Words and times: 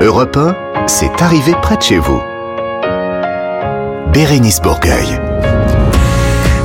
Europe 0.00 0.36
1, 0.36 0.86
c'est 0.86 1.22
arrivé 1.22 1.54
près 1.60 1.76
de 1.76 1.82
chez 1.82 1.98
vous. 1.98 2.22
Bérénice 4.12 4.60
Bourgueil. 4.60 5.20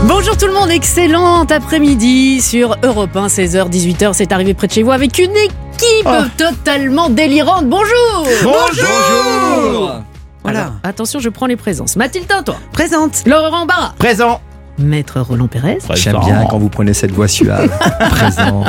Bonjour 0.04 0.38
tout 0.38 0.46
le 0.46 0.54
monde, 0.54 0.70
excellent 0.70 1.44
après-midi 1.46 2.42
sur 2.42 2.78
Europe 2.84 3.16
1, 3.16 3.26
16h, 3.26 3.72
18h, 3.72 4.14
c'est 4.14 4.32
arrivé 4.32 4.54
près 4.54 4.68
de 4.68 4.74
chez 4.74 4.84
vous 4.84 4.92
avec 4.92 5.18
une 5.18 5.36
équipe 5.36 6.38
totalement 6.38 7.10
délirante. 7.10 7.68
Bonjour 7.68 8.28
Bonjour 8.44 10.02
Voilà, 10.44 10.74
attention, 10.84 11.20
je 11.20 11.30
prends 11.30 11.48
les 11.48 11.56
présences. 11.56 11.96
Mathilde 11.96 12.28
toi 12.46 12.58
Présente. 12.72 13.24
Laurent 13.26 13.66
Barra, 13.66 13.96
Présent 13.98 14.42
Maître 14.80 15.20
Roland 15.22 15.48
Pérez. 15.48 15.78
J'aime 15.96 16.18
bien 16.26 16.46
quand 16.50 16.58
vous 16.58 16.70
prenez 16.70 16.94
cette 16.94 17.12
voix 17.12 17.28
suave. 17.28 17.70
Présent. 18.10 18.64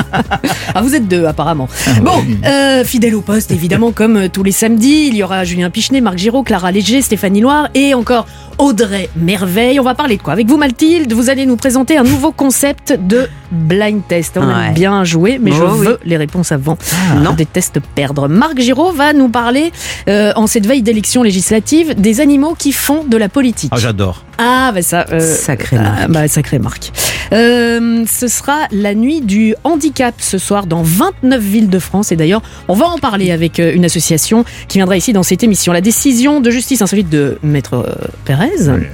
Ah, 0.74 0.82
vous 0.82 0.94
êtes 0.94 1.08
deux 1.08 1.24
apparemment. 1.26 1.68
Bon, 2.02 2.22
euh, 2.44 2.84
fidèle 2.84 3.14
au 3.14 3.20
poste, 3.22 3.50
évidemment, 3.50 3.92
comme 3.94 4.16
euh, 4.16 4.28
tous 4.28 4.42
les 4.42 4.52
samedis, 4.52 5.08
il 5.08 5.14
y 5.16 5.22
aura 5.22 5.44
Julien 5.44 5.70
Pichenet, 5.70 6.00
Marc 6.00 6.18
Giraud, 6.18 6.42
Clara 6.42 6.70
Léger, 6.72 7.00
Stéphanie 7.02 7.40
Loire 7.40 7.68
et 7.74 7.94
encore 7.94 8.26
Audrey 8.58 9.08
Merveille. 9.16 9.80
On 9.80 9.84
va 9.84 9.94
parler 9.94 10.16
de 10.16 10.22
quoi? 10.22 10.32
Avec 10.34 10.46
vous, 10.46 10.56
Mathilde, 10.58 11.12
vous 11.12 11.30
allez 11.30 11.46
nous 11.46 11.56
présenter 11.56 11.96
un 11.96 12.04
nouveau 12.04 12.30
concept 12.32 12.96
de 13.00 13.28
blind 13.50 14.02
test. 14.06 14.36
On 14.36 14.42
a 14.48 14.54
Ouais. 14.68 14.70
bien 14.72 15.02
joué, 15.04 15.38
mais 15.42 15.50
je 15.52 15.62
Oh, 15.62 15.70
oui. 15.78 15.86
veux 15.86 15.98
les 16.04 16.16
réponses 16.16 16.52
avant. 16.52 16.76
Non. 17.16 17.30
Je 17.32 17.36
déteste 17.36 17.80
perdre. 17.94 18.28
Marc 18.28 18.60
Giraud 18.60 18.92
va 18.92 19.12
nous 19.12 19.28
parler, 19.28 19.72
euh, 20.08 20.32
en 20.36 20.46
cette 20.46 20.66
veille 20.66 20.82
d'élection 20.82 21.22
législative, 21.22 21.94
des 22.00 22.20
animaux 22.20 22.54
qui 22.56 22.72
font 22.72 23.04
de 23.08 23.16
la 23.16 23.28
politique. 23.28 23.70
Ah, 23.74 23.78
j'adore. 23.78 24.24
Ah, 24.38 24.70
bah 24.74 24.82
ça. 24.82 25.06
euh, 25.12 25.18
Sacré 25.20 25.76
ah, 25.96 26.08
bah, 26.08 26.28
sacré 26.28 26.58
Marc. 26.58 26.92
Euh, 27.32 28.04
ce 28.06 28.28
sera 28.28 28.66
la 28.70 28.94
nuit 28.94 29.20
du 29.20 29.54
handicap 29.64 30.14
ce 30.18 30.38
soir 30.38 30.66
dans 30.66 30.82
29 30.82 31.40
villes 31.42 31.70
de 31.70 31.78
France. 31.78 32.12
Et 32.12 32.16
d'ailleurs, 32.16 32.42
on 32.68 32.74
va 32.74 32.86
en 32.86 32.98
parler 32.98 33.30
avec 33.30 33.60
euh, 33.60 33.72
une 33.74 33.84
association 33.84 34.44
qui 34.68 34.78
viendra 34.78 34.96
ici 34.96 35.12
dans 35.12 35.22
cette 35.22 35.42
émission. 35.42 35.72
La 35.72 35.80
décision 35.80 36.40
de 36.40 36.50
justice 36.50 36.82
insolite 36.82 37.08
de 37.08 37.38
Maître 37.42 37.74
euh, 37.74 38.06
Pérez 38.24 38.50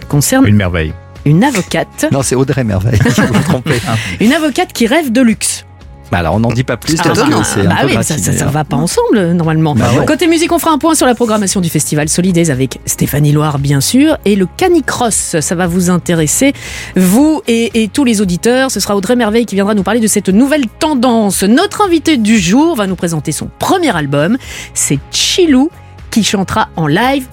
concerne 0.08 0.46
Une 0.46 0.56
merveille. 0.56 0.92
une 1.24 1.44
avocate. 1.44 2.06
Non, 2.12 2.22
c'est 2.22 2.34
Audrey 2.34 2.64
Merveille. 2.64 2.98
vous 3.16 3.26
vous 3.32 3.42
trompez. 3.42 3.80
Une 4.20 4.32
avocate 4.32 4.72
qui 4.72 4.86
rêve 4.86 5.12
de 5.12 5.20
luxe. 5.20 5.64
Bah 6.10 6.18
alors, 6.18 6.34
on 6.34 6.40
n'en 6.40 6.50
dit 6.50 6.64
pas 6.64 6.76
plus 6.76 6.96
Ah, 6.98 7.02
parce 7.04 7.20
que 7.20 7.44
c'est 7.44 7.60
un 7.60 7.64
bah 7.68 7.76
peu 7.82 7.86
oui, 7.86 7.94
ça, 8.02 8.18
ça, 8.18 8.46
va 8.46 8.64
pas 8.64 8.76
ensemble 8.76 9.32
normalement. 9.32 9.74
Bah 9.74 9.86
ouais. 9.96 10.04
Côté 10.06 10.26
musique, 10.26 10.50
on 10.52 10.58
fera 10.58 10.72
un 10.72 10.78
point 10.78 10.94
sur 10.94 11.06
la 11.06 11.14
programmation 11.14 11.60
du 11.60 11.68
festival 11.68 12.08
Solidays 12.08 12.50
avec 12.50 12.80
Stéphanie 12.84 13.32
Loire 13.32 13.58
bien 13.58 13.80
sûr 13.80 14.18
et 14.24 14.34
le 14.34 14.46
Canicross, 14.56 15.36
ça 15.40 15.54
va 15.54 15.66
vous 15.66 15.90
intéresser 15.90 16.52
vous 16.96 17.42
et, 17.46 17.82
et 17.82 17.88
tous 17.88 18.04
les 18.04 18.20
auditeurs. 18.20 18.70
Ce 18.70 18.80
sera 18.80 18.96
Audrey 18.96 19.16
Merveille 19.16 19.46
qui 19.46 19.54
viendra 19.54 19.74
nous 19.74 19.82
parler 19.82 20.00
de 20.00 20.06
cette 20.06 20.28
nouvelle 20.28 20.66
tendance. 20.66 21.42
Notre 21.44 21.82
invité 21.82 22.16
du 22.16 22.38
jour 22.38 22.74
va 22.74 22.86
nous 22.86 22.96
présenter 22.96 23.32
son 23.32 23.48
premier 23.58 23.94
album, 23.94 24.36
c'est 24.74 24.98
Chilou 25.10 25.70
qui 26.10 26.24
chantera 26.24 26.68
en 26.76 26.86
live 26.86 27.26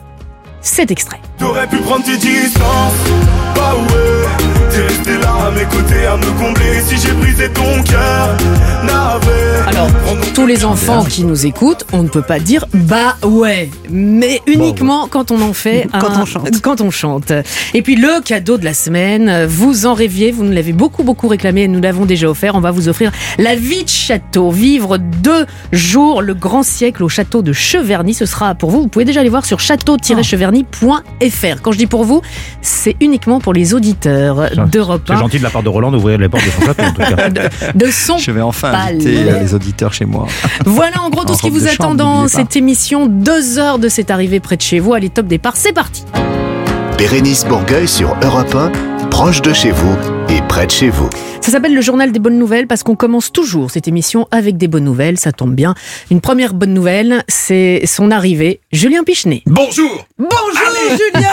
cet 0.61 0.91
extrait. 0.91 1.19
T'aurais 1.39 1.67
pu 1.67 1.77
prendre 1.77 2.03
tes 2.03 2.17
distances, 2.17 2.93
bah 3.55 3.75
ouais 3.75 4.56
T'es 4.77 4.83
resté 4.83 5.17
là 5.17 5.33
à 5.47 5.51
mes 5.51 5.63
côtés 5.65 6.05
à 6.05 6.15
me 6.17 6.39
combler 6.39 6.79
Si 6.85 6.97
j'ai 6.97 7.11
brisé 7.13 7.49
ton 7.49 7.81
cœur, 7.81 8.37
navré 8.85 9.33
Alors, 9.65 9.87
tous 10.35 10.45
les 10.45 10.65
enfants 10.65 11.03
qui 11.03 11.23
nous 11.23 11.47
écoutent, 11.47 11.83
on 11.93 12.03
ne 12.03 12.07
peut 12.07 12.21
pas 12.21 12.37
dire 12.39 12.63
bah 12.75 13.17
ouais, 13.23 13.71
mais 13.89 14.39
uniquement 14.45 15.07
quand 15.07 15.31
on 15.31 15.41
en 15.41 15.53
fait 15.53 15.87
Quand 15.99 16.11
un- 16.11 16.21
on 16.21 16.25
chante. 16.25 16.61
Quand 16.61 16.81
on 16.81 16.91
chante. 16.91 17.31
Et 17.73 17.81
puis 17.81 17.95
le 17.95 18.21
cadeau 18.23 18.59
de 18.59 18.65
la 18.65 18.75
semaine, 18.75 19.45
vous 19.47 19.87
en 19.87 19.95
rêviez, 19.95 20.29
vous 20.31 20.43
nous 20.43 20.51
l'avez 20.51 20.73
beaucoup 20.73 21.01
beaucoup 21.03 21.27
réclamé 21.27 21.63
et 21.63 21.67
nous 21.67 21.81
l'avons 21.81 22.05
déjà 22.05 22.29
offert. 22.29 22.53
On 22.53 22.59
va 22.59 22.69
vous 22.69 22.87
offrir 22.87 23.11
la 23.39 23.55
vie 23.55 23.83
de 23.83 23.89
château, 23.89 24.51
vivre 24.51 24.99
deux 24.99 25.47
jours 25.71 26.21
le 26.21 26.35
grand 26.35 26.61
siècle 26.61 27.03
au 27.03 27.09
château 27.09 27.41
de 27.41 27.51
Cheverny. 27.51 28.13
Ce 28.13 28.27
sera 28.27 28.53
pour 28.53 28.69
vous. 28.69 28.81
Vous 28.83 28.87
pouvez 28.89 29.05
déjà 29.05 29.21
aller 29.21 29.29
voir 29.29 29.47
sur 29.47 29.59
château-cheverny.fr. 29.59 31.61
Quand 31.63 31.71
je 31.71 31.77
dis 31.79 31.87
pour 31.87 32.03
vous, 32.03 32.21
c'est 32.61 32.95
uniquement 33.01 33.39
pour 33.39 33.53
les 33.53 33.73
auditeurs 33.73 34.49
d'Europe 34.67 35.01
C'est 35.07 35.13
1 35.13 35.17
gentil 35.17 35.37
de 35.39 35.43
la 35.43 35.49
part 35.49 35.63
de 35.63 35.69
Roland 35.69 35.91
d'ouvrir 35.91 36.17
les 36.17 36.29
portes 36.29 36.45
de 36.45 36.51
son 36.51 36.61
château, 36.61 36.83
en 36.83 36.91
tout 36.91 37.15
cas. 37.15 37.29
de, 37.29 37.41
de 37.73 37.91
son 37.91 38.17
Je 38.17 38.31
vais 38.31 38.41
enfin 38.41 38.73
inviter 38.73 39.17
euh, 39.17 39.39
les 39.39 39.53
auditeurs 39.53 39.93
chez 39.93 40.05
moi. 40.05 40.27
Voilà 40.65 41.01
en 41.01 41.09
gros 41.09 41.23
tout 41.23 41.31
En 41.31 41.35
ce 41.35 41.41
qui 41.41 41.49
vous 41.49 41.67
attend 41.67 41.89
chambre, 41.89 41.95
dans 41.95 42.27
cette 42.27 42.55
émission. 42.55 43.07
Deux 43.07 43.59
heures 43.59 43.79
de 43.79 43.89
cette 43.89 44.11
arrivée 44.11 44.39
près 44.39 44.57
de 44.57 44.61
chez 44.61 44.79
vous. 44.79 44.93
Allez, 44.93 45.09
top 45.09 45.27
départ, 45.27 45.55
c'est 45.55 45.73
parti. 45.73 46.05
Bérénice 46.97 47.45
Bourgueil 47.45 47.87
sur 47.87 48.15
Europe 48.23 48.55
1, 48.55 49.07
proche 49.09 49.41
de 49.41 49.53
chez 49.53 49.71
vous 49.71 49.95
près 50.57 50.65
de 50.65 50.71
chez 50.71 50.89
vous. 50.89 51.07
Ça 51.39 51.51
s'appelle 51.51 51.75
le 51.75 51.81
journal 51.81 52.11
des 52.11 52.17
bonnes 52.17 52.39
nouvelles 52.39 52.65
parce 52.65 52.81
qu'on 52.81 52.95
commence 52.95 53.31
toujours 53.31 53.69
cette 53.69 53.87
émission 53.87 54.27
avec 54.31 54.57
des 54.57 54.67
bonnes 54.67 54.85
nouvelles. 54.85 55.19
Ça 55.19 55.31
tombe 55.31 55.53
bien. 55.53 55.75
Une 56.09 56.19
première 56.19 56.55
bonne 56.55 56.73
nouvelle, 56.73 57.23
c'est 57.27 57.83
son 57.85 58.09
arrivée. 58.09 58.59
Julien 58.71 59.03
Pichenet. 59.03 59.43
Bonjour 59.45 60.07
Bonjour 60.17 60.57
Julien 60.89 61.27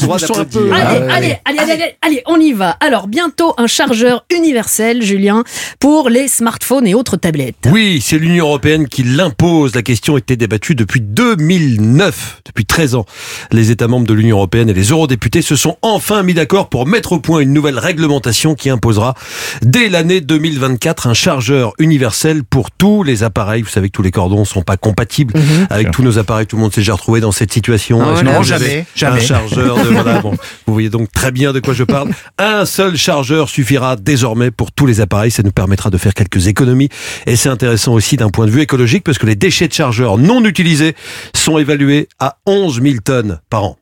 droit 0.00 0.18
d'applaudir. 0.18 0.74
Allez, 0.74 0.78
Ah, 1.08 1.14
allez, 1.14 1.26
ouais. 1.28 1.40
allez, 1.44 1.58
allez, 1.60 1.72
allez, 1.72 1.94
allez, 2.02 2.22
on 2.26 2.40
y 2.40 2.52
va. 2.52 2.70
Alors, 2.80 3.06
bientôt 3.06 3.54
un 3.56 3.68
chargeur 3.68 4.24
universel, 4.36 5.00
Julien, 5.02 5.44
pour 5.78 6.08
les 6.10 6.26
smartphones 6.26 6.86
et 6.88 6.94
autres 6.94 7.16
tablettes. 7.16 7.68
Oui, 7.70 8.02
c'est 8.04 8.18
l'Union 8.18 8.46
européenne 8.46 8.88
qui 8.88 9.04
l'impose. 9.04 9.74
La 9.76 9.82
question 9.82 10.18
était 10.18 10.36
débattue 10.36 10.74
depuis 10.74 11.00
2009, 11.00 12.42
depuis 12.44 12.66
13 12.66 12.96
ans. 12.96 13.06
Les 13.52 13.70
États 13.70 13.86
membres 13.88 14.06
de 14.06 14.14
l'Union 14.14 14.36
européenne 14.38 14.68
et 14.68 14.74
les 14.74 14.88
eurodéputés 14.90 15.40
se 15.42 15.54
sont 15.56 15.76
enfin 15.82 16.22
mis 16.24 16.34
d'accord 16.34 16.68
pour 16.68 16.86
mettre 16.86 17.12
au 17.12 17.20
point 17.20 17.40
une 17.40 17.52
nouvelle 17.52 17.78
réglementation 18.08 18.54
qui 18.54 18.70
imposera 18.70 19.14
dès 19.60 19.90
l'année 19.90 20.22
2024 20.22 21.08
un 21.08 21.14
chargeur 21.14 21.74
universel 21.78 22.42
pour 22.42 22.70
tous 22.70 23.02
les 23.02 23.22
appareils. 23.22 23.60
Vous 23.60 23.68
savez 23.68 23.88
que 23.88 23.92
tous 23.92 24.02
les 24.02 24.10
cordons 24.10 24.46
sont 24.46 24.62
pas 24.62 24.78
compatibles 24.78 25.34
avec 25.68 25.90
tous 25.90 26.02
nos 26.02 26.18
appareils. 26.18 26.46
Tout 26.46 26.56
le 26.56 26.62
monde 26.62 26.72
s'est 26.72 26.80
déjà 26.80 26.94
retrouvé 26.94 27.20
dans 27.20 27.32
cette 27.32 27.52
situation. 27.52 28.00
Ah, 28.00 28.22
Non, 28.22 28.36
avez 28.36 28.44
jamais, 28.44 28.78
Un 28.80 28.84
jamais. 28.94 29.20
chargeur 29.20 29.76
de 29.76 29.88
voilà, 29.90 30.20
bon, 30.20 30.30
vous 30.66 30.72
voyez 30.72 30.88
donc 30.88 31.12
très 31.12 31.32
bien 31.32 31.52
de 31.52 31.60
quoi 31.60 31.74
je 31.74 31.84
parle. 31.84 32.10
Un 32.38 32.64
seul 32.64 32.96
chargeur 32.96 33.50
suffira 33.50 33.96
désormais 33.96 34.50
pour 34.50 34.72
tous 34.72 34.86
les 34.86 35.00
appareils. 35.02 35.30
Ça 35.30 35.42
nous 35.42 35.52
permettra 35.52 35.90
de 35.90 35.98
faire 35.98 36.14
quelques 36.14 36.46
économies. 36.46 36.88
Et 37.26 37.36
c'est 37.36 37.50
intéressant 37.50 37.92
aussi 37.92 38.16
d'un 38.16 38.30
point 38.30 38.46
de 38.46 38.50
vue 38.50 38.62
écologique 38.62 39.04
parce 39.04 39.18
que 39.18 39.26
les 39.26 39.36
déchets 39.36 39.68
de 39.68 39.74
chargeurs 39.74 40.16
non 40.16 40.42
utilisés 40.46 40.94
sont 41.34 41.58
évalués 41.58 42.08
à 42.18 42.38
11 42.46 42.80
000 42.82 42.94
tonnes 43.04 43.40
par 43.50 43.64
an. 43.64 43.77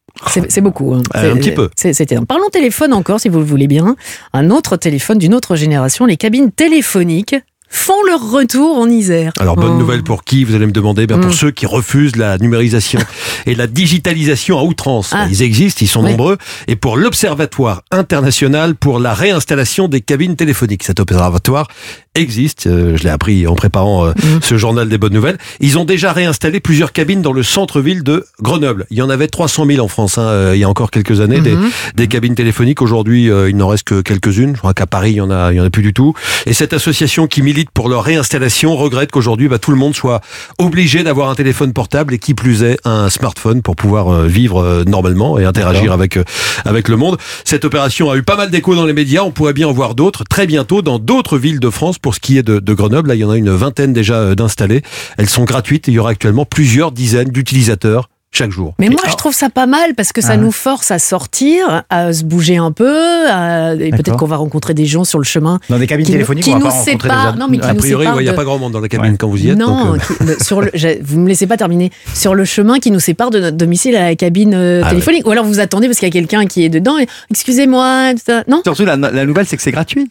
C'est 0.49 0.60
beaucoup. 0.60 0.94
hein. 0.94 1.03
Euh, 1.16 1.32
un 1.34 1.37
petit 1.37 1.53
peu. 1.53 1.71
c'est- 1.77 1.93
C'était. 1.93 2.16
Parlons 2.27 2.49
téléphone 2.50 2.93
encore, 2.93 3.21
si 3.21 3.28
vous 3.28 3.38
le 3.38 3.44
voulez 3.44 3.66
bien. 3.69 3.97
Un 4.32 4.50
autre 4.50 4.77
téléphone 4.77 5.19
d'une 5.19 5.34
autre 5.34 5.56
génération. 5.56 6.06
Les 6.06 6.16
cabines 6.16 6.50
téléphoniques 6.53 7.34
font 7.69 8.03
leur 8.06 8.31
retour 8.31 8.78
en 8.78 8.88
Isère. 8.88 9.32
Alors 9.38 9.56
bonne 9.56 9.72
Oh. 9.75 9.78
nouvelle 9.78 10.03
pour 10.03 10.25
qui 10.25 10.44
Vous 10.44 10.54
allez 10.54 10.66
me 10.66 10.72
demander? 10.72 11.06
Bien 11.06 11.19
pour 11.19 11.31
Mm. 11.31 11.34
ceux 11.34 11.50
qui 11.50 11.66
refusent 11.66 12.16
la 12.16 12.38
numérisation 12.38 13.00
et 13.47 13.54
la 13.54 13.66
digitalisation 13.66 14.59
à 14.59 14.62
outrance. 14.62 15.10
Ah. 15.12 15.27
Ils 15.31 15.43
existent, 15.43 15.78
ils 15.82 15.88
sont 15.88 16.03
Oui. 16.04 16.10
nombreux. 16.10 16.37
Et 16.69 16.77
pour 16.77 16.97
l'Observatoire 16.97 17.82
international 17.91 18.75
pour 18.77 18.99
la 19.00 19.15
réinstallation 19.15 19.88
des 19.88 20.00
cabines 20.00 20.37
téléphoniques, 20.37 20.84
cet 20.84 21.00
observatoire 21.00 21.69
existe. 22.15 22.66
euh, 22.66 22.97
je 22.97 23.03
l'ai 23.04 23.10
appris 23.10 23.47
en 23.47 23.54
préparant 23.54 24.06
euh, 24.06 24.12
Mm. 24.12 24.41
ce 24.43 24.56
journal 24.56 24.88
des 24.88 24.97
bonnes 24.98 25.12
nouvelles. 25.12 25.37
Ils 25.60 25.77
ont 25.78 25.84
déjà 25.84 26.12
réinstallé 26.12 26.60
plusieurs 26.60 26.93
cabines 26.93 27.21
dans 27.21 27.33
le 27.33 27.43
centre-ville 27.43 28.03
de 28.03 28.25
Grenoble. 28.41 28.87
Il 28.91 28.97
y 28.97 29.03
en 29.03 29.10
avait 29.10 29.28
300 29.28 29.66
000 29.66 29.84
en 29.84 29.88
France. 29.88 30.16
hein, 30.19 30.22
euh, 30.22 30.53
il 30.54 30.60
y 30.60 30.65
a 30.65 30.69
encore 30.69 30.91
quelques 30.91 31.21
années 31.21 31.41
des, 31.41 31.54
Mhm. 31.54 31.71
des 31.97 32.06
cabines 32.09 32.34
téléphoniques. 32.34 32.81
Aujourd'hui, 32.81 33.25
il 33.27 33.56
n'en 33.56 33.69
reste 33.69 33.84
que 33.84 34.00
quelques-unes. 34.00 34.53
Je 34.54 34.59
crois 34.60 34.72
qu'à 34.75 34.87
Paris, 34.87 35.10
il 35.12 35.16
y 35.16 35.21
en 35.21 35.31
a, 35.31 35.53
il 35.53 35.56
y 35.56 35.60
en 35.60 35.65
a 35.65 35.71
plus 35.71 35.83
du 35.83 35.93
tout. 35.93 36.15
Et 36.47 36.54
cette 36.54 36.72
association 36.72 37.27
qui 37.27 37.43
milite 37.43 37.56
pour 37.65 37.89
leur 37.89 38.05
réinstallation 38.05 38.77
regrette 38.77 39.11
qu'aujourd'hui, 39.11 39.49
bah, 39.49 39.59
tout 39.59 39.71
le 39.71 39.77
monde 39.77 39.94
soit 39.94 40.21
obligé 40.59 41.03
d'avoir 41.03 41.31
un 41.31 41.34
téléphone 41.34 41.72
portable 41.72 42.15
et 42.15 42.19
qui 42.19 42.34
plus 42.34 42.62
est 42.62 42.78
un 42.84 43.09
smartphone 43.09 43.62
pour 43.62 43.77
pouvoir 43.77 44.09
euh, 44.09 44.27
vivre 44.27 44.62
euh, 44.62 44.84
normalement 44.84 45.39
et 45.39 45.44
interagir 45.44 45.93
avec 45.93 46.16
euh, 46.16 46.25
avec 46.65 46.89
le 46.89 46.97
monde. 46.97 47.16
Cette 47.45 47.65
opération 47.65 48.11
a 48.11 48.16
eu 48.16 48.22
pas 48.22 48.37
mal 48.37 48.50
d'écho 48.50 48.75
dans 48.75 48.84
les 48.84 48.93
médias. 48.93 49.22
On 49.22 49.31
pourrait 49.31 49.53
bien 49.55 49.69
en 49.69 49.72
voir 49.72 49.95
d'autres 49.95 50.25
très 50.25 50.47
bientôt 50.47 50.83
dans 50.83 50.99
d'autres 50.99 51.39
villes 51.39 51.61
de 51.61 51.71
France. 51.71 51.99
Pour 51.99 52.15
ce 52.15 52.21
qui 52.21 52.37
est 52.39 52.43
de, 52.43 52.59
de 52.59 52.75
Grenoble, 52.75 53.09
là, 53.09 53.15
il 53.15 53.21
y 53.21 53.25
en 53.25 53.31
a 53.31 53.37
une 53.37 53.50
vingtaine 53.50 53.93
déjà 53.93 54.34
d'installées. 54.34 54.83
Elles 55.16 55.28
sont 55.28 55.45
gratuites. 55.45 55.89
et 55.89 55.92
Il 55.92 55.95
y 55.95 55.98
aura 55.98 56.10
actuellement 56.10 56.45
plusieurs 56.45 56.92
dizaines 56.92 57.30
d'utilisateurs 57.30 58.09
chaque 58.36 58.50
jour. 58.50 58.74
Mais 58.78 58.88
moi, 58.88 59.00
je 59.09 59.15
trouve 59.16 59.34
ça 59.34 59.48
pas 59.50 59.66
mal 59.66 59.94
parce 59.94 60.12
que 60.12 60.21
ça 60.21 60.33
Ah. 60.33 60.36
nous 60.36 60.53
force 60.53 60.91
à 60.91 60.98
sortir, 60.98 61.84
à 61.91 62.12
se 62.12 62.24
bouger 62.24 62.56
un 62.56 62.71
peu, 62.72 63.28
à- 63.28 63.74
et 63.74 63.91
peut-être 63.91 64.16
qu'on 64.16 64.27
va 64.27 64.36
rencontrer 64.36 64.74
des 64.74 64.86
gens 64.86 65.04
sur 65.04 65.18
le 65.18 65.24
chemin. 65.24 65.59
Dans 65.68 65.78
des 65.78 65.86
cabines 65.86 66.04
Qui 66.06 66.12
nous- 66.12 66.16
téléphoniques, 66.16 66.44
qui 66.44 66.50
on 66.50 66.54
va 66.54 66.59
nous 66.60 66.65
pas 66.66 66.71
rencontrer 66.71 66.92
des 66.94 67.03
séparent. 67.03 67.27
ad- 67.28 67.38
Non, 67.38 67.47
mais 67.48 67.59
qui 67.59 67.65
A 67.66 67.72
nous 67.72 67.78
priori, 67.80 68.06
il 68.18 68.22
n'y 68.22 68.28
a 68.28 68.33
de- 68.33 68.36
pas 68.36 68.44
grand 68.44 68.59
monde 68.59 68.72
dans 68.72 68.80
la 68.80 68.88
cabine 68.88 69.12
Ouais. 69.12 69.16
quand 69.18 69.28
vous 69.28 69.38
y 69.42 69.48
êtes. 69.50 69.59
non, 69.59 69.92
donc, 69.94 70.03
euh, 70.22 70.34
qui- 70.36 70.44
sur 70.44 70.60
le, 70.60 70.71
je- 70.74 71.03
vous 71.03 71.18
me 71.18 71.28
laissez 71.28 71.47
pas 71.47 71.56
terminer. 71.56 71.91
Sur 72.15 72.34
le 72.34 72.44
chemin 72.44 72.78
qui 72.78 72.91
nous 72.91 73.00
sépare 73.00 73.30
de 73.30 73.41
notre 73.41 73.56
domicile 73.56 73.97
à 73.97 74.04
la 74.04 74.15
cabine 74.16 74.54
euh, 74.54 74.82
Ah 74.84 74.91
téléphonique. 74.91 75.27
Ou 75.27 75.30
alors 75.30 75.44
vous 75.44 75.60
attendez 75.60 75.86
parce 75.89 75.98
qu'il 75.98 76.06
y 76.09 76.10
a 76.10 76.12
quelqu'un 76.12 76.47
qui 76.47 76.65
est 76.65 76.68
dedans. 76.68 76.98
Et, 76.98 77.06
Excusez-moi, 77.30 78.12
tout 78.15 78.22
ça. 78.27 78.44
Non? 78.48 78.60
Surtout, 78.65 78.84
la, 78.84 78.97
la 78.97 79.24
nouvelle, 79.24 79.47
c'est 79.47 79.56
que 79.56 79.62
c'est 79.62 79.72
gratuit. 79.72 80.09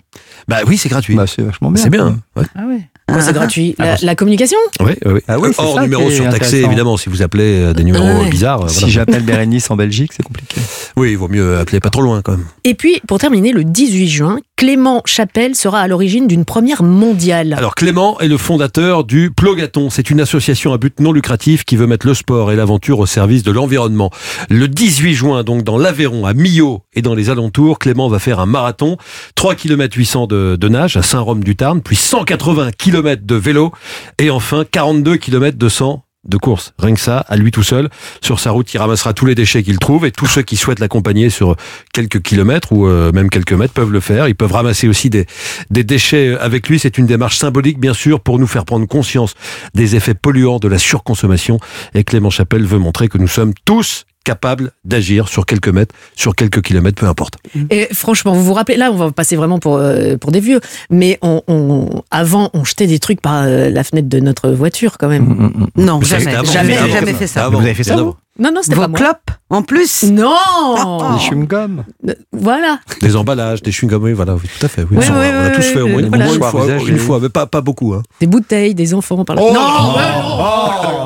Bah 0.47 0.57
oui, 0.67 0.77
c'est 0.77 0.89
gratuit. 0.89 1.15
Bah, 1.15 1.25
c'est 1.27 1.41
vachement 1.41 1.69
bien. 1.71 1.83
c'est 1.83 1.89
bien. 1.89 2.17
ouais. 2.35 2.43
Ah 2.57 2.65
ouais. 2.67 2.81
Quoi, 3.07 3.21
c'est 3.21 3.33
gratuit. 3.33 3.75
La, 3.77 3.93
Ah, 3.93 3.97
la 4.01 4.15
communication? 4.15 4.57
Oui, 4.79 4.93
oui, 5.05 5.11
oui. 5.13 5.19
Ah 5.27 5.37
oui, 5.39 5.49
c'est 5.53 5.61
Hors 5.61 5.75
ça 5.75 5.81
numéro 5.83 6.07
qui 6.07 6.13
est 6.13 6.15
surtaxé, 6.15 6.45
intéressant. 6.47 6.67
évidemment. 6.67 6.97
Si 6.97 7.09
vous 7.09 7.21
appelez 7.21 7.61
euh, 7.61 7.73
des 7.73 7.83
numéros 7.83 8.05
Ouais. 8.23 8.29
bizarres, 8.29 8.63
euh, 8.63 8.67
Si 8.67 8.79
voilà. 8.79 8.93
j'appelle 8.93 9.23
Bérénice 9.23 9.69
en 9.69 9.75
Belgique, 9.75 10.11
c'est 10.15 10.23
compliqué. 10.23 10.59
oui, 10.97 11.11
il 11.11 11.17
vaut 11.17 11.27
mieux 11.27 11.57
appeler 11.59 11.79
pas 11.79 11.89
trop 11.91 12.01
loin 12.01 12.21
quand 12.23 12.31
même. 12.33 12.45
Et 12.63 12.73
puis, 12.73 12.99
pour 13.07 13.19
terminer, 13.19 13.51
le 13.51 13.63
18 13.63 14.07
juin, 14.07 14.39
Clément 14.57 15.01
Chapelle 15.05 15.53
sera 15.55 15.81
à 15.81 15.87
l'origine 15.87 16.27
d'une 16.27 16.45
première 16.45 16.81
mondiale. 16.81 17.53
Alors 17.57 17.75
Clément 17.75 18.19
est 18.21 18.27
le 18.27 18.37
fondateur 18.37 19.03
du 19.03 19.29
Plogaton. 19.29 19.89
C'est 19.89 20.09
une 20.09 20.21
association 20.21 20.73
à 20.73 20.77
but 20.77 20.99
non 20.99 21.11
lucratif 21.11 21.63
qui 21.65 21.75
veut 21.75 21.87
mettre 21.87 22.07
le 22.07 22.13
sport 22.13 22.51
et 22.51 22.55
l'aventure 22.55 22.99
au 22.99 23.05
service 23.05 23.43
de 23.43 23.51
l'environnement. 23.51 24.09
Le 24.49 24.67
18 24.67 25.13
juin, 25.13 25.43
donc 25.43 25.63
dans 25.63 25.77
l'Aveyron, 25.77 26.25
à 26.25 26.33
Millau 26.33 26.81
et 26.95 27.01
dans 27.01 27.13
les 27.15 27.29
alentours, 27.29 27.77
Clément 27.79 28.07
va 28.07 28.19
faire 28.19 28.39
un 28.39 28.45
marathon, 28.45 28.97
3 29.35 29.55
km 29.55 29.95
800 29.97 30.27
de, 30.27 30.55
de 30.59 30.69
nage 30.69 30.95
à 30.97 31.03
Saint-Rome-du-Tarn, 31.03 31.81
puis 31.81 31.97
180 31.97 32.69
km 32.77 32.94
de 33.01 33.35
vélo 33.35 33.71
et 34.19 34.29
enfin 34.29 34.65
42 34.69 35.17
km 35.17 35.57
de 35.57 35.69
100 35.69 36.05
de 36.27 36.37
course. 36.37 36.73
Rien 36.79 36.95
que 36.95 36.99
ça, 36.99 37.19
à 37.19 37.35
lui 37.35 37.51
tout 37.51 37.63
seul. 37.63 37.89
Sur 38.21 38.39
sa 38.39 38.51
route, 38.51 38.73
il 38.73 38.77
ramassera 38.77 39.13
tous 39.13 39.25
les 39.25 39.35
déchets 39.35 39.63
qu'il 39.63 39.77
trouve 39.77 40.05
et 40.05 40.11
tous 40.11 40.25
ceux 40.25 40.41
qui 40.41 40.57
souhaitent 40.57 40.79
l'accompagner 40.79 41.29
sur 41.29 41.55
quelques 41.93 42.21
kilomètres 42.21 42.71
ou 42.71 42.87
euh, 42.87 43.11
même 43.11 43.29
quelques 43.29 43.53
mètres 43.53 43.73
peuvent 43.73 43.91
le 43.91 43.99
faire. 43.99 44.27
Ils 44.27 44.35
peuvent 44.35 44.51
ramasser 44.51 44.87
aussi 44.87 45.09
des, 45.09 45.27
déchets 45.69 46.35
avec 46.39 46.67
lui. 46.67 46.79
C'est 46.79 46.97
une 46.97 47.05
démarche 47.05 47.37
symbolique, 47.37 47.79
bien 47.79 47.93
sûr, 47.93 48.21
pour 48.21 48.39
nous 48.39 48.47
faire 48.47 48.65
prendre 48.65 48.87
conscience 48.87 49.35
des 49.75 49.95
effets 49.95 50.15
polluants 50.15 50.59
de 50.59 50.67
la 50.67 50.79
surconsommation. 50.79 51.59
Et 51.93 52.03
Clément 52.03 52.31
Chapelle 52.31 52.65
veut 52.65 52.79
montrer 52.79 53.07
que 53.07 53.17
nous 53.17 53.27
sommes 53.27 53.53
tous 53.65 54.05
capables 54.25 54.71
d'agir 54.83 55.29
sur 55.29 55.45
quelques 55.45 55.69
mètres, 55.69 55.95
sur 56.15 56.35
quelques 56.35 56.61
kilomètres, 56.61 56.99
peu 56.99 57.05
importe. 57.07 57.35
Et 57.69 57.87
franchement, 57.93 58.33
vous 58.33 58.43
vous 58.43 58.53
rappelez, 58.53 58.75
là, 58.77 58.91
on 58.91 58.95
va 58.97 59.11
passer 59.11 59.37
vraiment 59.37 59.59
pour, 59.59 59.77
euh, 59.77 60.17
pour 60.17 60.31
des 60.33 60.41
vieux, 60.41 60.59
mais 60.89 61.17
on, 61.21 61.41
on- 61.47 62.03
avant, 62.11 62.49
on 62.53 62.65
jetait 62.65 62.87
des 62.87 62.99
trucs 62.99 63.21
par 63.21 63.43
euh, 63.43 63.69
la 63.69 63.83
fenêtre 63.85 64.09
de 64.09 64.19
notre 64.19 64.49
voiture 64.49 64.97
quand 64.97 65.07
même. 65.07 65.23
Mm, 65.23 65.43
mm, 65.45 65.67
mm. 65.77 65.85
Non, 65.85 66.01
jamais. 66.01 66.31
Jamais, 66.51 66.75
jamais 66.91 67.13
fait 67.13 67.27
ça. 67.27 67.47
Vous 67.49 67.57
avez 67.57 67.73
fait 67.73 67.83
ça, 67.83 67.95
vous? 67.95 68.15
Non, 68.37 68.51
non, 68.53 68.61
c'était 68.61 68.75
Vos 68.75 68.81
pas 68.81 68.87
moi. 68.89 68.99
clopes, 68.99 69.31
en 69.49 69.61
plus 69.61 70.03
Non 70.03 70.33
Les 71.13 71.19
chewing-gums. 71.19 71.83
Voilà. 72.33 72.79
Des 73.01 73.15
emballages, 73.15 73.61
des 73.61 73.71
chewing-gums, 73.71 74.01
oui, 74.01 74.11
voilà, 74.13 74.35
oui, 74.35 74.41
tout 74.59 74.65
à 74.65 74.69
fait. 74.69 74.81
Oui, 74.81 74.97
Oui, 74.97 75.03
Ça, 75.05 75.13
on 75.15 75.19
oui, 75.21 75.25
a- 75.27 75.29
on 75.29 75.43
a 75.45 75.47
oui, 75.49 75.55
tous 75.55 75.61
fait 75.63 75.79
au 75.81 75.87
moins 75.87 75.99
une, 75.99 76.09
voilà. 76.09 76.25
une 76.27 76.33
fois, 76.41 76.65
une 76.87 76.97
fois, 76.97 77.19
mais 77.21 77.29
pas, 77.29 77.45
pas 77.45 77.61
beaucoup. 77.61 77.93
Hein. 77.93 78.03
Des 78.19 78.27
bouteilles, 78.27 78.75
des 78.75 78.93
enfants 78.93 79.23
par 79.23 79.37
là. 79.37 79.41
Oh, 79.45 79.53
non, 79.53 79.61
oh. 79.61 79.95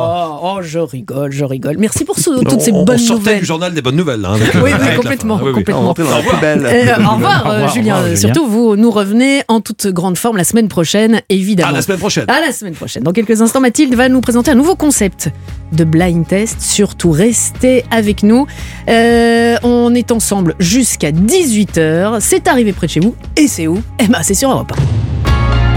Oh, 0.02 0.40
oh, 0.42 0.60
je 0.62 0.80
rigole, 0.80 1.32
je 1.32 1.44
rigole. 1.46 1.76
Merci 1.78 2.06
pour 2.06 2.18
ce- 2.18 2.44
toutes 2.44 2.62
ces 2.62 2.72
on, 2.72 2.84
bonnes 2.84 2.96
on 2.96 3.00
sortait 3.00 3.20
nouvelles. 3.24 3.40
du 3.42 3.46
journal 3.46 3.74
des 3.74 3.82
bonnes 3.82 3.96
nouvelles. 3.96 4.26
Hein, 4.26 4.34
avec, 4.36 4.54
Oui, 4.56 4.60
euh, 4.60 4.64
oui, 4.64 4.72
avec 4.72 4.96
complètement, 4.96 5.38
fin. 5.38 5.44
Oui, 5.44 5.50
oui. 5.50 5.56
complètement. 5.60 5.84
On 5.84 5.88
rentre 5.88 6.04
dans 6.04 6.10
la 6.10 6.22
poubelle. 6.24 6.66
Euh, 6.66 7.04
au 7.06 7.16
revoir, 7.16 7.46
euh, 7.46 7.50
au 7.50 7.54
revoir, 7.54 7.74
Julien. 7.74 8.16
Surtout, 8.16 8.48
vous 8.48 8.76
nous 8.76 8.90
revenez 8.90 9.42
en 9.50 9.60
toute 9.62 9.88
grande 9.88 10.18
forme 10.18 10.38
la 10.38 10.44
semaine 10.44 10.68
prochaine, 10.68 11.22
évidemment. 11.30 11.70
À 11.70 11.74
la 11.74 11.82
semaine 11.82 12.00
prochaine. 12.00 12.26
À 12.28 12.40
la 12.42 12.52
semaine 12.52 12.74
prochaine. 12.74 13.04
Dans 13.04 13.12
quelques 13.12 13.42
instants, 13.42 13.60
Mathilde 13.60 13.94
va 13.96 14.10
nous 14.10 14.22
présenter 14.22 14.50
un 14.52 14.56
nouveau 14.56 14.76
concept 14.76 15.30
de 15.74 15.84
blind 15.84 16.26
test. 16.28 16.62
Surtout, 16.62 17.12
restez 17.20 17.84
avec 17.92 18.24
nous. 18.24 18.48
Euh, 18.90 19.58
on 19.64 19.94
est 19.94 20.12
ensemble 20.12 20.56
jusqu'à 20.60 21.12
18h. 21.12 22.18
C'est 22.22 22.48
arrivé 22.48 22.72
près 22.74 22.88
de 22.88 22.92
chez 22.92 23.00
vous. 23.02 23.16
Et 23.36 23.48
c'est 23.48 23.68
où? 23.68 23.82
Eh 24.00 24.08
ben, 24.08 24.20
c'est 24.24 24.34
sur 24.34 24.50
Europe 24.52 24.72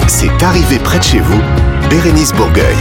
1. 0.00 0.08
C'est 0.08 0.42
arrivé 0.42 0.78
près 0.78 0.98
de 0.98 1.04
chez 1.04 1.18
vous, 1.20 1.40
Bérénice 1.90 2.32
Bourgueil. 2.32 2.76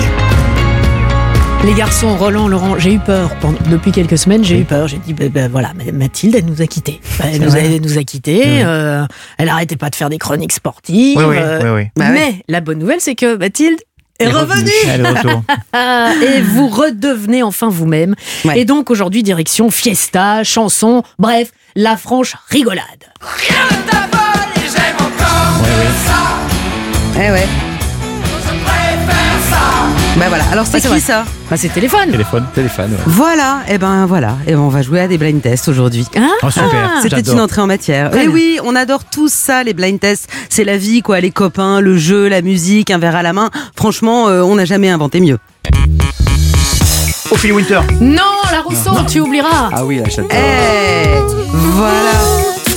Les 1.64 1.74
garçons, 1.76 2.16
Roland, 2.18 2.48
Laurent, 2.48 2.80
j'ai 2.80 2.94
eu 2.94 2.98
peur. 3.00 3.30
Pendant- 3.40 3.60
depuis 3.70 3.92
quelques 3.92 4.18
semaines, 4.18 4.44
j'ai 4.44 4.60
eu 4.60 4.64
peur. 4.64 4.88
J'ai 4.88 4.98
dit, 4.98 5.14
ben, 5.14 5.30
ben, 5.30 5.48
voilà, 5.52 5.74
Mathilde, 5.94 6.34
elle 6.36 6.46
nous 6.46 6.60
a 6.64 6.66
quittés. 6.66 7.00
Ben, 7.20 7.26
Elle 7.34 7.42
nous 7.42 7.56
a, 7.56 7.60
elle 7.60 7.80
nous 7.82 8.00
a 8.00 8.04
quittés. 8.04 8.64
euh, 8.64 9.06
elle 9.38 9.48
arrêtait 9.48 9.76
pas 9.76 9.92
de 9.92 9.96
faire 9.96 10.10
des 10.10 10.18
chroniques 10.18 10.54
sportives. 10.54 11.18
Oui, 11.20 11.24
oui, 11.28 11.36
euh, 11.40 11.60
oui, 11.62 11.84
oui. 11.84 11.90
Bah 11.96 12.10
mais 12.12 12.34
la 12.48 12.62
bonne 12.62 12.80
nouvelle, 12.80 13.00
c'est 13.00 13.14
que 13.14 13.38
Mathilde 13.38 13.78
est 14.22 14.32
revenue. 14.32 14.72
Allez, 14.90 15.10
retour. 15.10 15.44
Ah, 15.74 16.12
et 16.22 16.42
vous 16.42 16.68
redevenez 16.68 17.44
enfin 17.44 17.70
vous-même. 17.70 18.16
Ouais. 18.46 18.60
Et 18.60 18.66
donc 18.66 18.90
aujourd'hui, 18.92 19.24
direction 19.24 19.72
fiesta, 19.72 20.44
chanson, 20.44 21.04
bref, 21.18 21.52
la 21.76 21.96
franche 21.98 22.36
rigolade. 22.50 22.86
Eh 27.16 27.32
ouais. 27.32 27.48
Bah 30.22 30.28
voilà. 30.30 30.44
Alors 30.52 30.68
c'est 30.68 30.80
qui 30.80 30.86
vrai. 30.86 31.00
ça 31.00 31.26
Bah, 31.50 31.58
c'est 31.58 31.70
téléphone. 31.70 32.12
Téléphone. 32.12 32.46
Téléphone, 32.54 32.92
ouais. 32.92 32.98
Voilà. 33.08 33.62
Et 33.68 33.80
ben 33.80 34.06
voilà. 34.06 34.38
Et 34.46 34.54
ben 34.54 34.60
on 34.60 34.68
va 34.70 34.84
jouer 34.84 35.00
à 35.00 35.08
des 35.08 35.18
blind 35.18 35.42
tests 35.42 35.68
aujourd'hui. 35.68 36.06
Hein 36.16 36.30
Oh, 36.44 36.52
super. 36.52 36.92
C'était 37.02 37.16
J'adore. 37.16 37.34
une 37.34 37.42
entrée 37.42 37.62
en 37.62 37.66
matière. 37.66 38.14
Et 38.16 38.20
bien. 38.28 38.30
oui, 38.30 38.60
on 38.64 38.76
adore 38.76 39.04
tous 39.04 39.34
ça, 39.34 39.64
les 39.64 39.74
blind 39.74 40.00
tests. 40.00 40.30
C'est 40.48 40.64
la 40.64 40.78
vie, 40.78 41.02
quoi. 41.02 41.20
Les 41.22 41.32
copains, 41.32 41.82
le 41.82 41.98
jeu, 41.98 42.28
la 42.28 42.44
musique, 42.44 42.92
un 42.92 43.00
verre 43.00 43.16
à 43.16 43.24
la 43.24 43.34
main. 43.34 43.50
Franchement, 43.76 44.28
euh, 44.30 44.44
on 44.44 44.54
n'a 44.56 44.66
jamais 44.66 44.90
inventé 44.92 45.22
mieux. 45.22 45.40
Ophélie 47.32 47.54
Winter. 47.54 47.80
non, 48.00 48.22
la 48.52 48.62
Rousseau, 48.62 48.92
tu 49.08 49.22
oublieras. 49.22 49.70
Ah 49.74 49.84
oui, 49.86 50.02
la 50.04 50.08
chatte. 50.10 50.26
Eh, 50.30 51.08
voilà. 51.52 52.12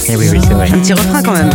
Eh 0.08 0.16
oui, 0.16 0.28
oui, 0.32 0.40
c'est 0.42 0.54
vrai. 0.54 0.70
Un 0.72 0.78
petit 0.78 0.94
refrain 0.94 1.22
quand 1.22 1.32
même. 1.32 1.50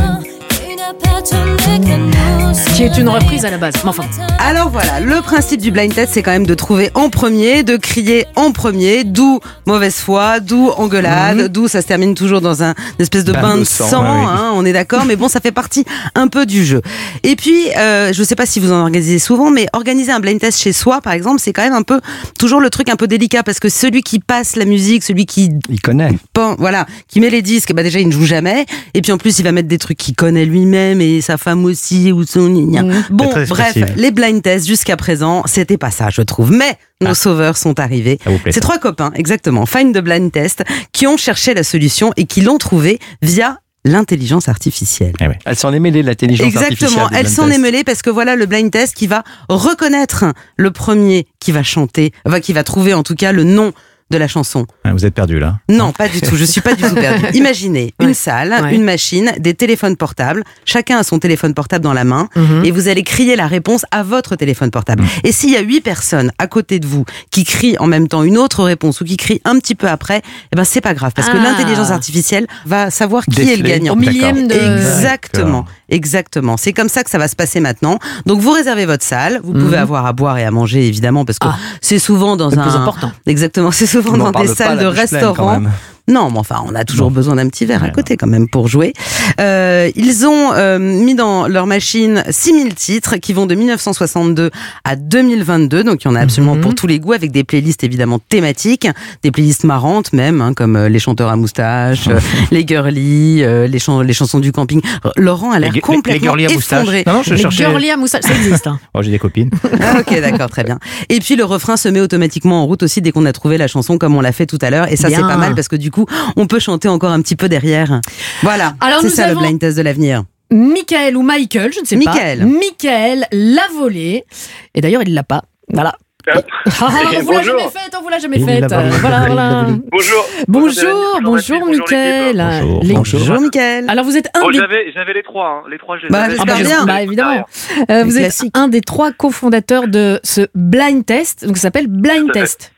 Qui 2.76 2.84
est 2.86 2.98
une 2.98 3.10
reprise 3.10 3.44
à 3.44 3.52
la 3.52 3.58
base. 3.58 3.74
Mais 3.84 3.90
enfin, 3.90 4.04
Alors 4.40 4.70
voilà, 4.70 5.02
le 5.02 5.22
principe 5.22 5.60
du 5.60 5.70
blind 5.70 5.94
test, 5.94 6.14
c'est 6.14 6.24
quand 6.24 6.32
même 6.32 6.46
de 6.46 6.54
trouver 6.54 6.92
en 6.94 7.10
premier, 7.10 7.62
de 7.64 7.76
crier 7.76 8.26
en 8.38 8.54
premier, 8.54 9.04
d'où 9.04 9.42
mauvaise 9.68 9.96
foi, 9.96 10.40
d'où 10.40 10.70
engueulade, 10.70 11.52
d'où 11.52 11.68
ça 11.68 11.82
se 11.82 11.88
termine 11.88 12.16
toujours 12.16 12.40
dans 12.40 12.64
un 12.64 12.70
une 12.98 13.04
espèce 13.04 13.26
de 13.26 13.34
Bain 13.34 13.42
bain 13.42 13.56
de 13.56 13.60
de 13.60 13.64
sang, 13.66 13.86
sang, 13.90 14.04
ouais, 14.04 14.20
oui. 14.22 14.26
hein, 14.30 14.52
on 14.56 14.64
est 14.66 14.72
d'accord, 14.72 15.04
mais 15.04 15.18
bon, 15.18 15.28
ça 15.28 15.42
fait 15.42 15.52
partie 15.52 15.84
un 16.16 16.30
peu 16.30 16.46
du 16.46 16.64
jeu. 16.64 16.82
Et 17.24 17.36
puis, 17.36 17.66
euh, 17.78 18.14
je 18.14 18.24
sais 18.24 18.36
pas 18.36 18.46
si 18.46 18.62
vous 18.62 18.72
en 18.72 18.80
organisez 18.80 19.20
souvent, 19.20 19.52
mais 19.52 19.68
organiser 19.74 20.14
un 20.14 20.22
blind 20.22 20.40
test 20.40 20.62
chez 20.62 20.72
soi, 20.72 21.02
par 21.02 21.12
exemple, 21.12 21.42
c'est 21.42 21.52
quand 21.52 21.64
même 21.64 21.74
un 21.74 21.84
peu 21.84 22.00
toujours 22.38 22.62
le 22.62 22.70
truc 22.70 22.88
un 22.88 22.96
peu 22.96 23.08
délicat 23.08 23.44
parce 23.44 23.60
que 23.60 23.68
celui 23.68 24.04
qui 24.04 24.20
passe 24.20 24.56
la 24.56 24.64
musique, 24.64 25.04
celui 25.04 25.26
qui 25.26 25.50
Il 25.70 25.82
connaît. 25.82 26.12
pen- 26.34 26.56
voilà, 26.58 26.86
qui 27.10 27.20
met 27.20 27.30
les 27.30 27.42
disques, 27.42 27.74
bah 27.74 27.84
déjà 27.84 28.00
il 28.00 28.08
ne 28.08 28.14
joue 28.14 28.26
jamais, 28.26 28.66
et 28.94 29.02
puis 29.02 29.12
en 29.12 29.18
plus 29.18 29.38
il 29.40 29.44
va 29.44 29.52
mettre 29.52 29.68
des 29.68 29.78
trucs 29.80 29.98
qu'il 29.98 30.16
connaît 30.16 30.46
lui-même 30.46 31.02
et 31.02 31.20
sa 31.20 31.36
femme 31.38 31.59
aussi 31.66 32.12
ou 32.12 32.26
son. 32.26 32.50
Mhm. 32.50 33.04
Bon, 33.10 33.30
bref, 33.48 33.76
les 33.96 34.12
blind 34.12 34.42
tests 34.42 34.68
jusqu'à 34.68 34.98
présent, 34.98 35.44
c'était 35.46 35.78
pas 35.78 35.92
ça, 35.92 36.10
je 36.10 36.22
trouve. 36.22 36.52
Mais 36.52 36.78
nos 37.02 37.10
Ah. 37.12 37.16
sauveurs 37.16 37.58
sont 37.58 37.80
arrivés. 37.80 38.20
Ça 38.24 38.30
vous 38.30 38.38
plaît, 38.40 38.52
C'est 38.52 38.60
ça. 38.60 38.62
trois 38.62 38.78
copains, 38.80 39.12
exactement, 39.16 39.66
Find 39.66 39.96
the 39.96 40.00
Blind 40.02 40.32
Test, 40.32 40.64
qui 40.92 41.08
ont 41.08 41.18
cherché 41.18 41.54
la 41.54 41.64
solution 41.64 42.12
et 42.18 42.26
qui 42.26 42.42
l'ont 42.42 42.58
trouvée 42.58 43.00
via 43.22 43.60
l'intelligence 43.86 44.50
artificielle. 44.50 45.14
Eh 45.22 45.28
oui. 45.28 45.36
Elle 45.46 45.56
s'en 45.56 45.72
est 45.72 45.80
mêlée 45.80 46.02
de 46.02 46.08
l'intelligence 46.08 46.54
artificielle. 46.54 46.74
Exactement, 46.74 47.10
elle 47.18 47.30
s'en 47.30 47.50
est 47.50 47.58
mêlée 47.58 47.86
parce 47.86 48.02
que 48.02 48.10
voilà 48.10 48.36
le 48.36 48.46
blind 48.46 48.70
test 48.70 48.94
qui 48.94 49.08
va 49.08 49.24
reconnaître 49.48 50.26
le 50.58 50.72
premier 50.72 51.28
qui 51.40 51.52
va 51.54 51.64
chanter, 51.64 52.12
enfin, 52.26 52.42
qui 52.42 52.52
va 52.54 52.64
trouver 52.64 52.94
en 52.94 53.04
tout 53.04 53.16
cas 53.16 53.32
le 53.32 53.44
nom 53.46 53.72
de 54.12 54.18
la 54.18 54.28
chanson. 54.28 54.66
Ah, 54.84 54.92
Vous 54.94 55.06
êtes 55.06 55.14
perdu 55.14 55.40
là. 55.40 55.60
Non, 55.70 55.92
pas 55.92 56.08
du 56.08 56.20
tout. 56.22 56.36
Je 56.36 56.44
suis 56.46 56.62
pas 56.62 56.74
du 56.74 56.84
tout 56.84 56.96
perdue. 56.96 57.26
Imaginez 57.38 57.94
une 58.00 58.08
Ouais. 58.08 58.14
salle, 58.14 58.56
Ouais. 58.62 58.74
une 58.76 58.84
machine, 58.84 59.32
des 59.40 59.54
téléphones 59.54 59.96
portables. 59.96 60.44
Chacun 60.66 60.98
a 60.98 61.04
son 61.04 61.20
téléphone 61.20 61.54
portable 61.54 61.84
dans 61.84 61.94
la 61.94 62.04
main 62.04 62.28
Mhm. 62.36 62.66
et 62.66 62.72
vous 62.72 62.88
allez 62.88 63.04
crier 63.04 63.36
la 63.36 63.48
réponse 63.48 63.86
à 63.92 64.04
votre 64.04 64.36
téléphone 64.36 64.72
portable. 64.72 65.04
Et 65.24 65.32
s'il 65.32 65.52
y 65.52 65.58
a 65.58 65.62
huit 65.62 65.82
personnes 65.82 66.32
à 66.40 66.48
côté 66.48 66.80
de 66.80 66.88
vous 66.88 67.06
qui 67.32 67.44
crient 67.44 67.78
en 67.80 67.88
même 67.88 68.08
temps 68.08 68.24
une 68.24 68.38
autre 68.38 68.64
réponse 68.64 69.02
ou 69.02 69.06
qui 69.06 69.18
crient 69.18 69.42
un 69.46 69.60
petit 69.60 69.76
peu 69.76 69.88
après, 69.88 70.22
eh 70.52 70.56
ben 70.56 70.64
c'est 70.64 70.82
pas 70.82 70.94
grave 70.94 71.12
parce 71.16 71.30
que 71.30 71.38
Ah. 71.38 71.44
l'intelligence 71.44 71.92
artificielle 71.92 72.48
va 72.66 72.90
savoir 72.90 73.26
qui 73.26 73.42
est 73.42 73.56
le 73.58 73.64
gagnant. 73.68 73.94
au 73.94 73.96
millième 73.96 74.48
de. 74.48 74.56
Exactement, 74.56 75.66
exactement. 75.90 76.58
C'est 76.58 76.74
comme 76.74 76.90
ça 76.90 77.04
que 77.04 77.10
ça 77.10 77.18
va 77.18 77.28
se 77.28 77.36
passer 77.36 77.60
maintenant. 77.60 78.00
Donc 78.26 78.40
vous 78.42 78.52
réservez 78.52 78.86
votre 78.86 79.04
salle, 79.06 79.40
vous 79.44 79.54
pouvez 79.54 79.78
Mhm. 79.78 79.84
avoir 79.84 80.06
à 80.06 80.14
boire 80.14 80.38
et 80.38 80.46
à 80.46 80.52
manger 80.52 80.88
évidemment 80.88 81.26
parce 81.26 81.40
que 81.40 81.48
Ah. 81.48 81.58
c'est 81.82 82.00
souvent 82.00 82.36
dans 82.36 82.58
un 82.58 82.62
plus 82.62 82.76
important. 82.76 83.12
Exactement, 83.26 83.72
c'est 83.72 83.86
souvent 84.02 84.16
On 84.16 84.18
n'en 84.18 84.32
dans 84.32 84.42
des 84.42 84.48
salles 84.48 84.80
de 84.80 84.86
quand 84.86 84.92
restaurants. 84.92 85.62
Non, 86.10 86.30
mais 86.32 86.40
enfin, 86.40 86.64
on 86.68 86.76
a 86.76 86.84
toujours 86.84 87.12
besoin 87.12 87.36
d'un 87.36 87.48
petit 87.48 87.66
verre 87.66 87.84
à 87.84 87.90
côté 87.90 88.18
quand 88.18 88.28
même 88.28 88.50
pour 88.50 88.68
jouer. 88.68 88.94
Euh, 89.40 89.90
ils 89.96 90.26
ont 90.26 90.52
euh, 90.54 90.80
mis 90.80 91.16
dans 91.16 91.48
leur 91.48 91.66
machine 91.68 92.24
6000 92.30 92.74
titres 92.76 93.16
qui 93.18 93.32
vont 93.34 93.46
de 93.46 93.56
1962 93.56 94.50
à 94.84 94.96
2022, 94.96 95.84
donc 95.84 96.04
il 96.04 96.08
y 96.08 96.12
en 96.12 96.16
a 96.16 96.20
absolument 96.22 96.56
Mhm. 96.56 96.62
pour 96.62 96.76
tous 96.76 96.88
les 96.88 97.00
goûts, 97.00 97.14
avec 97.14 97.32
des 97.32 97.44
playlists 97.44 97.84
évidemment 97.84 98.20
thématiques, 98.30 98.88
des 99.24 99.32
playlists 99.32 99.64
marrantes 99.64 100.12
même, 100.14 100.42
hein, 100.42 100.54
comme 100.54 100.76
euh, 100.76 100.90
les 100.90 101.00
chanteurs 101.00 101.30
à 101.30 101.36
moustache, 101.36 102.08
euh, 102.08 102.20
les 102.52 102.66
girly, 102.68 103.44
euh, 103.44 103.68
les, 103.68 103.80
les 104.06 104.14
chansons 104.14 104.40
du 104.40 104.52
camping. 104.52 104.82
Laurent 105.16 105.52
a 105.52 105.60
l'air 105.60 105.70
Les- 105.70 105.76
les- 105.76 105.82
complètement 105.82 106.36
les 106.36 106.44
girly 106.44 106.46
à 106.48 106.50
moustache. 106.56 106.80
effondré. 106.80 107.04
Non, 107.06 107.14
non, 107.14 107.24
je 107.24 107.34
Les 107.36 107.42
cherchais. 107.42 107.58
girly 107.66 107.92
à 107.92 107.98
moustache, 107.98 108.24
ça 108.24 108.34
existe. 108.34 108.68
hein. 108.68 108.80
Oh, 108.94 109.02
j'ai 109.04 109.12
des 109.12 109.20
copines. 109.20 109.50
Ah, 109.82 110.00
ok, 110.02 110.20
d'accord, 110.22 110.50
très 110.50 110.64
bien. 110.64 110.78
Et 111.10 111.20
puis 111.20 111.36
le 111.36 111.46
refrain 111.46 111.78
se 111.78 111.88
met 111.90 112.02
automatiquement 112.02 112.64
en 112.64 112.66
route 112.66 112.84
aussi 112.84 113.02
dès 113.02 113.12
qu'on 113.12 113.26
a 113.26 113.32
trouvé 113.34 113.58
la 113.58 113.68
chanson, 113.68 113.98
comme 113.98 114.16
on 114.16 114.22
l'a 114.22 114.32
fait 114.32 114.46
tout 114.46 114.58
à 114.62 114.70
l'heure. 114.70 114.92
Et 114.92 114.96
ça, 114.98 115.10
c'est 115.10 115.20
pas 115.22 115.38
mal 115.38 115.56
parce 115.56 115.68
que 115.68 115.76
du 115.76 115.92
coup, 115.92 115.99
on 116.36 116.48
peut 116.48 116.60
chanter 116.60 116.88
encore 116.88 117.12
un 117.12 117.22
petit 117.22 117.36
peu 117.36 117.50
derrière. 117.50 118.02
Voilà. 118.44 118.74
Alors, 118.82 119.02
c'est 119.02 119.10
ça 119.10 119.26
avons- 119.26 119.40
le 119.42 119.48
blind 119.48 119.60
test 119.60 119.78
de 119.78 119.82
l'avenir. 119.84 120.24
Michael 120.52 121.16
ou 121.16 121.22
Michael, 121.22 121.72
je 121.74 121.80
ne 121.82 121.86
sais 121.86 121.96
Michael. 121.96 122.40
pas. 122.40 122.46
Michael 122.46 123.26
l'a 123.32 123.68
volé. 123.78 124.26
Et 124.74 124.82
d'ailleurs, 124.82 125.04
il 125.04 125.14
l'a 125.14 125.24
pas. 125.24 125.44
Voilà. 125.72 125.94
Ah, 126.28 126.34
on 126.82 126.86
vous 127.22 127.32
l'a 127.32 127.38
Bonjour. 127.40 127.44
jamais 127.60 127.70
faite, 127.72 127.96
on 127.98 128.02
vous 128.04 128.10
l'a 128.10 128.20
jamais 128.20 128.40
faite. 128.40 128.72
Euh, 128.72 128.90
Voilà. 129.02 129.68
Bonjour. 129.92 130.26
Bonjour, 130.48 131.20
bonjour, 131.24 131.60
Bonjour, 131.60 131.66
Mickaël. 131.68 132.62
Bonjour. 132.84 133.20
Bonjour, 133.20 133.42
Mickaël. 133.42 133.86
Alors 133.88 134.06
vous 134.06 134.16
êtes 134.18 134.30
un 134.36 134.42
Bon, 134.42 134.50
des 134.50 134.58
j'avais, 134.60 134.92
j'avais 134.94 135.14
les 135.14 135.24
trois, 135.24 135.48
hein. 135.48 135.70
les 135.72 135.78
trois. 135.80 135.98
Je 135.98 136.04
les 136.04 136.10
Bah, 136.10 136.24
avais. 136.24 136.36
j'espère 136.36 136.54
Ah 136.56 136.58
bah, 136.60 136.64
bien. 136.64 136.86
Bah 136.86 137.02
évidemment. 137.02 137.46
Euh, 137.80 137.84
Les 137.90 138.04
vous 138.04 138.18
êtes 138.20 138.42
un 138.54 138.68
des 138.68 138.82
trois 138.82 139.12
cofondateurs 139.12 139.88
de 139.88 140.20
ce 140.24 140.42
blind 140.54 141.04
test, 141.06 141.46
donc 141.48 141.58
ça 141.58 141.64
s'appelle 141.64 141.88
blind 141.88 142.32
test. 142.32 142.74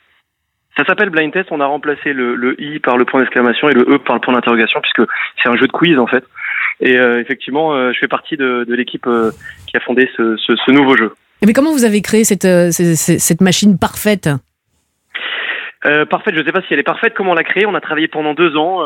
Ça 0.78 0.86
s'appelle 0.86 1.10
Blind 1.10 1.34
Test. 1.34 1.50
On 1.52 1.60
a 1.60 1.66
remplacé 1.66 2.14
le, 2.14 2.36
le 2.36 2.60
i 2.62 2.80
par 2.80 2.98
le 2.98 3.06
point 3.06 3.20
d'exclamation 3.20 3.70
et 3.70 3.74
le 3.74 3.82
e 3.82 3.98
par 4.00 4.16
le 4.16 4.22
point 4.22 4.34
d'interrogation 4.34 4.80
puisque 4.82 5.10
c'est 5.42 5.50
un 5.50 5.56
jeu 5.58 5.68
de 5.68 5.72
quiz 5.72 6.00
en 6.00 6.08
fait. 6.08 6.24
Et 6.80 6.98
euh, 6.98 7.20
effectivement, 7.20 7.74
euh, 7.74 7.92
je 7.94 8.00
fais 8.00 8.08
partie 8.08 8.38
de, 8.38 8.66
de 8.68 8.74
l'équipe 8.74 9.06
euh, 9.06 9.32
qui 9.68 9.78
a 9.78 9.80
fondé 9.82 10.10
ce, 10.18 10.36
ce, 10.38 10.56
ce 10.56 10.72
nouveau 10.72 10.98
jeu. 10.98 11.14
Et 11.42 11.46
mais 11.46 11.54
comment 11.54 11.72
vous 11.72 11.86
avez 11.86 12.02
créé 12.02 12.24
cette, 12.24 13.42
machine 13.42 13.78
parfaite? 13.78 14.30
Parfaite, 15.84 16.36
je 16.36 16.40
ne 16.40 16.46
sais 16.46 16.52
pas 16.52 16.62
si 16.62 16.74
elle 16.74 16.80
est 16.80 16.84
parfaite. 16.84 17.14
Comment 17.16 17.32
on 17.32 17.36
l'a 17.36 17.44
créée? 17.44 17.66
On 17.66 17.74
a 17.74 17.82
travaillé 17.82 18.08
pendant 18.08 18.36
deux 18.36 18.56
ans 18.56 18.80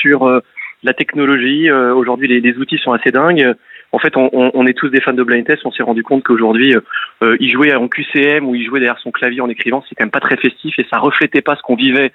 sur 0.00 0.42
la 0.82 0.92
technologie. 0.92 1.70
Aujourd'hui, 1.70 2.26
les, 2.26 2.40
les 2.40 2.56
outils 2.58 2.78
sont 2.78 2.92
assez 2.92 3.12
dingues. 3.12 3.54
En 3.92 3.98
fait, 3.98 4.16
on, 4.16 4.30
on- 4.32 4.66
est 4.66 4.72
tous 4.74 4.88
des 4.88 5.00
fans 5.00 5.12
de 5.12 5.22
blind 5.24 5.44
test. 5.44 5.62
On 5.64 5.72
s'est 5.72 5.82
rendu 5.82 6.02
compte 6.02 6.22
qu'aujourd'hui, 6.22 6.74
euh, 6.76 6.80
euh, 7.24 7.36
y 7.40 7.50
jouer 7.50 7.74
en 7.74 7.88
QCM 7.88 8.46
ou 8.46 8.54
y 8.54 8.64
jouer 8.64 8.78
derrière 8.80 8.98
son 9.00 9.10
clavier 9.10 9.40
en 9.40 9.48
écrivant, 9.48 9.82
c'est 9.88 9.94
quand 9.96 10.04
même 10.04 10.10
pas 10.12 10.20
très 10.20 10.36
festif 10.36 10.78
et 10.78 10.86
ça 10.90 10.98
reflétait 10.98 11.42
pas 11.42 11.56
ce 11.56 11.62
qu'on 11.62 11.74
vivait 11.74 12.12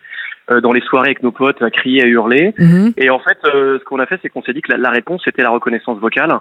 euh, 0.51 0.61
dans 0.61 0.71
les 0.71 0.81
soirées 0.81 1.07
avec 1.07 1.23
nos 1.23 1.31
potes, 1.31 1.61
à 1.61 1.69
crier, 1.71 2.03
à 2.03 2.07
hurler. 2.07 2.53
Mhm. 2.57 2.93
Et 2.97 3.09
en 3.09 3.19
fait, 3.19 3.37
euh, 3.45 3.79
ce 3.79 3.83
qu'on 3.83 3.99
a 3.99 4.05
fait, 4.05 4.19
c'est 4.21 4.29
qu'on 4.29 4.41
s'est 4.43 4.53
dit 4.53 4.61
que 4.61 4.71
la, 4.71 4.77
la 4.77 4.89
réponse 4.91 5.21
c'était 5.25 5.41
la 5.43 5.49
reconnaissance 5.49 5.99
vocale. 5.99 6.31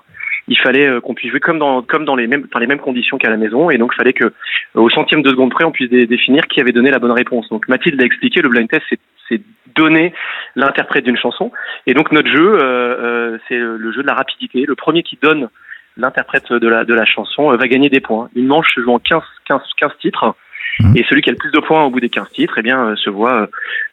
Il 0.47 0.59
fallait 0.59 0.87
euh, 0.87 1.01
qu'on 1.01 1.15
puisse 1.15 1.31
jouer 1.31 1.41
comme 1.41 1.59
dans 1.59 1.83
comme 1.83 2.05
dans 2.05 2.15
les 2.15 2.27
mêmes 2.27 2.47
dans 2.53 2.59
les 2.61 2.67
mêmes 2.67 2.79
conditions 2.81 3.17
qu'à 3.19 3.31
la 3.31 3.39
maison, 3.39 3.71
et 3.71 3.79
donc 3.79 3.93
il 3.95 3.97
fallait 3.97 4.13
que 4.13 4.25
euh, 4.27 4.31
au 4.75 4.91
centième 4.91 5.23
de 5.23 5.31
seconde 5.31 5.51
près, 5.51 5.65
on 5.65 5.73
puisse 5.73 5.89
dé- 5.91 6.07
définir 6.07 6.47
qui 6.47 6.61
avait 6.61 6.73
donné 6.73 6.91
la 6.91 6.99
bonne 6.99 7.13
réponse. 7.13 7.49
Donc 7.49 7.67
Mathilde 7.67 8.01
a 8.01 8.05
expliqué, 8.05 8.43
le 8.43 8.51
blind 8.51 8.69
test, 8.69 8.83
c'est 8.91 8.99
c'est 9.29 9.41
donner 9.75 10.15
l'interprète 10.57 11.05
d'une 11.05 11.17
chanson, 11.17 11.51
et 11.87 11.95
donc 11.95 12.13
notre 12.13 12.29
jeu, 12.29 12.55
euh, 12.55 12.63
euh, 12.63 13.39
c'est 13.49 13.57
le 13.59 13.93
jeu 13.93 14.03
de 14.03 14.07
la 14.07 14.15
rapidité. 14.15 14.65
Le 14.67 14.75
premier 14.75 15.03
qui 15.03 15.19
donne 15.21 15.49
l'interprète 15.97 16.53
de 16.53 16.69
la 16.69 16.85
de 16.85 16.95
la 16.95 17.05
chanson 17.05 17.53
euh, 17.53 17.57
va 17.57 17.67
gagner 17.69 17.89
des 17.89 18.01
points. 18.01 18.29
Une 18.37 18.47
manche 18.47 18.73
se 18.75 18.81
joue 18.81 18.93
en 18.93 18.99
15 18.99 19.23
15 19.47 19.61
15 19.77 19.91
titres. 20.01 20.35
Mhm. 20.81 20.97
Et 20.97 21.05
celui 21.09 21.23
qui 21.23 21.31
a 21.31 21.33
le 21.33 21.39
plus 21.39 21.53
de 21.53 21.61
points 21.61 21.85
au 21.85 21.91
bout 21.91 22.01
des 22.01 22.09
15 22.09 22.31
titres, 22.33 22.55
eh 22.59 22.63
bien, 22.63 22.85
euh, 22.89 22.97
se 22.97 23.09
voit 23.11 23.49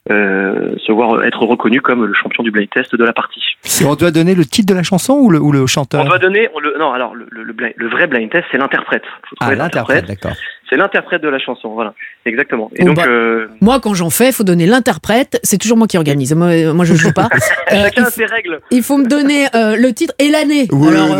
se 0.08 0.90
voir 0.92 1.24
être 1.24 1.40
reconnu 1.44 1.80
comme 1.80 2.04
le 2.06 2.14
champion 2.14 2.42
du 2.42 2.50
blind 2.50 2.68
test 2.70 2.96
de 2.96 3.04
la 3.04 3.12
partie. 3.12 3.42
Et 3.80 3.84
on 3.84 3.94
doit 3.94 4.10
donner 4.10 4.34
le 4.34 4.44
titre 4.44 4.72
de 4.72 4.76
la 4.76 4.82
chanson 4.82 5.14
ou 5.14 5.30
le, 5.30 5.38
ou 5.38 5.52
le 5.52 5.64
chanteur? 5.68 6.00
On 6.00 6.08
doit 6.08 6.18
donner 6.18 6.48
on 6.54 6.58
le, 6.58 6.74
non 6.78 6.92
alors 6.92 7.14
le, 7.14 7.26
le, 7.30 7.44
le 7.44 7.52
blind- 7.52 7.74
le 7.76 7.88
vrai 7.88 8.08
blind 8.08 8.30
test 8.30 8.46
c'est 8.50 8.58
l'interprète. 8.58 9.04
Ah, 9.40 9.54
l'interprète, 9.54 10.06
d'accord. 10.06 10.32
C'est 10.72 10.78
l'interprète 10.78 11.20
de 11.22 11.28
la 11.28 11.38
chanson, 11.38 11.68
voilà, 11.74 11.92
exactement. 12.24 12.70
Et 12.76 12.82
Oh, 12.82 12.86
donc 12.86 12.96
bah. 12.96 13.04
euh, 13.06 13.46
Moi, 13.60 13.78
quand 13.78 13.92
j'en 13.92 14.08
fais, 14.08 14.32
faut 14.32 14.42
donner 14.42 14.64
l'interprète. 14.64 15.38
C'est 15.42 15.58
toujours 15.58 15.76
moi 15.76 15.86
qui 15.86 15.98
organise. 15.98 16.34
Moi, 16.34 16.46
euh, 16.46 16.72
moi 16.72 16.86
je 16.86 16.94
joue 16.94 17.12
pas. 17.12 17.28
Euh, 17.72 17.84
chacun 17.84 18.02
il, 18.02 18.06
a 18.06 18.10
ses 18.10 18.24
règles. 18.26 18.60
il 18.70 18.82
faut 18.82 18.98
me 18.98 19.06
donner 19.06 19.46
euh, 19.54 19.76
le 19.76 19.92
titre 19.94 20.12
et 20.18 20.28
l'année. 20.30 20.66
Oui, 20.72 20.88
Alors, 20.88 21.08
non, 21.08 21.14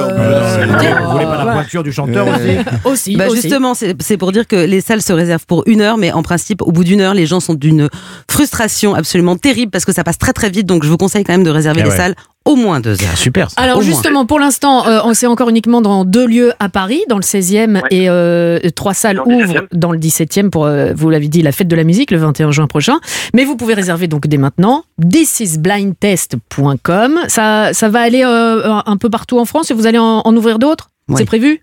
Vous 1.06 1.10
voulez 1.12 1.24
pas 1.24 1.44
la 1.46 1.52
pointure 1.52 1.82
du 1.82 1.92
chanteur 1.92 2.26
aussi 2.28 2.56
Aussi, 2.84 3.16
Bah 3.16 3.28
aussi. 3.28 3.40
justement, 3.42 3.72
c'est 3.74 3.94
c'est 4.02 4.18
pour 4.18 4.32
dire 4.32 4.46
que 4.46 4.56
les 4.56 4.80
salles 4.82 5.00
se 5.00 5.12
réservent 5.14 5.46
pour 5.46 5.62
une 5.66 5.80
heure, 5.80 5.96
mais 5.96 6.12
en 6.12 6.22
principe, 6.22 6.60
au 6.62 6.72
bout 6.72 6.84
d'une 6.84 7.00
heure, 7.00 7.14
les 7.14 7.24
gens 7.26 7.40
sont 7.40 7.54
d'une 7.54 7.88
frustration 8.30 8.94
absolument 8.94 9.36
terrible 9.36 9.70
parce 9.70 9.84
que 9.86 9.92
ça 9.92 10.04
passe 10.04 10.18
très 10.18 10.32
très 10.32 10.50
vite. 10.50 10.66
Donc 10.66 10.84
je 10.84 10.88
vous 10.88 10.96
conseille 10.98 11.24
quand 11.24 11.32
même 11.32 11.44
de 11.44 11.50
réserver 11.50 11.80
Eh 11.80 11.84
les 11.84 11.90
ouais. 11.90 11.96
salles 11.96 12.14
au 12.44 12.56
moins 12.56 12.80
deux 12.80 13.02
heures. 13.04 13.16
Super. 13.16 13.50
ça. 13.50 13.60
Alors 13.62 13.78
Au 13.78 13.80
moins. 13.80 13.88
justement, 13.90 14.26
pour 14.26 14.38
l'instant, 14.40 14.86
euh, 14.86 15.00
on 15.04 15.14
sait 15.14 15.26
encore 15.26 15.48
uniquement 15.48 15.80
dans 15.80 16.04
deux 16.04 16.26
lieux 16.26 16.52
à 16.58 16.68
Paris, 16.68 17.00
dans 17.08 17.16
le 17.16 17.22
16e 17.22 17.76
Ouais. 17.76 17.82
et 17.90 18.08
euh, 18.08 18.58
trois 18.74 18.94
salles 18.94 19.16
Dans 19.16 19.24
le 19.26 19.36
17e. 19.36 19.44
ouvrent 19.50 19.66
dans 19.72 19.92
le 19.92 19.98
17e 19.98 20.50
pour, 20.50 20.64
euh, 20.66 20.92
vous 20.94 21.10
l'avez 21.10 21.28
dit, 21.28 21.42
la 21.42 21.52
fête 21.52 21.68
de 21.68 21.76
la 21.76 21.84
musique 21.84 22.10
le 22.10 22.18
21 22.18 22.50
juin 22.50 22.66
prochain. 22.66 22.98
Mais 23.34 23.44
vous 23.44 23.56
pouvez 23.56 23.74
réserver 23.74 24.08
donc 24.08 24.26
dès 24.26 24.38
maintenant. 24.38 24.84
thisisblindtest.com. 25.10 27.20
Ça, 27.28 27.72
ça 27.72 27.88
va 27.88 28.00
aller 28.00 28.22
euh, 28.24 28.68
un- 28.70 28.82
un 28.86 28.96
peu 28.96 29.10
partout 29.10 29.38
en 29.38 29.44
France 29.44 29.70
et 29.70 29.74
vous 29.74 29.86
allez 29.86 29.98
en, 29.98 30.20
en 30.24 30.36
ouvrir 30.36 30.58
d'autres? 30.58 30.90
Ouais. 31.08 31.16
C'est 31.18 31.24
prévu? 31.24 31.60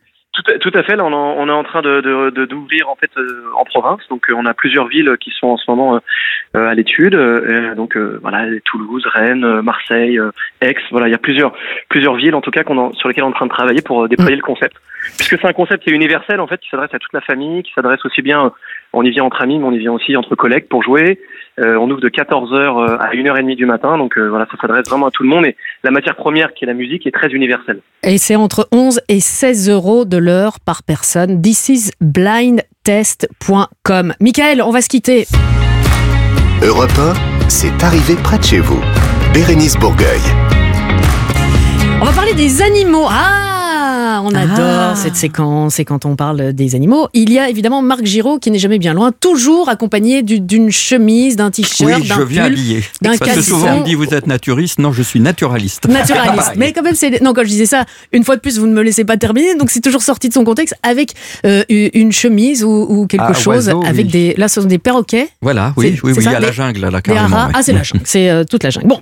Tout 0.60 0.72
à, 0.74 0.84
fait. 0.84 0.96
Là, 0.96 1.06
on, 1.06 1.14
en- 1.14 1.36
on 1.38 1.48
est 1.48 1.52
en 1.52 1.64
train 1.64 1.82
de 1.82 2.30
d'ouvrir 2.46 2.90
en 2.90 2.96
fait 2.96 3.10
euh, 3.18 3.44
en 3.56 3.64
province. 3.66 4.02
Donc, 4.10 4.30
euh, 4.30 4.34
on 4.38 4.46
a 4.46 4.54
plusieurs 4.54 4.88
villes 4.88 5.16
qui 5.20 5.32
sont 5.32 5.48
en 5.48 5.58
ce 5.58 5.70
moment 5.70 5.96
euh, 5.96 6.00
euh, 6.56 6.68
à 6.70 6.74
l'étude. 6.76 7.16
Euh, 7.16 7.76
donc, 7.76 7.96
euh, 7.98 8.20
voilà, 8.22 8.46
Toulouse, 8.66 9.06
Rennes, 9.08 9.62
Marseille, 9.62 10.20
Aix. 10.62 10.76
Voilà, 10.92 11.08
il 11.08 11.12
y 11.12 11.16
a 11.16 11.20
plusieurs 11.20 11.54
plusieurs 11.90 12.16
villes 12.16 12.36
en 12.36 12.42
tout 12.42 12.52
cas 12.52 12.64
qu'on 12.64 12.94
sur 12.94 13.08
lesquelles 13.08 13.24
on 13.24 13.28
est 13.28 13.32
en 13.32 13.36
train 13.36 13.46
de 13.48 13.52
travailler 13.52 13.82
pour 13.82 14.08
déployer 14.08 14.36
le 14.36 14.42
concept. 14.42 14.76
Puisque 15.18 15.40
c'est 15.40 15.48
un 15.48 15.54
concept 15.54 15.84
qui 15.84 15.90
est 15.92 15.94
universel 15.94 16.40
en 16.42 16.48
fait, 16.48 16.60
qui 16.60 16.70
s'adresse 16.70 16.94
à 16.94 17.00
toute 17.00 17.14
la 17.14 17.22
famille, 17.22 17.64
qui 17.64 17.72
s'adresse 17.74 18.04
aussi 18.06 18.22
bien. 18.22 18.52
On 18.92 19.04
y 19.04 19.12
vient 19.12 19.24
entre 19.24 19.42
amis, 19.42 19.60
mais 19.60 19.66
on 19.66 19.72
y 19.72 19.78
vient 19.78 19.94
aussi 19.94 20.16
entre 20.18 20.36
collègues 20.36 20.68
pour 20.68 20.84
jouer. 20.84 21.20
On 21.58 21.90
ouvre 21.92 22.00
de 22.02 22.10
14h 22.10 22.98
à 23.00 23.12
1h30 23.14 23.56
du 23.56 23.66
matin. 23.66 23.98
Donc, 23.98 24.18
voilà, 24.18 24.46
ça 24.50 24.58
s'adresse 24.60 24.90
vraiment 24.90 25.08
à 25.08 25.12
tout 25.12 25.24
le 25.24 25.30
monde. 25.30 25.46
La 25.84 25.92
matière 25.92 26.16
première, 26.16 26.54
qui 26.54 26.64
est 26.66 26.68
la 26.68 26.74
musique, 26.74 27.06
est 27.08 27.12
très 27.12 27.30
universelle. 27.30 27.80
Et 28.04 28.18
c'est 28.18 28.36
entre 28.36 28.68
11 28.72 29.00
et 29.08 29.20
16 29.20 29.70
euros 29.70 30.06
de 30.06 30.18
l'heure 30.18 30.60
par 30.60 30.82
personne. 30.84 31.42
thisisblindtest.com. 31.42 34.14
Michael, 34.20 34.62
on 34.62 34.72
va 34.72 34.82
se 34.82 34.90
quitter. 34.90 35.26
Europe 36.62 36.92
1, 37.00 37.14
c'est 37.48 37.82
arrivé 37.84 38.16
près 38.22 38.38
de 38.38 38.44
chez 38.44 38.60
vous. 38.60 38.82
Bérénice 39.34 39.78
Bourgueil. 39.78 40.20
On 42.02 42.06
va 42.06 42.12
parler 42.12 42.34
des 42.34 42.62
animaux. 42.62 43.08
Ah, 43.10 43.49
on 44.24 44.34
adore 44.34 44.58
Ah. 44.92 44.94
cette 44.96 45.16
séquence. 45.16 45.80
Et 45.80 45.86
quand 45.86 46.06
on 46.06 46.16
parle 46.16 46.54
des 46.54 46.76
animaux, 46.76 47.08
il 47.14 47.32
y 47.32 47.40
a 47.40 47.50
évidemment 47.50 47.82
Marc 47.82 48.06
Giraud 48.06 48.40
qui 48.40 48.52
n'est 48.52 48.60
jamais 48.60 48.80
bien 48.80 48.94
loin, 48.94 49.12
toujours 49.12 49.70
accompagné 49.70 50.22
du- 50.24 50.40
d'une 50.40 50.72
chemise, 50.72 51.36
d'un 51.36 51.52
t-shirt, 51.52 51.92
Oui, 51.92 52.04
je 52.04 52.10
d'un 52.14 52.26
viens 52.26 52.44
pull. 52.46 52.54
habillé. 52.54 52.84
d'un 53.02 53.18
Parce 53.18 53.32
que 53.36 53.42
souvent 53.42 53.74
on 53.76 53.80
me 53.82 53.86
dit 53.86 53.96
vous 53.96 54.14
êtes 54.14 54.28
naturiste. 54.28 54.80
Non, 54.80 54.92
je 54.92 55.02
suis 55.04 55.20
naturaliste. 55.20 55.88
Naturaliste. 55.88 56.54
Mais 56.58 56.74
quand 56.74 56.82
même, 56.84 56.96
c'est. 56.96 57.22
Non, 57.22 57.34
quand 57.34 57.44
je 57.44 57.48
disais 57.50 57.66
ça, 57.66 57.86
une 58.12 58.24
fois 58.24 58.36
de 58.36 58.42
plus, 58.42 58.60
vous 58.60 58.68
ne 58.68 58.74
me 58.74 58.82
laissez 58.82 59.06
pas 59.06 59.18
terminer. 59.18 59.56
Donc, 59.56 59.70
c'est 59.70 59.82
toujours 59.82 60.04
sorti 60.04 60.30
de 60.30 60.34
son 60.34 60.44
contexte 60.44 60.76
avec 60.84 61.14
euh, 61.46 61.64
une 61.70 62.12
chemise 62.12 62.64
ou, 62.64 62.70
ou 62.90 63.08
quelque 63.08 63.26
Ah, 63.30 63.34
chose. 63.34 63.48
oiseau, 63.68 63.82
avec 63.86 64.06
oui. 64.08 64.12
des. 64.12 64.34
Là, 64.38 64.48
ce 64.48 64.62
sont 64.62 64.68
des 64.68 64.78
perroquets, 64.80 65.30
Voilà, 65.42 65.74
oui, 65.78 66.00
oui, 66.04 66.12
c'est 66.14 66.18
oui, 66.20 66.24
ça, 66.24 66.30
il 66.32 66.34
y 66.34 66.36
a 66.36 66.40
la 66.40 66.52
jungle 66.52 66.82
là, 66.90 67.02
carrément. 67.02 67.48
Ah, 67.54 67.62
c'est 67.64 67.74
la 67.74 67.84
jungle. 67.84 68.04
C'est 68.06 68.30
euh, 68.30 68.44
toute 68.44 68.64
la 68.64 68.70
jungle. 68.70 68.88
Bon. 68.88 69.00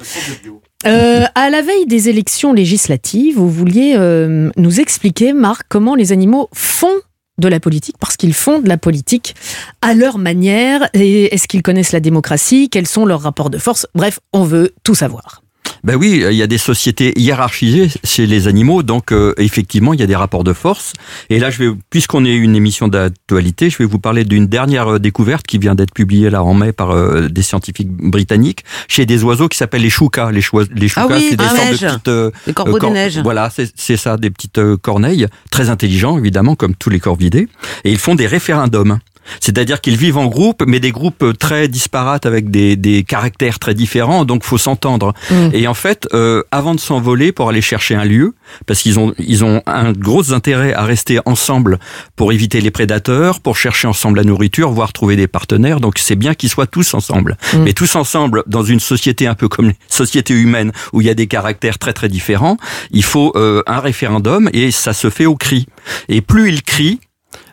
Euh, 0.86 1.25
à 1.34 1.50
la 1.50 1.62
veille 1.62 1.88
des 1.88 2.07
élections 2.07 2.53
législatives, 2.53 3.36
vous 3.36 3.50
vouliez 3.50 3.96
euh, 3.98 4.51
nous 4.57 4.79
expliquer, 4.79 5.34
Marc, 5.34 5.65
comment 5.69 5.96
les 5.96 6.12
animaux 6.12 6.50
font 6.53 6.93
de 7.39 7.48
la 7.48 7.60
politique, 7.60 7.96
parce 8.00 8.17
qu'ils 8.17 8.34
font 8.34 8.60
de 8.60 8.67
la 8.67 8.77
politique 8.77 9.36
à 9.81 9.93
leur 9.93 10.17
manière. 10.17 10.88
Et 10.93 11.34
est-ce 11.34 11.48
qu'ils 11.48 11.63
connaissent 11.63 11.91
la 11.91 12.00
démocratie 12.00 12.69
Quels 12.69 12.88
sont 12.88 13.05
leurs 13.05 13.22
rapports 13.22 13.50
de 13.50 13.57
force? 13.57 13.88
Bref, 13.96 14.19
on 14.34 14.43
veut 14.43 14.74
tout 14.84 14.96
savoir. 14.96 15.41
Ben 15.84 15.96
oui, 15.96 16.24
il 16.29 16.36
y 16.36 16.41
a 16.43 16.48
des 16.48 16.57
sociétés 16.57 17.13
hiérarchisées 17.19 17.89
chez 18.03 18.25
les 18.27 18.48
animaux, 18.48 18.84
donc 18.84 19.12
euh, 19.12 19.34
effectivement, 19.38 19.93
il 19.93 20.00
y 20.00 20.03
a 20.03 20.07
des 20.07 20.15
rapports 20.15 20.43
de 20.43 20.53
force. 20.53 20.93
Et 21.29 21.39
là, 21.39 21.50
je 21.50 21.63
vais, 21.63 21.75
puisqu'on 21.89 22.25
est 22.25 22.36
une 22.36 22.55
émission 22.55 22.88
d'actualité, 22.88 23.69
je 23.69 23.77
vais 23.77 23.86
vous 23.86 24.00
parler 24.00 24.24
d'une 24.25 24.48
dernière 24.48 24.93
euh, 24.93 25.00
découverte 25.00 25.46
qui 25.46 25.57
vient 25.57 25.75
d'être 25.75 25.93
publiée 25.93 26.29
là 26.29 26.43
en 26.43 26.53
mai 26.53 26.72
par 26.74 26.91
euh, 26.91 27.27
des 27.29 27.41
scientifiques 27.41 27.89
britanniques 27.91 28.63
chez 28.88 29.05
des 29.05 29.24
oiseaux 29.24 29.48
qui 29.48 29.57
s'appellent 29.57 29.81
les 29.81 29.89
choucas. 29.89 30.31
Les, 30.31 30.41
choi- 30.41 30.65
les 30.75 30.88
choucas, 30.88 31.07
Ah 31.10 31.15
oui, 31.17 31.27
c'est 31.29 31.36
des 31.38 31.43
des 31.43 31.50
sortes 31.50 31.60
de 31.72 31.77
petites 31.93 32.07
euh, 32.07 32.31
Les 32.48 32.53
corbeaux 32.53 32.75
euh, 32.75 32.79
cor- 32.79 32.89
des 32.89 32.93
neiges. 32.96 33.19
Voilà, 33.19 33.50
c'est 33.53 33.72
c'est 33.75 33.98
ça, 33.98 34.17
des 34.17 34.29
petites 34.29 34.57
euh, 34.57 34.77
corneilles, 34.77 35.27
très 35.51 35.69
intelligents 35.69 36.17
évidemment, 36.17 36.55
comme 36.55 36.75
tous 36.75 36.89
les 36.89 37.00
corvidés, 37.00 37.48
et 37.84 37.91
ils 37.91 37.98
font 38.00 38.15
des 38.15 38.27
référendums. 38.27 39.00
C'est-à-dire 39.39 39.81
qu'ils 39.81 39.98
vivent 39.98 40.17
en 40.17 40.27
groupe, 40.27 40.63
mais 40.65 40.79
des 40.79 40.91
groupes 40.91 41.24
euh, 41.24 41.34
très 41.34 41.67
disparates 41.67 42.25
avec 42.25 42.50
des, 42.50 42.75
des 42.75 43.03
caractères 43.03 43.60
très 43.60 43.74
différents, 43.74 44.25
donc 44.25 44.43
faut 44.43 44.57
s'entendre. 44.57 45.13
Mm. 45.29 45.50
Et 45.53 45.67
en 45.67 45.74
fait, 45.74 46.07
euh, 46.13 46.43
avant 46.51 46.75
de 46.75 46.79
s'envoler 46.79 47.31
pour 47.31 47.50
aller 47.50 47.62
chercher 47.62 47.96
un 47.96 48.05
lieu, 48.05 48.34
parce 48.65 48.81
qu'ils 48.81 49.00
ont 49.00 49.13
ils 49.17 49.43
ont 49.43 49.62
un 49.65 49.91
gros 49.91 50.34
intérêt 50.34 50.74
à 50.74 50.84
rester 50.84 51.19
ensemble 51.25 51.79
pour 52.15 52.31
éviter 52.31 52.62
les 52.62 52.72
prédateurs, 52.72 53.39
pour 53.39 53.57
chercher 53.57 53.88
ensemble 53.88 54.17
la 54.17 54.24
nourriture, 54.24 54.72
voire 54.72 54.93
trouver 54.93 55.15
des 55.15 55.27
partenaires. 55.27 55.79
Donc 55.79 55.98
c'est 55.98 56.15
bien 56.15 56.34
qu'ils 56.34 56.50
soient 56.50 56.67
tous 56.67 56.93
ensemble. 56.93 57.38
Mm. 57.53 57.63
Mais 57.63 57.74
tous 57.74 57.96
ensemble 57.96 58.43
dans 58.48 58.63
une 58.63 58.79
société 58.79 59.27
un 59.27 59.36
peu 59.36 59.48
comme 59.48 59.67
les 59.67 59.75
sociétés 59.89 60.34
humaines 60.34 60.72
où 60.93 61.01
il 61.01 61.07
y 61.07 61.10
a 61.10 61.13
des 61.13 61.27
caractères 61.27 61.79
très 61.79 61.93
très 61.93 62.10
différents, 62.10 62.57
il 62.91 63.03
faut 63.03 63.31
euh, 63.36 63.62
un 63.67 63.79
référendum 63.79 64.50
et 64.53 64.72
ça 64.72 64.93
se 64.93 65.10
fait 65.10 65.25
au 65.25 65.36
cri. 65.36 65.67
Et 66.10 66.22
plus 66.22 66.50
ils 66.50 66.63
crient, 66.63 67.00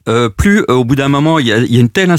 euh, 0.09 0.29
plus 0.29 0.61
euh, 0.69 0.75
au 0.75 0.85
bout 0.85 0.97
d'un 0.97 1.09
moment 1.09 1.39
il 1.39 1.47
y 1.47 1.53
a, 1.53 1.59
y 1.59 1.77
a 1.77 1.81
une 1.81 1.89
telle 1.89 2.11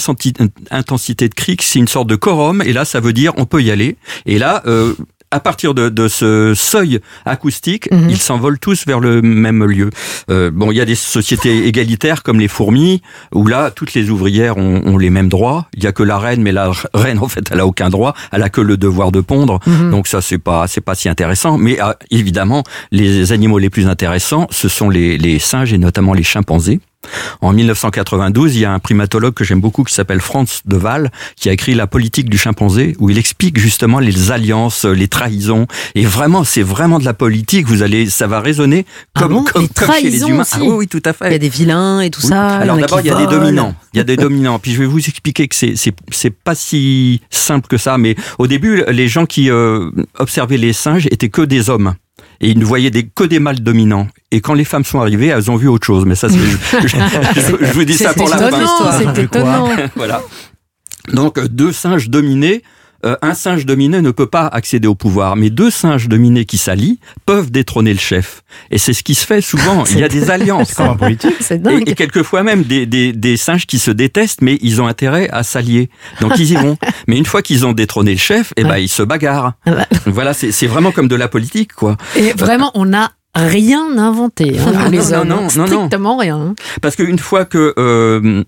intensité 0.71 1.29
de 1.29 1.33
cri 1.33 1.57
que 1.57 1.63
c'est 1.63 1.79
une 1.79 1.87
sorte 1.87 2.07
de 2.07 2.15
quorum 2.15 2.61
et 2.61 2.73
là 2.73 2.85
ça 2.85 2.99
veut 2.99 3.13
dire 3.13 3.33
on 3.37 3.45
peut 3.45 3.61
y 3.61 3.71
aller 3.71 3.97
et 4.25 4.39
là 4.39 4.63
euh, 4.65 4.93
à 5.31 5.39
partir 5.41 5.73
de, 5.73 5.89
de 5.89 6.07
ce 6.07 6.53
seuil 6.55 7.01
acoustique, 7.25 7.91
Mhm. 7.91 8.09
ils 8.09 8.17
s'envolent 8.21 8.59
tous 8.59 8.85
vers 8.85 9.01
le 9.01 9.21
même 9.21 9.65
lieu. 9.65 9.89
Euh, 10.29 10.49
bon, 10.49 10.71
il 10.71 10.77
y 10.77 10.81
a 10.81 10.85
des 10.85 10.95
sociétés 10.95 11.67
égalitaires 11.67 12.23
comme 12.23 12.39
les 12.39 12.47
fourmis, 12.47 13.01
où 13.33 13.45
là, 13.45 13.69
toutes 13.69 13.95
les 13.95 14.11
ouvrières 14.11 14.55
ont, 14.57 14.81
ont 14.85 14.97
les 14.97 15.09
mêmes 15.09 15.27
droits. 15.27 15.67
Il 15.75 15.83
y 15.83 15.87
a 15.87 15.91
que 15.91 16.03
la 16.03 16.19
reine, 16.19 16.41
mais 16.41 16.53
la 16.53 16.71
reine, 16.93 17.19
en 17.19 17.27
fait, 17.27 17.43
elle 17.51 17.59
a 17.59 17.65
aucun 17.67 17.89
droit. 17.89 18.13
Elle 18.31 18.43
a 18.43 18.49
que 18.49 18.61
le 18.61 18.77
devoir 18.77 19.11
de 19.11 19.19
pondre. 19.19 19.59
Mhm. 19.67 19.91
Donc 19.91 20.07
ça, 20.07 20.21
c'est 20.21 20.37
pas, 20.37 20.67
c'est 20.67 20.79
pas 20.79 20.95
si 20.95 21.09
intéressant. 21.09 21.57
Mais 21.57 21.81
euh, 21.81 21.91
évidemment, 22.11 22.63
les 22.91 23.33
animaux 23.33 23.57
les 23.57 23.71
plus 23.71 23.87
intéressants, 23.87 24.47
ce 24.51 24.69
sont 24.69 24.89
les, 24.89 25.17
les 25.17 25.39
singes 25.39 25.73
et 25.73 25.77
notamment 25.77 26.13
les 26.13 26.23
chimpanzés. 26.23 26.79
En 27.41 27.53
1992, 27.53 28.55
il 28.55 28.61
y 28.61 28.65
a 28.65 28.71
un 28.73 28.79
primatologue 28.79 29.33
que 29.33 29.43
j'aime 29.43 29.61
beaucoup 29.61 29.83
qui 29.83 29.93
s'appelle 29.93 30.21
Franz 30.21 30.61
de 30.65 30.77
Waal 30.77 31.11
qui 31.35 31.49
a 31.49 31.51
écrit 31.53 31.75
La 31.75 31.87
politique 31.87 32.29
du 32.29 32.37
chimpanzé 32.37 32.95
où 32.99 33.09
il 33.09 33.17
explique 33.17 33.59
justement 33.59 33.99
les 33.99 34.31
alliances, 34.31 34.85
les 34.85 35.07
trahisons 35.07 35.67
et 35.95 36.05
vraiment 36.05 36.43
c'est 36.43 36.61
vraiment 36.63 36.99
de 36.99 37.05
la 37.05 37.13
politique, 37.13 37.67
vous 37.67 37.83
allez 37.83 38.09
ça 38.09 38.27
va 38.27 38.39
résonner 38.39 38.85
Ah 39.15 39.21
comme 39.21 39.33
bon 39.33 39.43
comme, 39.43 39.61
Les 39.63 39.67
comme 39.69 39.87
chez 39.95 40.01
les 40.03 40.09
trahisons 40.09 40.27
humains. 40.27 40.43
Ah 40.51 40.57
oui, 40.61 40.67
oui, 40.69 40.87
tout 40.87 41.01
à 41.05 41.13
fait. 41.13 41.27
Il 41.29 41.31
y 41.33 41.35
a 41.35 41.39
des 41.39 41.49
vilains 41.49 42.01
et 42.01 42.09
tout 42.09 42.21
Oui. 42.23 42.29
ça. 42.29 42.57
Alors 42.57 42.77
d'abord, 42.77 42.99
il 43.01 43.07
y 43.07 43.09
a 43.09 43.15
des 43.15 43.27
dominants. 43.27 43.75
Il 43.93 43.97
y 43.97 43.99
a 43.99 44.03
des 44.03 44.17
dominants. 44.17 44.59
Puis 44.59 44.71
je 44.73 44.79
vais 44.79 44.85
vous 44.85 44.99
expliquer 44.99 45.47
que 45.47 45.55
c'est 45.55 45.75
c'est 45.75 45.93
c'est 46.11 46.29
pas 46.33 46.55
si 46.55 47.21
simple 47.29 47.67
que 47.67 47.77
ça. 47.77 47.97
Mais 47.97 48.15
au 48.39 48.47
début, 48.47 48.83
les 48.87 49.07
gens 49.07 49.25
qui 49.25 49.49
euh, 49.49 49.89
observaient 50.19 50.57
les 50.57 50.73
singes 50.73 51.07
étaient 51.11 51.29
que 51.29 51.41
des 51.41 51.69
hommes. 51.69 51.95
Et 52.41 52.49
ils 52.49 52.59
ne 52.59 52.65
voyaient 52.65 52.91
des, 52.91 53.03
que 53.07 53.23
des 53.23 53.39
mâles 53.39 53.61
dominants. 53.61 54.07
Et 54.31 54.41
quand 54.41 54.53
les 54.53 54.65
femmes 54.65 54.83
sont 54.85 54.99
arrivées, 54.99 55.27
elles 55.27 55.49
ont 55.49 55.55
vu 55.55 55.67
autre 55.67 55.85
chose. 55.85 56.05
Mais 56.05 56.15
ça, 56.15 56.27
c'est, 56.29 56.37
je, 56.81 56.87
je- 56.87 57.65
je 57.65 57.73
vous 57.73 57.83
dis 57.85 57.93
ça 57.93 58.09
C'est 58.13 58.19
pour 58.19 58.29
la 58.29 58.37
fin. 58.37 58.47
étonnant, 58.49 59.13
c'est 59.15 59.23
étonnant. 59.23 59.69
voilà. 59.95 60.21
Donc 61.13 61.37
euh, 61.37 61.47
deux 61.47 61.71
singes 61.71 62.09
dominés. 62.09 62.63
Euh, 63.05 63.15
un 63.21 63.33
singe 63.33 63.65
dominé 63.65 64.01
ne 64.01 64.11
peut 64.11 64.25
pas 64.27 64.47
accéder 64.47 64.87
au 64.87 64.95
pouvoir, 64.95 65.35
mais 65.35 65.49
deux 65.49 65.69
singes 65.69 66.07
dominés 66.07 66.45
qui 66.45 66.57
s'allient 66.57 66.99
peuvent 67.25 67.51
détrôner 67.51 67.93
le 67.93 67.99
chef. 67.99 68.41
Et 68.71 68.77
c'est 68.77 68.93
ce 68.93 69.03
qui 69.03 69.15
se 69.15 69.25
fait 69.25 69.41
souvent. 69.41 69.83
Il 69.91 69.99
y 69.99 70.03
a 70.03 70.07
des 70.07 70.29
alliances. 70.31 70.73
Comme 70.73 70.87
un 70.89 70.95
politique. 70.95 71.35
C'est 71.39 71.55
Et, 71.55 71.59
dingue. 71.59 71.87
et 71.89 71.95
quelquefois 71.95 72.43
même 72.43 72.63
des, 72.63 72.85
des, 72.85 73.13
des 73.13 73.37
singes 73.37 73.65
qui 73.67 73.79
se 73.79 73.91
détestent, 73.91 74.41
mais 74.41 74.57
ils 74.61 74.81
ont 74.81 74.87
intérêt 74.87 75.29
à 75.31 75.43
s'allier. 75.43 75.89
Donc 76.21 76.33
ils 76.39 76.51
y 76.51 76.55
vont. 76.55 76.77
Mais 77.07 77.17
une 77.17 77.25
fois 77.25 77.41
qu'ils 77.41 77.65
ont 77.65 77.73
détrôné 77.73 78.11
le 78.13 78.17
chef, 78.17 78.53
eh 78.57 78.63
ben 78.63 78.77
ils 78.77 78.89
se 78.89 79.03
bagarrent. 79.03 79.53
Ah 79.65 79.71
bah. 79.71 79.85
Voilà, 80.07 80.33
c'est 80.33 80.51
c'est 80.51 80.67
vraiment 80.67 80.91
comme 80.91 81.07
de 81.07 81.15
la 81.15 81.27
politique, 81.27 81.73
quoi. 81.73 81.97
Et 82.15 82.31
vraiment, 82.33 82.71
on 82.73 82.85
n'a 82.85 83.11
rien 83.35 83.97
inventé, 83.97 84.57
hein, 84.57 84.71
Ah 84.77 84.89
les 84.89 84.97
non, 84.97 85.13
hommes. 85.13 85.27
non, 85.27 85.35
non, 85.35 85.41
non. 85.57 85.65
Strictement 85.67 86.17
rien. 86.17 86.37
hein. 86.37 86.55
Parce 86.81 86.95
qu'une 86.95 87.19
fois 87.19 87.45
que 87.45 87.73
euh, 87.77 88.43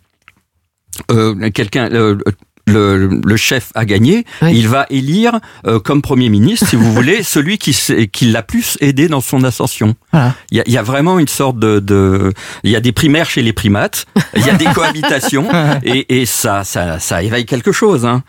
euh, 1.11 1.49
quelqu'un 1.51 1.89
euh, 1.91 2.17
le, 2.67 3.07
le 3.25 3.37
chef 3.37 3.71
a 3.75 3.85
gagné, 3.85 4.25
Oui. 4.41 4.51
il 4.55 4.67
va 4.67 4.85
élire 4.89 5.39
euh, 5.65 5.79
comme 5.79 6.01
premier 6.01 6.29
ministre, 6.29 6.67
si 6.67 6.75
vous 6.75 6.91
voulez, 6.97 7.23
celui 7.23 7.57
qui, 7.57 7.75
qui 8.11 8.25
l'a 8.25 8.43
plus 8.43 8.77
aidé 8.81 9.07
dans 9.07 9.21
son 9.21 9.43
ascension. 9.43 9.95
Voilà. 10.13 10.35
Il 10.51 10.57
y, 10.57 10.61
a, 10.61 10.63
y 10.67 10.77
a 10.77 10.83
vraiment 10.83 11.17
une 11.19 11.27
sorte 11.27 11.57
de, 11.59 11.79
de, 11.79 12.33
il 12.63 12.71
y 12.71 12.75
a 12.75 12.79
des 12.81 12.91
primaires 12.91 13.29
chez 13.29 13.41
les 13.41 13.53
primates, 13.53 14.05
il 14.35 14.45
y 14.45 14.49
a 14.49 14.53
des 14.53 14.65
cohabitations 14.75 15.47
et, 15.83 16.19
et 16.21 16.25
ça, 16.25 16.63
ça, 16.63 16.99
ça 16.99 17.23
éveille 17.23 17.45
quelque 17.45 17.71
chose. 17.71 18.05
Hein. 18.05 18.23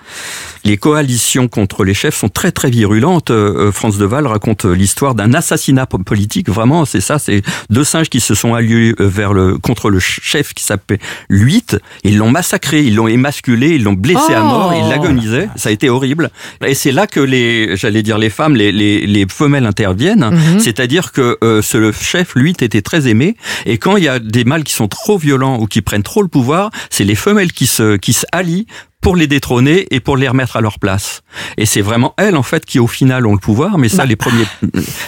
Les 0.65 0.77
coalitions 0.77 1.49
contre 1.49 1.85
les 1.85 1.95
chefs 1.95 2.17
sont 2.17 2.29
très 2.29 2.53
très 2.53 2.71
virulentes. 2.71 3.31
Euh, 3.31 3.73
France 3.73 3.97
Deval 3.99 4.27
raconte 4.27 4.65
euh, 4.67 4.73
l'histoire 4.75 5.15
d'un 5.15 5.33
assassinat 5.35 5.87
po- 5.87 5.99
politique. 5.99 6.49
Vraiment, 6.51 6.85
c'est 6.85 7.01
ça. 7.01 7.19
C'est 7.19 7.43
deux 7.71 7.85
singes 7.85 8.09
qui 8.09 8.21
se 8.21 8.35
sont 8.35 8.55
alliés 8.55 8.95
euh, 9.01 9.07
vers 9.09 9.33
le 9.33 9.57
contre 9.59 9.89
le 9.91 9.99
chef 10.01 10.55
qui 10.55 10.65
s'appelait 10.65 10.99
Luit. 11.29 11.65
Ils 12.05 12.19
l'ont 12.19 12.31
massacré, 12.31 12.83
ils 12.83 12.95
l'ont 12.97 13.09
émasculé, 13.09 13.71
ils 13.77 13.85
l'ont 13.85 13.93
blessé 13.95 14.28
à 14.35 14.43
Oh. 14.43 14.47
mort. 14.49 14.75
Il 14.75 14.89
l'agonisait. 14.89 15.49
Ça 15.57 15.69
a 15.69 15.73
été 15.73 15.89
horrible. 15.89 16.31
Et 16.67 16.75
c'est 16.75 16.93
là 16.93 17.07
que 17.07 17.21
les, 17.21 17.77
j'allais 17.77 18.03
dire 18.03 18.19
les 18.19 18.31
femmes, 18.31 18.57
les, 18.57 18.73
les, 18.73 19.07
les 19.07 19.27
femelles 19.29 19.67
interviennent. 19.67 20.31
Mhm. 20.31 20.59
C'est-à-dire 20.61 21.13
que 21.13 21.39
euh, 21.43 21.63
ce 21.63 21.79
le 21.79 21.93
chef, 21.93 22.35
lui, 22.35 22.51
était 22.51 22.83
très 22.83 23.09
aimé. 23.09 23.37
Et 23.67 23.79
quand 23.79 23.97
il 23.97 24.05
y 24.05 24.09
a 24.09 24.19
des 24.19 24.45
mâles 24.45 24.65
qui 24.65 24.73
sont 24.75 24.89
trop 24.89 25.19
violents 25.19 25.59
ou 25.61 25.67
qui 25.67 25.83
prennent 25.83 26.03
trop 26.03 26.23
le 26.23 26.29
pouvoir, 26.29 26.71
c'est 26.91 27.05
les 27.05 27.15
femelles 27.15 27.53
qui 27.53 27.67
se 27.67 27.97
qui 27.97 28.13
s'allient 28.13 28.67
pour 29.01 29.15
les 29.17 29.27
détrôner 29.29 29.87
et 29.93 30.01
pour 30.01 30.17
les 30.17 30.29
remettre 30.29 30.57
à 30.57 30.61
leur 30.61 30.79
place. 30.81 31.23
Et 31.57 31.67
c'est 31.67 31.81
vraiment 31.83 32.15
elles, 32.17 32.37
en 32.37 32.43
fait, 32.43 32.65
qui 32.67 32.79
au 32.81 32.89
final 32.89 33.27
ont 33.27 33.33
le 33.33 33.39
pouvoir. 33.39 33.79
Mais 33.79 33.89
ça, 33.89 33.99
Bah. 33.99 34.07
les 34.07 34.17
premiers 34.17 34.45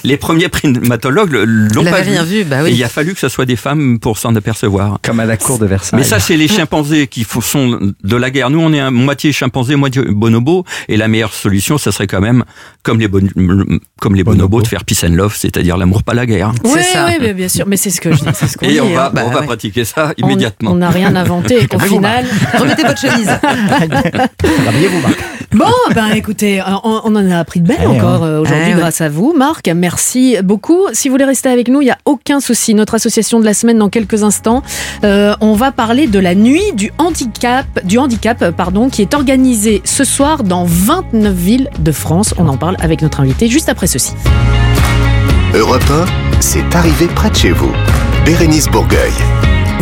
les 0.04 0.16
premiers 0.16 0.48
primatologues 0.48 1.32
l'ont 1.44 1.82
Il 1.82 1.90
pas 1.90 1.96
avait 1.96 2.04
vu. 2.04 2.10
rien 2.12 2.22
vu, 2.24 2.44
bah 2.44 2.60
Et 2.60 2.64
oui. 2.64 2.72
il 2.74 2.84
a 2.84 2.88
fallu 2.88 3.14
que 3.14 3.20
ce 3.20 3.28
soit 3.28 3.46
des 3.46 3.56
femmes 3.56 3.98
pour 3.98 4.16
s'en 4.18 4.34
apercevoir. 4.36 4.98
Comme 5.02 5.18
à 5.20 5.24
la 5.26 5.36
cour 5.36 5.58
de 5.58 5.66
Versailles. 5.66 5.98
Mais 5.98 6.04
ça, 6.04 6.20
c'est 6.20 6.36
les 6.36 6.46
chimpanzés 6.48 7.08
qui 7.08 7.24
font- 7.24 7.40
sont 7.40 7.78
de 8.04 8.16
la 8.16 8.30
guerre. 8.30 8.50
Nous, 8.50 8.60
on 8.60 8.72
est 8.72 8.78
un 8.80 8.90
moitié 8.92 9.32
chimpanzé, 9.32 9.74
moitié 9.76 10.02
bonobo. 10.02 10.64
Et 10.88 10.96
la 10.96 11.08
meilleure 11.08 11.34
solution, 11.34 11.76
ça 11.76 11.90
serait 11.90 12.06
quand 12.06 12.20
même, 12.20 12.44
comme 12.84 13.00
les, 13.00 13.08
bon- 13.08 13.20
comme 14.00 14.14
les 14.14 14.22
bonobos, 14.22 14.48
Bonobo. 14.48 14.62
de 14.62 14.68
faire 14.68 14.84
peace 14.84 15.04
and 15.04 15.14
love, 15.14 15.34
c'est-à-dire 15.36 15.76
l'amour, 15.76 16.04
pas 16.04 16.14
la 16.14 16.26
guerre. 16.26 16.52
Oui, 16.64 16.80
ça. 16.92 17.06
oui, 17.08 17.14
mais 17.20 17.34
bien 17.34 17.48
sûr. 17.48 17.66
Mais 17.66 17.76
c'est 17.76 17.90
ce 17.90 18.00
que 18.00 18.12
je 18.12 18.18
dis. 18.20 18.30
C'est 18.34 18.46
ce 18.46 18.56
qu'on 18.56 18.66
Et 18.66 18.72
dit. 18.74 18.80
on 18.80 18.90
va, 18.94 19.06
hein. 19.06 19.10
bah 19.12 19.22
on 19.26 19.30
va 19.30 19.40
ouais. 19.40 19.46
pratiquer 19.46 19.84
ça 19.84 20.12
immédiatement. 20.16 20.70
On 20.72 20.76
n'a 20.76 20.90
rien 20.90 21.14
inventé. 21.16 21.66
Au 21.74 21.78
final. 21.80 22.24
Remettez 22.58 22.82
votre 22.84 23.00
chemise. 23.00 23.28
Marc. 25.02 25.18
Bon, 25.52 25.64
ben 25.94 26.10
écoutez, 26.14 26.62
on, 26.84 27.00
on 27.04 27.16
en 27.16 27.30
a 27.30 27.38
appris 27.38 27.60
de 27.60 27.66
belles 27.66 27.78
Eh, 27.82 27.86
encore 27.86 28.22
euh, 28.22 28.40
aujourd'hui 28.40 28.66
Eh, 28.68 28.74
ouais. 28.74 28.80
grâce 28.80 29.00
à 29.00 29.08
vous, 29.08 29.34
Marc. 29.36 29.68
Merci 29.74 30.36
beaucoup. 30.44 30.82
Si 30.92 31.08
vous 31.08 31.14
voulez 31.14 31.24
rester 31.24 31.48
avec 31.48 31.68
nous, 31.68 31.80
il 31.82 31.86
n'y 31.86 31.90
a 31.90 31.98
aucun 32.04 32.38
souci. 32.40 32.74
Notre 32.74 32.94
association 32.94 33.40
de 33.40 33.44
la 33.44 33.52
semaine 33.54 33.78
dans 33.78 33.88
quelques 33.88 34.22
instants, 34.22 34.62
euh, 35.02 35.34
on 35.40 35.54
va 35.54 35.72
parler 35.72 36.06
de 36.06 36.18
la 36.20 36.34
nuit 36.36 36.72
du 36.74 36.92
handicap, 36.98 37.66
du 37.84 37.98
handicap, 37.98 38.50
pardon, 38.50 38.88
qui 38.90 39.02
est 39.02 39.12
organisée 39.14 39.82
ce 39.84 40.04
soir 40.04 40.44
dans 40.44 40.64
29 40.64 41.34
villes 41.34 41.70
de 41.80 41.90
France. 41.92 42.32
On 42.38 42.46
en 42.46 42.56
parle 42.56 42.76
avec 42.80 43.02
notre 43.02 43.20
invité 43.20 43.48
juste 43.48 43.68
après 43.68 43.88
ceci. 43.88 44.12
Europe 45.54 45.82
1, 45.90 46.04
c'est 46.40 46.74
arrivé 46.76 47.06
près 47.08 47.30
de 47.30 47.34
chez 47.36 47.50
vous. 47.50 47.72
Bérénice 48.24 48.68
Bourgueil. 48.68 49.10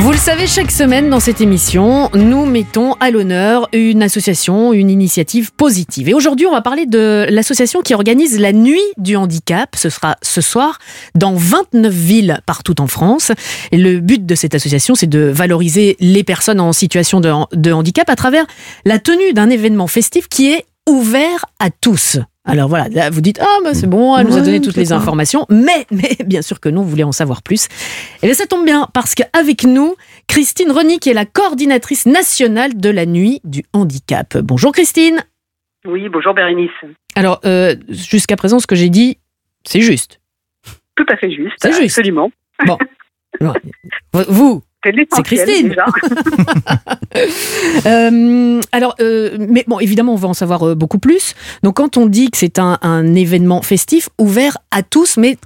Vous 0.01 0.13
le 0.13 0.17
savez, 0.17 0.47
chaque 0.47 0.71
semaine 0.71 1.11
dans 1.11 1.19
cette 1.19 1.41
émission, 1.41 2.09
nous 2.15 2.47
mettons 2.47 2.93
à 3.01 3.11
l'honneur 3.11 3.69
une 3.73 4.05
association, 4.05 4.73
une 4.73 4.91
initiative 4.91 5.53
positive. 5.53 6.09
Et 6.09 6.15
aujourd'hui, 6.15 6.47
on 6.47 6.53
va 6.53 6.61
parler 6.61 6.87
de 6.87 7.27
l'association 7.29 7.83
qui 7.83 7.95
organise 7.95 8.39
la 8.39 8.53
nuit 8.53 8.81
du 8.97 9.17
handicap. 9.17 9.75
Ce 9.75 9.91
sera 9.91 10.17
ce 10.23 10.41
soir 10.41 10.79
dans 11.17 11.35
29 11.35 11.93
villes 11.93 12.41
partout 12.47 12.81
en 12.81 12.87
France. 12.87 13.33
Et 13.73 13.77
le 13.77 13.99
but 13.99 14.25
de 14.25 14.37
cette 14.37 14.55
association, 14.55 14.95
c'est 14.95 15.09
de 15.09 15.19
valoriser 15.19 15.97
les 15.99 16.23
personnes 16.23 16.61
en 16.61 16.73
situation 16.73 17.19
de, 17.19 17.33
de 17.53 17.73
handicap 17.73 18.09
à 18.09 18.15
travers 18.15 18.47
la 18.85 19.01
tenue 19.01 19.33
d'un 19.33 19.51
événement 19.51 19.89
festif 19.89 20.29
qui 20.29 20.53
est 20.53 20.65
ouvert 20.89 21.45
à 21.59 21.71
tous. 21.71 22.19
Alors 22.49 22.69
voilà, 22.69 22.89
là, 22.89 23.11
vous 23.11 23.21
dites, 23.21 23.39
ah, 23.43 23.59
bah, 23.63 23.75
c'est 23.75 23.87
bon, 23.87 24.17
elle 24.17 24.27
nous 24.27 24.39
a 24.39 24.41
donné 24.41 24.63
toutes 24.63 24.77
les 24.77 24.93
informations, 24.93 25.45
mais, 25.51 25.87
mais 25.91 26.17
bien 26.25 26.41
sûr 26.41 26.61
que 26.61 26.71
nous, 26.71 26.81
on 26.81 26.85
voulait 26.85 27.05
en 27.05 27.13
savoir 27.13 27.43
plus. 27.43 27.69
Et 28.23 28.27
bien 28.27 28.35
ça 28.35 28.47
tombe 28.47 28.65
bien, 28.65 28.89
parce 28.95 29.15
qu'avec 29.15 29.65
nous, 29.65 29.97
Christine 30.29 30.73
Rony, 30.73 30.99
qui 30.99 31.11
est 31.11 31.15
la 31.15 31.27
coordinatrice 31.27 32.07
nationale 32.07 32.75
de 32.75 32.89
la 32.89 33.05
nuit 33.05 33.43
du 33.45 33.65
handicap. 33.75 34.39
Bonjour 34.39 34.73
Christine. 34.73 35.23
Oui, 35.87 36.09
bonjour 36.09 36.33
Bérénice. 36.33 36.71
Alors, 37.15 37.41
euh, 37.45 37.77
jusqu'à 37.89 38.37
présent, 38.37 38.59
ce 38.59 38.67
que 38.67 38.77
j'ai 38.77 38.89
dit, 38.89 39.19
c'est 39.65 39.81
juste. 39.81 40.21
Tout 40.97 41.07
à 41.11 41.17
fait 41.17 41.31
juste. 41.31 41.57
C'est 41.61 41.73
juste. 41.73 41.99
Absolument. 41.99 42.31
Vous, 44.29 44.63
C'est 44.85 45.23
Christine. 45.25 45.69
déjà. 45.71 45.87
Euh, 47.87 48.61
alors, 48.73 48.95
euh, 49.01 49.37
mais 49.39 49.65
bon, 49.67 49.79
évidemment, 49.81 50.13
on 50.13 50.17
va 50.17 50.29
en 50.29 50.35
savoir 50.35 50.63
euh, 50.69 50.75
beaucoup 50.75 50.99
plus. 50.99 51.35
Donc, 51.63 51.77
quand 51.77 51.97
on 51.97 52.07
dit 52.07 52.31
que 52.31 52.37
c'est 52.37 52.59
un, 52.59 52.79
un 52.83 53.15
événement 53.15 53.63
festif 53.63 54.09
ouvert 54.19 54.59
à 54.71 54.83
tous, 54.83 55.17
mais 55.17 55.37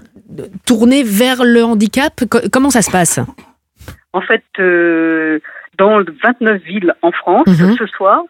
tourné 0.67 1.03
vers 1.03 1.45
le 1.45 1.63
handicap, 1.65 2.13
co- 2.29 2.41
comment 2.53 2.71
ça 2.71 2.83
se 2.83 2.91
passe? 2.91 3.21
En 4.13 4.21
fait, 4.21 4.43
euh, 4.59 5.39
dans 5.79 5.99
29 6.23 6.63
villes 6.63 6.95
en 7.03 7.13
France, 7.13 7.47
Mhm. 7.47 7.77
ce 7.79 7.87
soir, 7.87 8.23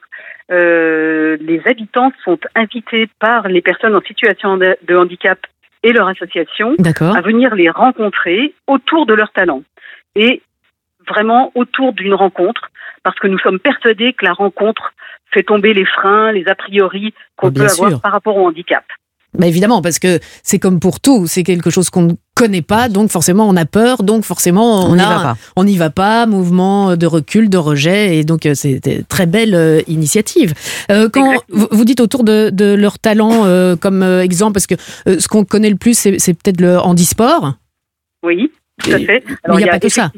les 0.51 1.63
habitants 1.65 2.13
sont 2.25 2.39
invités 2.55 3.09
par 3.19 3.49
les 3.49 3.63
personnes 3.63 3.95
en 3.97 4.03
situation 4.03 4.59
de, 4.59 4.97
handicap 4.97 5.39
et 5.83 5.93
leur 5.93 6.07
association 6.09 6.77
à 7.15 7.21
venir 7.23 7.55
les 7.55 7.71
rencontrer 7.71 8.55
autour 8.67 9.07
de 9.07 9.15
leur 9.15 9.33
talent. 9.33 9.63
Et 10.15 10.43
vraiment 11.13 11.53
autour 11.55 11.93
d'une 11.93 12.15
rencontre, 12.15 12.71
parce 13.05 13.19
que 13.19 13.29
nous 13.29 13.39
sommes 13.39 13.59
persuadés 13.59 14.13
que 14.15 14.25
la 14.25 14.33
rencontre 14.33 14.93
fait 15.33 15.43
tomber 15.43 15.73
les 15.75 15.85
freins, 15.87 16.33
les 16.33 16.47
a 16.49 16.55
priori 16.55 17.15
qu'on 17.37 17.49
Oh, 17.49 17.53
peut 17.53 17.67
avoir 17.67 18.01
par 18.01 18.13
rapport 18.13 18.37
au 18.37 18.47
handicap. 18.49 18.85
Bah 19.39 19.47
évidemment, 19.47 19.81
parce 19.81 19.99
que 19.99 20.19
c'est 20.43 20.59
comme 20.59 20.79
pour 20.79 21.01
tout, 21.01 21.27
c'est 21.27 21.43
quelque 21.43 21.71
chose 21.71 21.89
qu'on 21.89 22.03
ne 22.03 22.13
connaît 22.35 22.61
pas, 22.61 22.91
donc 22.91 23.11
forcément 23.11 23.49
on 23.49 23.57
a 23.57 23.65
peur, 23.65 24.03
donc 24.03 24.25
forcément 24.25 24.85
on 24.91 24.95
n'y 24.95 25.01
va 25.01 25.23
pas. 25.23 25.37
on 25.57 25.65
n'y 25.65 25.79
va 25.79 25.89
pas, 25.89 26.27
mouvement 26.27 26.97
de 26.99 27.07
recul, 27.07 27.49
de 27.49 27.57
rejet, 27.57 28.19
et 28.19 28.25
donc 28.25 28.45
euh, 28.45 28.53
c'est 28.55 28.79
une 28.87 29.05
très 29.05 29.25
belle 29.25 29.55
euh, 29.55 29.81
initiative. 29.89 30.53
Euh, 30.91 31.09
quand 31.09 31.25
Exactement. 31.33 31.59
vous, 31.61 31.69
vous 31.79 31.85
dites 31.87 32.01
autour 32.01 32.25
de, 32.25 32.51
de 32.51 32.75
leur 32.75 32.99
talent 32.99 33.47
euh, 33.47 33.75
comme 33.75 34.03
euh, 34.03 34.23
exemple, 34.23 34.53
parce 34.53 34.67
que 34.67 34.75
euh, 35.09 35.19
ce 35.19 35.29
qu'on 35.29 35.45
connaît 35.47 35.71
le 35.71 35.77
plus, 35.77 35.95
c'est 35.99 36.35
peut-être 36.35 36.61
le 36.61 36.79
handisport. 36.79 37.55
Oui, 38.23 38.53
tout 38.85 38.91
à 38.91 38.99
fait. 38.99 39.25
mais 39.49 39.55
il 39.55 39.61
y 39.61 39.65
a 39.65 39.73
pas 39.73 39.81
que 39.81 39.89
ça. 39.89 40.13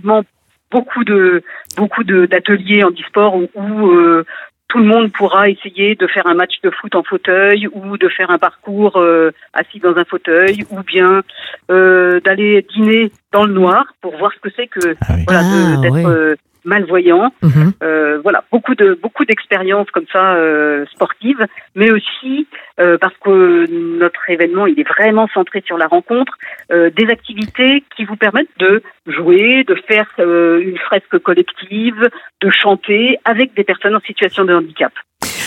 Beaucoup 0.70 1.05
de 1.05 1.42
beaucoup 1.77 2.05
de- 2.05 2.27
d'ateliers 2.27 2.83
en 2.85 2.90
e-sport 2.90 3.37
où, 3.37 3.48
où, 3.55 3.90
euh, 3.92 4.24
tout 4.68 4.79
le 4.79 4.85
monde 4.87 5.12
pourra 5.12 5.48
essayer 5.48 5.94
de 5.94 6.07
faire 6.09 6.27
un 6.27 6.35
match 6.35 6.55
de 6.64 6.70
foot 6.70 6.94
en 6.96 7.03
fauteuil 7.05 7.68
ou 7.72 7.96
de 7.96 8.09
faire 8.09 8.31
un 8.31 8.38
parcours 8.38 8.96
euh, 8.96 9.31
assis 9.53 9.79
dans 9.79 9.96
un 9.96 10.05
fauteuil 10.05 10.64
ou 10.70 10.83
bien 10.83 11.22
euh, 11.70 12.18
d'aller 12.20 12.66
dîner 12.74 13.12
dans 13.33 13.44
le 13.44 13.53
noir 13.53 13.85
pour 14.00 14.16
voir 14.16 14.33
ce 14.33 14.40
que 14.40 14.48
c'est 14.57 14.66
que 14.66 14.94
Ah 15.03 15.14
oui. 15.16 15.24
voilà 15.29 15.42
de- 15.42 15.77
Ah, 15.77 15.81
d'être 15.81 16.09
euh, 16.09 16.35
malvoyants. 16.64 17.33
Mhm. 17.42 17.72
Euh, 17.83 18.20
voilà, 18.22 18.44
beaucoup 18.50 18.74
de 18.74 18.98
beaucoup 19.00 19.24
d'expériences 19.24 19.90
comme 19.90 20.07
ça 20.12 20.35
euh, 20.35 20.85
sportives, 20.87 21.44
mais 21.74 21.90
aussi 21.90 22.46
euh, 22.81 22.98
parce 22.98 23.16
que 23.18 23.66
notre 23.98 24.31
événement 24.31 24.66
il 24.66 24.79
est 24.81 24.88
vraiment 24.88 25.29
centré 25.35 25.62
sur 25.66 25.79
la 25.79 25.87
rencontre, 25.87 26.33
euh, 26.72 26.90
des 26.90 27.09
activités 27.09 27.85
qui 27.96 28.05
vous 28.05 28.16
permettent 28.16 28.59
de 28.59 28.83
jouer, 29.07 29.64
de 29.64 29.74
faire 29.74 30.09
euh, 30.18 30.61
une 30.61 30.79
fresque 30.79 31.18
collective, 31.18 32.09
de 32.42 32.50
chanter 32.50 33.18
avec 33.24 33.55
des 33.55 33.64
personnes 33.64 33.94
en 33.94 34.00
situation 34.00 34.44
de 34.44 34.55
handicap. 34.55 34.92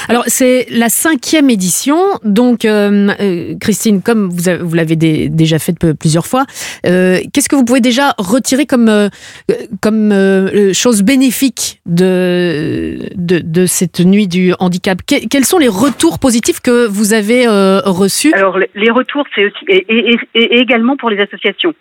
Alors 0.09 0.23
c'est 0.27 0.67
la 0.71 0.89
cinquième 0.89 1.49
édition, 1.49 1.97
donc 2.23 2.63
euh, 2.65 3.09
euh, 3.19 3.55
Christine, 3.59 4.01
comme 4.01 4.29
vous, 4.29 4.51
vous 4.67 4.75
l'avez 4.75 4.95
dé- 4.95 5.27
déjà 5.29 5.59
fait 5.59 5.73
plusieurs 5.99 6.25
fois, 6.25 6.45
euh, 6.85 7.19
qu'est-ce 7.33 7.49
que 7.49 7.55
vous 7.55 7.65
pouvez 7.65 7.81
déjà 7.81 8.13
retirer 8.17 8.65
comme 8.65 8.87
euh, 8.89 9.09
euh, 9.51 9.53
comme 9.81 10.11
euh, 10.11 10.71
chose 10.73 11.03
bénéfique 11.03 11.81
de, 11.85 12.97
de 13.15 13.39
de 13.39 13.65
cette 13.65 13.99
nuit 13.99 14.27
du 14.27 14.53
handicap? 14.59 14.99
Que- 15.05 15.27
Quels 15.27 15.45
sont 15.45 15.57
les 15.57 15.67
retours 15.67 16.19
positifs 16.19 16.61
que 16.61 16.87
vous 16.87 17.13
avez 17.13 17.45
euh, 17.47 17.81
reçus? 17.85 18.33
Alors 18.33 18.57
les- 18.57 18.91
retours, 18.91 19.25
c'est 19.35 19.45
aussi 19.45 19.65
et, 19.67 19.85
et- 19.89 20.15
et- 20.35 20.59
également 20.59 20.95
pour 20.95 21.09
les 21.09 21.19
associations. 21.21 21.73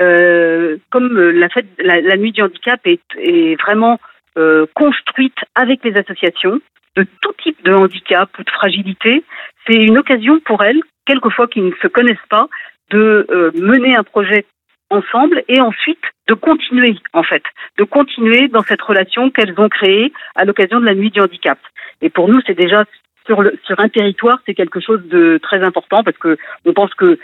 Euh, 0.00 0.76
comme 0.90 1.16
euh, 1.16 1.30
la 1.32 1.48
fête, 1.48 1.66
la, 1.78 2.00
la 2.00 2.16
nuit 2.16 2.32
du 2.32 2.42
handicap 2.42 2.80
est, 2.84 3.00
est 3.18 3.56
vraiment 3.62 3.98
euh, 4.38 4.66
construite 4.74 5.36
avec 5.54 5.84
les 5.84 5.96
associations 5.96 6.60
de 6.96 7.06
tout 7.22 7.32
type 7.42 7.62
de 7.64 7.72
handicap 7.72 8.28
ou 8.38 8.42
de 8.42 8.50
fragilité, 8.50 9.24
c'est 9.66 9.78
une 9.78 9.98
occasion 9.98 10.40
pour 10.40 10.62
elles, 10.62 10.80
quelquefois 11.06 11.46
qui 11.46 11.60
ne 11.60 11.72
se 11.80 11.86
connaissent 11.86 12.18
pas, 12.28 12.48
de 12.90 13.26
euh, 13.30 13.50
mener 13.54 13.94
un 13.94 14.02
projet 14.02 14.44
ensemble 14.90 15.44
et 15.48 15.60
ensuite 15.60 16.02
de 16.28 16.34
continuer 16.34 16.96
en 17.12 17.22
fait, 17.22 17.42
de 17.78 17.84
continuer 17.84 18.48
dans 18.48 18.62
cette 18.62 18.82
relation 18.82 19.30
qu'elles 19.30 19.54
ont 19.58 19.68
créée 19.68 20.12
à 20.34 20.44
l'occasion 20.44 20.80
de 20.80 20.86
la 20.86 20.94
nuit 20.94 21.10
du 21.10 21.20
handicap. 21.20 21.58
Et 22.02 22.10
pour 22.10 22.28
nous, 22.28 22.40
c'est 22.46 22.58
déjà 22.58 22.84
sur, 23.26 23.42
le, 23.42 23.58
sur 23.64 23.78
un 23.78 23.88
territoire, 23.88 24.40
c'est 24.46 24.54
quelque 24.54 24.80
chose 24.80 25.02
de 25.06 25.38
très 25.42 25.62
important 25.62 26.02
parce 26.02 26.18
que 26.18 26.36
on 26.64 26.72
pense 26.72 26.92
que 26.94 27.18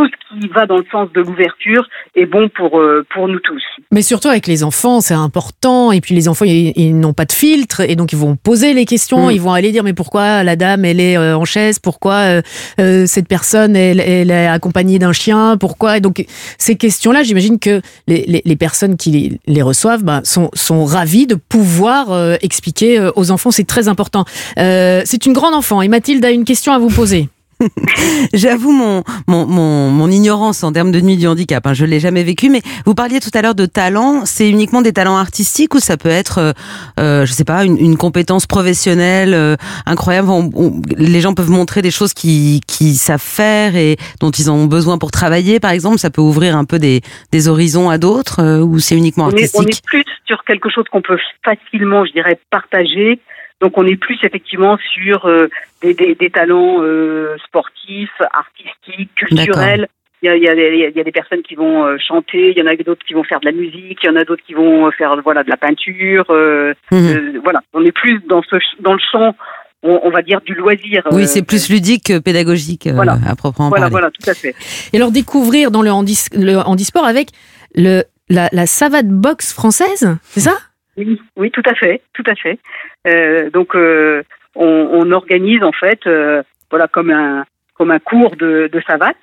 tout 0.00 0.06
ce 0.34 0.40
qui 0.40 0.48
va 0.48 0.66
dans 0.66 0.78
le 0.78 0.84
sens 0.90 1.08
de 1.12 1.20
l'ouverture 1.20 1.88
est 2.14 2.26
bon 2.26 2.48
pour, 2.48 2.78
euh, 2.78 3.04
pour 3.12 3.28
nous 3.28 3.40
tous. 3.40 3.62
Mais 3.92 4.02
surtout 4.02 4.28
avec 4.28 4.46
les 4.46 4.64
enfants, 4.64 5.00
c'est 5.00 5.14
important. 5.14 5.92
Et 5.92 6.00
puis 6.00 6.14
les 6.14 6.28
enfants, 6.28 6.44
ils, 6.44 6.72
ils 6.76 6.98
n'ont 6.98 7.12
pas 7.12 7.24
de 7.24 7.32
filtre, 7.32 7.80
et 7.80 7.96
donc 7.96 8.12
ils 8.12 8.18
vont 8.18 8.36
poser 8.36 8.74
les 8.74 8.84
questions. 8.84 9.28
Mm. 9.28 9.32
Ils 9.32 9.40
vont 9.40 9.52
aller 9.52 9.72
dire 9.72 9.84
mais 9.84 9.92
pourquoi 9.92 10.42
la 10.42 10.56
dame 10.56 10.84
elle 10.84 11.00
est 11.00 11.16
euh, 11.16 11.36
en 11.36 11.44
chaise? 11.44 11.78
Pourquoi 11.78 12.40
euh, 12.78 13.06
cette 13.06 13.28
personne 13.28 13.76
elle, 13.76 14.00
elle 14.00 14.30
est 14.30 14.46
accompagnée 14.46 14.98
d'un 14.98 15.12
chien? 15.12 15.56
Pourquoi? 15.58 15.98
Et 15.98 16.00
donc 16.00 16.24
ces 16.58 16.76
questions-là, 16.76 17.22
j'imagine 17.22 17.58
que 17.58 17.80
les, 18.06 18.24
les, 18.26 18.42
les 18.44 18.56
personnes 18.56 18.96
qui 18.96 19.10
les, 19.10 19.40
les 19.46 19.62
reçoivent 19.62 20.04
ben, 20.04 20.22
sont, 20.24 20.50
sont 20.54 20.84
ravies 20.84 21.26
de 21.26 21.34
pouvoir 21.34 22.34
expliquer 22.42 23.10
aux 23.16 23.30
enfants. 23.30 23.50
C'est 23.50 23.66
très 23.66 23.88
important. 23.88 24.24
C'est 24.56 25.26
une 25.26 25.32
grande 25.32 25.54
enfant. 25.54 25.82
Et 25.82 25.88
Mathilde 25.88 26.24
a 26.24 26.30
une 26.30 26.44
question 26.44 26.72
à 26.72 26.78
vous 26.78 26.88
poser. 26.88 27.28
J'avoue 28.32 28.72
mon, 28.72 29.02
mon, 29.26 29.46
mon, 29.46 29.90
mon 29.90 30.10
ignorance 30.10 30.62
en 30.64 30.72
termes 30.72 30.90
de 30.92 31.00
nuit 31.00 31.16
du 31.16 31.26
handicap. 31.26 31.66
Hein, 31.66 31.74
je 31.74 31.84
l'ai 31.84 32.00
jamais 32.00 32.22
vécu, 32.22 32.48
mais 32.50 32.62
vous 32.86 32.94
parliez 32.94 33.20
tout 33.20 33.30
à 33.34 33.42
l'heure 33.42 33.54
de 33.54 33.66
talent. 33.66 34.22
C'est 34.24 34.48
uniquement 34.48 34.82
des 34.82 34.92
talents 34.92 35.16
artistiques 35.16 35.74
ou 35.74 35.80
ça 35.80 35.96
peut 35.96 36.08
être, 36.08 36.38
euh, 36.38 36.52
euh, 36.98 37.26
je 37.26 37.32
sais 37.32 37.44
pas, 37.44 37.64
une, 37.64 37.76
une 37.78 37.96
compétence 37.96 38.46
professionnelle 38.46 39.34
euh, 39.34 39.56
incroyable? 39.86 40.28
On- 40.30 40.50
on- 40.54 40.80
les 40.96 41.20
gens 41.20 41.34
peuvent 41.34 41.50
montrer 41.50 41.82
des 41.82 41.90
choses 41.90 42.14
qu'ils 42.14 42.60
qui 42.66 42.94
savent 42.94 43.20
faire 43.20 43.76
et 43.76 43.96
dont 44.20 44.30
ils 44.30 44.50
ont 44.50 44.66
besoin 44.66 44.98
pour 44.98 45.10
travailler, 45.10 45.60
par 45.60 45.70
exemple. 45.72 45.98
Ça 45.98 46.10
peut 46.10 46.22
ouvrir 46.22 46.56
un 46.56 46.64
peu 46.64 46.78
des, 46.78 47.02
des 47.32 47.48
horizons 47.48 47.90
à 47.90 47.98
d'autres 47.98 48.40
euh, 48.42 48.60
ou 48.60 48.78
c'est 48.78 48.96
uniquement 48.96 49.24
On 49.26 49.30
est, 49.30 49.34
artistique. 49.34 49.60
on 49.60 49.66
est 49.66 49.84
plus 49.86 50.04
sur 50.26 50.42
quelque 50.44 50.70
chose 50.70 50.84
qu'on 50.90 51.02
peut 51.02 51.18
facilement, 51.44 52.04
je 52.06 52.12
dirais, 52.12 52.38
partager. 52.50 53.20
Donc 53.60 53.76
on 53.76 53.86
est 53.86 53.96
plus 53.96 54.18
effectivement 54.22 54.78
sur 54.94 55.26
euh, 55.26 55.48
des, 55.82 55.94
des, 55.94 56.14
des 56.14 56.30
talents 56.30 56.78
euh, 56.80 57.36
sportifs, 57.46 58.10
artistiques, 58.32 59.10
culturels. 59.16 59.88
Il 60.22 60.26
y, 60.26 60.28
a, 60.28 60.36
il, 60.36 60.42
y 60.42 60.48
a, 60.48 60.54
des- 60.54 60.90
il 60.92 60.96
y 60.96 61.00
a 61.00 61.04
des 61.04 61.12
personnes 61.12 61.40
qui 61.42 61.54
vont 61.54 61.84
euh, 61.86 61.96
chanter, 61.98 62.50
il 62.50 62.58
y 62.58 62.62
en 62.62 62.66
a 62.66 62.76
d'autres 62.76 63.04
qui 63.06 63.14
vont 63.14 63.24
faire 63.24 63.40
de 63.40 63.46
la 63.46 63.52
musique, 63.52 63.98
il 64.02 64.06
y 64.06 64.10
en 64.10 64.16
a 64.16 64.24
d'autres 64.24 64.42
qui 64.46 64.52
vont 64.52 64.90
faire 64.92 65.16
voilà 65.22 65.42
de 65.44 65.48
la 65.50 65.56
peinture. 65.56 66.26
euh, 66.30 66.74
Mhm. 66.92 67.08
euh, 67.08 67.40
voilà, 67.42 67.60
on 67.72 67.82
est 67.84 67.92
plus 67.92 68.20
dans 68.28 68.42
ce 68.42 68.56
dans 68.80 68.92
le 68.92 68.98
champ, 69.10 69.34
on, 69.82 69.98
on 70.02 70.10
va 70.10 70.20
dire 70.20 70.42
du 70.42 70.52
loisir. 70.54 71.02
Oui, 71.10 71.22
euh, 71.22 71.26
c'est 71.26 71.42
plus 71.42 71.70
ludique 71.70 72.04
que 72.08 72.18
pédagogique 72.18 72.86
euh, 72.86 72.92
Voilà. 72.94 73.16
à 73.26 73.34
proprement 73.34 73.70
Voilà, 73.70 73.84
parler. 73.88 73.92
voilà, 73.92 74.10
tout 74.10 74.28
à 74.28 74.34
fait. 74.34 74.54
Et 74.92 74.96
alors 74.98 75.10
découvrir 75.10 75.70
dans 75.70 75.80
le, 75.80 75.90
handis, 75.90 76.26
le 76.34 76.56
handisport 76.56 77.06
avec 77.06 77.28
le, 77.74 78.02
la, 78.28 78.50
la 78.52 78.66
savate 78.66 79.08
boxe 79.08 79.54
française, 79.54 80.06
c'est 80.24 80.40
ça? 80.40 80.52
Oui, 80.96 81.20
oui, 81.36 81.50
tout 81.50 81.62
à 81.66 81.74
fait, 81.74 82.02
tout 82.12 82.24
à 82.26 82.34
fait. 82.34 82.58
Euh, 83.06 83.50
donc, 83.50 83.74
euh, 83.74 84.22
on, 84.54 84.66
on 84.92 85.10
organise 85.12 85.62
en 85.62 85.72
fait, 85.72 86.00
euh, 86.06 86.42
voilà, 86.70 86.88
comme 86.88 87.10
un 87.10 87.44
comme 87.74 87.90
un 87.92 87.98
cours 87.98 88.36
de, 88.36 88.68
de 88.70 88.82
savate 88.86 89.16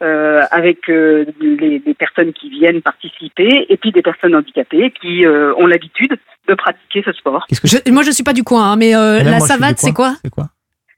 euh, 0.00 0.40
avec 0.50 0.88
euh, 0.88 1.26
les, 1.40 1.82
les 1.84 1.94
personnes 1.94 2.32
qui 2.32 2.48
viennent 2.48 2.80
participer 2.80 3.66
et 3.68 3.76
puis 3.76 3.92
des 3.92 4.00
personnes 4.00 4.34
handicapées 4.34 4.90
qui 4.98 5.26
euh, 5.26 5.52
ont 5.56 5.66
l'habitude 5.66 6.16
de 6.48 6.54
pratiquer 6.54 7.02
ce 7.04 7.12
sport. 7.12 7.46
Que 7.48 7.68
Je- 7.68 7.92
Moi 7.92 8.02
je 8.04 8.10
suis 8.10 8.24
pas 8.24 8.32
du 8.32 8.44
coin, 8.44 8.72
hein, 8.72 8.76
mais 8.76 8.96
euh, 8.96 9.18
Et 9.20 9.24
là, 9.24 9.32
la 9.32 9.38
moi, 9.38 9.46
savate 9.46 9.78
c'est 9.78 9.92
quoi? 9.92 10.14
C'est 10.24 10.30
quoi? 10.30 10.48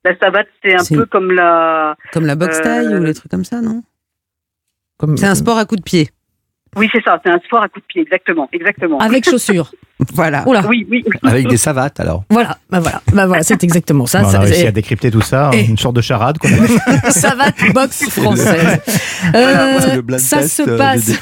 La 0.05 0.17
savate, 0.19 0.47
c'est 0.63 0.75
un 0.75 0.85
peu 0.97 1.05
comme 1.07 1.33
la. 1.33 1.97
Comme 2.13 2.27
la 2.27 2.37
boxe 2.37 2.63
taille 2.63 2.87
Euh, 2.95 3.01
ou 3.01 3.05
les 3.05 3.15
trucs 3.15 3.31
comme 3.31 3.45
ça, 3.45 3.61
non? 3.61 3.83
C'est 5.17 5.27
un 5.27 5.35
sport 5.35 5.59
à 5.59 5.65
coup 5.65 5.77
de 5.77 5.83
pied. 5.83 6.11
Oui, 6.77 6.89
c'est 6.93 7.03
ça, 7.03 7.21
c'est 7.25 7.31
un 7.33 7.39
sport 7.41 7.63
à 7.63 7.69
coup 7.69 7.81
de 7.81 7.85
pied, 7.87 8.03
exactement, 8.03 8.49
exactement. 8.53 8.99
Avec 8.99 9.25
chaussures. 9.29 9.71
Voilà. 10.15 10.49
Oula. 10.49 10.63
Oui, 10.67 10.87
oui. 10.91 11.05
Avec 11.23 11.47
des 11.47 11.59
savates 11.59 12.01
alors. 12.01 12.25
Voilà, 12.31 12.57
bah 12.71 12.81
voilà, 12.81 13.03
bah 13.13 13.27
voilà, 13.27 13.43
c'est 13.43 13.63
exactement 13.63 14.07
ça. 14.07 14.23
Bon, 14.23 14.29
on 14.29 14.31
ça 14.31 14.39
a 14.39 14.41
réussi 14.41 14.67
à 14.67 14.73
décrypter 14.73 15.11
tout 15.11 15.21
ça, 15.21 15.51
Et- 15.53 15.67
une 15.67 15.77
sorte 15.77 15.95
de 15.95 16.01
charade 16.01 16.39
qu'on 16.39 16.49
a 16.49 16.53
fait. 16.67 17.11
savate 17.11 17.55
boxe 17.75 18.09
française. 18.09 18.81
Euh, 19.35 19.79
ça 20.17 20.39
test 20.39 20.65
se 20.65 20.71
euh, 20.71 20.79
passe. 20.79 21.21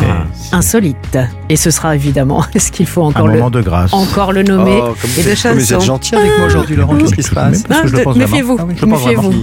insolite. 0.52 1.18
Et 1.48 1.56
ce 1.56 1.70
sera 1.70 1.94
évidemment, 1.94 2.44
est-ce 2.54 2.72
qu'il 2.72 2.86
faut 2.86 3.02
Un 3.02 3.08
encore 3.08 3.28
le, 3.28 3.34
moment 3.34 3.50
de 3.50 3.60
grâce. 3.60 3.92
encore 3.92 4.32
le 4.32 4.42
nommer 4.42 4.80
Oh, 4.82 4.94
comme 5.00 5.10
Et 5.18 5.22
de 5.22 5.42
comme 5.42 5.58
vous 5.58 5.74
êtes 5.74 5.80
gentil 5.82 6.14
avec 6.14 6.30
moi 6.38 6.46
aujourd'hui, 6.46 6.76
Laurent. 6.76 6.96
Qu'est-ce 6.96 7.14
qui 7.14 7.22
se 7.22 7.34
passe 7.34 7.64
Ah, 7.70 7.82
méfiez-vous. 8.14 8.56
Ah 8.58 8.86
méfiez-vous. 8.86 9.34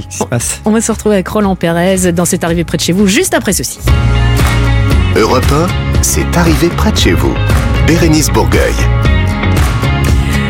On 0.66 0.72
va 0.72 0.82
se 0.82 0.92
retrouver 0.92 1.16
avec 1.16 1.28
Roland 1.28 1.56
Pérez 1.56 2.12
dans 2.12 2.26
cette 2.26 2.44
arrivée 2.44 2.64
près 2.64 2.78
de 2.78 2.84
chez 2.84 2.94
vous, 2.94 3.08
juste 3.08 3.34
après 3.34 3.54
ceci. 3.54 3.80
Europe 5.16 5.46
1, 5.52 6.02
c'est 6.02 6.38
arrivé 6.38 6.70
près 6.70 6.92
de 6.92 6.98
chez 6.98 7.14
vous. 7.14 7.34
Bérénice 7.86 8.30
Bourgueil. 8.32 8.74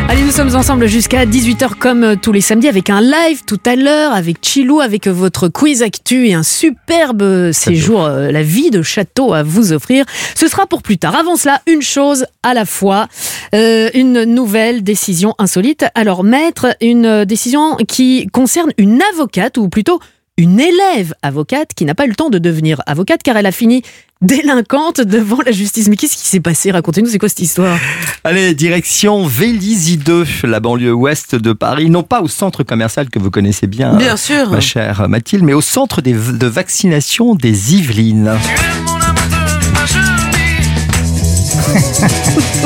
Allez, 0.09 0.21
nous 0.23 0.31
sommes 0.31 0.55
ensemble 0.55 0.87
jusqu'à 0.87 1.25
18h 1.25 1.75
comme 1.79 2.03
euh, 2.03 2.15
tous 2.21 2.31
les 2.31 2.41
samedis 2.41 2.67
avec 2.67 2.89
un 2.89 3.01
live 3.01 3.43
tout 3.47 3.59
à 3.65 3.75
l'heure 3.75 4.13
avec 4.13 4.37
Chilou, 4.45 4.81
avec 4.81 5.07
votre 5.07 5.47
quiz 5.47 5.81
actu 5.81 6.27
et 6.27 6.33
un 6.33 6.43
superbe 6.43 7.51
séjour, 7.51 8.03
euh, 8.03 8.29
la 8.29 8.43
vie 8.43 8.69
de 8.69 8.81
château 8.81 9.33
à 9.33 9.43
vous 9.43 9.71
offrir. 9.71 10.05
Ce 10.35 10.47
sera 10.47 10.67
pour 10.67 10.81
plus 10.81 10.97
tard. 10.97 11.15
Avant 11.15 11.35
cela, 11.35 11.61
une 11.67 11.81
chose 11.81 12.25
à 12.43 12.53
la 12.53 12.65
fois, 12.65 13.07
euh, 13.55 13.89
une 13.93 14.23
nouvelle 14.25 14.83
décision 14.83 15.33
insolite. 15.39 15.85
Alors, 15.95 16.23
maître, 16.23 16.75
une 16.81 17.25
décision 17.25 17.77
qui 17.87 18.27
concerne 18.27 18.71
une 18.77 19.01
avocate 19.13 19.57
ou 19.57 19.69
plutôt 19.69 19.99
une 20.37 20.59
élève 20.59 21.13
avocate 21.21 21.69
qui 21.75 21.85
n'a 21.85 21.93
pas 21.93 22.05
eu 22.05 22.09
le 22.09 22.15
temps 22.15 22.29
de 22.31 22.39
devenir 22.39 22.81
avocate 22.87 23.21
car 23.23 23.37
elle 23.37 23.45
a 23.45 23.51
fini 23.51 23.83
délinquante 24.21 24.99
devant 25.01 25.41
la 25.45 25.51
justice. 25.51 25.87
Mais 25.89 25.95
qu'est-ce 25.95 26.15
qui 26.15 26.27
s'est 26.27 26.39
passé? 26.39 26.71
Racontez-nous, 26.71 27.09
c'est 27.09 27.19
quoi 27.19 27.29
cette 27.29 27.41
histoire? 27.41 27.77
Allez, 28.23 28.55
direction 28.55 29.27
Vélizy 29.27 29.97
2, 29.97 30.25
la 30.45 30.59
banlieue 30.59 30.93
ouest 30.93 31.35
de 31.35 31.53
Paris. 31.53 31.89
Non 31.91 32.01
pas 32.03 32.21
au 32.21 32.27
centre 32.27 32.63
commercial 32.63 33.09
que 33.09 33.19
vous 33.19 33.29
connaissez 33.29 33.67
bien, 33.67 33.95
Bien 33.95 34.17
sûr. 34.17 34.49
ma 34.49 34.59
chère 34.59 35.07
Mathilde, 35.07 35.43
mais 35.43 35.53
au 35.53 35.61
centre 35.61 36.01
des- 36.01 36.13
de 36.13 36.47
vaccination 36.47 37.35
des 37.35 37.75
Yvelines. 37.75 38.31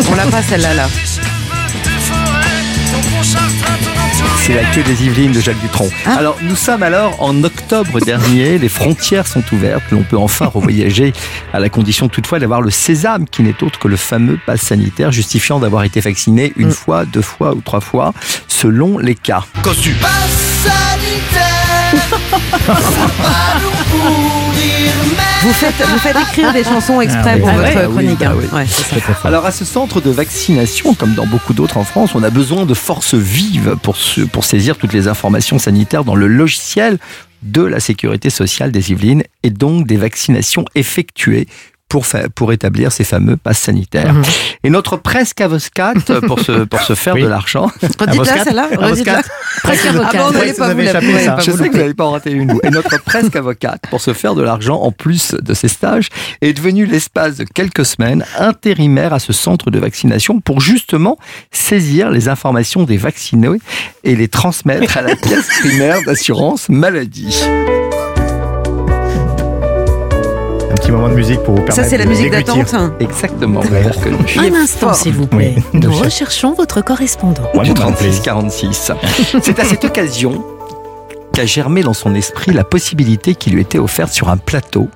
On 0.10 0.16
l'a 0.16 0.26
pas 0.28 0.42
celle-là 0.42 0.74
là. 0.74 0.88
C'est 4.48 4.54
la 4.54 4.64
queue 4.64 4.84
des 4.84 5.04
Yvelines 5.04 5.34
de 5.34 5.42
Jacques 5.42 5.60
Dutronc. 5.60 5.90
Alors, 6.06 6.38
nous 6.42 6.56
sommes 6.56 6.82
alors 6.82 7.22
en 7.22 7.44
octobre 7.44 8.00
dernier, 8.00 8.58
les 8.58 8.70
frontières 8.70 9.28
sont 9.28 9.44
ouvertes, 9.52 9.84
l'on 9.92 10.04
peut 10.04 10.16
enfin 10.16 10.46
revoyager, 10.46 11.12
à 11.52 11.60
la 11.60 11.68
condition 11.68 12.08
toutefois 12.08 12.40
d'avoir 12.40 12.62
le 12.62 12.72
sésame, 12.72 13.28
qui 13.28 13.44
n'est 13.44 13.62
autre 13.62 13.78
que 13.78 13.90
le 13.90 13.98
fameux 13.98 14.40
pass 14.46 14.62
sanitaire 14.62 15.12
justifiant 15.12 15.60
d'avoir 15.60 15.84
été 15.84 16.00
vacciné 16.00 16.54
une 16.56 16.72
fois, 16.72 17.04
deux 17.04 17.22
fois 17.22 17.56
ou 17.56 17.60
trois 17.60 17.82
fois, 17.82 18.14
selon 18.48 19.00
les 19.00 19.16
cas. 19.16 19.44
Costu. 19.64 19.98
Vous 25.42 25.54
faites, 25.54 25.76
vous 25.88 25.98
faites 26.00 26.16
écrire 26.18 26.52
des 26.52 26.64
chansons 26.64 27.00
exprès 27.00 27.34
Ah 27.36 27.38
pour 27.38 27.50
votre 27.50 27.88
oui, 27.90 27.92
chronique. 28.16 28.22
hein. 28.24 28.34
Ouais. 28.52 28.66
Alors 29.24 29.46
à 29.46 29.52
ce 29.52 29.64
centre 29.66 30.02
de 30.02 30.10
vaccination, 30.10 30.94
comme 30.94 31.14
dans 31.14 31.26
beaucoup 31.28 31.54
d'autres 31.54 31.78
en 31.78 31.84
France, 31.84 32.16
on 32.16 32.24
a 32.24 32.30
besoin 32.30 32.66
de 32.66 32.74
forces 32.74 33.14
vives 33.14 33.78
pour, 33.82 33.96
se- 33.98 34.22
pour 34.22 34.44
saisir 34.46 34.78
toutes 34.78 34.94
les 34.94 35.08
informations 35.08 35.60
sanitaires 35.60 36.04
dans 36.04 36.16
le 36.16 36.28
logiciel 36.28 36.98
de 37.44 37.62
la 37.62 37.80
sécurité 37.80 38.30
sociale 38.30 38.72
des 38.72 38.92
Yvelines 38.92 39.24
et 39.44 39.52
donc 39.52 39.86
des 39.88 39.98
vaccinations 39.98 40.66
effectuées 40.76 41.48
pour, 41.90 42.06
fa- 42.06 42.28
pour 42.30 42.52
établir 42.52 42.92
ces 42.92 43.04
fameux 43.04 43.38
passes 43.38 43.60
sanitaires. 43.60 44.14
Mhm. 44.14 44.24
Et 44.64 44.70
notre 44.70 44.98
presque 44.98 45.40
avocate, 45.42 46.20
pour 46.22 46.40
se, 46.40 46.64
pour 46.66 46.82
se 46.82 46.96
faire 46.96 47.16
Oui. 47.16 47.22
de 47.24 47.28
l'argent, 47.28 47.72
Redites-la 48.00 48.44
celle-là. 48.44 48.68
Redites-la. 48.78 49.22
Presque 49.64 49.86
Ah 49.86 49.90
avocate. 49.90 50.16
bon, 50.18 50.28
vous 50.28 50.34
n'allez 50.38 50.54
pas 50.54 50.74
vous 50.74 50.80
échappé, 50.82 51.20
ça. 51.26 51.38
Je 51.40 51.52
vous 51.52 51.58
sais 51.58 51.68
que 51.70 51.74
vous 51.74 51.80
n'avez 51.80 51.94
pas 51.94 52.06
en 52.06 52.12
raté 52.12 52.32
une. 52.32 52.60
Et 52.64 52.70
notre 52.70 53.02
presque 53.04 53.36
avocate, 53.36 53.84
pour 53.90 54.02
se 54.02 54.14
faire 54.14 54.36
de 54.36 54.42
l'argent 54.42 54.82
en 54.82 54.92
plus 54.92 55.34
de 55.42 55.54
ses 55.54 55.68
stages, 55.70 56.10
est 56.42 56.54
devenue 56.54 56.86
l'espace 56.86 57.38
de 57.38 57.46
quelques 57.46 57.86
semaines 57.86 58.26
intérimaire 58.38 59.14
à 59.14 59.20
ce 59.20 59.32
centre 59.34 59.72
de 59.72 59.80
vaccination 59.80 60.40
pour 60.42 60.60
justement 60.60 61.18
saisir 61.52 62.10
les 62.10 62.28
informations 62.30 62.84
des 62.84 62.98
vaccinés 62.98 63.48
et 64.04 64.16
les 64.16 64.28
transmettre 64.28 64.98
à 64.98 65.02
la 65.02 65.16
caisse 65.16 65.48
primaire 65.62 66.00
d'assurance 66.06 66.68
maladie. 66.70 67.42
Petit 70.88 70.92
moment 70.96 71.10
de 71.10 71.16
musique 71.16 71.40
pour 71.44 71.56
vous 71.56 71.62
permettre 71.64 71.76
Ça, 71.76 71.84
c'est 71.84 71.98
la 71.98 72.06
de 72.06 72.10
musique 72.10 72.32
d'attente. 72.32 72.74
hein. 72.74 72.94
Exactement. 73.00 73.62
Un 74.38 74.54
instant, 74.54 74.94
s'il 74.94 75.14
vous 75.14 75.28
plaît. 75.28 75.56
Oui. 75.58 75.64
Nous 75.74 75.80
De 75.82 75.88
recherchons 75.90 76.54
votre 76.54 76.82
correspondant. 76.82 77.44
Ouais, 77.54 77.64
du 77.66 77.72
vous 77.72 77.76
me 77.76 77.82
rappelez. 77.82 78.10
36 78.10 78.22
46. 78.22 78.92
C'est 79.42 79.60
à 79.60 79.66
cette 79.66 79.84
occasion 79.84 80.44
qu'a 81.34 81.46
germé 81.46 81.82
dans 81.84 81.94
son 81.94 82.16
esprit 82.16 82.54
la 82.54 82.64
possibilité 82.64 83.36
qui 83.36 83.50
lui 83.50 83.62
était 83.62 83.80
offerte 83.80 84.14
sur 84.14 84.30
un 84.30 84.38
plateau 84.38 84.88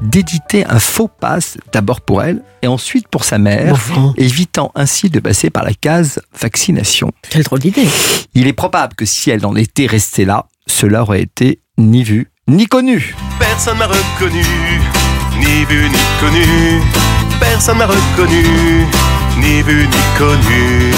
d'éditer 0.00 0.64
un 0.66 0.78
faux 0.78 1.08
pass 1.08 1.58
d'abord 1.72 2.00
pour 2.00 2.22
elle 2.22 2.40
et 2.62 2.66
ensuite 2.68 3.08
pour 3.08 3.24
sa 3.24 3.36
mère, 3.38 3.72
Enfin, 3.72 4.14
évitant 4.16 4.70
ainsi 4.74 5.10
de 5.10 5.18
passer 5.20 5.50
par 5.50 5.64
la 5.64 5.74
case 5.74 6.20
vaccination. 6.40 7.10
quelle 7.28 7.42
drôle 7.42 7.58
d'idée. 7.58 7.86
Il 8.34 8.46
est 8.46 8.52
probable 8.52 8.94
que 8.94 9.04
si 9.04 9.30
elle 9.30 9.44
en 9.44 9.54
était 9.56 9.86
restée 9.86 10.24
là, 10.24 10.46
cela 10.66 11.02
aurait 11.02 11.22
été 11.22 11.60
ni 11.78 12.04
vu 12.04 12.30
ni 12.48 12.66
connu. 12.66 13.14
Personne 13.40 13.76
m'a 13.78 13.86
reconnu, 13.88 14.44
ni 15.38 15.64
vu 15.64 15.88
ni 15.88 15.98
connu. 16.20 16.80
Personne 17.40 17.78
m'a 17.78 17.86
reconnu, 17.86 18.44
ni 19.38 19.62
vu 19.62 19.86
ni 19.86 20.18
connu. 20.18 20.92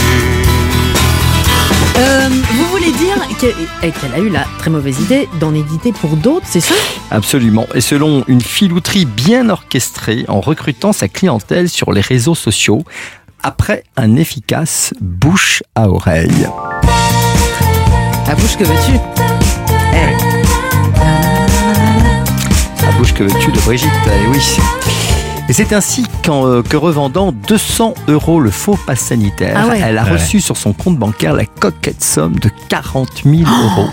Euh, 1.96 2.29
vous 2.53 2.64
voulez 2.66 2.92
dire 2.92 3.16
que- 3.40 3.90
qu'elle 4.01 4.14
a 4.14 4.18
eu 4.18 4.29
la 4.29 4.44
très 4.59 4.70
mauvaise 4.70 5.01
idée 5.01 5.29
d'en 5.40 5.53
éditer 5.53 5.92
pour 5.92 6.11
d'autres, 6.16 6.46
c'est 6.48 6.61
ça? 6.61 6.74
Absolument. 7.11 7.66
Et 7.74 7.81
selon 7.81 8.22
une 8.29 8.40
filouterie 8.40 9.05
bien 9.05 9.48
orchestrée 9.51 10.24
en 10.29 10.40
recrutant 10.40 10.92
sa 10.92 11.09
clientèle 11.09 11.68
sur 11.68 11.92
les 11.92 12.01
réseaux 12.01 12.37
sociaux, 12.37 12.85
après 13.42 13.83
un 13.96 14.14
efficace 14.16 14.94
bouche 15.01 15.62
à 15.74 15.88
oreille. 15.88 16.48
La 18.29 18.35
bouche 18.37 18.57
que 18.57 18.64
veux-tu? 18.64 19.38
Bouche 22.99 23.15
que 23.15 23.23
veux-tu 23.25 23.53
de 23.53 23.61
Brigitte 23.61 23.91
Eh 24.07 24.27
oui. 24.29 24.39
Et 25.49 25.53
c'est 25.53 25.73
ainsi 25.73 26.05
qu'en, 26.25 26.47
euh, 26.47 26.63
que 26.63 26.77
revendant 26.77 27.33
200 27.33 27.95
euros 28.09 28.41
le 28.41 28.51
faux 28.51 28.79
pass 28.87 29.01
sanitaire, 29.01 29.57
Ah 29.57 29.67
ouais. 29.69 29.81
elle 29.83 29.97
a 29.99 30.03
Ah 30.07 30.13
reçu 30.13 30.41
sur 30.41 30.57
son 30.57 30.73
compte 30.73 30.99
bancaire 30.99 31.33
la 31.33 31.47
coquette 31.47 32.03
somme 32.05 32.39
de 32.39 32.51
40 32.69 33.23
000 33.25 33.37
euros. 33.43 33.89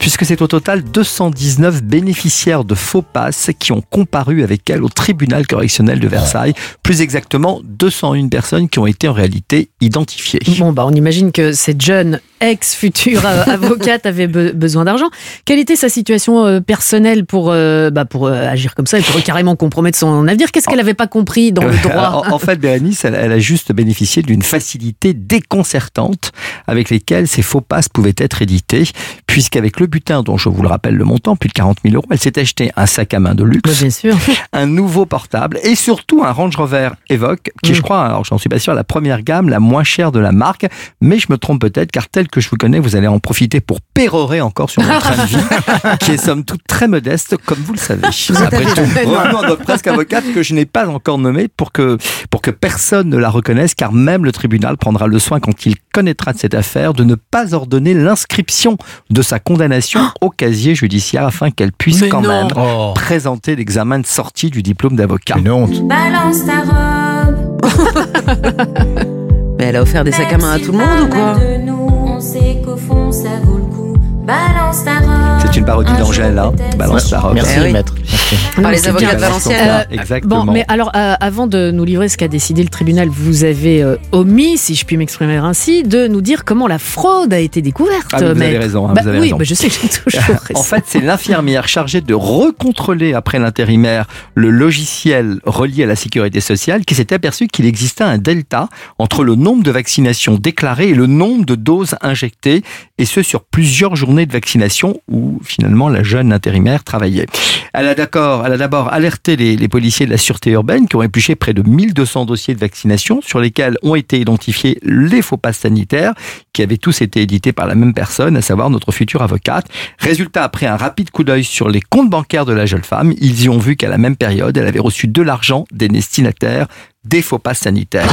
Puisque 0.00 0.24
c'est 0.24 0.40
au 0.40 0.46
total 0.46 0.82
219 0.82 1.82
bénéficiaires 1.82 2.64
de 2.64 2.74
faux 2.74 3.02
passes 3.02 3.50
qui 3.58 3.70
ont 3.70 3.82
comparu 3.82 4.42
avec 4.42 4.68
elle 4.70 4.82
au 4.82 4.88
tribunal 4.88 5.46
correctionnel 5.46 6.00
de 6.00 6.08
Versailles. 6.08 6.54
Plus 6.82 7.02
exactement, 7.02 7.60
201 7.64 8.28
personnes 8.28 8.68
qui 8.70 8.78
ont 8.78 8.86
été 8.86 9.08
en 9.08 9.12
réalité 9.12 9.68
identifiées. 9.82 10.40
Bon, 10.58 10.72
bah, 10.72 10.84
on 10.86 10.92
imagine 10.92 11.32
que 11.32 11.52
cette 11.52 11.82
jeune 11.82 12.18
ex-future 12.40 13.24
avocate 13.46 14.06
avait 14.06 14.26
be- 14.26 14.52
besoin 14.54 14.86
d'argent. 14.86 15.10
Quelle 15.44 15.58
était 15.58 15.76
sa 15.76 15.90
situation 15.90 16.46
euh, 16.46 16.60
personnelle 16.60 17.26
pour, 17.26 17.50
euh, 17.50 17.90
bah, 17.90 18.06
pour 18.06 18.26
euh, 18.26 18.48
agir 18.48 18.74
comme 18.74 18.86
ça 18.86 18.98
et 18.98 19.02
pour 19.02 19.22
carrément 19.22 19.54
compromettre 19.54 19.98
son 19.98 20.26
avenir? 20.26 20.50
Qu'est-ce 20.50 20.66
qu'elle 20.66 20.78
n'avait 20.78 20.94
pas 20.94 21.08
compris 21.08 21.52
dans 21.52 21.64
le 21.64 21.76
droit? 21.82 22.24
en, 22.30 22.32
en 22.32 22.38
fait, 22.38 22.56
Bérénice, 22.58 23.04
elle, 23.04 23.14
elle 23.14 23.32
a 23.32 23.38
juste 23.38 23.72
bénéficié 23.72 24.22
d'une 24.22 24.42
facilité 24.42 25.12
déconcertante 25.12 26.32
avec 26.66 26.88
lesquelles 26.88 27.28
ces 27.28 27.42
faux 27.42 27.60
passes 27.60 27.90
pouvaient 27.90 28.14
être 28.16 28.40
édités, 28.40 28.84
puisqu'avec 29.26 29.78
le 29.78 29.89
butin, 29.90 30.22
dont 30.22 30.36
je 30.38 30.48
vous 30.48 30.62
le 30.62 30.68
rappelle 30.68 30.94
le 30.94 31.04
montant, 31.04 31.36
plus 31.36 31.48
de 31.48 31.52
40 31.54 31.78
000 31.84 31.94
euros, 31.96 32.06
elle 32.10 32.18
s'est 32.18 32.38
acheté 32.38 32.70
un 32.76 32.86
sac 32.86 33.12
à 33.14 33.20
main 33.20 33.34
de 33.34 33.44
luxe, 33.44 33.80
Bien 33.80 33.90
sûr. 33.90 34.16
un 34.52 34.66
nouveau 34.66 35.04
portable 35.06 35.58
et 35.62 35.74
surtout 35.74 36.22
un 36.24 36.32
Range 36.32 36.54
Rover 36.56 36.90
Evoque, 37.08 37.50
qui 37.62 37.72
est, 37.72 37.74
je 37.74 37.80
Mm. 37.80 37.82
crois, 37.82 38.04
alors 38.04 38.24
j'en 38.24 38.38
suis 38.38 38.48
pas 38.48 38.58
sûr, 38.58 38.74
la 38.74 38.84
première 38.84 39.22
gamme, 39.22 39.48
la 39.48 39.60
moins 39.60 39.84
chère 39.84 40.12
de 40.12 40.20
la 40.20 40.32
marque, 40.32 40.66
mais 41.00 41.18
je 41.18 41.26
me 41.30 41.36
trompe 41.38 41.60
peut-être, 41.60 41.90
car 41.90 42.08
tel 42.08 42.28
que 42.28 42.40
je 42.40 42.48
vous 42.48 42.56
connais, 42.56 42.78
vous 42.78 42.96
allez 42.96 43.06
en 43.08 43.18
profiter 43.18 43.60
pour 43.60 43.80
pérorer 43.80 44.40
encore 44.40 44.70
sur 44.70 44.82
mon 44.82 44.98
train 44.98 45.16
de 45.16 45.26
vie, 45.28 45.36
qui 46.00 46.12
est 46.12 46.16
somme 46.16 46.44
toute 46.44 46.62
très 46.68 46.88
modeste, 46.88 47.36
comme 47.44 47.58
vous 47.58 47.72
le 47.72 47.78
savez. 47.78 48.02
Après 48.04 48.64
tout, 48.64 49.16
à 49.18 49.32
notre 49.32 49.56
presque 49.56 49.86
avocate 49.86 50.24
que 50.34 50.42
je 50.42 50.54
n'ai 50.54 50.66
pas 50.66 50.86
encore 50.88 51.18
nommée 51.18 51.48
pour 51.48 51.72
que, 51.72 51.98
pour 52.30 52.40
que 52.42 52.50
personne 52.50 53.08
ne 53.08 53.16
la 53.16 53.30
reconnaisse, 53.30 53.74
car 53.74 53.92
même 53.92 54.24
le 54.24 54.32
tribunal 54.32 54.76
prendra 54.76 55.06
le 55.06 55.18
soin, 55.18 55.40
quand 55.40 55.66
il 55.66 55.74
connaîtra 55.92 56.32
de 56.32 56.38
cette 56.38 56.54
affaire, 56.54 56.92
de 56.94 57.02
ne 57.04 57.14
pas 57.16 57.54
ordonner 57.54 57.94
l'inscription 57.94 58.76
de 59.10 59.22
sa 59.22 59.38
condamnation 59.38 59.79
au 60.20 60.30
casier 60.30 60.74
judiciaire 60.74 61.24
afin 61.26 61.50
qu'elle 61.50 61.72
puisse 61.72 62.00
Mais 62.02 62.08
quand 62.08 62.22
non. 62.22 62.28
même 62.28 62.48
Oh, 62.56 62.92
présenter 62.94 63.56
l'examen 63.56 63.98
de 63.98 64.06
sortie 64.06 64.50
du 64.50 64.62
diplôme 64.62 64.96
d'avocat. 64.96 65.36
une 65.38 65.50
honte. 65.50 65.86
Balance 65.86 66.44
ta 66.46 66.60
robe. 66.60 67.60
Mais 69.58 69.66
elle 69.66 69.76
a 69.76 69.82
offert 69.82 70.04
des 70.04 70.12
sacs 70.12 70.32
à 70.32 70.38
main 70.38 70.52
à 70.52 70.58
tout 70.58 70.72
le 70.72 70.78
monde 70.78 71.00
ou 71.04 71.08
quoi? 71.08 71.34
De 71.34 71.58
nous, 71.64 71.88
on 72.06 72.20
sait 72.20 72.60
qu'au 72.64 72.76
fond 72.76 73.12
ça 73.12 73.28
vaut 73.44 73.56
le 73.58 73.64
coup. 73.64 73.89
Balance 74.24 74.84
ta 74.84 74.98
robe. 74.98 75.40
C'est 75.40 75.56
une 75.58 75.64
parodie 75.64 75.92
d'Angèle, 75.98 76.38
hein. 76.38 76.52
Balance 76.76 77.10
ta 77.10 77.20
robe. 77.20 77.34
Merci, 77.34 77.54
Eh 77.56 77.60
oui. 77.62 77.72
maître. 77.72 77.94
Merci. 77.98 78.36
Par 78.54 78.62
Non, 78.64 78.68
les 78.70 78.86
avocats 78.86 79.06
bien. 79.06 79.14
de 79.16 79.20
Valenciennes. 79.20 79.68
Euh, 79.68 79.82
Exactement. 79.90 80.44
Bon, 80.44 80.52
mais 80.52 80.64
alors, 80.68 80.92
euh, 80.94 81.14
avant 81.20 81.46
de 81.46 81.70
nous 81.70 81.84
livrer 81.84 82.08
ce 82.08 82.16
qu'a 82.16 82.28
décidé 82.28 82.62
le 82.62 82.68
tribunal, 82.68 83.08
vous 83.08 83.44
avez 83.44 83.82
euh, 83.82 83.96
omis, 84.12 84.58
si 84.58 84.74
je 84.74 84.84
puis 84.84 84.96
m'exprimer 84.96 85.36
ainsi, 85.36 85.82
de 85.82 86.06
nous 86.06 86.20
dire 86.20 86.44
comment 86.44 86.68
la 86.68 86.78
fraude 86.78 87.32
a 87.32 87.38
été 87.40 87.62
découverte. 87.62 88.08
Ah, 88.12 88.18
vous 88.18 88.24
avez 88.26 88.58
raison, 88.58 88.88
hein, 88.88 88.92
Bah 88.94 89.02
vous 89.02 89.08
avez 89.08 89.18
oui, 89.18 89.24
raison. 89.26 89.36
bah 89.38 89.44
je 89.44 89.54
sais, 89.54 89.68
j'ai 89.70 89.88
toujours 89.88 90.20
raison. 90.40 90.40
En 90.60 90.62
fait, 90.62 90.84
c'est 90.86 91.00
l'infirmière 91.00 91.66
chargée 91.66 92.00
de 92.02 92.14
recontrôler 92.14 93.14
après 93.14 93.38
l'intérimaire 93.38 94.06
le 94.34 94.50
logiciel 94.50 95.38
relié 95.44 95.84
à 95.84 95.86
la 95.86 95.96
sécurité 95.96 96.40
sociale 96.40 96.84
qui 96.84 96.94
s'est 96.94 97.12
aperçue 97.12 97.48
qu'il 97.48 97.64
existait 97.66 98.04
un 98.04 98.18
delta 98.18 98.68
entre 98.98 99.24
le 99.24 99.34
nombre 99.34 99.62
de 99.62 99.70
vaccinations 99.70 100.34
déclarées 100.36 100.90
et 100.90 100.94
le 100.94 101.06
nombre 101.06 101.46
de 101.46 101.54
doses 101.54 101.96
injectées 102.02 102.62
et 103.00 103.06
ce 103.06 103.22
sur 103.22 103.42
plusieurs 103.42 103.96
journées 103.96 104.26
de 104.26 104.32
vaccination 104.32 105.00
où 105.08 105.40
finalement 105.42 105.88
la 105.88 106.02
jeune 106.02 106.34
intérimaire 106.34 106.84
travaillait. 106.84 107.26
Elle 107.72 107.88
a 107.88 107.94
d'accord, 107.94 108.44
elle 108.44 108.52
a 108.52 108.58
d'abord 108.58 108.92
alerté 108.92 109.36
les, 109.36 109.56
les 109.56 109.68
policiers 109.68 110.04
de 110.04 110.10
la 110.10 110.18
sûreté 110.18 110.50
urbaine 110.50 110.86
qui 110.86 110.96
ont 110.96 111.02
épluché 111.02 111.34
près 111.34 111.54
de 111.54 111.62
1200 111.62 112.26
dossiers 112.26 112.54
de 112.54 112.60
vaccination 112.60 113.22
sur 113.22 113.40
lesquels 113.40 113.76
ont 113.82 113.94
été 113.94 114.20
identifiés 114.20 114.78
les 114.82 115.22
faux 115.22 115.38
passes 115.38 115.60
sanitaires 115.60 116.12
qui 116.52 116.62
avaient 116.62 116.76
tous 116.76 117.00
été 117.00 117.22
édités 117.22 117.52
par 117.52 117.66
la 117.66 117.74
même 117.74 117.94
personne, 117.94 118.36
à 118.36 118.42
savoir 118.42 118.68
notre 118.68 118.92
future 118.92 119.22
avocate. 119.22 119.66
Résultat, 119.98 120.44
après 120.44 120.66
un 120.66 120.76
rapide 120.76 121.10
coup 121.10 121.24
d'œil 121.24 121.44
sur 121.44 121.70
les 121.70 121.80
comptes 121.80 122.10
bancaires 122.10 122.44
de 122.44 122.52
la 122.52 122.66
jeune 122.66 122.84
femme, 122.84 123.14
ils 123.18 123.44
y 123.44 123.48
ont 123.48 123.58
vu 123.58 123.76
qu'à 123.76 123.88
la 123.88 123.96
même 123.96 124.16
période, 124.16 124.56
elle 124.58 124.66
avait 124.66 124.78
reçu 124.78 125.08
de 125.08 125.22
l'argent 125.22 125.64
des 125.72 125.88
destinataires 125.88 126.66
des 127.04 127.22
faux 127.22 127.38
passes 127.38 127.60
sanitaires. 127.60 128.12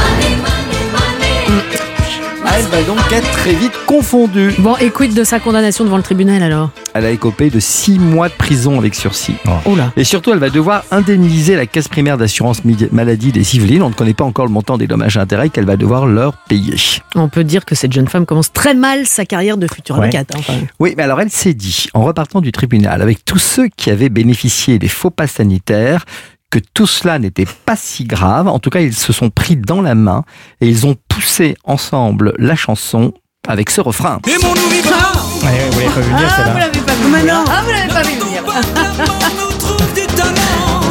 Elle 2.56 2.66
va 2.66 2.82
donc 2.84 3.00
être 3.12 3.30
très 3.32 3.54
vite 3.54 3.74
confondue. 3.86 4.52
Bon, 4.60 4.76
et 4.78 4.90
quid 4.90 5.14
de 5.14 5.24
sa 5.24 5.40
condamnation 5.40 5.84
devant 5.84 5.98
le 5.98 6.04
tribunal 6.04 6.42
alors 6.42 6.70
Elle 6.94 7.06
a 7.06 7.12
écopé 7.12 7.50
de 7.50 7.60
6 7.60 8.00
mois 8.00 8.30
de 8.30 8.34
prison 8.34 8.80
avec 8.80 8.96
sursis. 8.96 9.36
Oh 9.66 9.76
là. 9.76 9.92
Et 9.98 10.04
surtout, 10.04 10.32
elle 10.32 10.40
va 10.40 10.50
devoir 10.50 10.84
indemniser 10.92 11.56
la 11.56 11.66
caisse 11.66 11.88
primaire 11.88 12.18
d'assurance 12.18 12.62
maladie 12.92 13.32
des 13.32 13.56
Yvelines. 13.56 13.84
On 13.84 13.90
ne 13.90 13.94
connaît 13.94 14.14
pas 14.14 14.24
encore 14.24 14.46
le 14.46 14.52
montant 14.52 14.78
des 14.78 14.88
dommages 14.88 15.18
et 15.18 15.20
intérêts 15.20 15.50
qu'elle 15.50 15.66
va 15.66 15.78
devoir 15.78 16.06
leur 16.08 16.38
payer. 16.48 16.76
On 17.16 17.28
peut 17.30 17.44
dire 17.44 17.66
que 17.66 17.76
cette 17.76 17.94
jeune 17.94 18.08
femme 18.08 18.26
commence 18.26 18.52
très 18.52 18.74
mal 18.74 19.06
sa 19.06 19.26
carrière 19.26 19.58
de 19.58 19.68
future 19.68 19.98
Ouais. 19.98 20.04
avocate. 20.16 20.32
hein. 20.36 20.54
Oui, 20.80 20.94
mais 20.98 21.04
alors 21.04 21.20
elle 21.22 21.30
s'est 21.30 21.54
dit, 21.54 21.88
en 21.94 22.04
repartant 22.04 22.42
du 22.42 22.52
tribunal, 22.52 23.02
avec 23.02 23.24
tous 23.26 23.40
ceux 23.40 23.68
qui 23.68 23.90
avaient 23.92 24.10
bénéficié 24.10 24.80
des 24.80 24.88
faux 24.88 25.10
pas 25.12 25.28
sanitaires, 25.28 26.06
que 26.50 26.60
tout 26.74 26.88
cela 26.88 27.20
n'était 27.20 27.46
pas 27.66 27.76
si 27.76 28.06
grave. 28.06 28.48
En 28.48 28.60
tout 28.60 28.70
cas, 28.70 28.80
ils 28.80 28.94
se 28.96 29.12
sont 29.14 29.30
pris 29.30 29.56
dans 29.58 29.82
la 29.82 29.96
main 29.96 30.24
et 30.62 30.68
ils 30.68 30.86
ont 30.86 30.96
poussé 31.08 31.56
ensemble 31.64 32.34
la 32.38 32.56
chanson 32.56 33.14
avec 33.48 33.70
ce 33.70 33.82
refrain. 33.82 34.20
Ouais, 34.26 34.34
vous 34.38 35.80
l'avez 35.80 35.90
pas 35.94 36.02
vu 36.02 36.10
venir, 36.12 36.28
Ah, 36.30 36.36
celle-là 36.36 36.52
vous 36.52 36.58
l'avez 36.60 36.80
pas 36.80 36.94
vu 36.96 37.12
venir. 37.12 37.44
Ah, 37.50 37.62
vous 37.64 37.72
l'avez 37.72 37.88
pas 37.94 38.04
vu 38.04 38.20
venir. 38.20 38.44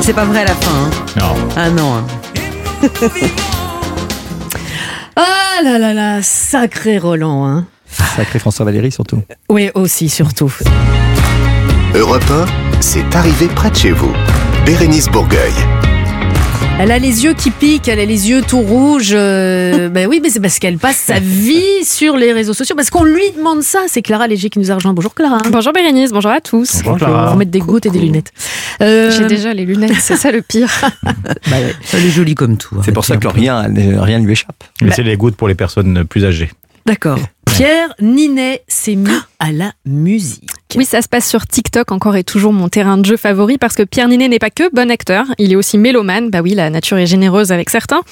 C'est 0.03 0.13
pas 0.15 0.25
vrai 0.25 0.41
à 0.41 0.45
la 0.45 0.55
fin. 0.55 0.71
hein. 0.71 0.91
Non. 1.19 1.35
Ah 1.57 1.71
non. 1.71 1.95
hein. 1.95 2.05
Ah 5.17 5.63
là 5.65 5.79
là 5.79 5.95
là, 5.95 6.21
sacré 6.23 6.99
Roland. 6.99 7.47
Hein. 7.47 7.67
Sacré 8.17 8.39
François 8.39 8.65
Valéry 8.67 8.93
surtout. 8.93 9.23
Oui, 9.49 9.71
aussi, 9.75 10.09
surtout. 10.09 10.53
Europe 11.95 12.23
1, 12.31 12.45
c'est 12.81 13.15
arrivé 13.17 13.47
près 13.49 13.71
de 13.71 13.77
chez 13.77 13.93
vous. 13.93 14.13
Bérénice 14.67 15.09
Bourgueil. 15.09 15.53
Elle 16.81 16.91
a 16.91 16.99
les 16.99 17.25
yeux 17.25 17.35
qui 17.35 17.53
piquent, 17.53 17.87
elle 17.87 18.01
a 18.01 18.05
les 18.05 18.29
yeux 18.29 18.43
tout 18.43 18.61
rouges. 18.61 19.13
euh, 19.15 19.89
ben 19.91 20.09
oui, 20.09 20.19
mais 20.21 20.29
c'est 20.29 20.41
parce 20.41 20.59
qu'elle 20.59 20.77
passe 20.77 20.97
sa 20.97 21.21
vie 21.21 21.85
sur 21.85 22.17
les 22.17 22.33
réseaux 22.33 22.53
sociaux. 22.53 22.75
Parce 22.75 22.91
qu'on 22.91 23.05
lui 23.05 23.31
demande 23.37 23.63
ça. 23.63 23.85
C'est 23.87 24.03
Clara 24.03 24.27
Léger 24.27 24.51
qui 24.51 24.59
nous 24.59 24.73
a 24.73 24.75
rejoint. 24.75 24.93
Bonjour 24.93 25.15
Clara. 25.15 25.39
Bonjour 25.51 25.73
Bérénice, 25.73 26.11
bonjour 26.13 26.33
à 26.33 26.41
tous. 26.41 26.83
Bonjour 26.83 26.99
Clara. 26.99 27.31
Faut 27.31 27.37
mettre 27.39 27.53
des 27.53 27.61
gouttes 27.61 27.87
et 27.87 27.91
des 27.91 28.01
lunettes. 28.01 28.33
Euh, 28.83 29.11
J'ai 29.17 29.27
déjà 29.27 29.55
les 29.55 29.65
lunettes, 29.65 29.95
c'est 30.01 30.17
ça 30.17 30.33
le 30.33 30.43
pire. 30.43 30.69
bah 31.05 31.13
ouais. 31.53 31.73
Elle 31.95 32.05
est 32.05 32.11
jolie 32.11 32.35
comme 32.35 32.57
tout. 32.59 32.77
C'est 32.85 32.93
pour 32.93 33.05
ça 33.05 33.17
que 33.17 33.29
rien, 33.29 33.63
rien 33.73 34.19
ne 34.19 34.25
lui 34.25 34.33
échappe. 34.33 34.65
Mais 34.83 34.91
c'est 34.91 35.05
les 35.05 35.17
gouttes 35.17 35.37
pour 35.37 35.47
les 35.49 35.55
personnes 35.55 36.05
plus 36.05 36.25
âgées. 36.25 36.51
D'accord. 36.85 37.19
Pierre 37.57 37.95
Ninet 38.03 38.65
s'est 38.69 38.97
mis 38.97 39.09
à 39.39 39.51
la 39.51 39.73
musique. 39.87 40.51
Oui, 40.77 40.85
ça 40.85 41.01
se 41.01 41.09
passe 41.09 41.27
sur 41.27 41.47
TikTok 41.47 41.91
encore 41.91 42.15
et 42.15 42.23
toujours 42.23 42.53
mon 42.53 42.69
terrain 42.69 42.99
de 42.99 43.07
jeu 43.07 43.17
favori 43.17 43.57
parce 43.57 43.75
que 43.75 43.83
Pierre 43.83 44.09
Ninet 44.09 44.29
n'est 44.29 44.39
pas 44.39 44.51
que 44.51 44.65
bon 44.75 44.91
acteur, 44.91 45.25
il 45.39 45.55
est 45.55 45.57
aussi 45.57 45.79
mélomane. 45.79 46.29
Bah 46.29 46.41
oui, 46.43 46.53
la 46.53 46.69
nature 46.69 46.99
est 46.99 47.07
généreuse 47.07 47.53
avec 47.53 47.71
certains. 47.71 48.03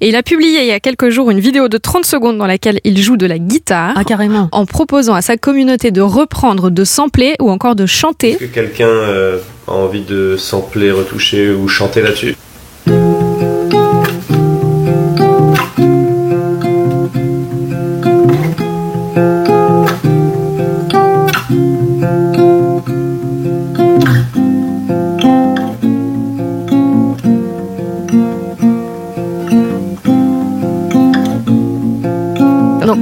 Et 0.00 0.10
il 0.10 0.14
a 0.14 0.22
publié 0.22 0.60
il 0.60 0.68
y 0.68 0.70
a 0.70 0.78
quelques 0.78 1.08
jours 1.10 1.32
une 1.32 1.40
vidéo 1.40 1.66
de 1.66 1.78
30 1.78 2.06
secondes 2.06 2.38
dans 2.38 2.46
laquelle 2.46 2.78
il 2.84 2.96
joue 3.02 3.16
de 3.16 3.26
la 3.26 3.40
guitare. 3.40 3.94
Ah, 3.96 4.04
carrément. 4.04 4.48
En 4.52 4.66
proposant 4.66 5.14
à 5.14 5.20
sa 5.20 5.36
communauté 5.36 5.90
de 5.90 6.00
reprendre, 6.00 6.70
de 6.70 6.84
sampler 6.84 7.34
ou 7.40 7.50
encore 7.50 7.74
de 7.74 7.86
chanter. 7.86 8.30
Est-ce 8.34 8.38
que 8.38 8.44
quelqu'un 8.44 8.86
euh, 8.86 9.38
a 9.66 9.72
envie 9.72 10.02
de 10.02 10.36
sampler, 10.36 10.92
retoucher 10.92 11.50
ou 11.50 11.66
chanter 11.66 12.02
là-dessus? 12.02 12.36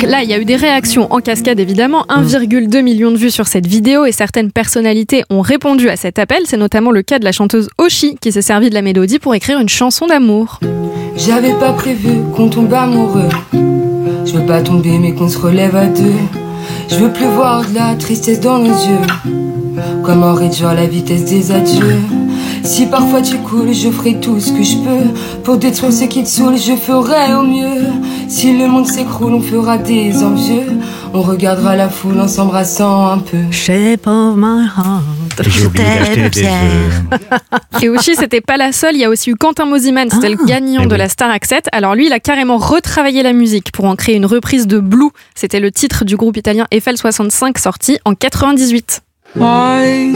Donc 0.00 0.08
là, 0.08 0.22
il 0.22 0.30
y 0.30 0.32
a 0.32 0.38
eu 0.38 0.46
des 0.46 0.56
réactions 0.56 1.12
en 1.12 1.20
cascade 1.20 1.60
évidemment, 1.60 2.06
1,2 2.08 2.80
million 2.80 3.10
de 3.10 3.18
vues 3.18 3.30
sur 3.30 3.46
cette 3.46 3.66
vidéo 3.66 4.06
et 4.06 4.12
certaines 4.12 4.50
personnalités 4.50 5.24
ont 5.28 5.42
répondu 5.42 5.90
à 5.90 5.96
cet 5.96 6.18
appel. 6.18 6.38
C'est 6.46 6.56
notamment 6.56 6.90
le 6.90 7.02
cas 7.02 7.18
de 7.18 7.24
la 7.24 7.32
chanteuse 7.32 7.68
Oshi 7.76 8.16
qui 8.18 8.32
s'est 8.32 8.40
servie 8.40 8.70
de 8.70 8.74
la 8.74 8.80
mélodie 8.80 9.18
pour 9.18 9.34
écrire 9.34 9.60
une 9.60 9.68
chanson 9.68 10.06
d'amour. 10.06 10.58
J'avais 11.16 11.52
pas 11.52 11.74
prévu 11.74 12.12
qu'on 12.34 12.48
tombe 12.48 12.72
amoureux. 12.72 13.28
Je 13.52 14.32
veux 14.32 14.46
pas 14.46 14.62
tomber, 14.62 14.98
mais 14.98 15.12
qu'on 15.12 15.28
se 15.28 15.36
relève 15.36 15.76
à 15.76 15.84
deux. 15.84 16.14
Je 16.88 16.94
veux 16.94 17.12
plus 17.12 17.26
voir 17.26 17.68
de 17.68 17.74
la 17.74 17.94
tristesse 17.94 18.40
dans 18.40 18.58
nos 18.58 18.72
yeux. 18.72 19.42
Comment 20.02 20.32
réduire 20.32 20.72
la 20.72 20.86
vitesse 20.86 21.26
des 21.26 21.52
adieux? 21.52 21.98
Si 22.62 22.86
parfois 22.86 23.22
tu 23.22 23.36
coules, 23.38 23.72
je 23.72 23.90
ferai 23.90 24.20
tout 24.20 24.38
ce 24.40 24.52
que 24.52 24.62
je 24.62 24.76
peux. 24.76 25.40
Pour 25.44 25.56
détruire 25.58 25.92
ce 25.92 26.04
qui 26.04 26.22
te 26.22 26.28
saoule, 26.28 26.56
je 26.56 26.74
ferai 26.76 27.34
au 27.34 27.42
mieux. 27.42 27.84
Si 28.28 28.56
le 28.56 28.66
monde 28.68 28.86
s'écroule, 28.86 29.34
on 29.34 29.40
fera 29.42 29.76
des 29.78 30.22
envieux. 30.22 30.66
On 31.12 31.22
regardera 31.22 31.74
la 31.74 31.88
foule 31.88 32.20
en 32.20 32.28
s'embrassant 32.28 33.08
un 33.08 33.18
peu. 33.18 33.38
Shape 33.50 34.06
of 34.06 34.36
my 34.36 34.66
heart. 34.66 35.02
J'ai 35.48 35.66
oublié 35.66 35.84
d'acheter 35.84 36.30
des. 36.30 37.86
Et 37.86 37.98
c'était 38.16 38.40
pas 38.40 38.56
la 38.56 38.72
seule. 38.72 38.94
Il 38.94 39.00
y 39.00 39.04
a 39.04 39.08
aussi 39.10 39.30
eu 39.30 39.34
Quentin 39.36 39.64
Mosiman, 39.64 40.08
c'était 40.10 40.28
le 40.28 40.36
gagnant 40.46 40.82
Eh 40.84 40.86
de 40.86 40.92
oui. 40.92 40.98
la 40.98 41.08
Star 41.08 41.30
Accent. 41.30 41.56
Alors 41.72 41.94
lui, 41.94 42.06
il 42.06 42.12
a 42.12 42.20
carrément 42.20 42.58
retravaillé 42.58 43.22
la 43.22 43.32
musique 43.32 43.72
pour 43.72 43.86
en 43.86 43.96
créer 43.96 44.16
une 44.16 44.26
reprise 44.26 44.66
de 44.66 44.78
Blue. 44.78 45.10
C'était 45.34 45.60
le 45.60 45.72
titre 45.72 46.04
du 46.04 46.16
groupe 46.16 46.36
italien 46.36 46.66
FL65 46.72 47.58
sorti 47.60 47.98
en 48.04 48.14
98. 48.14 49.00
My 49.36 50.12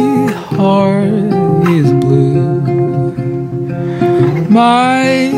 heart 0.50 1.68
is 1.70 1.90
blue. 1.92 3.14
My 4.50 5.30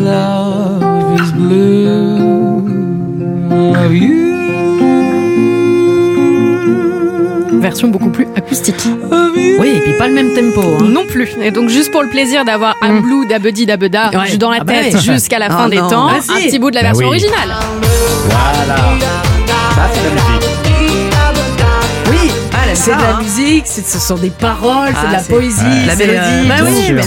love 0.00 1.20
is 1.20 1.32
blue. 1.32 2.66
Of 3.76 3.92
you. 3.94 4.30
Version 7.60 7.88
beaucoup 7.88 8.10
plus 8.10 8.26
acoustique. 8.36 8.74
Oui, 9.60 9.68
et 9.76 9.80
puis 9.80 9.92
pas 9.98 10.08
le 10.08 10.14
même 10.14 10.32
tempo. 10.32 10.60
hein. 10.80 10.84
Non 10.88 11.04
plus. 11.06 11.28
Et 11.42 11.50
donc 11.50 11.68
juste 11.68 11.92
pour 11.92 12.02
le 12.02 12.08
plaisir 12.08 12.44
d'avoir 12.44 12.74
un 12.82 13.00
blue 13.00 13.26
d'abedi 13.26 13.66
d'abeda 13.66 14.10
Ouais. 14.12 14.36
dans 14.38 14.50
la 14.50 14.58
Ah 14.60 14.64
bah 14.64 14.72
tête 14.72 14.94
ouais. 14.94 15.00
jusqu'à 15.00 15.38
la 15.38 15.46
Oh 15.50 15.52
fin 15.52 15.68
des 15.68 15.76
non. 15.76 15.88
temps, 15.88 16.06
Vas-y. 16.08 16.30
un 16.46 16.46
petit 16.48 16.58
bout 16.58 16.70
de 16.70 16.76
la 16.76 16.82
Bah 16.82 16.88
version 16.88 17.08
oui. 17.08 17.16
originale. 17.16 17.50
Voilà. 18.24 18.76
Ça, 18.76 19.88
c'est 19.92 20.02
la 20.04 20.10
musique. 20.38 20.59
C'est 22.80 22.94
de 22.96 23.00
la 23.00 23.16
hein. 23.16 23.20
musique, 23.22 23.62
c'est- 23.66 23.86
ce 23.86 23.98
sont 23.98 24.16
des 24.16 24.30
paroles, 24.30 24.88
c'est 24.90 24.96
Ah, 25.04 25.08
de 25.08 25.12
la 25.12 25.18
c'est- 25.20 25.32
poésie. 25.32 25.86
La 25.86 25.94
c'est, 25.96 26.06
mélodie, 26.06 26.48
bah 26.48 26.54
oui, 26.64 27.02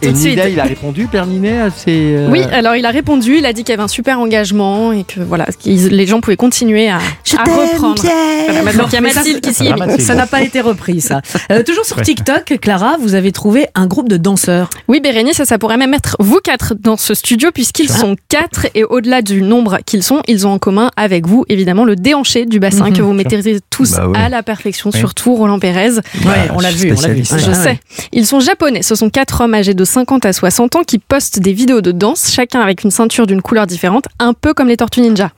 Tout 0.00 0.10
de 0.12 0.16
suite. 0.16 0.38
Il 0.50 0.60
a 0.60 0.64
répondu, 0.64 1.06
Pierre 1.06 1.26
Ninet, 1.26 1.60
à 1.60 1.70
ses... 1.70 2.14
euh, 2.16 2.28
Oui, 2.30 2.42
alors 2.52 2.76
il 2.76 2.84
a 2.86 2.90
répondu, 2.90 3.36
il 3.38 3.46
a 3.46 3.52
dit 3.52 3.62
qu'il 3.64 3.72
y 3.72 3.74
avait 3.74 3.82
un 3.82 3.88
super 3.88 4.20
engagement 4.20 4.92
et 4.92 5.04
que 5.04 5.20
voilà, 5.20 5.46
les 5.66 6.06
gens 6.06 6.20
pouvaient 6.20 6.36
continuer 6.36 6.88
à, 6.88 6.98
Je 7.30 7.36
à 7.36 7.42
reprendre. 7.44 8.02
Voilà, 8.02 8.62
maintenant 8.62 8.84
qu'il 8.84 8.94
y 8.94 8.96
a 8.96 9.00
Mathilde 9.00 9.40
qui 9.40 9.52
s'y 9.54 9.66
est. 9.66 10.00
Ça 10.00 10.14
n'a 10.14 10.26
pas 10.26 10.42
été 10.42 10.60
repris, 10.60 11.00
ça. 11.00 11.20
Euh, 11.52 11.62
toujours 11.62 11.84
sur. 11.84 12.00
TikTok, 12.00 12.58
Clara, 12.60 12.96
vous 13.00 13.14
avez 13.14 13.32
trouvé 13.32 13.66
un 13.74 13.86
groupe 13.86 14.08
de 14.08 14.16
danseurs. 14.16 14.70
Oui, 14.88 15.00
Bérénice, 15.00 15.36
ça, 15.36 15.44
ça 15.44 15.58
pourrait 15.58 15.76
même 15.76 15.94
être 15.94 16.16
vous 16.20 16.38
quatre 16.42 16.74
dans 16.78 16.96
ce 16.96 17.12
studio, 17.14 17.50
puisqu'ils 17.52 17.90
sont 17.90 18.16
quatre, 18.28 18.66
et 18.74 18.84
au-delà 18.84 19.20
du 19.22 19.42
nombre 19.42 19.78
qu'ils 19.84 20.02
sont, 20.02 20.22
ils 20.28 20.46
ont 20.46 20.52
en 20.52 20.58
commun 20.58 20.90
avec 20.96 21.26
vous, 21.26 21.44
évidemment, 21.48 21.84
le 21.84 21.96
déhanché 21.96 22.46
du 22.46 22.60
bassin 22.60 22.86
Mhm. 22.88 22.92
que 22.96 23.02
vous 23.02 23.12
maîtrisez 23.12 23.58
tous 23.70 23.92
Bah 23.92 24.08
ouais. 24.08 24.18
à 24.18 24.28
la 24.28 24.42
perfection, 24.42 24.90
Oui. 24.92 24.98
surtout 24.98 25.34
Roland 25.34 25.58
Pérez. 25.58 25.90
Ouais, 26.24 26.50
on 26.54 26.60
l'a 26.60 26.70
vu, 26.70 26.94
on 26.96 27.00
l'a 27.00 27.08
vu. 27.08 27.20
Ouais, 27.30 27.38
Je 27.38 27.48
ouais. 27.48 27.54
sais. 27.54 27.80
Ils 28.12 28.26
sont 28.26 28.40
japonais. 28.40 28.82
Ce 28.82 28.94
sont 28.94 29.10
quatre 29.10 29.40
hommes 29.42 29.54
âgés 29.54 29.74
de 29.74 29.84
50 29.84 30.24
à 30.24 30.32
60 30.32 30.76
ans 30.76 30.82
qui 30.86 30.98
postent 30.98 31.38
des 31.40 31.52
vidéos 31.52 31.80
de 31.80 31.92
danse, 31.92 32.30
chacun 32.32 32.60
avec 32.60 32.84
une 32.84 32.90
ceinture 32.90 33.26
d'une 33.26 33.42
couleur 33.42 33.66
différente, 33.66 34.06
un 34.18 34.32
peu 34.32 34.54
comme 34.54 34.68
les 34.68 34.76
Tortues 34.76 35.00
Ninja. 35.00 35.30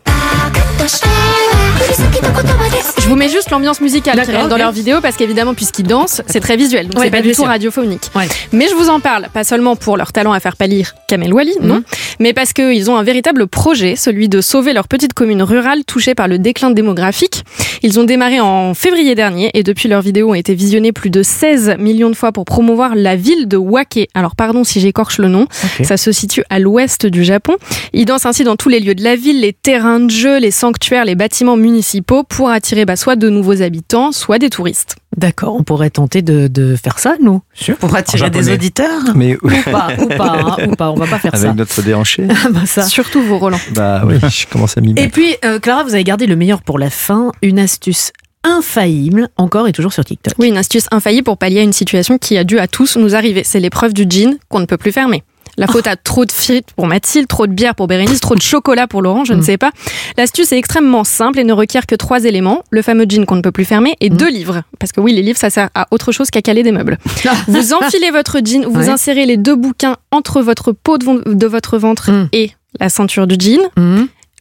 Je 2.99 3.09
vous 3.09 3.17
mets 3.17 3.29
juste 3.29 3.51
l'ambiance 3.51 3.81
musicale 3.81 4.21
dans 4.49 4.57
leurs 4.57 4.73
vidéos 4.73 5.01
parce 5.01 5.17
qu'évidemment, 5.17 5.55
puisqu'ils 5.55 5.87
dansent, 5.87 6.23
c'est 6.27 6.41
très 6.41 6.57
visuel, 6.57 6.87
donc 6.89 6.99
Ouais, 6.99 7.07
c'est 7.07 7.11
pas 7.11 7.19
bah, 7.19 7.23
du 7.29 7.33
tout 7.33 7.43
radiophonique. 7.43 8.03
Ouais. 8.15 8.29
Mais 8.53 8.67
je 8.69 8.75
vous 8.75 8.89
en 8.89 9.01
parle, 9.01 9.29
pas 9.33 9.45
seulement 9.45 9.77
pour 9.77 9.97
leur 9.97 10.13
talent 10.13 10.33
à 10.33 10.41
faire 10.41 10.57
pâlir 10.57 10.95
Kamel 11.09 11.33
Wally, 11.33 11.55
non, 11.61 11.77
Mhm. 11.77 11.83
mais 12.21 12.33
parce 12.33 12.53
qu'ils 12.53 12.91
ont 12.91 12.97
un 12.97 13.03
véritable 13.03 13.47
projet, 13.47 13.97
celui 13.97 14.29
de 14.29 14.41
sauver 14.41 14.73
leur 14.73 14.89
petite 14.89 15.13
commune 15.15 15.43
rurale 15.43 15.85
touchée 15.85 16.15
par 16.15 16.29
le 16.29 16.39
déclin 16.39 16.71
démographique. 16.71 17.45
Ils 17.83 17.99
ont 17.99 18.05
démarré 18.05 18.41
en 18.41 18.75
février 18.75 19.15
dernier 19.15 19.51
et 19.55 19.63
depuis 19.63 19.89
leurs 19.89 20.03
vidéos 20.03 20.31
ont 20.31 20.35
été 20.35 20.55
visionnées 20.55 20.93
plus 20.93 21.11
de 21.11 21.23
16 21.23 21.77
millions 21.79 22.11
de 22.11 22.15
fois 22.17 22.31
pour 22.33 22.45
promouvoir 22.45 22.95
la 22.95 23.17
ville 23.17 23.49
de 23.49 23.57
Wake. 23.57 24.09
Alors 24.15 24.37
pardon 24.37 24.65
si 24.65 24.81
j'écorche 24.81 25.19
le 25.19 25.29
nom, 25.29 25.47
ça 25.83 25.97
se 25.97 26.13
situe 26.13 26.45
à 26.51 26.59
l'ouest 26.59 27.07
du 27.07 27.25
Japon. 27.25 27.57
Ils 27.93 28.05
dansent 28.05 28.27
ainsi 28.27 28.45
dans 28.45 28.57
tous 28.57 28.69
les 28.69 28.81
lieux 28.81 28.95
de 28.95 29.03
la 29.03 29.17
ville, 29.17 29.41
les 29.41 29.53
terrains 29.55 30.01
de 30.01 30.11
jeu, 30.11 30.39
les 30.39 30.51
sanctuaires, 30.71 31.05
les 31.05 31.17
bâtiments 31.17 31.57
municipaux 31.57 32.23
pour 32.23 32.49
attirer 32.49 32.85
bah, 32.85 32.95
soit 32.95 33.17
de 33.17 33.29
nouveaux 33.29 33.61
habitants, 33.61 34.13
soit 34.13 34.39
des 34.39 34.51
touristes. 34.51 34.95
D'accord, 35.17 35.57
on 35.59 35.65
pourrait 35.65 35.91
tenter 35.91 36.23
de, 36.23 36.47
de 36.47 36.77
faire 36.77 37.01
ça, 37.01 37.17
nous. 37.21 37.43
Pour 37.81 37.93
attirer 37.97 38.31
des 38.31 38.53
auditeurs 38.53 39.03
Mais 39.17 39.37
Ou 39.43 39.49
pas, 39.69 39.89
ou 39.99 40.07
pas, 40.07 40.57
hein, 40.61 40.69
ou 40.69 40.77
pas, 40.77 40.93
on 40.93 40.95
va 40.95 41.09
pas 41.09 41.19
faire 41.19 41.35
avec 41.35 41.49
ça. 41.49 41.55
notre 41.55 41.83
déhanché. 41.83 42.29
Ah 42.31 42.49
bah 42.53 42.67
ça. 42.67 42.83
Surtout 42.85 43.21
vous, 43.21 43.37
Roland. 43.37 43.59
Bah 43.75 44.05
oui, 44.07 44.15
je 44.31 44.47
commence 44.47 44.79
à 44.79 44.81
m'y 44.81 44.95
Et 44.97 45.09
puis, 45.09 45.35
euh, 45.45 45.59
Clara, 45.59 45.83
vous 45.83 45.95
avez 45.95 46.05
gardé 46.05 46.27
le 46.27 46.37
meilleur 46.37 46.63
pour 46.63 46.79
la 46.79 46.89
fin, 46.89 47.33
une 47.43 47.59
astuce 47.59 48.13
infaillible, 48.45 49.29
encore 49.37 49.67
et 49.67 49.73
toujours 49.73 49.93
sur 49.93 50.05
TikTok. 50.05 50.35
Oui, 50.39 50.49
une 50.49 50.57
astuce 50.57 50.87
infaillible 50.93 51.25
pour 51.25 51.37
pallier 51.37 51.59
à 51.59 51.63
une 51.65 51.73
situation 51.73 52.17
qui 52.17 52.39
a 52.39 52.45
dû 52.45 52.61
à 52.61 52.69
tous 52.69 52.97
nous 52.97 53.17
arriver. 53.17 53.43
C'est 53.45 53.59
l'épreuve 53.59 53.93
du 53.93 54.07
jean 54.09 54.39
qu'on 54.49 54.61
ne 54.61 54.67
peut 54.67 54.79
plus 54.79 54.93
fermer. 54.93 55.25
La 55.61 55.67
faute 55.67 55.87
à 55.87 55.95
trop 55.97 56.25
de 56.25 56.33
frites 56.33 56.73
pour 56.75 56.87
Mathilde, 56.87 57.29
trop 57.29 57.47
de 57.47 57.53
bière 57.53 57.75
pour 57.75 57.87
Bérénice, 57.87 58.21
trop 58.21 58.35
de 58.35 58.43
chocolat 58.43 58.87
pour 58.87 59.03
Laurent, 59.03 59.25
je 59.25 59.35
ne 59.35 59.43
sais 59.43 59.59
pas. 59.59 59.71
L'astuce 60.17 60.53
est 60.53 60.59
extrêmement 60.59 61.05
simple 61.05 61.39
et 61.39 61.45
ne 61.45 61.53
requiert 61.53 61.87
que 61.87 61.95
trois 61.95 62.25
éléments. 62.25 62.63
Le 62.71 62.83
fameux 62.83 63.05
jean 63.09 63.25
qu'on 63.27 63.37
ne 63.37 63.43
peut 63.43 63.53
plus 63.53 63.65
fermer 63.65 63.95
et 64.01 64.09
deux 64.11 64.31
livres. 64.31 64.63
Parce 64.79 64.91
que 64.93 65.01
oui, 65.01 65.13
les 65.13 65.23
livres, 65.23 65.39
ça 65.39 65.51
sert 65.51 65.69
à 65.75 65.87
autre 65.91 66.13
chose 66.13 66.31
qu'à 66.31 66.43
caler 66.43 66.63
des 66.63 66.73
meubles. 66.73 66.99
vous 67.47 67.75
enfilez 67.75 68.11
votre 68.11 68.39
jean, 68.45 68.65
vous 68.69 68.81
Ouais. 68.81 68.89
insérez 68.89 69.27
les 69.27 69.37
deux 69.37 69.55
bouquins 69.57 69.97
entre 70.11 70.41
votre 70.43 70.73
peau 70.73 70.97
de, 70.99 71.47
votre 71.47 71.77
ventre 71.79 72.11
Mm. 72.11 72.29
et 72.33 72.51
la 72.81 72.89
ceinture 72.89 73.27
du 73.27 73.37
jean. 73.39 73.61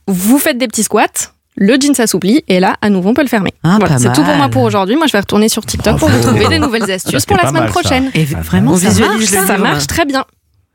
Vous 0.08 0.40
faites 0.40 0.58
des 0.58 0.68
petits 0.68 0.84
squats. 0.84 1.34
Le 1.58 1.76
jean 1.80 1.94
s'assouplit 1.94 2.44
et 2.48 2.62
là, 2.62 2.76
à 2.82 2.90
nouveau, 2.90 3.10
on 3.10 3.14
peut 3.14 3.22
le 3.22 3.28
fermer. 3.28 3.52
Ah, 3.64 3.76
voilà, 3.80 3.98
c'est 3.98 4.14
tout 4.14 4.24
pour 4.24 4.36
moi 4.36 4.48
pour 4.48 4.62
aujourd'hui. 4.64 4.96
Moi, 4.96 5.08
je 5.08 5.12
vais 5.12 5.20
retourner 5.20 5.50
sur 5.50 5.66
TikTok 5.66 5.98
pour 6.00 6.08
vous 6.08 6.22
trouver 6.22 6.48
des 6.48 6.60
nouvelles 6.60 6.90
astuces 6.92 7.26
pour 7.26 7.36
la 7.36 7.48
semaine 7.50 7.64
mal, 7.64 7.72
prochaine. 7.72 8.10
Et 8.14 8.24
vraiment, 8.24 8.72
On 8.72 8.78
ça 8.78 8.88
visualise 8.90 9.34
marche, 9.34 9.48
ça 9.48 9.58
marche 9.58 9.88
très 9.88 10.06
bien. 10.06 10.24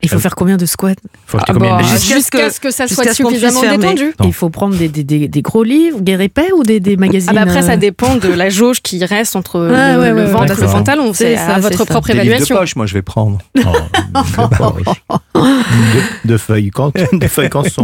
Il 0.05 0.09
faut 0.09 0.19
faire 0.19 0.35
combien 0.35 0.57
de 0.57 0.65
squats 0.65 0.93
Faut 1.27 1.37
Ah 1.47 1.53
bah, 1.53 1.79
Jusqu'à 1.81 2.49
ce 2.49 2.59
que 2.59 2.71
ça 2.71 2.87
soit 2.87 3.13
suffisamment 3.13 3.61
détendu. 3.61 4.13
Il 4.23 4.33
faut 4.33 4.49
prendre 4.49 4.75
des, 4.75 4.87
des, 4.87 5.03
des, 5.03 5.27
des 5.27 5.41
gros 5.41 5.63
livres, 5.63 5.99
des 6.01 6.13
épais 6.23 6.51
ou 6.57 6.63
des, 6.63 6.79
des 6.79 6.95
magazines 6.97 7.29
Ah 7.31 7.33
bah 7.33 7.41
après, 7.41 7.61
ça 7.63 7.73
euh, 7.73 7.77
dépend 7.77 8.15
de 8.15 8.29
la 8.29 8.49
jauge 8.49 8.81
qui 8.81 9.03
reste 9.03 9.35
entre 9.35 9.59
Ouais, 9.59 9.93
le, 9.93 9.99
ouais, 9.99 10.11
le 10.11 10.25
ventre 10.25 10.57
et 10.57 10.61
le 10.61 10.67
pantalon. 10.71 11.11
C'est 11.13 11.35
à 11.37 11.59
votre 11.59 11.85
propre 11.85 12.07
Des 12.07 12.13
livres 12.13 12.23
de 12.25 12.29
évaluation. 12.29 12.57
poche, 12.57 12.75
moi, 12.75 12.85
je 12.85 12.93
vais 12.93 13.01
prendre. 13.01 13.39
de, 13.55 13.61
de 16.25 16.37
feuilles 16.37 16.69
quand? 16.71 16.91
De 17.13 17.27
feuilles 17.27 17.49
quand 17.49 17.67
sont? 17.69 17.81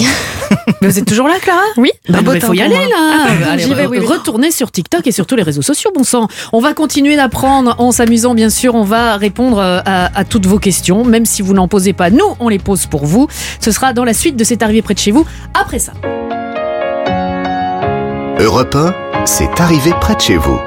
Mais 0.82 0.88
vous 0.88 1.00
êtes 1.00 1.06
toujours 1.06 1.28
là, 1.28 1.36
Clara? 1.42 1.62
Oui. 1.78 1.90
Bah, 2.10 2.20
Un 2.20 2.22
beau 2.22 2.34
il 2.34 2.42
faut 2.42 2.54
y 2.54 2.62
aller 2.62 2.76
moi. 2.76 2.86
là. 2.88 3.52
Allez, 3.52 3.64
j'y 3.64 3.74
vais, 3.74 3.86
re- 3.86 3.90
oui, 3.90 4.52
sur 4.52 4.72
TikTok 4.72 5.06
et 5.08 5.12
sur 5.12 5.26
tous 5.26 5.36
les 5.36 5.44
réseaux 5.44 5.62
sociaux, 5.62 5.92
bon 5.96 6.04
sang. 6.04 6.28
On 6.54 6.60
va 6.60 6.74
continuer 6.74 7.16
d'apprendre 7.16 7.76
en 7.80 7.92
s'amusant, 7.92 8.34
bien 8.34 8.50
sûr. 8.50 8.76
On 8.76 8.84
va 8.84 9.18
répondre 9.18 9.60
euh, 9.60 9.80
à, 9.86 10.18
à 10.18 10.24
toutes 10.24 10.46
vos 10.46 10.60
questions, 10.60 11.04
même 11.04 11.26
si 11.26 11.42
vous 11.42 11.54
n'en 11.54 11.68
posez 11.68 11.94
pas. 11.94 12.10
Nous, 12.10 12.26
on 12.40 12.50
les 12.50 12.60
pose 12.60 12.86
pour 12.86 13.06
vous. 13.06 13.28
Ce 13.60 13.72
sera 13.72 13.94
dans 13.94 14.04
la 14.06 14.14
suite 14.14 14.36
de 14.36 14.44
C'est 14.44 14.62
arrivé 14.64 14.82
près 14.82 14.94
de 14.94 15.00
chez 15.00 15.12
vous. 15.12 15.26
Après 15.60 15.80
ça. 15.80 15.94
Europe 18.40 18.76
1, 18.76 19.26
c'est 19.26 19.60
arrivé 19.62 19.92
près 20.02 20.16
de 20.16 20.22
chez 20.22 20.38
vous. 20.38 20.60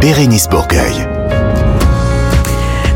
Bérénice 0.00 0.48
Bourgueil. 0.48 1.06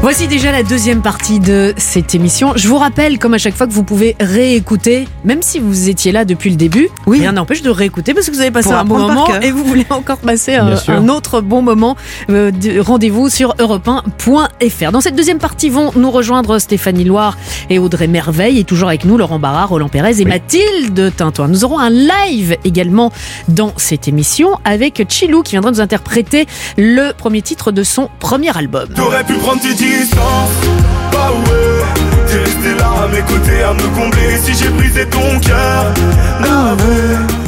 Voici 0.04 0.28
déjà 0.28 0.52
la 0.52 0.62
deuxième 0.62 1.00
partie 1.00 1.40
de 1.40 1.72
cette 1.78 2.14
émission. 2.14 2.52
Je 2.56 2.68
vous 2.68 2.76
rappelle, 2.76 3.18
comme 3.18 3.32
à 3.32 3.38
chaque 3.38 3.54
fois, 3.54 3.66
que 3.66 3.72
vous 3.72 3.84
pouvez 3.84 4.16
réécouter, 4.20 5.08
même 5.24 5.40
si 5.40 5.58
vous 5.58 5.88
étiez 5.88 6.12
là 6.12 6.26
depuis 6.26 6.50
le 6.50 6.56
début. 6.56 6.90
Oui. 7.06 7.20
Rien 7.20 7.32
n'empêche 7.32 7.62
de 7.62 7.70
réécouter 7.70 8.12
parce 8.12 8.26
que 8.26 8.32
vous 8.32 8.42
avez 8.42 8.50
passé 8.50 8.68
Pour 8.68 8.76
un 8.76 8.84
bon 8.84 8.98
moment 8.98 9.26
et 9.40 9.50
vous 9.50 9.64
voulez 9.64 9.86
encore 9.88 10.18
passer 10.18 10.56
un, 10.56 11.08
autre 11.08 11.40
bon 11.40 11.62
moment. 11.62 11.96
Euh, 12.28 12.50
de- 12.50 12.80
Rendez-vous 12.80 13.30
sur 13.30 13.54
europe1.fr. 13.58 14.92
Dans 14.92 15.00
cette 15.00 15.16
deuxième 15.16 15.38
partie 15.38 15.70
vont 15.70 15.90
nous 15.96 16.10
rejoindre 16.10 16.58
Stéphanie 16.58 17.04
Loire 17.04 17.38
et 17.70 17.78
Audrey 17.78 18.06
Merveille 18.06 18.58
et 18.58 18.64
toujours 18.64 18.88
avec 18.88 19.06
nous 19.06 19.16
Laurent 19.16 19.38
Barra, 19.38 19.64
Roland 19.64 19.88
Pérez 19.88 20.20
et 20.20 20.26
Mathilde 20.26 21.14
Tintoin. 21.16 21.48
Nous 21.48 21.64
aurons 21.64 21.78
un 21.78 21.88
live 21.88 22.58
également 22.66 23.10
dans 23.48 23.72
cette 23.78 24.06
émission 24.06 24.58
avec 24.66 25.06
Chilou 25.08 25.42
qui 25.42 25.52
viendra 25.52 25.70
nous 25.70 25.80
interpréter 25.80 26.44
le 26.76 27.12
premier 27.16 27.40
titre 27.40 27.72
de 27.72 27.82
son 27.82 28.10
premier 28.20 28.54
album. 28.54 28.90
T'aurais 28.94 29.24
pu 29.24 29.32
prendre 29.38 29.62
tes 29.62 29.72
distances, 29.98 30.60
bah 31.12 31.30
ouais 31.32 31.84
T'es 32.26 32.38
resté 32.38 32.74
là 32.78 33.04
à 33.04 33.08
mes 33.08 33.22
côtés 33.22 33.62
à 33.62 33.72
me 33.72 33.88
combler. 33.94 34.38
Si 34.42 34.54
j'ai 34.54 34.70
brisé 34.70 35.06
ton 35.06 35.38
cœur, 35.40 35.92
le 36.40 37.43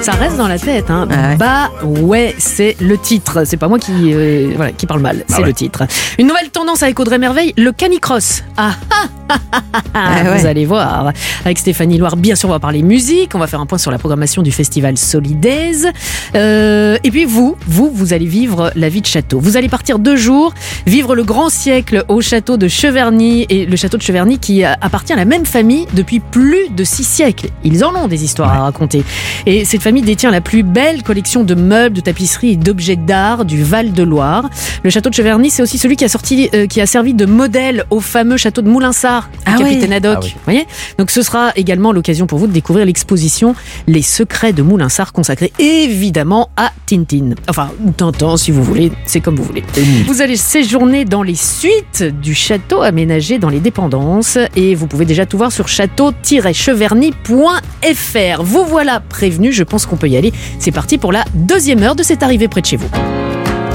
Ça 0.00 0.12
reste 0.12 0.36
dans 0.36 0.48
la 0.48 0.58
tête, 0.58 0.90
hein. 0.90 1.08
Ah 1.10 1.28
ouais. 1.30 1.36
Bah 1.36 1.70
ouais, 1.82 2.34
c'est 2.38 2.76
le 2.80 2.98
titre. 2.98 3.44
C'est 3.44 3.56
pas 3.56 3.68
moi 3.68 3.78
qui, 3.78 4.12
euh, 4.12 4.52
voilà, 4.54 4.72
qui 4.72 4.86
parle 4.86 5.00
mal, 5.00 5.24
c'est 5.28 5.38
ouais. 5.38 5.46
le 5.46 5.52
titre. 5.54 5.84
Une 6.18 6.26
nouvelle 6.26 6.50
tendance 6.50 6.82
avec 6.82 6.98
Audrey 7.00 7.18
Merveille, 7.18 7.54
le 7.56 7.72
canicross. 7.72 8.42
Ah, 8.58 8.72
ah, 8.90 8.94
ah, 9.30 9.36
ah, 9.52 9.60
ah, 9.72 9.80
Ah 9.94 10.22
Vous 10.24 10.42
ouais. 10.42 10.46
allez 10.46 10.66
voir. 10.66 11.12
Avec 11.44 11.58
Stéphanie 11.58 11.96
Loire, 11.96 12.16
bien 12.16 12.34
sûr, 12.34 12.50
on 12.50 12.52
va 12.52 12.58
parler 12.58 12.82
musique. 12.82 13.34
On 13.34 13.38
va 13.38 13.46
faire 13.46 13.60
un 13.60 13.66
point 13.66 13.78
sur 13.78 13.90
la 13.90 13.98
programmation 13.98 14.42
du 14.42 14.52
festival 14.52 14.98
Solidaise. 14.98 15.88
Euh, 16.34 16.98
et 17.02 17.10
puis 17.10 17.24
vous, 17.24 17.56
vous, 17.66 17.90
vous 17.92 18.12
allez 18.12 18.26
vivre 18.26 18.72
la 18.76 18.88
vie 18.90 19.00
de 19.00 19.06
château. 19.06 19.40
Vous 19.40 19.56
allez 19.56 19.68
partir 19.70 19.98
deux 19.98 20.16
jours, 20.16 20.52
vivre 20.86 21.14
le 21.14 21.24
grand 21.24 21.48
siècle 21.48 22.04
au 22.08 22.20
château 22.20 22.58
de 22.58 22.68
Cheverny. 22.68 23.46
Et 23.48 23.64
le 23.64 23.76
château 23.76 23.96
de 23.96 24.02
Cheverny 24.02 24.38
qui 24.38 24.64
euh, 24.64 24.72
appartient 24.82 25.14
à 25.14 25.16
la 25.16 25.24
même 25.24 25.46
famille 25.46 25.86
depuis 25.94 26.20
plus 26.20 26.68
de 26.68 26.84
six 26.84 27.04
siècles. 27.04 27.48
Ils 27.64 27.84
en 27.84 27.94
ont 27.94 28.08
des 28.08 28.24
histoires 28.24 28.52
à 28.52 28.60
raconter. 28.64 29.02
Et 29.46 29.53
cette 29.64 29.82
famille 29.82 30.02
détient 30.02 30.30
la 30.30 30.40
plus 30.40 30.62
belle 30.62 31.02
collection 31.02 31.44
de 31.44 31.54
meubles, 31.54 31.96
de 31.96 32.00
tapisseries 32.00 32.52
et 32.52 32.56
d'objets 32.56 32.96
d'art 32.96 33.44
du 33.44 33.62
Val-de-Loire. 33.62 34.48
Le 34.82 34.90
château 34.90 35.10
de 35.10 35.14
Cheverny, 35.14 35.50
c'est 35.50 35.62
aussi 35.62 35.78
celui 35.78 35.96
qui 35.96 36.04
a, 36.04 36.08
sorti, 36.08 36.48
euh, 36.54 36.66
qui 36.66 36.80
a 36.80 36.86
servi 36.86 37.14
de 37.14 37.26
modèle 37.26 37.84
au 37.90 38.00
fameux 38.00 38.36
château 38.36 38.62
de 38.62 38.68
Moulinsart, 38.68 39.28
du 39.30 39.38
Ah 39.46 39.56
capitaine 39.58 39.90
oui. 39.90 39.96
Haddock. 39.96 40.16
Ah 40.16 40.20
oui. 40.24 40.32
Vous 40.34 40.40
voyez? 40.44 40.66
Donc 40.98 41.10
ce 41.10 41.22
sera 41.22 41.52
également 41.56 41.92
l'occasion 41.92 42.26
pour 42.26 42.38
vous 42.38 42.46
de 42.46 42.52
découvrir 42.52 42.86
l'exposition 42.86 43.54
Les 43.86 44.02
secrets 44.02 44.52
de 44.52 44.62
Moulinsart, 44.62 45.12
consacrée 45.12 45.52
évidemment 45.58 46.50
à 46.56 46.72
Tintin. 46.86 47.30
Enfin, 47.48 47.70
ou 47.84 47.90
Tintin 47.92 48.36
si 48.36 48.50
vous 48.50 48.62
voulez, 48.64 48.92
c'est 49.06 49.20
comme 49.20 49.36
vous 49.36 49.44
voulez. 49.44 49.62
Vous 50.06 50.22
allez 50.22 50.36
séjourner 50.36 51.04
dans 51.04 51.22
les 51.22 51.34
suites 51.34 52.02
du 52.02 52.34
château 52.34 52.82
aménagé 52.82 53.38
dans 53.38 53.48
les 53.50 53.60
dépendances 53.60 54.38
et 54.56 54.74
vous 54.74 54.86
pouvez 54.86 55.04
déjà 55.04 55.26
tout 55.26 55.36
voir 55.38 55.52
sur 55.52 55.68
château-cheverny.fr. 55.68 58.42
Vous 58.42 58.64
voilà 58.64 59.00
prévenu, 59.00 59.43
je 59.52 59.62
pense 59.62 59.86
qu'on 59.86 59.96
peut 59.96 60.08
y 60.08 60.16
aller. 60.16 60.32
C'est 60.58 60.72
parti 60.72 60.98
pour 60.98 61.12
la 61.12 61.24
deuxième 61.34 61.82
heure 61.82 61.96
de 61.96 62.02
cette 62.02 62.22
arrivée 62.22 62.48
près 62.48 62.60
de 62.60 62.66
chez 62.66 62.76
vous. 62.76 62.88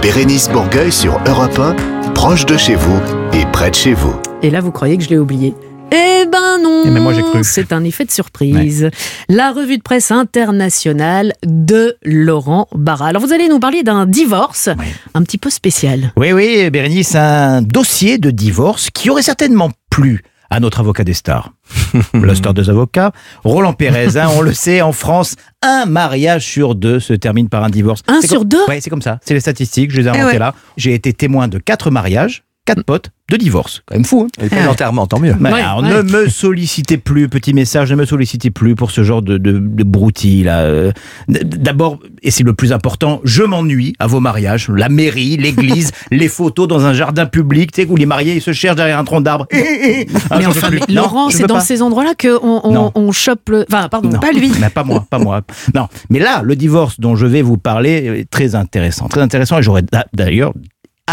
Bérénice 0.01 0.49
Bourgueil 0.49 0.91
sur 0.91 1.19
Europe 1.27 1.59
1, 1.59 2.11
proche 2.13 2.45
de 2.45 2.57
chez 2.57 2.75
vous 2.75 2.99
et 3.33 3.45
près 3.51 3.69
de 3.69 3.75
chez 3.75 3.93
vous. 3.93 4.15
Et 4.41 4.49
là, 4.49 4.61
vous 4.61 4.71
croyez 4.71 4.97
que 4.97 5.03
je 5.03 5.09
l'ai 5.09 5.17
oublié? 5.17 5.53
Eh 5.91 6.25
ben 6.31 6.59
non 6.61 6.83
Eh 6.85 6.89
ben 6.89 7.01
moi, 7.01 7.13
j'ai 7.13 7.21
cru. 7.21 7.39
C'est 7.43 7.73
un 7.73 7.83
effet 7.83 8.05
de 8.05 8.11
surprise. 8.11 8.89
La 9.27 9.51
revue 9.51 9.77
de 9.77 9.81
presse 9.81 10.11
internationale 10.11 11.33
de 11.45 11.97
Laurent 12.03 12.67
Barra. 12.73 13.07
Alors 13.07 13.21
vous 13.21 13.33
allez 13.33 13.47
nous 13.49 13.59
parler 13.59 13.83
d'un 13.83 14.05
divorce 14.05 14.69
un 15.13 15.23
petit 15.23 15.37
peu 15.37 15.49
spécial. 15.49 16.13
Oui, 16.15 16.31
oui, 16.31 16.69
Bérénice, 16.69 17.15
un 17.15 17.61
dossier 17.61 18.17
de 18.17 18.31
divorce 18.31 18.89
qui 18.93 19.09
aurait 19.09 19.23
certainement 19.23 19.71
plu 19.89 20.21
à 20.49 20.59
notre 20.59 20.79
avocat 20.79 21.03
des 21.03 21.13
stars. 21.13 21.51
Le 22.13 22.33
star 22.35 22.53
des 22.53 22.69
avocats, 22.69 23.11
Roland 23.43 23.73
Pérez, 23.73 24.17
hein, 24.17 24.27
on 24.35 24.41
le 24.41 24.53
sait, 24.53 24.81
en 24.81 24.91
France, 24.91 25.35
un 25.61 25.85
mariage 25.85 26.45
sur 26.45 26.75
deux 26.75 26.99
se 26.99 27.13
termine 27.13 27.49
par 27.49 27.63
un 27.63 27.69
divorce. 27.69 28.01
Un 28.07 28.21
sur 28.21 28.39
comme- 28.39 28.47
deux 28.49 28.65
Ouais, 28.67 28.81
c'est 28.81 28.89
comme 28.89 29.01
ça. 29.01 29.19
C'est 29.23 29.33
les 29.33 29.39
statistiques, 29.39 29.91
je 29.91 30.01
les 30.01 30.07
ai 30.07 30.09
inventées 30.09 30.25
ouais. 30.33 30.39
là. 30.39 30.53
J'ai 30.77 30.93
été 30.93 31.13
témoin 31.13 31.47
de 31.47 31.57
quatre 31.59 31.91
mariages, 31.91 32.43
quatre 32.75 32.83
potes, 32.83 33.09
de 33.29 33.37
divorce. 33.37 33.81
Quand 33.85 33.95
même 33.95 34.05
fou, 34.05 34.27
hein 34.27 34.43
Et 34.43 34.49
puis 34.49 34.59
l'enterrement, 34.65 35.05
tant 35.07 35.19
mieux. 35.19 35.33
Ouais, 35.33 35.61
alors, 35.61 35.81
ouais. 35.83 35.89
ne 35.89 36.01
me 36.01 36.29
sollicitez 36.29 36.97
plus, 36.97 37.29
petit 37.29 37.53
message, 37.53 37.91
ne 37.91 37.95
me 37.95 38.05
sollicitez 38.05 38.49
plus 38.51 38.75
pour 38.75 38.91
ce 38.91 39.03
genre 39.03 39.21
de, 39.21 39.37
de, 39.37 39.57
de 39.59 39.83
broutilles, 39.83 40.43
là. 40.43 40.59
Euh, 40.61 40.91
D'abord, 41.27 41.99
et 42.23 42.31
c'est 42.31 42.43
le 42.43 42.53
plus 42.53 42.73
important, 42.73 43.21
je 43.23 43.43
m'ennuie 43.43 43.93
à 43.99 44.07
vos 44.07 44.19
mariages. 44.19 44.69
La 44.69 44.89
mairie, 44.89 45.37
l'église, 45.37 45.91
les 46.11 46.27
photos 46.27 46.67
dans 46.67 46.85
un 46.85 46.93
jardin 46.93 47.25
public, 47.25 47.71
tu 47.71 47.81
sais, 47.83 47.87
où 47.89 47.95
les 47.95 48.05
mariés 48.05 48.35
ils 48.35 48.41
se 48.41 48.51
cherchent 48.53 48.75
derrière 48.77 48.99
un 48.99 49.03
tronc 49.03 49.21
d'arbre. 49.21 49.47
Ah, 50.31 50.37
mais 50.37 50.43
peux 50.45 50.49
enfin, 50.49 50.69
mais 50.71 50.79
Non, 50.93 51.01
Laurent, 51.03 51.29
c'est 51.29 51.45
dans 51.45 51.55
pas. 51.55 51.61
ces 51.61 51.81
endroits-là 51.81 52.13
qu'on 52.19 52.61
on, 52.63 52.91
on 52.95 53.11
chope 53.11 53.49
le... 53.49 53.65
Enfin, 53.69 53.87
pardon, 53.89 54.09
Non, 54.09 54.19
pas 54.19 54.31
lui. 54.31 54.51
mais 54.59 54.69
pas 54.69 54.83
moi, 54.83 55.05
pas 55.09 55.17
moi. 55.19 55.41
Non, 55.73 55.87
mais 56.09 56.19
là, 56.19 56.41
le 56.43 56.55
divorce 56.55 56.99
dont 56.99 57.15
je 57.15 57.25
vais 57.25 57.41
vous 57.41 57.57
parler 57.57 58.19
est 58.19 58.29
très 58.29 58.55
intéressant. 58.55 59.07
Très 59.07 59.21
intéressant 59.21 59.57
et 59.59 59.63
j'aurais 59.63 59.81
d'a- 59.81 60.05
d'ailleurs 60.13 60.53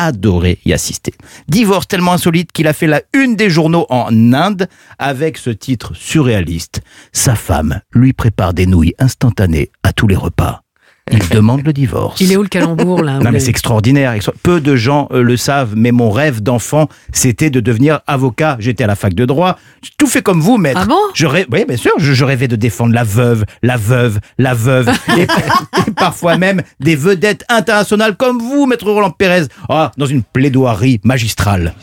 adoré 0.04 0.58
y 0.64 0.72
assister. 0.72 1.14
Divorce 1.48 1.88
tellement 1.88 2.12
insolite 2.12 2.52
qu'il 2.52 2.68
a 2.68 2.72
fait 2.72 2.86
la 2.86 3.02
une 3.14 3.36
des 3.36 3.50
journaux 3.50 3.86
en 3.88 4.32
Inde 4.32 4.68
avec 4.98 5.38
ce 5.38 5.50
titre 5.50 5.94
surréaliste. 5.94 6.82
Sa 7.12 7.34
femme 7.34 7.80
lui 7.92 8.12
prépare 8.12 8.54
des 8.54 8.66
nouilles 8.66 8.94
instantanées 8.98 9.70
à 9.82 9.92
tous 9.92 10.06
les 10.06 10.16
repas. 10.16 10.65
Il 11.12 11.20
demande 11.28 11.64
le 11.64 11.72
divorce. 11.72 12.20
Il 12.20 12.32
est 12.32 12.36
où 12.36 12.42
le 12.42 12.48
calembour, 12.48 13.00
là 13.04 13.20
Non 13.20 13.30
mais 13.30 13.38
c'est 13.38 13.50
extraordinaire. 13.50 14.10
Extra- 14.12 14.32
Peu 14.42 14.60
de 14.60 14.74
gens 14.74 15.06
euh, 15.12 15.22
le 15.22 15.36
savent, 15.36 15.74
mais 15.76 15.92
mon 15.92 16.10
rêve 16.10 16.42
d'enfant, 16.42 16.88
c'était 17.12 17.48
de 17.48 17.60
devenir 17.60 18.00
avocat. 18.08 18.56
J'étais 18.58 18.82
à 18.82 18.88
la 18.88 18.96
fac 18.96 19.14
de 19.14 19.24
droit. 19.24 19.56
Tout 19.98 20.08
fait 20.08 20.22
comme 20.22 20.40
vous, 20.40 20.56
maître. 20.58 20.80
Ah 20.82 20.86
bon? 20.86 20.98
Je 21.14 21.26
rêve, 21.26 21.46
Oui, 21.52 21.64
bien 21.64 21.76
sûr. 21.76 21.92
Je, 21.98 22.24
rêvais 22.24 22.48
de 22.48 22.56
défendre 22.56 22.92
la 22.92 23.04
veuve, 23.04 23.44
la 23.62 23.76
veuve, 23.76 24.18
la 24.38 24.54
veuve, 24.54 24.88
et, 25.16 25.22
et 25.22 25.90
parfois 25.96 26.38
même 26.38 26.62
des 26.80 26.96
vedettes 26.96 27.44
internationales 27.48 28.16
comme 28.16 28.40
vous, 28.40 28.66
maître 28.66 28.90
Roland 28.90 29.10
Pérez. 29.10 29.44
Ah, 29.68 29.92
dans 29.96 30.06
une 30.06 30.24
plaidoirie 30.24 31.00
magistrale. 31.04 31.74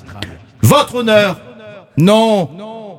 Votre 0.62 0.96
honneur. 0.96 1.40
Non. 1.98 2.50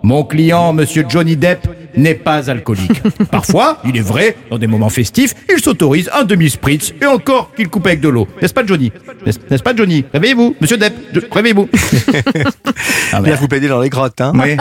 Mon 0.05 0.23
client, 0.23 0.75
monsieur 0.75 1.07
Johnny 1.09 1.35
Depp, 1.35 1.67
n'est 1.97 2.15
pas 2.15 2.51
alcoolique. 2.51 3.01
Parfois, 3.31 3.79
il 3.87 3.97
est 3.97 4.03
vrai, 4.03 4.37
dans 4.51 4.59
des 4.59 4.67
moments 4.67 4.91
festifs, 4.91 5.35
il 5.51 5.63
s'autorise 5.63 6.11
un 6.13 6.25
demi-spritz 6.25 6.93
et 7.01 7.07
encore 7.07 7.51
qu'il 7.57 7.69
coupe 7.71 7.87
avec 7.87 8.01
de 8.01 8.09
l'eau. 8.11 8.29
N'est-ce 8.43 8.53
pas 8.53 8.67
Johnny 8.67 8.93
N'est-ce 9.25 9.63
pas 9.63 9.75
Johnny 9.75 10.05
Réveillez-vous, 10.13 10.57
monsieur 10.61 10.77
Depp, 10.77 10.93
je- 11.15 11.21
réveillez-vous. 11.33 11.71
Ah, 13.13 13.21
Bien 13.23 13.35
vous 13.37 13.49
plaider 13.49 13.69
dans 13.69 13.81
les 13.81 13.89
grottes, 13.89 14.21
hein. 14.21 14.33
oui. 14.35 14.57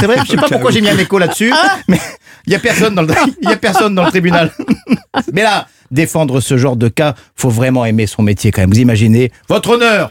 C'est 0.00 0.06
vrai, 0.06 0.16
je 0.24 0.30
sais 0.32 0.36
pas 0.36 0.48
pourquoi 0.48 0.70
j'ai 0.72 0.80
mis 0.80 0.88
un 0.88 0.98
écho 0.98 1.18
là-dessus, 1.18 1.52
mais 1.86 2.00
il 2.46 2.52
y 2.52 2.56
a 2.56 2.58
personne 2.58 2.94
dans 2.94 3.02
le 3.02 3.08
il 3.42 3.48
y 3.48 3.52
a 3.52 3.56
personne 3.56 3.94
dans 3.94 4.04
le 4.04 4.10
tribunal. 4.10 4.50
Mais 5.32 5.42
là, 5.42 5.66
défendre 5.90 6.40
ce 6.40 6.56
genre 6.56 6.76
de 6.76 6.88
cas, 6.88 7.14
faut 7.36 7.50
vraiment 7.50 7.84
aimer 7.84 8.06
son 8.06 8.22
métier 8.22 8.50
quand 8.50 8.62
même. 8.62 8.70
Vous 8.70 8.78
imaginez 8.80 9.30
votre 9.48 9.70
honneur. 9.70 10.10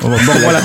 Bon, 0.00 0.08
voilà. 0.42 0.60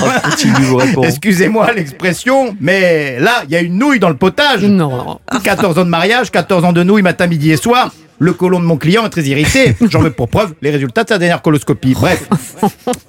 Excusez-moi 1.08 1.72
l'expression, 1.72 2.56
mais 2.60 3.18
là, 3.20 3.42
il 3.44 3.50
y 3.50 3.56
a 3.56 3.60
une 3.60 3.78
nouille 3.78 3.98
dans 4.00 4.08
le 4.10 4.16
potage. 4.16 4.62
Non. 4.64 5.18
14 5.42 5.78
ans 5.78 5.84
de 5.84 5.90
mariage, 5.90 6.30
14 6.30 6.64
ans 6.64 6.72
de 6.72 6.82
nouilles 6.82 7.02
matin, 7.02 7.26
midi 7.26 7.50
et 7.50 7.56
soir. 7.56 7.92
Le 8.22 8.34
colon 8.34 8.60
de 8.60 8.66
mon 8.66 8.76
client 8.76 9.06
est 9.06 9.08
très 9.10 9.22
irrité. 9.22 9.74
J'en 9.88 10.00
veux 10.02 10.10
pour 10.10 10.28
preuve 10.28 10.52
les 10.60 10.68
résultats 10.70 11.04
de 11.04 11.08
sa 11.08 11.16
dernière 11.16 11.40
coloscopie. 11.40 11.94
Bref, 11.94 12.26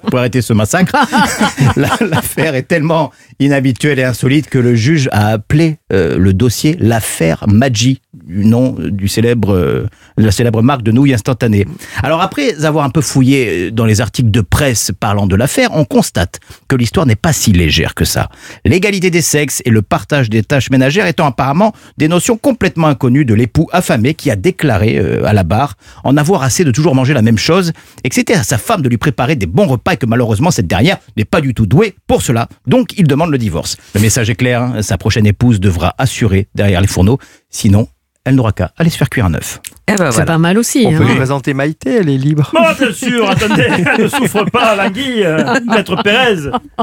pour 0.08 0.18
arrêter 0.18 0.40
ce 0.40 0.54
massacre, 0.54 0.94
la- 1.76 1.98
l'affaire 2.00 2.54
est 2.54 2.62
tellement 2.62 3.12
inhabituelle 3.38 3.98
et 3.98 4.04
insolite 4.04 4.48
que 4.48 4.58
le 4.58 4.74
juge 4.74 5.10
a 5.12 5.28
appelé 5.28 5.76
euh, 5.92 6.16
le 6.16 6.32
dossier 6.32 6.78
l'affaire 6.80 7.44
Maggi, 7.46 8.00
du 8.14 8.46
nom 8.46 8.74
du 8.78 9.06
célèbre, 9.06 9.52
euh, 9.54 9.86
la 10.16 10.30
célèbre 10.30 10.62
marque 10.62 10.82
de 10.82 10.92
nouilles 10.92 11.14
instantanées. 11.14 11.66
Alors 12.02 12.20
après 12.20 12.64
avoir 12.64 12.84
un 12.84 12.90
peu 12.90 13.00
fouillé 13.00 13.68
euh, 13.68 13.70
dans 13.70 13.84
les 13.84 14.00
articles 14.00 14.30
de 14.30 14.40
presse 14.40 14.92
parlant 14.98 15.26
de 15.26 15.36
l'affaire, 15.36 15.70
on 15.72 15.84
constate 15.84 16.40
que 16.68 16.76
l'histoire 16.76 17.06
n'est 17.06 17.16
pas 17.16 17.32
si 17.32 17.52
légère 17.52 17.94
que 17.94 18.04
ça. 18.04 18.28
L'égalité 18.64 19.10
des 19.10 19.22
sexes 19.22 19.62
et 19.64 19.70
le 19.70 19.82
partage 19.82 20.30
des 20.30 20.42
tâches 20.42 20.70
ménagères 20.70 21.06
étant 21.06 21.26
apparemment 21.26 21.72
des 21.98 22.08
notions 22.08 22.36
complètement 22.36 22.88
inconnues 22.88 23.24
de 23.24 23.34
l'époux 23.34 23.68
affamé 23.72 24.14
qui 24.14 24.30
a 24.30 24.36
déclaré 24.36 24.98
euh, 24.98 25.24
à 25.26 25.32
la 25.32 25.44
barre 25.44 25.76
en 26.04 26.16
avoir 26.16 26.42
assez 26.42 26.64
de 26.64 26.70
toujours 26.70 26.94
manger 26.94 27.14
la 27.14 27.22
même 27.22 27.38
chose 27.38 27.72
et 28.04 28.08
que 28.08 28.14
c'était 28.14 28.34
à 28.34 28.42
sa 28.42 28.58
femme 28.58 28.82
de 28.82 28.88
lui 28.88 28.98
préparer 28.98 29.36
des 29.36 29.46
bons 29.46 29.66
repas 29.66 29.92
et 29.92 29.96
que 29.96 30.06
malheureusement 30.06 30.50
cette 30.50 30.66
dernière 30.66 30.98
n'est 31.16 31.24
pas 31.24 31.40
du 31.40 31.54
tout 31.54 31.66
douée 31.66 31.94
pour 32.06 32.22
cela. 32.22 32.48
Donc 32.66 32.92
il 32.96 33.06
demande 33.06 33.30
le 33.30 33.38
divorce. 33.38 33.76
Le 33.94 34.00
message 34.00 34.30
est 34.30 34.34
clair, 34.34 34.62
hein, 34.62 34.82
sa 34.82 34.98
prochaine 34.98 35.26
épouse 35.26 35.60
devra 35.60 35.94
assurer 35.98 36.48
derrière 36.54 36.80
les 36.80 36.86
fourneaux, 36.86 37.18
sinon 37.50 37.88
elle 38.24 38.36
n'aura 38.36 38.52
qu'à 38.52 38.72
aller 38.76 38.90
se 38.90 38.96
faire 38.96 39.10
cuire 39.10 39.26
un 39.26 39.34
œuf. 39.34 39.60
Eh 39.88 39.92
ben 39.96 40.06
C'est 40.06 40.18
voilà. 40.18 40.24
pas 40.26 40.38
mal 40.38 40.58
aussi. 40.58 40.84
On 40.86 40.92
peut 40.96 41.02
hein. 41.02 41.08
lui 41.08 41.16
présenter 41.16 41.54
Maïté, 41.54 41.96
elle 41.96 42.08
est 42.08 42.16
libre. 42.16 42.50
Bon, 42.54 42.60
bien 42.78 42.92
sûr, 42.92 43.28
attendez, 43.28 43.66
ne 43.98 44.06
souffre 44.08 44.44
pas, 44.44 44.76
Langui, 44.76 45.24
euh, 45.24 45.58
maître 45.66 46.00
Pérez. 46.02 46.36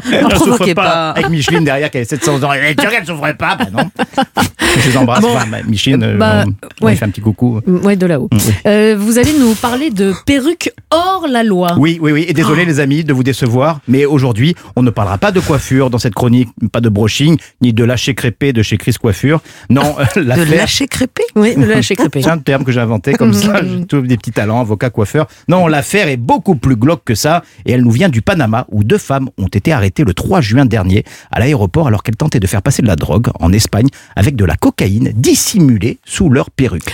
Ne 0.05 0.35
souffre 0.35 0.73
pas. 0.73 1.11
Avec 1.11 1.29
Micheline 1.29 1.63
derrière 1.63 1.89
qui 1.89 1.97
avait 1.97 2.05
700 2.05 2.43
ans. 2.43 2.51
Et 2.53 2.75
tu 2.75 2.85
regardes, 2.85 3.05
je 3.05 3.11
ne 3.11 3.15
souffrais 3.17 3.35
pas. 3.35 3.55
Bah 3.55 3.65
non. 3.71 3.89
Je 4.77 4.89
les 4.89 4.97
embrasse. 4.97 5.21
Bon. 5.21 5.29
Enfin, 5.33 5.47
bah, 5.49 5.57
Micheline, 5.65 6.03
euh, 6.03 6.17
Bah, 6.17 6.43
on, 6.81 6.85
ouais. 6.85 6.91
lui 6.91 6.97
fait 6.97 7.05
un 7.05 7.09
petit 7.09 7.21
coucou. 7.21 7.61
Ouais, 7.65 7.95
de 7.95 8.05
là-haut. 8.05 8.29
Euh, 8.67 8.95
vous 8.99 9.17
allez 9.17 9.31
nous 9.39 9.53
parler 9.55 9.89
de 9.91 10.13
perruques 10.25 10.71
hors 10.91 11.25
la 11.29 11.43
loi. 11.43 11.75
Oui, 11.77 11.97
oui, 12.01 12.11
oui. 12.11 12.25
Et 12.27 12.33
désolé, 12.33 12.65
les 12.65 12.79
amis, 12.81 13.03
de 13.05 13.13
vous 13.13 13.23
décevoir, 13.23 13.79
mais 13.87 14.05
aujourd'hui, 14.05 14.55
on 14.75 14.83
ne 14.83 14.89
parlera 14.89 15.17
pas 15.17 15.31
de 15.31 15.39
coiffure 15.39 15.89
dans 15.89 15.99
cette 15.99 16.13
chronique, 16.15 16.49
pas 16.71 16.81
de 16.81 16.89
brushing, 16.89 17.37
ni 17.61 17.71
de 17.73 17.83
lâcher 17.83 18.13
crépé 18.13 18.51
de 18.53 18.61
chez 18.61 18.77
Chris 18.77 18.95
Coiffure. 18.99 19.39
Non, 19.69 19.95
euh, 20.17 20.21
De 20.21 20.55
lâcher 20.55 20.87
crépé? 20.87 21.23
Oui, 21.35 21.55
de 21.55 21.63
lâcher 21.65 21.95
crépé. 21.95 22.21
C'est 22.21 22.29
un 22.29 22.37
terme 22.37 22.63
que 22.63 22.71
j'ai 22.71 22.79
inventé 22.89 23.13
comme 23.13 23.33
ça. 23.33 23.61
Je 23.63 23.83
trouve 23.83 24.07
des 24.07 24.17
petits 24.17 24.31
talents, 24.31 24.59
avocat, 24.59 24.89
coiffeur. 24.89 25.27
Non, 25.47 25.67
l'affaire 25.67 26.07
est 26.07 26.17
beaucoup 26.17 26.55
plus 26.55 26.75
glauque 26.75 27.03
que 27.05 27.15
ça 27.15 27.43
et 27.65 27.71
elle 27.71 27.83
nous 27.83 27.91
vient 27.91 28.09
du 28.09 28.21
Panama 28.21 28.65
où 28.69 28.83
deux 28.83 28.97
femmes 28.97 29.29
ont 29.37 29.47
été 29.47 29.71
arrêtées 29.71 30.03
le 30.03 30.13
3 30.13 30.41
juin 30.41 30.65
dernier 30.65 31.03
à 31.31 31.39
l'aéroport 31.39 31.87
alors 31.87 32.03
qu'elles 32.03 32.15
tentaient 32.15 32.39
de 32.39 32.47
faire 32.47 32.61
passer 32.61 32.81
de 32.81 32.87
la 32.87 32.95
drogue 32.95 33.27
en 33.39 33.53
Espagne 33.53 33.87
avec 34.15 34.35
de 34.35 34.45
la 34.45 34.55
cocaïne 34.55 35.11
dissimulée 35.15 35.99
sous 36.03 36.29
leur 36.29 36.49
perruque. 36.49 36.93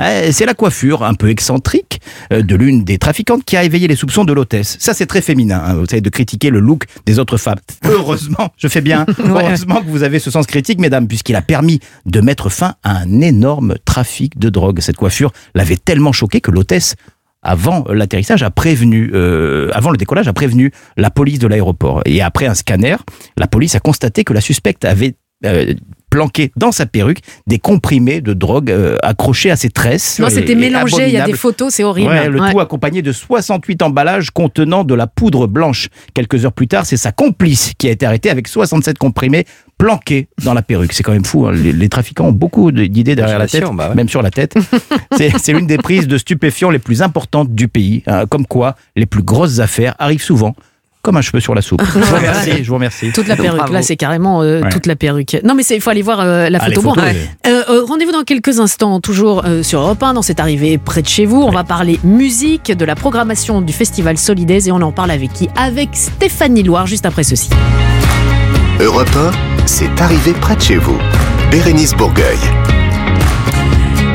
Euh, 0.00 0.28
C'est 0.32 0.46
la 0.46 0.54
coiffure 0.54 1.02
un 1.04 1.14
peu 1.14 1.28
excentrique 1.28 2.00
euh, 2.32 2.42
de 2.42 2.56
l'une 2.56 2.84
des 2.84 2.98
trafiquantes 2.98 3.44
qui 3.44 3.56
a 3.56 3.64
éveillé 3.64 3.88
les 3.88 3.96
soupçons 3.96 4.24
de 4.24 4.32
l'hôtesse. 4.32 4.76
Ça, 4.80 4.94
c'est 4.94 5.06
très 5.06 5.20
féminin, 5.20 5.62
hein, 5.64 5.74
vous 5.74 5.86
savez, 5.86 6.00
de 6.00 6.10
critiquer 6.10 6.50
le 6.50 6.60
look 6.60 6.84
des 7.06 7.18
autres 7.18 7.36
femmes. 7.36 7.58
Heureusement, 7.84 8.50
je 8.56 8.68
fais 8.68 8.80
bien, 8.80 9.06
heureusement 9.18 9.82
que 9.82 9.88
vous 9.88 10.02
avez 10.02 10.18
ce 10.18 10.30
sens 10.30 10.46
critique, 10.46 10.80
mesdames, 10.80 11.06
puisqu'il 11.06 11.36
a 11.36 11.42
permis 11.42 11.80
de 12.06 12.20
mettre 12.20 12.48
fin 12.48 12.74
à 12.82 12.96
un 12.98 13.20
énorme 13.20 13.74
trafic 13.84 14.38
de 14.38 14.48
drogue. 14.48 14.80
Cette 14.80 14.96
coiffure 14.96 15.32
l'avait 15.54 15.76
tellement 15.76 16.12
choqué 16.12 16.40
que 16.40 16.50
l'hôtesse 16.50 16.96
avant 17.44 17.84
l'atterrissage 17.90 18.42
a 18.42 18.50
prévenu, 18.50 19.10
euh, 19.14 19.68
avant 19.74 19.90
le 19.90 19.98
décollage 19.98 20.26
a 20.26 20.32
prévenu 20.32 20.72
la 20.96 21.10
police 21.10 21.38
de 21.38 21.46
l'aéroport. 21.46 22.00
Et 22.06 22.22
après 22.22 22.46
un 22.46 22.54
scanner, 22.54 22.96
la 23.36 23.46
police 23.46 23.74
a 23.74 23.80
constaté 23.80 24.24
que 24.24 24.32
la 24.32 24.40
suspecte 24.40 24.84
avait 24.84 25.14
euh, 25.44 25.74
planqué 26.14 26.52
dans 26.56 26.70
sa 26.70 26.86
perruque 26.86 27.18
des 27.48 27.58
comprimés 27.58 28.20
de 28.20 28.34
drogue 28.34 28.70
euh, 28.70 28.96
accrochés 29.02 29.50
à 29.50 29.56
ses 29.56 29.68
tresses. 29.68 30.20
Non, 30.20 30.28
c'était 30.30 30.52
et 30.52 30.54
mélangé. 30.54 31.08
Il 31.08 31.12
y 31.12 31.16
a 31.16 31.26
des 31.26 31.32
photos, 31.32 31.74
c'est 31.74 31.82
horrible. 31.82 32.10
Ouais, 32.10 32.28
le 32.28 32.40
Ouais. 32.40 32.52
tout 32.52 32.60
accompagné 32.60 33.02
de 33.02 33.10
68 33.10 33.82
emballages 33.82 34.30
contenant 34.30 34.84
de 34.84 34.94
la 34.94 35.08
poudre 35.08 35.48
blanche. 35.48 35.88
Quelques 36.14 36.44
heures 36.44 36.52
plus 36.52 36.68
tard, 36.68 36.86
c'est 36.86 36.96
sa 36.96 37.10
complice 37.10 37.72
qui 37.78 37.88
a 37.88 37.90
été 37.90 38.06
arrêtée 38.06 38.30
avec 38.30 38.46
67 38.46 38.96
comprimés 38.96 39.44
planqués 39.76 40.28
dans 40.44 40.54
la 40.54 40.62
perruque. 40.62 40.92
C'est 40.92 41.02
quand 41.02 41.10
même 41.12 41.24
fou. 41.24 41.46
hein. 41.48 41.52
Les, 41.52 41.72
les 41.72 41.88
trafiquants 41.88 42.26
ont 42.26 42.32
beaucoup 42.32 42.70
d'idées 42.70 43.16
derrière 43.16 43.40
la 43.40 43.48
tête, 43.48 43.64
bah 43.72 43.88
ouais. 43.88 43.94
même 43.96 44.08
sur 44.08 44.22
la 44.22 44.30
tête. 44.30 44.54
C'est 45.16 45.32
c'est 45.38 45.52
l'une 45.52 45.66
des 45.66 45.78
prises 45.78 46.06
de 46.06 46.16
stupéfiants 46.18 46.70
les 46.70 46.78
plus 46.78 47.02
importantes 47.02 47.52
du 47.52 47.66
pays. 47.66 48.04
hein. 48.06 48.26
Comme 48.26 48.46
quoi, 48.46 48.76
les 48.94 49.06
plus 49.06 49.22
grosses 49.24 49.58
affaires 49.58 49.94
arrivent 49.98 50.22
souvent 50.22 50.54
comme 51.04 51.16
un 51.18 51.20
cheveu 51.22 51.38
sur 51.38 51.54
la 51.54 51.62
soupe. 51.62 51.82
Je 51.94 51.98
vous 52.00 52.16
remercie. 52.16 52.64
Je 52.64 52.68
vous 52.68 52.74
remercie. 52.74 53.12
Toute 53.12 53.28
la 53.28 53.36
perruque, 53.36 53.58
Bravo. 53.58 53.72
là 53.74 53.82
c'est 53.82 53.96
carrément 53.96 54.42
euh, 54.42 54.62
Ouais. 54.62 54.70
toute 54.70 54.86
la 54.86 54.96
perruque. 54.96 55.36
Non 55.44 55.54
mais 55.54 55.62
il 55.62 55.80
faut 55.80 55.90
aller 55.90 56.02
voir 56.02 56.20
euh, 56.20 56.48
la 56.48 56.58
Ah, 56.60 56.66
photo. 56.66 56.80
Bon, 56.82 56.94
euh, 56.98 57.12
euh, 57.68 57.84
Rendez-vous 57.86 58.12
dans 58.12 58.24
quelques 58.24 58.58
instants, 58.58 58.98
toujours 59.00 59.44
euh, 59.44 59.62
sur 59.62 59.80
Europe 59.80 60.02
1, 60.02 60.14
dans 60.14 60.22
cette 60.22 60.40
arrivée 60.40 60.78
près 60.78 61.02
de 61.02 61.08
chez 61.08 61.26
vous. 61.26 61.42
On 61.42 61.50
va 61.50 61.62
parler 61.62 62.00
musique, 62.02 62.72
de 62.72 62.84
la 62.84 62.94
programmation 62.96 63.60
du 63.60 63.72
festival 63.72 64.16
Solidaise 64.18 64.66
et 64.68 64.72
on 64.72 64.80
en 64.82 64.92
parle 64.92 65.10
avec 65.10 65.32
qui? 65.32 65.48
Avec 65.56 65.90
Stéphanie 65.92 66.62
Loire, 66.62 66.86
juste 66.86 67.04
après 67.06 67.22
ceci. 67.22 67.50
Europe 68.80 69.10
1, 69.16 69.66
c'est 69.66 70.00
arrivé 70.00 70.32
près 70.32 70.56
de 70.56 70.62
chez 70.62 70.76
vous. 70.76 70.96
Bérénice 71.50 71.94
Bourgueil. 71.94 72.38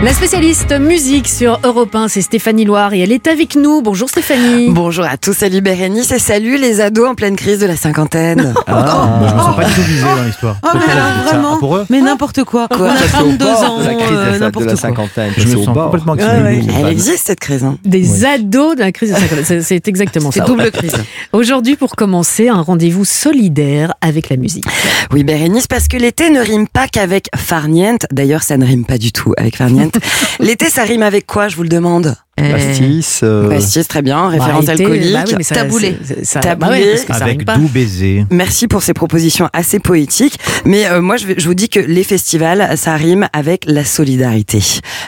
La 0.02 0.14
spécialiste 0.14 0.72
musique 0.80 1.28
sur 1.28 1.60
Europe 1.64 1.94
1, 1.94 2.08
c'est 2.08 2.22
Stéphanie 2.22 2.64
Loire 2.64 2.94
et 2.94 3.00
elle 3.02 3.12
est 3.12 3.28
avec 3.28 3.56
nous. 3.56 3.82
Bonjour 3.82 4.08
Stéphanie. 4.10 4.70
Bonjour 4.70 5.04
à 5.04 5.18
tous, 5.18 5.34
salut 5.34 5.60
Bérénice 5.60 6.12
et 6.14 6.20
salut 6.20 6.58
les 6.58 6.80
ados 6.80 7.10
en 7.10 7.16
pleine 7.16 7.36
crise 7.36 7.60
de 7.60 7.66
la 7.66 7.76
cinquantaine. 7.76 8.54
Ah, 8.72 9.18
moi, 9.20 9.28
je 9.30 9.34
me 9.36 9.40
sens 9.40 9.56
pas 9.58 9.66
du 9.66 9.74
tout 9.74 9.82
visé 9.82 10.04
dans 10.04 10.24
l'histoire. 10.24 10.56
Oh, 10.64 10.68
mais 10.74 10.92
alors, 10.94 11.24
vraiment 11.26 11.58
Pour 11.58 11.76
eux 11.78 11.86
Mais 11.90 12.02
n'importe 12.02 12.44
quoi. 12.46 12.68
Quoi 12.70 12.88
On 12.88 12.90
a 12.92 12.96
Ça, 12.98 13.04
c'est 13.10 13.18
au 13.18 13.24
32 13.24 13.46
bord 13.46 13.64
ans, 13.64 13.80
de 13.80 13.84
la 13.86 13.94
crise 13.96 14.10
de 14.10 14.16
euh, 14.16 14.40
la- 14.40 14.52
de, 14.52 14.64
la 14.66 14.76
cinquantaine. 14.76 15.32
Je 15.38 15.42
C'est 15.48 15.56
me 15.58 15.64
sens 15.66 15.74
bord. 15.74 15.86
complètement 15.92 16.14
ouais, 16.14 16.62
Elle 16.80 16.88
existe 16.88 17.28
cette 17.28 17.40
crise. 17.40 17.64
hein. 17.64 17.78
Des 17.84 18.26
ados 18.26 18.76
de 18.76 18.82
la 18.82 18.92
crise 18.92 19.10
de 19.12 19.16
50. 19.20 19.40
C'est- 19.44 19.62
C'est 19.64 19.88
exactement 19.88 20.32
C'est 20.32 20.40
ça. 20.40 20.46
double 20.46 20.72
crise. 20.72 20.94
Aujourd'hui, 21.34 21.76
pour 21.76 21.96
commencer, 21.96 22.48
un 22.48 22.62
rendez-vous 22.62 23.06
solidaire 23.06 23.94
avec 24.02 24.30
la 24.30 24.38
musique. 24.38 24.66
Oui 25.12 25.24
Bérénice, 25.24 25.68
parce 25.68 25.88
que 25.88 25.98
l'été 25.98 26.30
ne 26.30 26.40
rime 26.40 26.68
pas 26.68 26.88
qu'avec 26.88 27.28
farniente. 27.36 28.06
D'ailleurs, 28.12 28.44
ça 28.44 28.56
ne 28.58 28.66
rime 28.66 28.86
pas 28.86 28.98
du 28.98 29.12
tout 29.12 29.34
avec 29.38 29.58
farniente. 29.58 29.89
l'été, 30.40 30.70
ça 30.70 30.84
rime 30.84 31.04
avec 31.04 31.26
quoi, 31.26 31.48
je 31.48 31.56
vous 31.56 31.64
le 31.64 31.70
demande? 31.70 32.16
Pastis. 32.52 33.20
euh, 33.24 33.50
Pastis, 33.50 33.88
très 33.88 34.02
bien. 34.02 34.28
Référence 34.30 34.66
Bah, 34.66 34.72
alcoolique. 34.74 35.14
bah 35.14 35.24
oui, 35.28 35.34
mais 35.38 35.44
ça- 35.44 35.56
taboulé. 35.56 35.98
c'est- 36.04 36.26
ça- 36.26 36.40
Taboulé. 36.40 36.70
bah 36.70 36.76
ouais, 36.78 36.92
parce 36.92 37.06
que 37.06 37.14
ça 37.14 37.24
Avec 37.26 37.46
doux 37.46 37.68
baiser. 37.68 38.26
Merci 38.30 38.68
pour 38.68 38.82
ces 38.84 38.94
propositions 38.94 39.50
assez 39.54 39.80
poétiques. 39.80 40.40
Mais 40.66 40.88
euh, 40.88 41.02
moi, 41.02 41.18
je, 41.18 41.28
vais- 41.28 41.36
je 41.38 41.48
vous 41.48 41.54
dis 41.54 41.70
que 41.70 41.80
les 41.80 42.04
festivals, 42.04 42.78
ça 42.78 42.96
rime 42.96 43.28
avec 43.34 43.64
la 43.68 43.84
solidarité. 43.86 44.62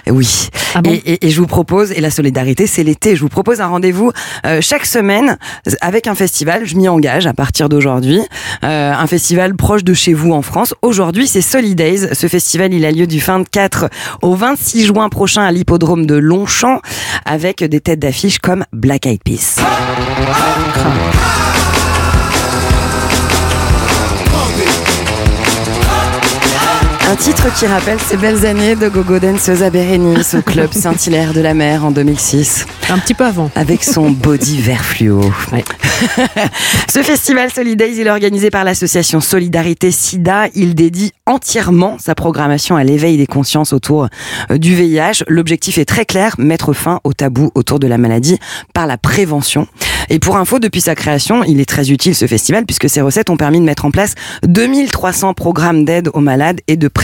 Oui. 0.09 0.49
Ah 0.75 0.82
bon 0.82 0.91
et, 0.91 0.95
et- 1.13 1.27
et 1.27 1.29
je 1.29 1.39
vous 1.41 1.47
propose, 1.47 1.91
et 1.91 2.01
la 2.01 2.09
solidarité, 2.11 2.67
c'est 2.67 2.84
l'été. 2.84 3.15
Je 3.15 3.21
vous 3.21 3.29
propose 3.29 3.59
un 3.61 3.67
rendez-vous 3.67 4.11
euh, 4.45 4.59
chaque 4.61 4.86
semaine 4.86 5.38
avec 5.82 6.07
un 6.07 6.15
festival. 6.15 6.65
Je 6.65 6.75
m'y 6.75 6.88
engage 6.88 7.27
à 7.27 7.34
partir 7.34 7.67
d'aujourd'hui. 7.69 8.21
Euh, 8.63 8.93
un 8.93 9.07
festival 9.07 9.55
proche 9.55 9.84
de 9.84 9.93
chez 9.93 10.13
vous 10.13 10.32
en 10.32 10.41
France. 10.41 10.73
Aujourd'hui, 10.82 11.27
c'est 11.27 11.41
Solidays. 11.41 12.13
Ce 12.13 12.27
festival, 12.27 12.73
il 12.73 12.86
a 12.86 12.91
lieu 12.91 13.07
du 13.07 13.19
24 13.19 13.89
au 14.21 14.36
26 14.36 14.86
juin 14.86 15.09
prochain 15.09 15.43
à 15.43 15.51
l'hippodrome 15.51 16.05
de 16.05 16.15
Longchamp 16.15 16.79
avec 17.26 17.63
des 17.63 17.80
têtes 17.82 17.99
d'affiche 17.99 18.39
comme 18.39 18.65
Black 18.72 19.05
Eyed 19.05 19.24
Peas. 19.24 19.57
Un 27.12 27.18
titre 27.18 27.53
qui 27.53 27.68
rappelle 27.68 27.99
ces 27.99 28.16
belles 28.16 28.45
années 28.45 28.78
de 28.78 28.88
gogo 28.88 29.20
danseuse 29.20 29.64
à 29.64 29.70
Bérénice 29.70 30.34
au 30.34 30.41
club 30.45 30.72
Saint-Hilaire 30.72 31.34
de 31.34 31.41
la 31.41 31.53
Mer 31.53 31.84
en 31.84 31.91
2006. 31.91 32.66
Un 32.89 32.99
petit 32.99 33.14
peu 33.14 33.26
avant. 33.26 33.51
Avec 33.55 33.84
son 33.84 34.12
body 34.12 34.62
vert 34.62 34.86
fluo. 34.86 35.20
Ce 36.89 37.03
festival 37.03 37.51
Solidays, 37.51 37.95
il 37.97 38.07
est 38.07 38.09
organisé 38.09 38.49
par 38.49 38.64
l'association 38.64 39.20
Solidarité 39.20 39.91
SIDA. 39.91 40.47
Il 40.55 40.74
dédie 40.74 41.12
entièrement 41.26 41.97
sa 41.99 42.16
programmation 42.16 42.78
à 42.78 42.86
l'éveil 42.86 43.18
des 43.18 43.28
consciences 43.28 43.74
autour 43.74 44.07
euh, 44.49 44.57
du 44.57 44.74
VIH. 44.74 45.26
L'objectif 45.28 45.80
est 45.80 45.86
très 45.86 46.05
clair, 46.05 46.36
mettre 46.38 46.72
fin 46.72 47.01
au 47.03 47.12
tabou 47.12 47.51
autour 47.55 47.80
de 47.80 47.88
la 47.88 47.97
maladie 47.97 48.39
par 48.74 48.88
la 48.88 48.97
prévention. 48.97 49.68
Et 50.09 50.20
pour 50.20 50.38
info, 50.38 50.59
depuis 50.59 50.82
sa 50.82 50.95
création, 50.95 51.43
il 51.43 51.59
est 51.59 51.70
très 51.70 51.91
utile 51.91 52.16
ce 52.16 52.26
festival 52.26 52.66
puisque 52.66 52.89
ses 52.89 53.01
recettes 53.01 53.30
ont 53.30 53.38
permis 53.38 53.59
de 53.59 53.66
mettre 53.66 53.86
en 53.86 53.91
place 53.91 54.16
2300 54.43 55.34
programmes 55.34 55.86
d'aide 55.86 56.09
aux 56.14 56.20
malades 56.22 56.62
et 56.68 56.78
de 56.78 56.88
prévention 56.88 57.00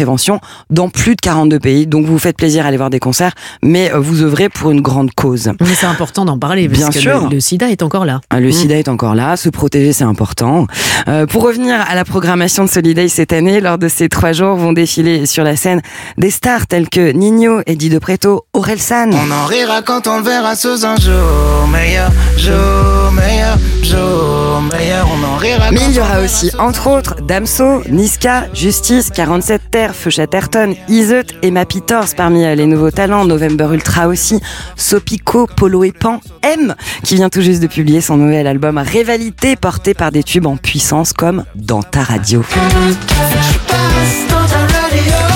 dans 0.70 0.90
plus 0.90 1.16
de 1.16 1.22
42 1.22 1.60
pays. 1.60 1.88
Donc 1.88 2.06
vous 2.06 2.14
vous 2.14 2.20
faites 2.20 2.38
plaisir 2.38 2.66
à 2.66 2.70
aller 2.70 2.78
voir 2.78 2.90
des 2.90 3.00
concerts, 3.00 3.34
mais 3.62 3.92
euh, 3.94 4.00
vous 4.00 4.22
œuvrez 4.24 4.50
pour 4.50 4.72
une 4.72 4.82
grande 4.82 5.12
cause. 5.14 5.52
Mais 5.60 5.74
c'est 5.76 5.86
important 5.86 6.26
d'en 6.26 6.38
parler 6.38 6.68
parce 6.68 6.80
Bien 6.80 6.90
que 6.90 7.00
sûr. 7.00 7.24
Le, 7.30 7.36
le 7.36 7.40
sida 7.40 7.70
est 7.70 7.82
encore 7.82 8.06
là. 8.06 8.22
Ah, 8.30 8.40
Le 8.40 8.52
sida 8.52 8.76
est 8.78 8.88
encore 8.88 9.16
là, 9.16 9.38
se 9.38 9.50
protéger 9.50 9.94
c'est 9.94 10.04
important. 10.04 10.68
Euh, 11.08 11.26
pour 11.26 11.44
revenir 11.44 11.76
à 11.80 11.96
la 11.96 12.06
programmation 12.06 12.66
de 12.66 12.70
Soliday 12.70 13.08
cette 13.08 13.34
année, 13.34 13.62
lors 13.62 13.78
de 13.78 13.88
ces 13.88 14.10
trois 14.10 14.32
jours 14.34 14.56
vont 14.56 14.74
défiler 14.74 15.26
sur 15.26 15.44
la 15.44 15.56
scène 15.56 15.82
des 16.18 16.32
stars 16.32 16.68
telles 16.68 16.90
que 16.90 17.12
Nino, 17.12 17.62
Eddie 17.66 17.90
De 17.90 18.00
Preto, 18.00 18.46
Aurel 18.54 18.80
San. 18.80 19.14
On 19.14 19.32
en 19.32 19.46
rira 19.46 19.82
quand 19.82 20.08
on 20.08 20.18
le 20.18 20.24
verra 20.24 20.56
sous 20.56 20.86
un 20.86 20.96
jour 20.98 21.68
meilleur, 21.72 22.12
jour 22.38 23.07
meilleur, 23.12 23.58
jour 23.84 24.62
meilleur. 24.62 25.08
On 25.12 25.24
en 25.26 25.38
rira 25.38 25.72
Mais 25.72 25.80
il 25.90 25.96
y 25.96 26.00
aura 26.00 26.20
aussi, 26.20 26.52
entre 26.60 26.88
autres, 26.88 27.16
Damso, 27.22 27.84
Niska, 27.90 28.48
Justice, 28.54 29.10
47 29.14 29.62
Terre, 29.72 29.96
Feu 29.96 30.10
Chatterton, 30.10 30.76
Iseut, 30.90 31.26
Emma 31.42 31.66
Peters 31.66 32.16
parmi 32.16 32.46
euh, 32.46 32.56
les 32.56 32.66
nouveaux 32.66 32.92
talents, 32.92 33.26
November 33.26 33.68
Ultra 33.74 34.08
aussi, 34.08 34.40
Sopico, 34.76 35.48
Polo 35.48 35.84
et 35.84 35.92
Pan, 35.92 36.22
M, 36.44 36.76
qui 37.04 37.16
vient 37.16 37.30
tout 37.30 37.42
juste 37.42 37.62
de 37.62 37.68
publier 37.68 38.02
son 38.02 38.18
nouvel 38.18 38.48
album 38.48 38.78
Rivalité, 38.78 39.56
porté 39.56 39.94
par 39.94 40.12
des 40.12 40.24
tubes 40.24 40.48
en 40.48 40.58
puissance 40.58 41.14
comme 41.14 41.44
Dans 41.56 41.84
ta 41.84 42.04
radio. 42.04 42.42
passe 42.42 44.28
dans 44.30 44.48
ta 44.48 44.60
radio. 44.88 45.27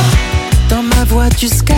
Dans 1.11 1.17
ma 1.17 1.23
voix, 1.27 1.35
tu 1.37 1.47
scannes 1.47 1.77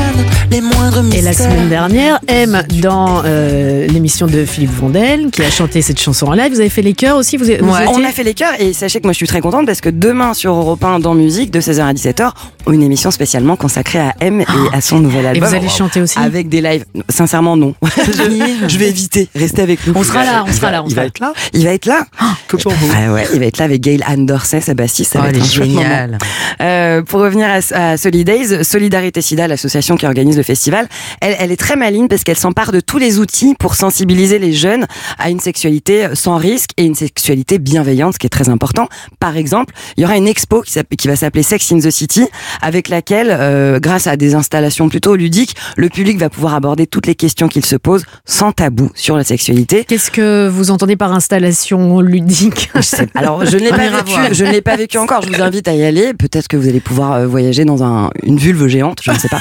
les 0.51 0.61
moindres 0.61 1.03
Et 1.13 1.21
la 1.21 1.34
semaine 1.34 1.67
dernière, 1.67 2.19
M, 2.27 2.61
dans 2.81 3.23
euh, 3.25 3.88
l'émission 3.88 4.27
de 4.27 4.45
Philippe 4.45 4.69
Vondel, 4.71 5.31
qui 5.31 5.41
a 5.41 5.49
chanté 5.49 5.81
cette 5.81 5.99
chanson 5.99 6.27
en 6.27 6.34
live, 6.34 6.51
vous 6.53 6.59
avez 6.59 6.69
fait 6.69 6.81
les 6.84 6.93
chœurs 6.93 7.17
aussi 7.17 7.38
vous, 7.38 7.45
avez- 7.49 7.57
vous 7.59 7.71
Ouais. 7.73 7.84
étiez- 7.86 7.95
On 7.95 8.03
a 8.03 8.11
fait 8.11 8.23
les 8.23 8.34
chœurs 8.36 8.53
et 8.59 8.73
sachez 8.73 8.99
que 8.99 9.07
moi 9.07 9.13
je 9.13 9.17
suis 9.17 9.27
très 9.27 9.41
contente 9.41 9.65
parce 9.65 9.81
que 9.81 9.89
demain 9.89 10.34
sur 10.36 10.53
Europe 10.53 10.84
1 10.84 10.99
dans 10.99 11.15
musique 11.15 11.49
de 11.51 11.59
16h 11.61 11.81
à 11.88 11.93
17h, 11.93 12.31
une 12.72 12.84
émission 12.84 13.11
spécialement 13.11 13.55
consacrée 13.55 13.99
à 13.99 14.16
M 14.20 14.41
et 14.41 14.45
à 14.76 14.82
son 14.82 14.99
nouvel 14.99 15.26
Et 15.26 15.28
album. 15.30 15.49
vous 15.49 15.55
allez 15.55 15.70
chanter 15.70 16.01
aussi 16.01 16.18
Avec 16.18 16.49
des 16.49 16.61
lives. 16.61 16.86
Sincèrement 17.09 17.57
non. 17.57 17.76
je, 17.84 18.78
vais 18.78 18.89
éviter. 18.89 19.28
Restez 19.36 19.61
avec 19.61 19.86
nous. 19.86 19.93
On 19.95 20.03
sera 20.03 20.24
là, 20.24 20.45
on 20.47 20.51
sera 20.51 20.72
là, 20.72 20.84
on 20.84 20.88
Il 20.88 20.95
va 20.95 21.05
être 21.05 21.20
là. 21.20 21.34
Il 21.53 21.64
va 21.66 21.74
être 21.74 21.86
là. 21.86 22.05
Que 22.47 22.57
pour 22.57 22.74
vous. 22.74 22.91
Ah 22.93 23.14
ouais, 23.14 23.28
il 23.34 23.39
va 23.39 23.45
être 23.45 23.57
là 23.57 23.66
avec 23.66 23.82
Gail 23.82 24.03
Anne 24.05 24.28
sa 24.43 24.74
bassiste. 24.74 25.14
Ça 25.14 25.20
Oh, 25.20 25.24
va 25.24 25.30
être 25.30 25.59
moment. 25.68 26.18
Euh, 26.61 27.01
pour 27.01 27.22
revenir 27.22 27.47
à, 27.47 27.91
à 27.93 27.97
Solidays, 27.97 28.64
Solidarité 28.64 29.22
Sida, 29.22 29.47
l'association 29.47 29.95
qui 29.95 30.05
organise 30.05 30.38
le 30.38 30.43
festival, 30.43 30.88
elle, 31.22 31.36
elle 31.39 31.51
est 31.51 31.57
très 31.57 31.76
maligne 31.76 32.07
parce 32.07 32.24
qu'elle 32.24 32.38
s'empare 32.38 32.72
de 32.72 32.80
tous 32.80 32.97
les 32.97 33.20
outils 33.20 33.55
pour 33.57 33.76
sensibiliser 33.76 34.39
les 34.39 34.53
jeunes 34.53 34.86
à 35.18 35.30
une 35.30 35.39
sexualité 35.39 36.07
sans 36.14 36.38
risque 36.38 36.72
et 36.78 36.84
une 36.84 36.95
sexualité 36.95 37.59
bienveillante, 37.59 38.14
ce 38.16 38.20
qui 38.20 38.28
est 38.28 38.30
très 38.30 38.49
important. 38.49 38.88
Par 39.20 39.38
exemple, 39.38 39.74
il 39.97 40.01
y 40.01 40.05
aura 40.05 40.18
une 40.18 40.28
expo 40.28 40.61
qui 40.61 41.07
va 41.07 41.16
s'appeler 41.16 41.43
Sex 41.43 41.72
in 41.72 41.80
the 41.80 41.89
City, 41.91 42.26
avec 42.62 42.89
laquelle, 42.89 43.28
euh, 43.32 43.80
grâce 43.80 44.08
à 44.08 44.18
des 44.18 44.36
installations 44.36 44.89
plutôt 44.89 45.16
ludiques, 45.16 45.56
le 45.78 45.89
public 45.89 46.18
va 46.20 46.30
pouvoir 46.30 46.54
aborder 46.54 46.88
toutes 46.88 47.08
les 47.08 47.16
questions 47.16 47.47
qu'il 47.47 47.66
se 47.66 47.76
pose 47.76 48.04
sans 48.26 48.51
tabou 48.51 48.89
sur 48.95 49.18
la 49.18 49.24
sexualité. 49.24 49.86
Qu'est-ce 49.86 50.12
que 50.12 50.47
vous 50.47 50.72
entendez 50.72 50.95
par 50.95 51.14
installation 51.14 51.99
ludique 52.01 52.72
Alors, 53.16 53.45
je 53.45 53.58
ne 53.58 53.62
l'ai 53.64 53.70
pas 53.70 53.78
vécu, 53.89 54.12
voir. 54.12 54.34
je 54.34 54.45
ne 54.45 54.51
l'ai 54.51 54.62
pas 54.62 54.76
vécu 54.76 54.97
encore. 54.97 55.22
Je 55.24 55.30
vous 55.36 55.41
invite 55.41 55.68
à 55.68 55.74
y 55.74 55.84
aller. 55.84 56.14
Peut-être 56.14 56.47
que 56.47 56.58
vous 56.58 56.68
allez 56.68 56.80
pouvoir 56.80 57.14
euh, 57.14 57.28
voyager 57.28 57.66
dans 57.66 57.84
un, 57.84 58.10
une 58.24 58.38
vulve 58.38 58.68
géante, 58.68 58.99
je 59.04 59.12
ne 59.12 59.18
sais 59.18 59.30
pas. 59.30 59.39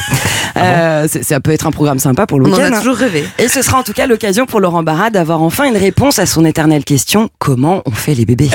Euh, 0.56 1.06
c'est- 1.08 1.22
ça 1.22 1.40
peut 1.40 1.50
être 1.50 1.66
un 1.66 1.70
programme 1.70 1.98
sympa 1.98 2.26
pour 2.26 2.38
le 2.38 2.46
On 2.46 2.52
en 2.52 2.56
week-end. 2.56 2.72
a 2.72 2.78
toujours 2.78 2.96
rêvé. 2.96 3.24
Et 3.38 3.48
ce 3.48 3.62
sera 3.62 3.78
en 3.78 3.82
tout 3.82 3.92
cas 3.92 4.06
l'occasion 4.06 4.46
pour 4.46 4.60
Laurent 4.60 4.82
Barra 4.82 5.10
d'avoir 5.10 5.42
enfin 5.42 5.64
une 5.64 5.76
réponse 5.76 6.18
à 6.18 6.26
son 6.26 6.44
éternelle 6.44 6.84
question 6.84 7.28
comment 7.38 7.82
on 7.86 7.90
fait 7.92 8.14
les 8.14 8.24
bébés? 8.26 8.50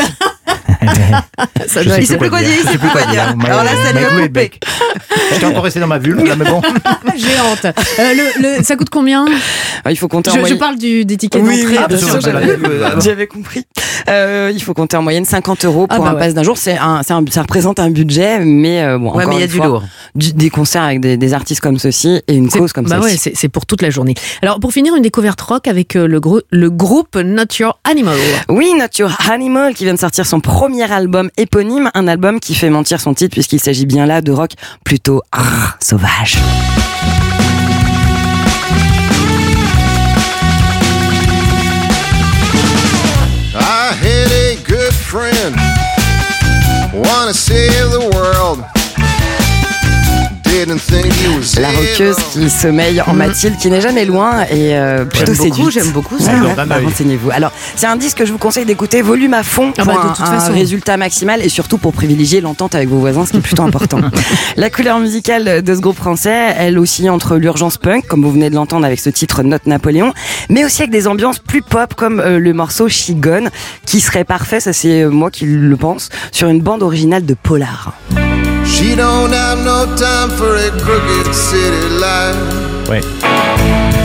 Ça 1.67 1.83
doit 1.83 1.95
sais 1.95 2.03
être- 2.03 2.17
plus 2.17 2.29
quoi 2.29 2.39
dire. 2.41 2.49
Je 2.65 2.71
sais 2.71 2.77
plus 2.77 2.89
quoi 2.89 3.01
dire. 3.05 3.33
Alors 3.45 3.63
là, 3.63 3.71
ça 3.83 3.91
lui 3.91 4.05
a 4.05 4.09
coupé. 4.27 4.51
J'étais 5.33 5.45
encore 5.45 5.63
resté 5.63 5.79
dans 5.79 5.87
ma 5.87 5.97
vulve, 5.97 6.23
là, 6.25 6.35
mais 6.35 6.45
bon. 6.45 6.61
géante. 7.17 7.65
Euh, 7.65 8.13
le, 8.13 8.57
le- 8.57 8.63
ça 8.63 8.75
coûte 8.75 8.89
combien? 8.89 9.25
Ah, 9.85 9.91
Il 9.91 9.97
faut 9.97 10.07
compter 10.07 10.31
en 10.31 10.45
je, 10.45 10.53
parle 10.55 10.77
du, 10.77 11.05
des 11.05 11.17
tickets 11.17 11.41
Oui, 11.43 11.61
d'entrée. 11.61 11.65
oui, 11.65 11.77
bien 11.77 11.87
bien 11.87 11.97
sûr. 11.97 12.21
sûr, 12.21 12.21
j'avais, 13.01 13.27
compris. 13.27 13.65
Euh, 14.09 14.51
il 14.53 14.61
faut 14.61 14.73
compter 14.73 14.95
en 14.97 15.01
moyenne 15.01 15.25
50 15.25 15.65
euros 15.65 15.87
pour 15.87 15.97
Ah 15.97 16.01
bah 16.01 16.09
un 16.11 16.13
ouais. 16.13 16.19
pass 16.19 16.33
d'un 16.33 16.43
jour. 16.43 16.57
C'est 16.57 16.77
un, 16.77 17.01
c'est 17.03 17.13
un- 17.13 17.23
ça 17.29 17.41
représente 17.41 17.79
un 17.79 17.89
budget, 17.89 18.39
mais 18.39 18.81
euh, 18.83 18.97
bon, 18.97 19.11
Ouais, 19.11 19.23
encore 19.23 19.29
mais 19.29 19.35
il 19.35 19.39
y 19.39 19.41
a 19.41 19.45
une 19.45 19.51
du 19.51 19.57
fois, 19.57 19.65
lourd. 19.67 19.83
du- 20.15 20.33
des 20.33 20.49
concerts 20.49 20.83
avec 20.83 21.01
des, 21.01 21.17
des 21.17 21.33
artistes 21.33 21.61
comme 21.61 21.77
ceci 21.79 22.21
et 22.27 22.33
une 22.35 22.49
cause 22.49 22.71
comme 22.73 22.85
bah 22.87 22.99
ouais, 22.99 23.15
c'est 23.17 23.49
pour 23.49 23.65
toute 23.65 23.81
la 23.81 23.89
journée. 23.89 24.13
Alors 24.41 24.59
pour 24.59 24.71
finir, 24.71 24.95
une 24.95 25.01
découverte 25.03 25.41
rock 25.41 25.67
avec 25.67 25.93
le, 25.95 26.19
gros- 26.19 26.41
le 26.51 26.69
groupe 26.69 27.15
Not 27.17 27.45
Your 27.59 27.79
Animal. 27.83 28.15
Oui, 28.49 28.73
Not 28.77 28.85
Your 28.99 29.11
Animal 29.29 29.73
qui 29.73 29.83
vient 29.83 29.93
de 29.93 29.99
sortir 29.99 30.25
son 30.25 30.39
premier 30.39 30.66
album 30.91 31.29
éponyme, 31.37 31.89
un 31.93 32.07
album 32.07 32.39
qui 32.39 32.53
fait 32.53 32.69
mentir 32.69 32.99
son 32.99 33.13
titre 33.13 33.33
puisqu'il 33.33 33.59
s'agit 33.59 33.85
bien 33.85 34.05
là 34.05 34.21
de 34.21 34.31
rock 34.31 34.51
plutôt 34.83 35.21
sauvage. 35.79 36.37
I 43.55 43.93
had 43.93 44.31
a 44.31 44.55
good 44.65 44.93
friend, 44.93 45.55
wanna 46.93 47.33
save 47.33 47.91
the 47.91 48.09
world. 48.13 48.76
La 50.57 51.69
rockeuse 51.69 52.15
qui 52.31 52.49
sommeille 52.49 52.99
en 53.01 53.13
Mathilde, 53.13 53.57
qui 53.61 53.69
n'est 53.69 53.79
jamais 53.79 54.05
loin 54.05 54.41
et 54.49 54.75
euh, 54.75 55.05
plutôt 55.05 55.35
J'aime 55.35 55.49
beaucoup, 55.49 55.69
j'aime 55.69 55.91
beaucoup 55.91 56.17
ça. 56.17 56.31
Ouais, 56.31 56.31
D'accord, 56.31 56.49
ouais, 56.49 56.55
d'un 56.55 56.65
bah, 56.65 56.75
œil. 56.77 56.85
Renseignez-vous. 56.85 57.29
Alors, 57.29 57.51
c'est 57.75 57.85
un 57.85 57.95
disque 57.95 58.17
que 58.17 58.25
je 58.25 58.31
vous 58.31 58.39
conseille 58.39 58.65
d'écouter 58.65 59.03
volume 59.03 59.35
à 59.35 59.43
fond 59.43 59.71
Ah 59.77 59.83
pour 59.83 59.93
bah, 59.93 60.01
de 60.03 60.15
toute 60.15 60.21
un 60.21 60.39
façon. 60.39 60.53
résultat 60.53 60.97
maximal 60.97 61.43
et 61.43 61.49
surtout 61.49 61.77
pour 61.77 61.93
privilégier 61.93 62.41
l'entente 62.41 62.73
avec 62.73 62.89
vos 62.89 62.97
voisins, 62.97 63.23
ce 63.27 63.33
qui 63.33 63.37
est 63.37 63.41
plutôt 63.41 63.61
important. 63.61 63.99
La 64.57 64.71
couleur 64.71 64.97
musicale 64.97 65.61
de 65.61 65.75
ce 65.75 65.79
groupe 65.79 65.97
français, 65.97 66.55
elle 66.57 66.79
aussi 66.79 67.07
entre 67.07 67.37
l'urgence 67.37 67.77
punk, 67.77 68.07
comme 68.07 68.23
vous 68.23 68.31
venez 68.31 68.49
de 68.49 68.55
l'entendre 68.55 68.83
avec 68.83 68.99
ce 68.99 69.11
titre 69.11 69.43
Note 69.43 69.67
Napoléon, 69.67 70.11
mais 70.49 70.65
aussi 70.65 70.81
avec 70.81 70.91
des 70.91 71.07
ambiances 71.07 71.37
plus 71.37 71.61
pop 71.61 71.93
comme 71.93 72.19
euh, 72.19 72.39
le 72.39 72.53
morceau 72.53 72.89
She 72.89 73.11
Gone, 73.11 73.51
qui 73.85 74.01
serait 74.01 74.23
parfait, 74.23 74.59
ça 74.59 74.73
c'est 74.73 75.03
euh, 75.03 75.11
moi 75.11 75.29
qui 75.29 75.45
le 75.45 75.77
pense, 75.77 76.09
sur 76.31 76.47
une 76.47 76.61
bande 76.61 76.81
originale 76.81 77.27
de 77.27 77.35
Polar. 77.35 77.93
She 78.69 78.95
don't 78.95 79.31
have 79.31 79.59
no 79.63 79.85
time 79.95 80.29
for 80.29 80.55
a 80.55 80.69
crooked 80.83 81.33
city 81.33 81.89
life. 81.99 82.89
Ouais. 82.89 83.01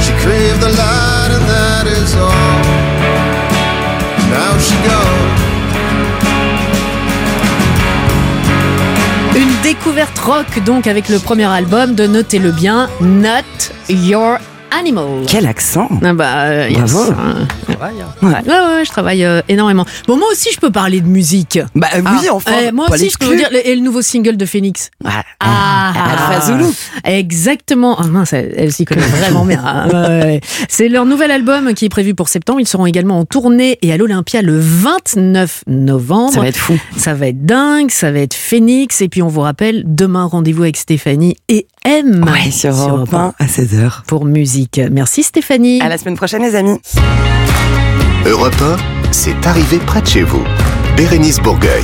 She 0.00 0.12
craved 0.22 0.60
the 0.60 0.70
light 0.70 1.30
and 1.36 1.46
that 1.48 1.86
is 1.86 2.14
all. 2.16 2.62
Now 4.30 4.58
she 4.58 4.76
gone. 4.86 5.52
Une 9.34 9.62
découverte 9.62 10.18
rock 10.18 10.62
donc 10.64 10.86
avec 10.86 11.08
le 11.08 11.18
premier 11.18 11.46
album 11.46 11.94
de 11.94 12.06
notez-le 12.06 12.52
bien, 12.52 12.88
Not 13.00 13.44
Your 13.88 14.38
Animal. 14.78 15.24
Quel 15.26 15.46
accent 15.46 15.88
Ah 16.02 16.12
bah, 16.14 16.42
euh, 16.44 16.68
yes. 16.70 16.92
Bravo. 16.92 17.12
Hein. 17.12 17.46
Ouais. 17.68 18.28
Ouais, 18.28 18.40
ouais, 18.46 18.84
je 18.84 18.90
travaille 18.90 19.24
euh, 19.24 19.40
énormément. 19.48 19.84
Bon, 20.06 20.16
moi 20.16 20.28
aussi, 20.32 20.48
je 20.54 20.58
peux 20.60 20.70
parler 20.70 21.00
de 21.00 21.06
musique. 21.08 21.58
Bah 21.74 21.88
oui, 21.96 22.28
enfin, 22.30 22.52
Eh, 22.68 22.72
moi 22.72 22.86
aussi, 22.90 23.10
je 23.10 23.18
peux 23.18 23.26
vous 23.26 23.34
dire. 23.36 23.48
le- 23.52 23.66
Et 23.66 23.74
le 23.74 23.80
nouveau 23.82 24.02
single 24.02 24.36
de 24.36 24.46
Phoenix. 24.46 24.90
Ah, 25.04 25.22
Ah, 25.40 26.32
Alpha 26.34 26.46
Zulu. 26.46 26.64
Exactement. 27.04 27.96
Ah 27.98 28.06
mince, 28.06 28.32
elle, 28.32 28.52
elle 28.56 28.72
s'y 28.72 28.84
connaît 28.84 29.02
vraiment 29.02 29.44
bien. 29.44 29.60
Ah, 29.64 29.86
ouais, 29.88 29.92
ouais. 30.24 30.40
C'est 30.68 30.88
leur 30.88 31.04
nouvel 31.06 31.30
album 31.30 31.74
qui 31.74 31.84
est 31.86 31.88
prévu 31.88 32.14
pour 32.14 32.28
septembre. 32.28 32.60
Ils 32.60 32.66
seront 32.68 32.86
également 32.86 33.18
en 33.18 33.24
tournée 33.24 33.78
et 33.82 33.92
à 33.92 33.96
l'Olympia 33.96 34.42
le 34.42 34.58
29 34.58 35.64
novembre. 35.66 36.32
Ça 36.32 36.40
va 36.40 36.48
être 36.48 36.56
fou. 36.56 36.78
Ça 36.96 37.14
va 37.14 37.28
être 37.28 37.44
dingue, 37.44 37.90
ça 37.90 38.10
va 38.10 38.18
être 38.20 38.34
Phoenix. 38.34 39.00
Et 39.00 39.08
puis 39.08 39.22
on 39.22 39.28
vous 39.28 39.40
rappelle, 39.40 39.82
demain, 39.86 40.24
rendez-vous 40.24 40.62
avec 40.62 40.76
Stéphanie 40.76 41.36
et 41.48 41.66
M. 41.84 42.24
Ouais, 42.24 42.50
sur 42.50 42.72
Europe 42.74 43.12
1 43.12 43.34
à 43.38 43.44
16h. 43.46 44.02
Pour 44.06 44.24
musique. 44.24 44.80
Merci 44.90 45.22
Stéphanie. 45.22 45.80
À 45.80 45.88
la 45.88 45.98
semaine 45.98 46.16
prochaine, 46.16 46.42
les 46.42 46.54
amis. 46.54 46.78
Europe 48.26 48.54
1, 48.62 48.76
c'est 49.10 49.46
arrivé 49.46 49.78
près 49.78 50.00
de 50.00 50.06
chez 50.06 50.22
vous. 50.22 50.42
Bérénice 50.96 51.40
Bourgueil. 51.40 51.82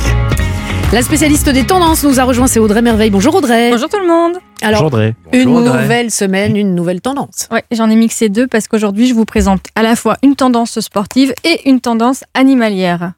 La 0.93 1.01
spécialiste 1.03 1.49
des 1.49 1.65
tendances 1.65 2.03
nous 2.03 2.19
a 2.19 2.23
rejoint, 2.23 2.47
c'est 2.47 2.59
Audrey 2.59 2.81
Merveille. 2.81 3.09
Bonjour 3.11 3.35
Audrey. 3.35 3.69
Bonjour 3.71 3.89
tout 3.89 3.99
le 3.99 4.07
monde. 4.07 4.37
Alors, 4.61 4.83
Bonjour, 4.83 4.93
Audrey. 4.99 5.15
une 5.33 5.43
Bonjour, 5.45 5.57
Audrey. 5.67 5.81
nouvelle 5.83 6.11
semaine, 6.11 6.55
une 6.55 6.73
nouvelle 6.73 7.01
tendance. 7.01 7.47
Ouais, 7.51 7.63
j'en 7.71 7.89
ai 7.89 7.95
mixé 7.95 8.29
deux 8.29 8.47
parce 8.47 8.67
qu'aujourd'hui 8.67 9.07
je 9.07 9.13
vous 9.13 9.25
présente 9.25 9.61
à 9.75 9.83
la 9.83 9.95
fois 9.95 10.17
une 10.23 10.35
tendance 10.35 10.79
sportive 10.79 11.33
et 11.43 11.69
une 11.69 11.79
tendance 11.81 12.23
animalière. 12.33 13.11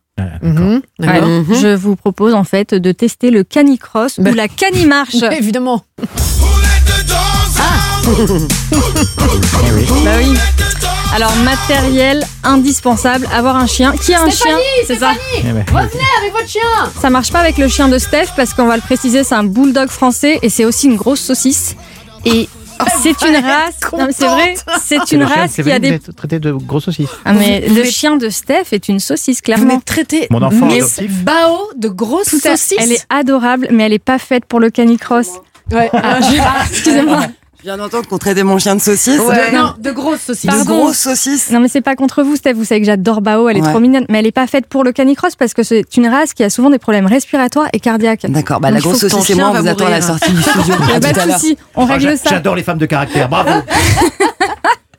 Mhm, 0.44 0.82
d'accord. 1.00 1.28
Ouais, 1.30 1.56
Je 1.62 1.74
vous 1.76 1.96
propose 1.96 2.34
en 2.34 2.44
fait 2.44 2.74
de 2.76 2.92
tester 2.92 3.32
le 3.32 3.44
canicross 3.44 4.18
ou 4.20 4.24
la 4.24 4.48
canimarche. 4.48 5.16
Évidemment. 5.32 5.84
Bah 10.04 10.12
oui. 10.18 10.34
Alors 11.14 11.36
matériel 11.38 12.24
indispensable, 12.44 13.28
avoir 13.34 13.56
un 13.58 13.68
chien. 13.68 13.94
Qui 13.94 14.14
a 14.14 14.24
un 14.24 14.30
chien 14.30 14.58
C'est 14.88 14.98
ça. 15.00 15.12
Revenez 15.38 16.04
avec 16.22 16.32
votre 16.34 16.48
chien 16.48 16.62
Ça 17.00 17.10
marche 17.10 17.32
pas 17.32 17.40
avec 17.40 17.58
le 17.58 17.68
chien 17.68 17.90
de 17.90 17.98
Steph 18.00 18.28
parce 18.36 18.54
qu'on 18.54 18.66
va 18.66 18.76
le 18.76 18.82
préciser, 18.82 19.24
c'est 19.24 19.36
un 19.36 19.44
bulldog 19.44 19.90
français 19.90 20.40
et 20.42 20.50
c'est 20.50 20.66
aussi 20.66 20.88
une 20.88 20.96
grosse 20.96 21.20
saucisse. 21.22 21.76
Et 22.26 22.48
c'est 23.04 23.22
une 23.24 23.36
race. 23.36 23.76
Non, 23.98 24.06
mais 24.08 24.14
c'est 24.18 24.26
vrai, 24.28 24.56
c'est 24.84 25.12
une 25.12 25.24
race 25.24 25.54
qui 25.56 25.72
a 25.72 25.78
des. 25.80 26.00
traité 26.00 26.40
de 26.40 26.52
gros 26.54 26.80
saucisses. 26.80 27.10
Ah, 27.26 27.34
mais 27.34 27.64
Vous 27.68 27.76
le 27.76 27.82
êtes- 27.82 27.92
chien 27.92 28.16
de 28.18 28.30
Steph 28.30 28.66
est 28.72 28.88
une 28.90 29.00
saucisse, 29.00 29.38
Vous 29.38 29.42
clairement. 29.44 29.66
m'êtes 29.76 29.86
traité 29.86 30.28
Mon 30.32 30.42
enfant 30.42 30.66
mais 30.66 30.78
adoptif. 30.82 31.12
bao 31.24 31.70
de 31.76 31.88
grosses 31.90 32.30
Tout 32.30 32.40
à- 32.46 32.58
saucisses. 32.58 32.78
Elle 32.80 32.94
est 32.94 33.06
adorable, 33.10 33.68
mais 33.72 33.84
elle 33.84 33.94
est 33.94 34.00
pas 34.00 34.18
faite 34.18 34.46
pour 34.46 34.60
le 34.60 34.70
canicross. 34.72 35.28
Ouais. 35.72 35.90
Ah, 35.94 36.20
je- 36.22 36.40
ah, 36.42 36.64
excusez-moi. 36.72 37.22
Je 37.64 37.68
viens 37.68 37.78
d'entendre 37.78 38.08
qu'on 38.08 38.18
traitait 38.18 38.44
mon 38.44 38.58
chien 38.58 38.76
de 38.76 38.82
saucisse. 38.82 39.18
De- 39.20 39.56
non, 39.56 39.76
de 39.78 39.92
grosses 39.92 40.22
saucisses. 40.22 40.50
De 40.50 40.64
grosses 40.66 40.98
saucisses. 40.98 41.52
Non 41.52 41.60
mais 41.60 41.68
c'est 41.68 41.82
pas 41.82 41.96
contre 41.96 42.24
vous 42.24 42.36
Steph, 42.36 42.54
vous 42.54 42.66
savez 42.66 42.82
que 42.82 42.88
j'adore 42.88 43.22
Bao, 43.22 43.48
elle 43.50 43.58
est 43.58 43.62
Ouais. 43.62 43.70
trop 43.70 43.80
mignonne, 43.80 44.06
mais 44.10 44.18
elle 44.20 44.26
est 44.26 44.32
pas 44.32 44.48
faite 44.48 44.66
pour 44.66 44.84
le 44.84 44.92
canicross 44.92 45.36
parce 45.36 45.54
que 45.54 45.62
c'est 45.62 45.86
une 45.96 46.08
race 46.08 46.34
qui 46.34 46.44
a 46.44 46.50
souvent 46.50 46.72
des 46.72 46.80
problèmes 46.80 47.06
respiratoires 47.06 47.68
et 47.74 47.80
cardiaques. 47.80 48.26
D'accord, 48.28 48.60
bah 48.62 48.72
la 48.72 48.80
grosse 48.80 48.98
saucisse 49.02 49.30
et 49.30 49.36
moi, 49.36 49.50
on 49.50 49.54
va 49.54 49.62
vous 49.62 49.68
attend 49.68 49.86
à 49.86 49.90
la 49.92 50.02
sortie 50.02 50.32
du 50.32 50.42
studio. 50.42 50.74
À 50.74 51.00
pas 51.00 51.00
tout 51.14 51.20
à 51.20 51.24
de 51.24 51.28
l'heure. 51.30 51.40
souci, 51.40 51.58
on 51.76 51.86
Ah, 51.86 51.94
règle 51.94 52.18
ça. 52.18 52.30
J'adore 52.32 52.56
les 52.56 52.64
femmes 52.64 52.80
de 52.80 52.86
caractère, 52.88 53.30
bravo. 53.30 53.52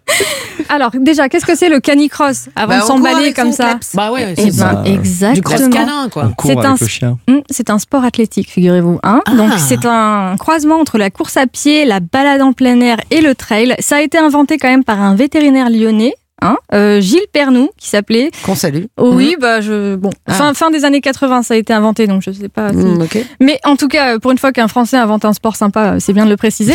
Alors 0.68 0.90
déjà, 0.94 1.28
qu'est-ce 1.28 1.46
que 1.46 1.54
c'est 1.54 1.68
le 1.68 1.80
canicross 1.80 2.48
avant 2.56 2.68
Bah, 2.74 2.80
de 2.80 2.84
s'emballer 2.84 3.32
comme 3.32 3.52
ça. 3.52 3.78
Bah 3.94 4.10
ouais, 4.12 4.34
Eh 4.36 4.50
c'est 4.50 4.58
ben, 4.58 4.74
ça. 4.74 4.82
exactement. 4.86 5.34
Du 5.34 5.42
cross 5.42 5.68
canin, 5.68 6.08
quoi. 6.10 6.24
On 6.28 6.32
court 6.32 6.50
C'est 6.78 7.04
un. 7.04 7.18
Hum, 7.28 7.42
C'est 7.50 7.70
un 7.70 7.78
sport 7.78 8.04
athlétique, 8.04 8.50
figurez-vous. 8.50 8.98
Hein 9.02 9.20
Ah. 9.26 9.32
Donc 9.34 9.52
c'est 9.58 9.84
un 9.86 10.36
croisement 10.38 10.76
entre 10.80 10.98
la 10.98 11.10
course 11.10 11.36
à 11.36 11.46
pied, 11.46 11.84
la 11.84 12.00
balade 12.00 12.42
en 12.42 12.52
plein 12.52 12.80
air 12.80 12.98
et 13.10 13.20
le 13.20 13.34
trail. 13.34 13.74
Ça 13.80 13.96
a 13.96 14.00
été 14.00 14.18
inventé 14.18 14.58
quand 14.58 14.68
même 14.68 14.84
par 14.84 15.00
un 15.00 15.14
vétérinaire 15.14 15.70
lyonnais. 15.70 16.14
Hein, 16.44 16.56
euh, 16.74 17.00
Gilles 17.00 17.20
Pernou, 17.32 17.70
qui 17.76 17.88
s'appelait. 17.88 18.32
Qu'on 18.44 18.56
salue. 18.56 18.86
Oh 18.96 19.12
oui, 19.14 19.36
bah 19.40 19.60
je 19.60 19.94
bon 19.94 20.10
Ah. 20.26 20.32
fin 20.34 20.54
fin 20.54 20.70
des 20.72 20.84
années 20.84 21.00
80, 21.00 21.42
ça 21.44 21.54
a 21.54 21.56
été 21.56 21.72
inventé, 21.72 22.08
donc 22.08 22.22
je 22.22 22.32
sais 22.32 22.48
pas. 22.48 22.70
si- 22.70 22.78
Mm, 22.78 23.02
ok. 23.02 23.18
Mais 23.40 23.60
en 23.64 23.76
tout 23.76 23.86
cas, 23.86 24.18
pour 24.18 24.32
une 24.32 24.38
fois 24.38 24.50
qu'un 24.50 24.66
Français 24.66 24.96
invente 24.96 25.24
un 25.24 25.34
sport 25.34 25.54
sympa, 25.54 25.84
euh, 25.92 25.96
c'est 26.00 26.12
bien 26.12 26.24
de 26.24 26.30
le 26.30 26.36
préciser. 26.36 26.74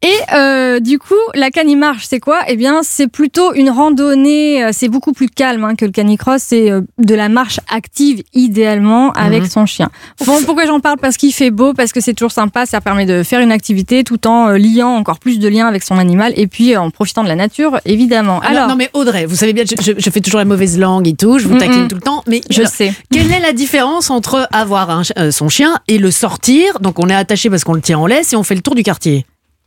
Et 0.00 0.14
euh, 0.32 0.78
du 0.78 1.00
coup, 1.00 1.14
la 1.34 1.50
canimarche, 1.50 2.04
c'est 2.08 2.20
quoi? 2.20 2.42
Eh 2.46 2.54
bien, 2.54 2.82
c'est 2.84 3.08
plutôt 3.08 3.52
une 3.54 3.68
randonnée. 3.68 4.62
euh, 4.62 4.68
C'est 4.72 4.88
beaucoup 4.88 5.12
plus 5.12 5.28
calme 5.28 5.64
hein, 5.64 5.74
que 5.74 5.84
le 5.84 5.90
canicross. 5.90 6.40
C'est 6.40 6.70
euh, 6.70 6.82
de 6.98 7.14
la 7.16 7.28
marche 7.28 7.58
active, 7.68 8.22
idéalement, 8.32 9.10
avec 9.12 9.42
Mhm. 9.42 9.48
son 9.50 9.66
chien. 9.66 9.90
Bon, 10.24 10.40
pourquoi 10.44 10.66
j'en 10.66 10.78
parle? 10.78 10.98
Parce 11.00 11.16
qu'il 11.16 11.32
fait 11.32 11.50
beau, 11.50 11.74
parce 11.74 11.92
que 11.92 12.00
c'est 12.00 12.14
toujours 12.14 12.30
sympa. 12.30 12.64
Ça 12.64 12.80
permet 12.80 13.06
de 13.06 13.24
faire 13.24 13.40
une 13.40 13.50
activité 13.50 14.04
tout 14.04 14.24
en 14.28 14.50
euh, 14.50 14.56
liant 14.56 14.90
encore 14.94 15.18
plus 15.18 15.40
de 15.40 15.48
liens 15.48 15.66
avec 15.66 15.82
son 15.82 15.98
animal 15.98 16.32
et 16.36 16.46
puis 16.46 16.76
euh, 16.76 16.80
en 16.80 16.90
profitant 16.90 17.24
de 17.24 17.28
la 17.28 17.34
nature, 17.34 17.80
évidemment. 17.84 18.38
Alors, 18.40 18.50
Alors, 18.58 18.68
non 18.68 18.76
mais 18.76 18.90
Audrey, 18.94 19.26
vous 19.26 19.34
savez 19.34 19.52
bien, 19.52 19.64
je, 19.68 19.74
je- 19.82 19.98
je 19.98 20.10
fais 20.10 20.20
toujours 20.20 20.38
la 20.38 20.44
mauvaise 20.44 20.78
langue 20.78 21.08
et 21.08 21.14
tout, 21.14 21.40
je 21.40 21.48
vous 21.48 21.56
Mm, 21.56 21.58
taquine 21.58 21.84
mm. 21.86 21.88
tout 21.88 21.96
le 21.96 22.02
temps, 22.02 22.22
mais 22.28 22.40
je 22.50 22.60
alors, 22.60 22.70
sais. 22.72 22.92
Quelle 23.10 23.32
est 23.32 23.40
la 23.40 23.52
différence 23.52 24.10
entre 24.10 24.46
avoir 24.52 24.90
un 24.90 25.02
ch- 25.02 25.12
euh, 25.18 25.32
son 25.32 25.48
chien 25.48 25.76
et 25.88 25.98
le 25.98 26.12
sortir? 26.12 26.78
Donc 26.80 27.00
on 27.00 27.08
est 27.08 27.14
attaché 27.16 27.50
parce 27.50 27.64
qu'on 27.64 27.74
le 27.74 27.80
tient 27.80 27.98
en 27.98 28.06
laisse 28.06 28.32
et 28.32 28.36
on 28.36 28.44
fait 28.44 28.54
le 28.54 28.60
tour 28.62 28.76
du 28.76 28.84
quartier. 28.84 29.26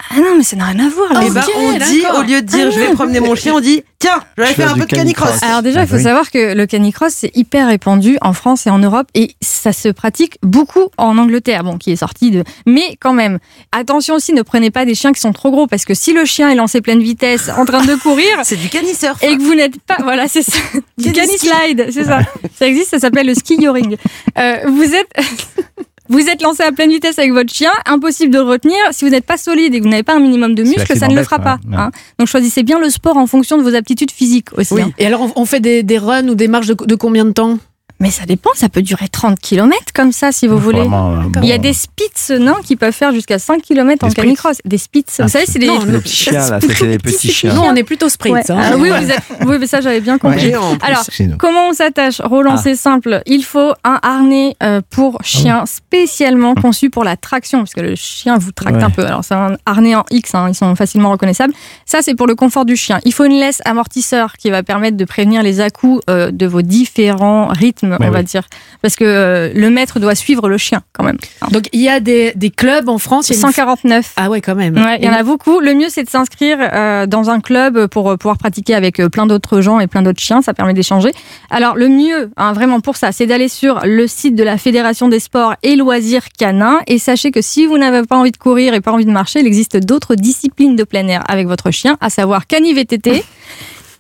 Ah 0.10 0.16
non, 0.20 0.36
mais 0.38 0.44
ça 0.44 0.56
n'a 0.56 0.66
rien 0.66 0.86
à 0.86 0.90
voir. 0.90 1.14
là. 1.14 1.20
Ben, 1.22 1.42
Ok, 1.42 1.52
on 1.56 1.72
dit, 1.78 2.02
au 2.18 2.22
lieu 2.24 2.42
de 2.42 2.48
dire 2.48 2.72
je 2.72 2.80
vais 2.80 2.92
promener 2.94 3.20
mon 3.20 3.36
chien, 3.36 3.54
on 3.56 3.60
dit 3.60 3.84
tiens, 4.00 4.20
je 4.38 4.44
vais 4.44 4.50
Je 4.50 4.54
faire 4.54 4.72
un 4.72 4.74
peu 4.74 4.82
de 4.82 4.86
canicross. 4.86 5.30
canicross. 5.30 5.44
Alors 5.50 5.62
déjà, 5.62 5.82
il 5.82 5.88
faut 5.88 5.94
Ah 5.96 5.98
oui. 5.98 6.04
savoir 6.04 6.32
que 6.32 6.54
le 6.56 6.66
canicross, 6.66 7.14
c'est 7.16 7.32
hyper 7.36 7.68
répandu 7.68 8.18
en 8.22 8.34
France 8.34 8.66
et 8.68 8.70
en 8.70 8.80
Europe 8.80 9.08
et 9.14 9.36
ça 9.42 9.74
se 9.74 9.90
pratique 9.90 10.38
beaucoup 10.42 10.90
en 10.98 11.18
Angleterre, 11.18 11.64
bon, 11.64 11.78
qui 11.78 11.92
est 11.92 11.96
sorti 11.98 12.32
de... 12.32 12.44
Mais 12.66 12.98
quand 13.00 13.14
même, 13.14 13.38
attention 13.72 14.16
aussi, 14.16 14.34
ne 14.34 14.42
prenez 14.42 14.72
pas 14.72 14.86
des 14.86 14.96
chiens 14.96 15.14
qui 15.14 15.22
sont 15.22 15.34
trop 15.34 15.52
gros 15.52 15.68
parce 15.68 15.86
que 15.86 15.94
si 15.94 16.14
le 16.14 16.26
chien 16.26 16.50
est 16.50 16.56
lancé 16.56 16.82
pleine 16.82 17.02
vitesse 17.02 17.50
en 17.56 17.66
train 17.66 17.86
de 17.86 17.96
courir 17.96 18.26
C'est 18.44 18.56
du 18.58 18.70
canisurf. 18.70 19.22
et 19.24 19.38
que 19.38 19.42
vous 19.42 19.54
n'êtes 19.56 19.80
pas... 19.82 19.98
Voilà, 20.02 20.28
c'est 20.28 20.42
ça. 20.44 20.58
Du 20.98 21.12
canislide, 21.12 21.88
c'est 21.92 22.06
ça. 22.06 22.20
Ça 22.58 22.68
existe, 22.68 22.90
ça 22.90 23.00
s'appelle 23.00 23.28
le 23.28 23.36
ski 23.36 23.56
yoring. 23.62 23.98
Euh, 24.38 24.58
vous 24.68 24.84
êtes... 24.96 25.10
Vous 26.12 26.28
êtes 26.28 26.42
lancé 26.42 26.62
à 26.62 26.72
pleine 26.74 26.90
vitesse 26.92 27.18
avec 27.18 27.32
votre 27.32 27.54
chien, 27.54 27.72
impossible 27.86 28.34
de 28.34 28.40
le 28.40 28.44
retenir. 28.44 28.76
Si 28.92 29.06
vous 29.06 29.12
n'êtes 29.12 29.26
pas 29.26 29.38
solide 29.38 29.74
et 29.74 29.80
que 29.80 29.84
vous 29.86 29.90
n'avez 29.90 30.04
pas 30.04 30.14
un 30.16 30.20
minimum 30.20 30.54
de 30.56 30.64
C'est 30.66 30.76
muscles, 30.78 30.98
ça 30.98 31.08
ne 31.08 31.16
le 31.16 31.24
fera 31.24 31.40
pas. 31.40 31.58
ouais. 31.70 31.76
hein. 31.78 31.90
Donc 32.20 32.28
choisissez 32.28 32.64
bien 32.64 32.80
le 32.80 32.90
sport 32.90 33.16
en 33.16 33.28
fonction 33.28 33.58
de 33.58 33.64
vos 33.64 33.74
aptitudes 33.76 34.12
physiques 34.12 34.50
aussi. 34.58 34.74
Oui. 34.74 34.82
hein. 34.82 34.92
Et 34.98 35.06
alors 35.08 35.22
on, 35.22 35.32
on 35.42 35.46
fait 35.46 35.62
des, 35.62 35.84
des 35.84 35.98
runs 35.98 36.28
ou 36.28 36.36
des 36.36 36.50
marches 36.50 36.68
de, 36.68 36.74
de 36.86 36.96
combien 36.96 37.24
de 37.26 37.32
temps? 37.32 37.58
Mais 38.02 38.10
ça 38.12 38.26
dépend, 38.26 38.50
ça 38.56 38.68
peut 38.68 38.82
durer 38.82 39.08
30 39.08 39.40
km 39.40 39.78
comme 39.94 40.12
ça 40.12 40.32
si 40.32 40.48
vous 40.48 40.58
voulez. 40.58 40.80
Vraiment, 40.80 41.12
euh, 41.14 41.22
Il 41.44 41.48
y 41.48 41.54
a 41.54 41.58
bon. 41.58 41.62
des 41.62 41.74
spitz 41.74 42.32
nains 42.32 42.58
qui 42.66 42.76
peuvent 42.76 42.92
faire 42.94 43.14
jusqu'à 43.14 43.40
5 43.40 43.62
km 43.62 44.04
en 44.06 44.10
Des 44.10 44.16
canicross. 44.16 44.58
Des 44.66 44.78
spitz. 44.80 45.18
Ah, 45.20 45.24
Vous 45.24 45.30
savez, 45.30 45.46
c'est 45.48 45.60
des. 45.60 45.68
non, 45.68 45.80
Les 45.86 46.00
petits 46.00 46.16
chiens, 46.16 46.32
là, 46.50 46.60
c'est 46.60 46.88
des 46.88 46.98
petits 46.98 47.32
chiens. 47.32 47.54
Non, 47.54 47.64
on 47.68 47.76
est 47.76 47.84
plutôt 47.84 48.10
sprint. 48.10 48.34
Ouais. 48.36 48.52
hein. 48.52 48.60
Ah 48.74 48.78
oui, 48.78 48.90
vous 48.90 49.12
êtes- 49.12 49.22
oui, 49.46 49.58
mais 49.60 49.68
ça 49.68 49.80
j'avais 49.82 50.02
bien 50.02 50.18
compris. 50.18 50.52
Alors, 50.54 51.06
comment 51.38 51.70
on 51.70 51.74
s'attache 51.74 52.20
Roland, 52.22 52.56
Ah. 52.56 52.62
c'est 52.62 52.76
simple. 52.76 53.22
Il 53.28 53.44
faut 53.44 53.74
un 53.84 54.00
harnais 54.02 54.56
euh, 54.64 54.82
pour 54.90 55.20
chien 55.24 55.66
spécialement 55.68 56.56
conçu 56.56 56.90
pour 56.90 57.04
la 57.04 57.16
traction, 57.18 57.60
parce 57.60 57.74
que 57.74 57.82
le 57.82 57.96
chien 57.96 58.38
vous 58.38 58.52
tracte 58.52 58.78
Ouais. 58.78 58.84
un 58.84 58.90
peu. 58.90 59.06
Alors, 59.06 59.24
c'est 59.24 59.36
un 59.36 59.58
harnais 59.66 59.94
en 59.96 60.06
X, 60.10 60.34
hein, 60.34 60.48
ils 60.50 60.56
sont 60.56 60.76
facilement 60.76 61.12
reconnaissables. 61.12 61.54
Ça, 61.86 62.00
c'est 62.02 62.16
pour 62.16 62.26
le 62.28 62.34
confort 62.36 62.66
du 62.66 62.76
chien. 62.76 63.00
Il 63.06 63.14
faut 63.14 63.26
une 63.26 63.40
laisse 63.40 63.62
amortisseur 63.66 64.34
qui 64.38 64.50
va 64.50 64.64
permettre 64.64 64.98
de 64.98 65.06
prévenir 65.06 65.44
les 65.44 65.60
à-coups 65.60 66.02
euh, 66.10 66.32
de 66.32 66.46
vos 66.48 66.62
différents 66.64 67.48
rythmes, 67.48 67.91
On 68.00 68.12
va 68.12 68.24
dire. 68.24 68.44
Parce 68.82 68.96
que 68.96 69.04
euh, 69.06 69.52
le 69.54 69.70
maître 69.70 70.00
doit 70.00 70.16
suivre 70.16 70.50
le 70.50 70.58
chien, 70.58 70.82
quand 70.94 71.04
même. 71.04 71.18
hein. 71.42 71.48
Donc 71.52 71.66
il 71.74 71.82
y 71.82 71.90
a 71.90 72.00
des, 72.00 72.34
des 72.36 72.50
clubs 72.50 72.90
en 72.90 72.98
France. 72.98 73.30
il 73.30 73.34
y 73.34 73.36
a 73.36 73.42
une- 73.48 73.48
149. 73.54 74.14
Ah 74.18 74.30
ouais, 74.30 74.42
quand 74.42 74.56
même. 74.56 74.76
Ouais, 74.76 74.98
il 75.00 75.06
y 75.06 75.10
en 75.10 75.14
a 75.14 75.24
beaucoup. 75.24 75.60
Le 75.60 75.74
mieux, 75.74 75.88
c'est 75.90 76.04
de 76.04 76.10
s'inscrire 76.10 76.58
euh, 76.62 77.06
dans 77.06 77.30
un 77.30 77.40
club 77.40 77.88
pour 77.88 78.10
euh, 78.12 78.18
pouvoir 78.18 78.38
pratiquer 78.38 78.76
avec 78.76 78.98
plein 79.08 79.26
d'autres 79.26 79.62
gens 79.62 79.80
et 79.80 79.88
plein 79.88 80.02
d'autres 80.02 80.22
chiens. 80.22 80.42
Ça 80.42 80.54
permet 80.54 80.74
d'échanger. 80.74 81.12
Alors, 81.50 81.76
le 81.76 81.88
mieux, 81.90 82.32
hein, 82.38 82.54
vraiment 82.54 82.80
pour 82.80 82.96
ça, 82.98 83.12
c'est 83.12 83.26
d'aller 83.26 83.48
sur 83.48 83.82
le 83.86 84.08
site 84.08 84.36
de 84.36 84.44
la 84.44 84.58
Fédération 84.58 85.08
des 85.08 85.20
sports 85.20 85.56
et 85.64 85.76
loisirs 85.76 86.30
canins. 86.38 86.80
Et 86.88 86.98
sachez 87.00 87.32
que 87.32 87.42
si 87.42 87.66
vous 87.66 87.78
n'avez 87.78 88.04
pas 88.06 88.18
envie 88.18 88.32
de 88.32 88.38
courir 88.38 88.74
et 88.74 88.82
pas 88.82 88.92
envie 88.92 89.06
de 89.06 89.12
marcher, 89.12 89.40
il 89.40 89.48
existe 89.48 89.78
d'autres 89.78 90.16
disciplines 90.16 90.76
de 90.76 90.84
plein 90.84 91.08
air 91.08 91.24
avec 91.28 91.48
votre 91.48 91.72
chien, 91.72 91.98
à 92.02 92.10
savoir 92.10 92.48
cani 92.48 92.74
VTT. 92.74 93.24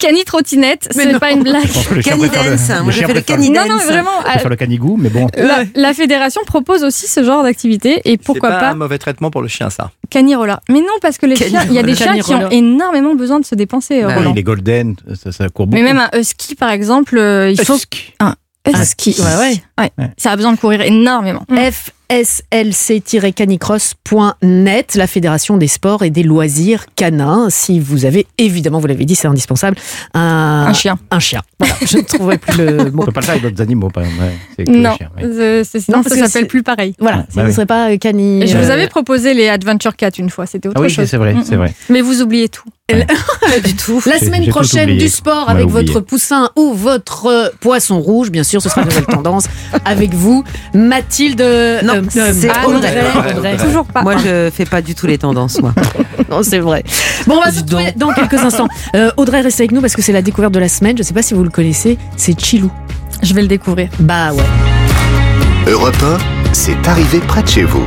Cani 0.01 0.23
trottinette, 0.25 0.89
Mais 0.95 1.03
c'est 1.03 1.19
pas 1.19 1.31
une 1.31 1.43
blague. 1.43 1.65
Je 1.65 1.73
pense 1.73 1.87
que 1.87 1.93
le 1.95 2.01
chien 2.01 2.17
préfère 2.17 2.43
le- 2.43 2.49
Canidance, 2.57 2.69
le 2.77 2.83
moi 2.83 2.91
j'ai 2.91 2.97
chien 2.99 3.07
fait 3.07 3.13
le 3.13 3.21
canidance. 3.21 3.67
Non, 3.67 3.75
non, 3.77 3.83
vraiment. 3.83 4.09
préfère 4.23 4.49
le 4.49 4.55
canigou, 4.55 4.97
mais 4.99 5.09
bon. 5.09 5.27
La, 5.37 5.63
la 5.75 5.93
fédération 5.93 6.41
propose 6.45 6.83
aussi 6.83 7.07
ce 7.07 7.23
genre 7.23 7.43
d'activité 7.43 8.01
et 8.05 8.17
pourquoi 8.17 8.49
C'est 8.49 8.55
pas, 8.55 8.59
pas 8.61 8.69
un 8.71 8.75
mauvais 8.75 8.97
traitement 8.97 9.29
pour 9.31 9.41
le 9.41 9.47
chien, 9.47 9.69
ça. 9.69 9.91
Canirola. 10.09 10.61
Mais 10.69 10.79
non, 10.79 10.87
parce 11.01 11.17
que 11.17 11.25
les 11.25 11.35
chiens, 11.35 11.63
il 11.67 11.73
y 11.73 11.79
a 11.79 11.83
des 11.83 11.95
chiens 11.95 12.17
qui 12.19 12.33
ont 12.33 12.49
énormément 12.49 13.15
besoin 13.15 13.39
de 13.39 13.45
se 13.45 13.55
dépenser. 13.55 14.01
Bah. 14.03 14.15
Oui, 14.19 14.33
les 14.35 14.43
golden, 14.43 14.95
ça, 15.21 15.31
ça 15.31 15.49
court 15.49 15.67
beaucoup. 15.67 15.81
Mais 15.81 15.93
même 15.93 15.99
un 16.11 16.19
husky, 16.19 16.55
par 16.55 16.71
exemple, 16.71 17.17
euh, 17.17 17.51
il 17.51 17.63
faut 17.63 17.75
Husky. 17.75 18.13
un 18.19 18.35
husky. 18.67 19.15
Ouais, 19.19 19.37
ouais. 19.39 19.63
Ouais. 19.81 19.91
Ouais. 19.97 20.09
Ça 20.17 20.31
a 20.31 20.35
besoin 20.35 20.53
de 20.53 20.59
courir 20.59 20.81
énormément. 20.81 21.43
fslc-canicross.net, 22.11 24.95
la 24.95 25.07
Fédération 25.07 25.57
des 25.57 25.67
sports 25.67 26.03
et 26.03 26.09
des 26.09 26.23
loisirs 26.23 26.85
canins. 26.95 27.47
Si 27.49 27.79
vous 27.79 28.03
avez, 28.05 28.27
évidemment, 28.37 28.79
vous 28.79 28.87
l'avez 28.87 29.05
dit, 29.05 29.15
c'est 29.15 29.27
indispensable, 29.29 29.77
un, 30.13 30.65
Un 30.67 30.73
chien. 30.73 30.97
Un 31.09 31.19
chien. 31.19 31.41
Voilà, 31.59 31.75
je 31.85 31.97
ne 31.97 32.03
trouverai 32.03 32.37
plus 32.37 32.57
le 32.57 32.79
On 32.93 32.97
mot. 32.97 33.03
peut 33.05 33.11
pas 33.11 33.21
le 33.21 33.25
faire 33.25 33.35
avec 33.35 33.43
d'autres 33.45 33.61
animaux, 33.61 33.89
par 33.89 34.03
exemple. 34.03 34.23
ouais, 34.57 34.65
Non, 34.67 34.95
chien, 34.97 35.09
ouais. 35.17 35.23
euh, 35.23 35.63
Non, 35.89 36.03
ça 36.03 36.15
s'appelle 36.27 36.47
plus 36.47 36.63
pareil. 36.63 36.95
Voilà, 36.99 37.19
Ah, 37.21 37.25
si 37.29 37.35
bah 37.37 37.43
ne 37.43 37.47
oui. 37.47 37.53
serez 37.53 37.65
pas 37.65 37.91
euh, 37.91 37.97
cani. 37.97 38.45
Je 38.47 38.57
vous 38.57 38.69
euh, 38.69 38.73
avais 38.73 38.87
proposé 38.87 39.33
les 39.33 39.47
Adventure 39.47 39.95
Cat 39.95 40.09
une 40.17 40.29
fois, 40.29 40.45
c'était 40.45 40.67
autre 40.67 40.77
Ah 40.79 40.83
oui, 40.83 40.89
chose. 40.89 41.07
c'est 41.07 41.17
vrai, 41.17 41.33
Mm, 41.33 41.43
c'est 41.45 41.55
mm. 41.55 41.59
vrai. 41.59 41.73
Mais 41.89 42.01
vous 42.01 42.21
oubliez 42.21 42.49
tout. 42.49 42.63
Pas 42.91 43.59
du 43.63 43.73
tout. 43.77 44.01
La 44.05 44.19
semaine 44.19 44.45
prochaine, 44.49 44.83
oublié. 44.89 44.99
du 44.99 45.07
sport 45.07 45.45
On 45.47 45.51
avec 45.51 45.65
oublié. 45.67 45.85
votre 45.93 46.01
poussin 46.01 46.49
ou 46.57 46.73
votre 46.73 47.53
poisson 47.61 48.01
rouge, 48.01 48.31
bien 48.31 48.43
sûr, 48.43 48.61
ce 48.61 48.67
sera 48.67 48.81
une 48.81 48.89
nouvelle 48.89 49.05
tendance. 49.05 49.45
Avec 49.85 50.13
vous, 50.13 50.43
Mathilde. 50.73 51.39
Non, 51.41 52.01
euh, 52.15 52.31
c'est 52.33 52.49
Audrey. 52.65 53.03
Audrey. 53.35 53.57
Toujours 53.57 53.85
pas. 53.85 54.01
Moi 54.03 54.15
je 54.17 54.49
fais 54.53 54.65
pas 54.65 54.81
du 54.81 54.95
tout 54.95 55.07
les 55.07 55.17
tendances, 55.17 55.61
moi. 55.61 55.73
Non, 56.29 56.43
c'est 56.43 56.59
vrai. 56.59 56.83
Bon, 57.27 57.35
on 57.37 57.41
va 57.43 57.51
se 57.51 57.59
retrouver 57.59 57.91
dans 57.97 58.13
quelques 58.13 58.35
instants. 58.35 58.69
Euh, 58.95 59.11
Audrey, 59.17 59.41
reste 59.41 59.59
avec 59.59 59.73
nous 59.73 59.81
parce 59.81 59.95
que 59.97 60.01
c'est 60.01 60.13
la 60.13 60.21
découverte 60.21 60.53
de 60.53 60.59
la 60.59 60.69
semaine. 60.69 60.95
Je 60.95 61.01
ne 61.01 61.05
sais 61.05 61.13
pas 61.13 61.21
si 61.23 61.33
vous 61.33 61.43
le 61.43 61.49
connaissez. 61.49 61.97
C'est 62.15 62.39
Chilou. 62.39 62.71
Je 63.21 63.33
vais 63.33 63.41
le 63.41 63.49
découvrir. 63.49 63.89
Bah 63.99 64.31
ouais. 64.31 64.43
Europe 65.67 65.97
1, 66.01 66.53
c'est 66.53 66.87
arrivé 66.87 67.19
près 67.19 67.43
de 67.43 67.47
chez 67.49 67.63
vous. 67.63 67.83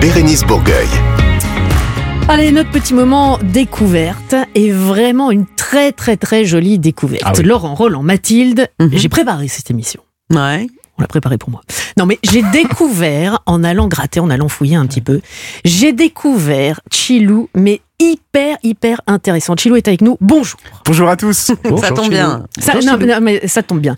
Bérénice 0.00 0.42
Bourgueil. 0.42 0.88
Allez, 2.28 2.50
notre 2.52 2.70
petit 2.70 2.94
moment 2.94 3.38
découverte 3.42 4.34
est 4.54 4.70
vraiment 4.70 5.30
une 5.30 5.46
très 5.46 5.92
très 5.92 6.16
très 6.16 6.44
jolie 6.44 6.78
découverte. 6.78 7.22
Ah 7.24 7.32
oui. 7.36 7.44
Laurent, 7.44 7.74
Roland, 7.74 8.02
Mathilde, 8.02 8.68
Mhm. 8.80 8.90
j'ai 8.92 9.08
préparé 9.08 9.46
cette 9.48 9.70
émission. 9.70 10.00
Ouais. 10.32 10.66
On 10.98 11.02
l'a 11.02 11.08
préparée 11.08 11.38
pour 11.38 11.50
moi. 11.50 11.60
Non 11.96 12.06
mais 12.06 12.18
j'ai 12.22 12.42
découvert, 12.52 13.40
en 13.46 13.64
allant 13.64 13.88
gratter, 13.88 14.20
en 14.20 14.30
allant 14.30 14.48
fouiller 14.48 14.76
un 14.76 14.86
petit 14.86 15.00
peu, 15.00 15.20
j'ai 15.64 15.92
découvert 15.92 16.80
Chilou, 16.92 17.48
mais 17.54 17.80
hyper 18.00 18.56
hyper 18.62 19.00
intéressant. 19.06 19.54
Chilou 19.56 19.76
est 19.76 19.86
avec 19.88 20.00
nous. 20.00 20.16
Bonjour. 20.20 20.58
Bonjour 20.84 21.08
à 21.08 21.16
tous. 21.16 21.52
Ça 21.80 21.90
tombe 21.92 22.10
bien. 22.10 22.44
Ça, 22.58 22.74
non, 22.84 22.98
non, 22.98 23.20
mais 23.20 23.46
ça 23.46 23.62
tombe 23.62 23.80
bien. 23.80 23.96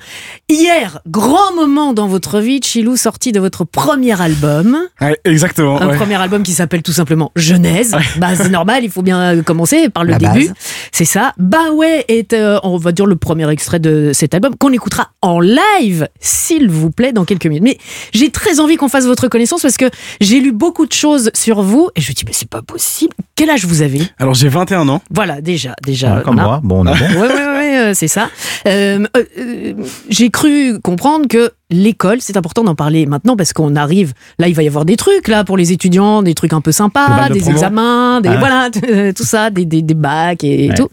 Hier, 0.48 1.00
grand 1.06 1.54
moment 1.54 1.92
dans 1.92 2.06
votre 2.06 2.40
vie, 2.40 2.60
Chilou, 2.62 2.96
sorti 2.96 3.32
de 3.32 3.40
votre 3.40 3.64
premier 3.64 4.20
album. 4.20 4.78
Ouais, 5.00 5.18
exactement. 5.24 5.80
Un 5.80 5.88
ouais. 5.88 5.96
premier 5.96 6.16
album 6.16 6.42
qui 6.42 6.52
s'appelle 6.52 6.82
tout 6.82 6.92
simplement 6.92 7.32
Genèse. 7.36 7.96
Bah, 8.18 8.34
c'est 8.36 8.50
normal, 8.50 8.84
il 8.84 8.90
faut 8.90 9.02
bien 9.02 9.42
commencer 9.42 9.88
par 9.88 10.04
le 10.04 10.10
La 10.10 10.18
début. 10.18 10.50
C'est 10.92 11.04
ça. 11.04 11.32
Bah 11.38 11.70
ouais 11.72 12.04
est, 12.08 12.32
euh, 12.32 12.58
on 12.62 12.76
va 12.76 12.92
dire, 12.92 13.06
le 13.06 13.16
premier 13.16 13.50
extrait 13.50 13.78
de 13.78 14.12
cet 14.12 14.34
album 14.34 14.56
qu'on 14.56 14.72
écoutera 14.72 15.10
en 15.22 15.40
live, 15.40 16.08
s'il 16.20 16.70
vous 16.70 16.90
plaît, 16.90 17.12
dans 17.12 17.24
quelques 17.24 17.46
minutes. 17.46 17.62
Mais 17.62 17.78
j'ai 18.12 18.30
très 18.30 18.60
envie 18.60 18.76
qu'on 18.76 18.88
fasse 18.88 19.06
votre 19.06 19.28
connaissance 19.28 19.62
parce 19.62 19.76
que 19.76 19.90
j'ai 20.20 20.40
lu 20.40 20.52
beaucoup 20.52 20.86
de 20.86 20.92
choses 20.92 21.30
sur 21.34 21.62
vous 21.62 21.88
et 21.96 22.00
je 22.00 22.10
me 22.10 22.14
dis, 22.14 22.24
mais 22.26 22.32
c'est 22.32 22.48
pas 22.48 22.62
possible. 22.62 23.14
Quel 23.34 23.50
âge 23.50 23.64
vous 23.64 23.82
avez? 23.82 23.95
Alors 24.18 24.34
j'ai 24.34 24.48
21 24.48 24.88
ans. 24.88 25.00
Voilà, 25.10 25.40
déjà, 25.40 25.74
déjà. 25.84 26.16
Ah, 26.18 26.20
comme 26.22 26.36
moi, 26.36 26.60
bon, 26.62 26.86
on 26.86 26.92
est 26.92 26.98
bon. 27.14 27.20
Ouais, 27.20 27.28
ouais, 27.28 27.84
ouais, 27.88 27.94
c'est 27.94 28.08
ça. 28.08 28.28
Euh, 28.66 29.04
euh, 29.16 29.72
J'ai 30.08 30.30
cru 30.30 30.78
comprendre 30.80 31.28
que 31.28 31.50
l'école, 31.70 32.18
c'est 32.20 32.36
important 32.36 32.62
d'en 32.64 32.74
parler 32.74 33.06
maintenant 33.06 33.36
parce 33.36 33.52
qu'on 33.52 33.74
arrive. 33.76 34.12
Là, 34.38 34.48
il 34.48 34.54
va 34.54 34.62
y 34.62 34.68
avoir 34.68 34.84
des 34.84 34.96
trucs 34.96 35.28
là 35.28 35.44
pour 35.44 35.56
les 35.56 35.72
étudiants, 35.72 36.22
des 36.22 36.34
trucs 36.34 36.52
un 36.52 36.60
peu 36.60 36.72
sympas, 36.72 37.28
des 37.28 37.40
promo. 37.40 37.54
examens, 37.56 38.20
des 38.20 38.28
Ah. 38.30 38.36
voilà, 38.38 38.70
tout 39.12 39.24
ça, 39.24 39.50
des, 39.50 39.64
des, 39.64 39.82
des 39.82 39.94
bacs 39.94 40.44
et, 40.44 40.66
et 40.66 40.68
Ouais. 40.70 40.74
tout. 40.74 40.88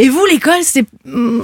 Et 0.00 0.08
vous, 0.08 0.24
l'école, 0.26 0.62
c'est 0.62 0.86
mm, 1.04 1.40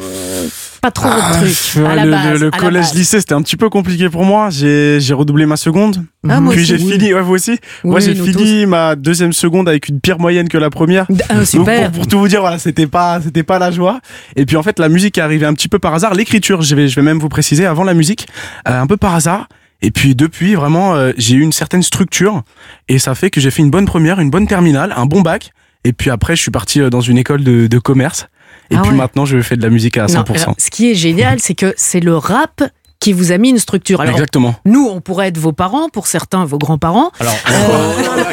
pas 0.81 0.91
trop 0.93 1.09
votre 1.09 1.25
Ah, 1.27 1.41
truc. 1.41 1.85
à 1.87 1.95
la 1.97 2.05
le, 2.05 2.11
base, 2.13 2.25
le- 2.35 2.39
le 2.39 2.47
à 2.47 2.51
la 2.57 2.59
collège 2.59 2.95
lycée 2.95 3.19
c'était 3.19 3.33
un 3.35 3.43
petit 3.43 3.57
peu 3.57 3.69
compliqué 3.69 4.09
pour 4.09 4.25
moi. 4.25 4.49
J'ai 4.51 4.99
j'ai 5.01 5.13
redoublé 5.15 5.45
ma 5.47 5.57
seconde. 5.57 6.05
Ah, 6.29 6.41
moi 6.41 6.53
Puis 6.55 6.65
j'ai 6.65 6.77
Oui. 6.77 6.93
fini. 6.93 7.13
Ouais, 7.15 7.23
vous 7.23 7.35
aussi. 7.35 7.59
moi 7.83 7.99
j'ai 8.01 8.15
fini 8.15 8.67
ma 8.67 8.95
deuxième 8.95 9.33
seconde 9.33 9.69
avec 9.69 9.89
une 9.89 9.99
pire 10.01 10.19
moyenne 10.21 10.49
que 10.49 10.59
la 10.59 10.71
première. 10.71 11.07
Ah, 11.29 11.35
Donc, 11.37 11.47
super. 11.47 11.91
pour, 11.91 12.01
pour 12.03 12.07
tout 12.07 12.19
vous 12.21 12.29
dire, 12.29 12.41
voilà, 12.43 12.59
c'était 12.59 12.87
pas 12.87 13.21
c'était 13.21 13.43
pas 13.43 13.59
la 13.59 13.71
joie. 13.73 14.01
Et 14.37 14.47
puis 14.47 14.57
en 14.57 14.63
fait 14.63 14.79
la 14.79 14.89
musique 14.89 15.19
est 15.19 15.23
arrivée 15.23 15.47
un 15.47 15.55
petit 15.55 15.69
peu 15.69 15.81
par 15.81 15.93
hasard. 15.95 16.15
L'écriture, 16.15 16.63
je 16.63 16.77
vais 16.77 16.87
je 16.87 16.95
vais 16.95 17.03
même 17.03 17.19
vous 17.19 17.29
préciser 17.29 17.67
avant 17.67 17.83
la 17.85 17.95
musique, 17.95 18.29
euh, 18.69 18.81
un 18.81 18.87
peu 18.87 18.97
par 18.97 19.15
hasard. 19.17 19.49
Et 19.83 19.91
puis 19.91 20.15
depuis 20.15 20.55
vraiment 20.55 20.95
euh, 20.95 21.11
j'ai 21.17 21.35
eu 21.35 21.41
une 21.41 21.53
certaine 21.53 21.83
structure 21.83 22.43
et 22.89 22.99
ça 23.01 23.17
fait 23.17 23.31
que 23.31 23.41
j'ai 23.41 23.51
fait 23.51 23.63
une 23.63 23.71
bonne 23.71 23.87
première, 23.87 24.21
une 24.21 24.31
bonne 24.31 24.47
terminale, 24.47 24.95
un 24.97 25.07
bon 25.07 25.23
bac. 25.23 25.51
Et 25.87 25.93
puis 25.93 26.11
après 26.11 26.37
je 26.37 26.43
suis 26.43 26.51
parti 26.53 26.81
euh, 26.81 26.89
dans 26.89 27.01
une 27.01 27.19
école 27.19 27.43
de, 27.43 27.67
de 27.67 27.79
commerce. 27.79 28.29
Et 28.71 28.77
Ah 28.77 28.81
puis 28.83 28.91
ouais. 28.91 28.97
maintenant 28.97 29.25
je 29.25 29.41
fais 29.41 29.57
de 29.57 29.63
la 29.63 29.71
musique 29.71 29.99
à 29.99 30.07
100%. 30.07 30.15
Non, 30.15 30.23
alors, 30.35 30.55
ce 30.59 30.71
qui 30.71 30.91
est 30.91 30.95
génial, 30.95 31.41
c'est 31.41 31.55
que 31.55 31.75
c'est 31.77 32.01
le 32.01 32.17
rap 32.17 32.63
qui 33.05 33.13
vous 33.13 33.33
a 33.33 33.39
mis 33.39 33.51
une 33.51 33.59
structure. 33.59 34.01
Alors, 34.01 34.15
Exactement. 34.15 34.55
Nous, 34.65 34.89
on 34.91 35.03
pourrait 35.03 35.29
être 35.29 35.37
vos 35.37 35.53
parents, 35.53 35.91
pour 35.91 36.07
certains, 36.07 36.47
vos 36.47 36.57
grands-parents. 36.57 37.11
Alors, 37.21 37.35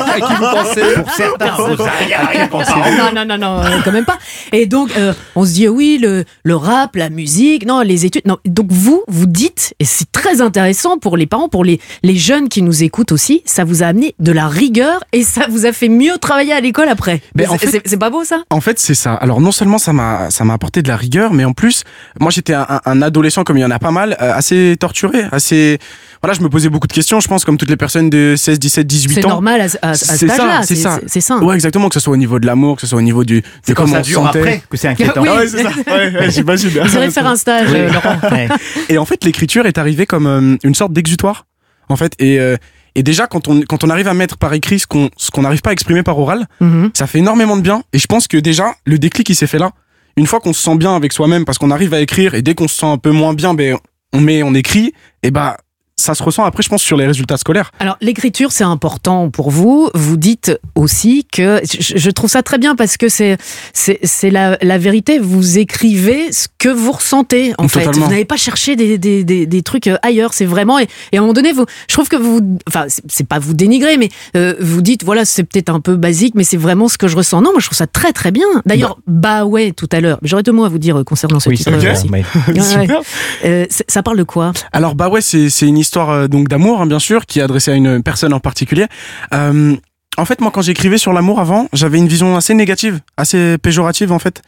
à 0.08 0.16
qui 0.22 0.34
vous 0.34 0.40
pensez 0.50 0.82
Pour 0.96 1.12
certains, 1.12 1.46
Non, 1.58 1.76
vous 1.76 1.82
avez 1.82 1.82
non, 1.82 2.28
rien 2.32 2.48
pensé. 2.48 2.72
non, 2.74 3.12
non, 3.14 3.26
non, 3.26 3.38
non, 3.38 3.60
euh, 3.62 3.80
quand 3.84 3.92
même 3.92 4.06
pas. 4.06 4.18
Et 4.54 4.68
donc, 4.68 4.92
euh, 4.96 5.14
on 5.36 5.46
se 5.46 5.52
dit, 5.52 5.68
oui, 5.68 6.00
le, 6.02 6.24
le 6.44 6.56
rap, 6.56 6.96
la 6.96 7.10
musique, 7.10 7.66
non, 7.66 7.82
les 7.82 8.06
études. 8.06 8.22
Non. 8.26 8.38
Donc, 8.46 8.68
vous, 8.72 9.04
vous 9.10 9.26
dites, 9.26 9.74
et 9.80 9.86
c'est 9.86 10.10
très 10.14 10.40
intéressant 10.42 10.98
pour 10.98 11.18
les 11.18 11.26
parents, 11.28 11.50
pour 11.50 11.66
les, 11.66 11.82
les 12.04 12.16
jeunes 12.16 12.48
qui 12.48 12.62
nous 12.62 12.82
écoutent 12.82 13.12
aussi, 13.12 13.42
ça 13.46 13.66
vous 13.66 13.84
a 13.84 13.88
amené 13.88 14.16
de 14.20 14.32
la 14.32 14.48
rigueur 14.48 15.04
et 15.12 15.24
ça 15.24 15.48
vous 15.50 15.66
a 15.66 15.74
fait 15.74 15.90
mieux 15.90 16.18
travailler 16.18 16.54
à 16.54 16.62
l'école 16.62 16.88
après. 16.88 17.22
Mais 17.36 17.46
en 17.48 17.52
C'est- 17.58 17.68
fait- 17.68 17.72
c'est 17.72 17.82
c'est 17.90 17.98
pas 17.98 18.10
beau, 18.10 18.24
ça? 18.24 18.44
En 18.50 18.62
fait, 18.62 18.80
c'est 18.80 18.94
ça. 18.94 19.16
Alors, 19.16 19.42
non 19.42 19.52
seulement 19.52 19.78
ça 19.80 19.92
m'a, 19.92 20.30
ça 20.30 20.46
m'a 20.46 20.54
apporté 20.54 20.82
de 20.82 20.88
la 20.88 20.96
rigueur, 20.96 21.34
mais 21.34 21.44
en 21.44 21.52
plus, 21.54 21.84
moi, 22.22 22.32
j'étais 22.32 22.54
un, 22.54 23.02
adolescent, 23.02 23.44
comme 23.44 23.58
il 23.58 23.62
y 23.62 23.66
en 23.66 23.72
a 23.72 23.80
pas 23.80 23.92
mal, 23.92 24.16
euh, 24.22 24.34
assez 24.62 24.78
torturé, 24.78 25.24
assez, 25.32 25.80
voilà, 26.22 26.34
je 26.38 26.42
me 26.42 26.50
posais 26.50 26.70
beaucoup 26.70 26.88
de 26.88 26.94
questions, 26.94 27.20
je 27.20 27.28
pense, 27.28 27.44
comme 27.46 27.58
toutes 27.58 27.70
les 27.70 27.78
personnes 27.78 28.10
de 28.10 28.36
16, 28.38 28.60
17, 28.60 28.88
18 28.88 29.18
ans. 29.18 29.22
C'est 29.22 29.28
normal 29.28 29.62
à, 29.62 29.66
à- 29.88 29.90
à 29.92 29.94
cet 29.96 30.18
C'est 30.20 30.28
ça, 30.28 30.34
âge-là. 30.44 30.62
c'est 30.64 30.76
ça. 30.76 31.00
C'est 31.08 31.22
ça. 31.22 31.38
Ouais, 31.38 31.56
exactement, 31.56 31.90
que 31.90 31.94
ce 31.96 32.00
soit 32.00 32.14
au 32.14 32.18
niveau 32.18 32.40
de 32.40 32.46
l'amour, 32.46 32.76
que 32.76 32.82
ce 32.82 32.88
soit 32.88 33.00
au 33.00 33.02
niveau 33.04 33.24
du, 33.24 33.44
C'est 33.64 33.74
comment 33.74 33.94
ça 33.94 34.00
on 34.00 34.04
se 34.04 34.10
dure 34.10 34.24
sentait. 34.24 34.40
après 34.40 34.64
que 34.70 34.78
c'est 34.78 34.88
inquiétant. 34.94 35.22
Oui. 35.22 35.30
Ah 35.32 35.38
ouais, 35.38 35.48
c'est 35.48 35.64
ça. 35.64 35.70
Ouais, 35.88 36.12
ouais, 36.20 36.32
j'imagine. 36.32 36.70
Vous 36.70 36.98
allez 36.98 37.12
faire 37.12 37.28
un 37.28 37.36
stage, 37.36 37.68
Oui. 37.72 37.80
euh, 37.80 37.92
Laurent. 37.92 38.18
Ouais. 38.32 38.48
Et 38.90 38.98
en 38.98 39.06
fait, 39.06 39.24
l'écriture 39.24 39.66
est 39.66 39.78
arrivée 39.78 40.06
comme 40.06 40.28
euh, 40.28 40.58
une 40.64 40.76
sorte 40.76 40.94
d'exutoire, 40.94 41.46
en 41.90 41.96
fait. 41.96 42.14
Et, 42.20 42.40
euh, 42.40 42.56
et 42.96 43.04
déjà, 43.04 43.26
quand 43.28 43.48
on, 43.48 43.62
quand 43.62 43.84
on 43.84 43.90
arrive 43.90 44.08
à 44.08 44.14
mettre 44.14 44.38
par 44.38 44.54
écrit 44.54 44.80
ce 44.80 44.88
qu'on 44.88 45.10
ce 45.18 45.32
qu'on 45.32 45.42
n'arrive 45.44 45.62
pas 45.62 45.70
à 45.72 45.74
exprimer 45.74 46.04
par 46.04 46.18
oral, 46.20 46.46
Mhm. 46.60 46.92
ça 46.94 47.08
fait 47.08 47.20
énormément 47.20 47.56
de 47.58 47.62
bien. 47.62 47.84
Et 47.94 48.00
je 48.00 48.08
pense 48.08 48.28
que 48.28 48.38
déjà, 48.38 48.76
le 48.86 49.00
déclic, 49.00 49.28
il 49.30 49.36
s'est 49.36 49.48
fait 49.48 49.60
là. 49.60 49.72
Une 50.18 50.28
fois 50.28 50.42
qu'on 50.42 50.52
se 50.52 50.62
sent 50.62 50.76
bien 50.76 50.94
avec 50.96 51.14
soi-même, 51.14 51.46
parce 51.46 51.58
qu'on 51.58 51.72
arrive 51.72 51.94
à 51.94 52.02
écrire, 52.02 52.36
et 52.36 52.42
dès 52.42 52.54
qu'on 52.54 52.68
se 52.68 52.76
sent 52.76 52.86
un 52.86 52.98
peu 52.98 53.12
moins 53.12 53.34
bien, 53.34 53.54
ben, 53.54 53.78
on 54.14 54.22
met, 54.22 54.44
on 54.44 54.54
écrit, 54.54 54.94
et 55.24 55.32
bah, 55.32 55.58
ça 56.02 56.16
se 56.16 56.24
ressent 56.24 56.44
après, 56.44 56.64
je 56.64 56.70
pense, 56.70 56.82
sur 56.82 56.98
les 56.98 57.06
résultats 57.08 57.38
scolaires. 57.38 57.72
Alors 57.80 57.98
l'écriture 58.02 58.52
c'est 58.52 58.64
important 58.64 59.30
pour 59.30 59.52
vous. 59.52 59.90
Vous 59.94 60.18
dites 60.18 60.52
aussi 60.76 61.26
que 61.32 61.62
je, 61.64 62.10
trouve 62.10 62.30
ça 62.30 62.44
très 62.44 62.58
bien 62.58 62.76
parce 62.76 62.98
que 62.98 63.08
c'est 63.10 63.38
c'est 63.74 64.30
la, 64.30 64.58
la 64.62 64.78
vérité. 64.78 65.20
Vous 65.20 65.58
écrivez 65.58 66.32
ce 66.32 66.48
que 66.58 66.70
vous 66.70 66.92
ressentez 66.92 67.54
en 67.58 67.68
fait. 67.68 67.86
Vous 67.92 68.02
n'avez 68.10 68.26
pas 68.26 68.38
cherché 68.38 68.76
des, 68.76 68.98
des, 68.98 69.24
des, 69.24 69.46
des 69.46 69.62
trucs 69.62 69.88
euh, 69.88 69.98
ailleurs. 70.02 70.34
C'est 70.34 70.46
vraiment 70.46 70.80
et, 70.80 70.88
et 71.12 71.18
à 71.18 71.20
un 71.20 71.22
moment 71.22 71.34
donné 71.34 71.54
vous. 71.54 71.66
Je 71.88 71.94
trouve 71.94 72.10
que 72.10 72.16
vous 72.16 72.42
enfin 72.68 72.86
c'est- 72.88 73.28
pas 73.28 73.40
vous 73.40 73.54
dénigrer 73.54 73.98
mais 73.98 74.10
euh, 74.36 74.56
vous 74.60 74.82
dites 74.82 75.04
voilà 75.04 75.26
c'est 75.26 75.44
peut-être 75.44 75.70
un 75.70 75.80
peu 75.80 75.96
basique 75.96 76.34
mais 76.36 76.44
c'est 76.44 76.58
vraiment 76.58 76.88
ce 76.88 76.98
que 76.98 77.08
je 77.08 77.16
ressens. 77.16 77.42
Non 77.42 77.52
moi 77.52 77.60
je 77.60 77.68
trouve 77.68 77.78
ça 77.78 77.88
très 77.88 78.12
très 78.14 78.32
bien. 78.32 78.48
D'ailleurs 78.66 78.98
bah 79.08 79.46
ouais 79.46 79.72
tout 79.72 79.88
à 79.92 80.00
l'heure. 80.02 80.18
J'aurais 80.24 80.44
deux 80.44 80.52
mots 80.52 80.66
à 80.66 80.70
vous 80.70 80.80
dire 80.80 80.98
euh, 81.00 81.04
concernant 81.04 81.40
ce 81.40 81.50
Oui, 81.50 81.58
titre 81.58 81.72
vrai. 81.72 81.92
aussi. 81.92 82.10
Ouais, 82.10 82.24
ouais. 82.48 82.88
Euh, 83.46 83.66
ça 83.88 84.04
parle 84.04 84.18
de 84.18 84.24
quoi? 84.24 84.52
Alors 84.72 84.96
bah 84.96 85.10
ouais, 85.10 85.22
c'est 85.22 85.50
c'est 85.50 85.66
une 85.68 85.78
histoire 85.78 85.91
euh, 85.98 86.28
donc 86.28 86.48
d'amour 86.48 86.82
hein, 86.82 86.86
bien 86.86 87.00
sûr 87.00 87.26
qui 87.26 87.40
est 87.40 87.44
adressée 87.44 87.72
à 87.72 87.76
une 87.76 88.02
personne 88.04 88.34
en 88.34 88.40
particulier. 88.40 88.88
Euh, 89.34 89.76
en 90.22 90.26
fait, 90.26 90.40
moi 90.42 90.52
quand 90.52 90.62
j'écrivais 90.62 90.98
sur 90.98 91.14
l'amour 91.14 91.40
avant, 91.40 91.68
j'avais 91.74 91.98
une 91.98 92.08
vision 92.08 92.36
assez 92.38 92.54
négative, 92.54 93.00
assez 93.18 93.58
péjorative 93.58 94.12
en 94.12 94.20
fait, 94.20 94.42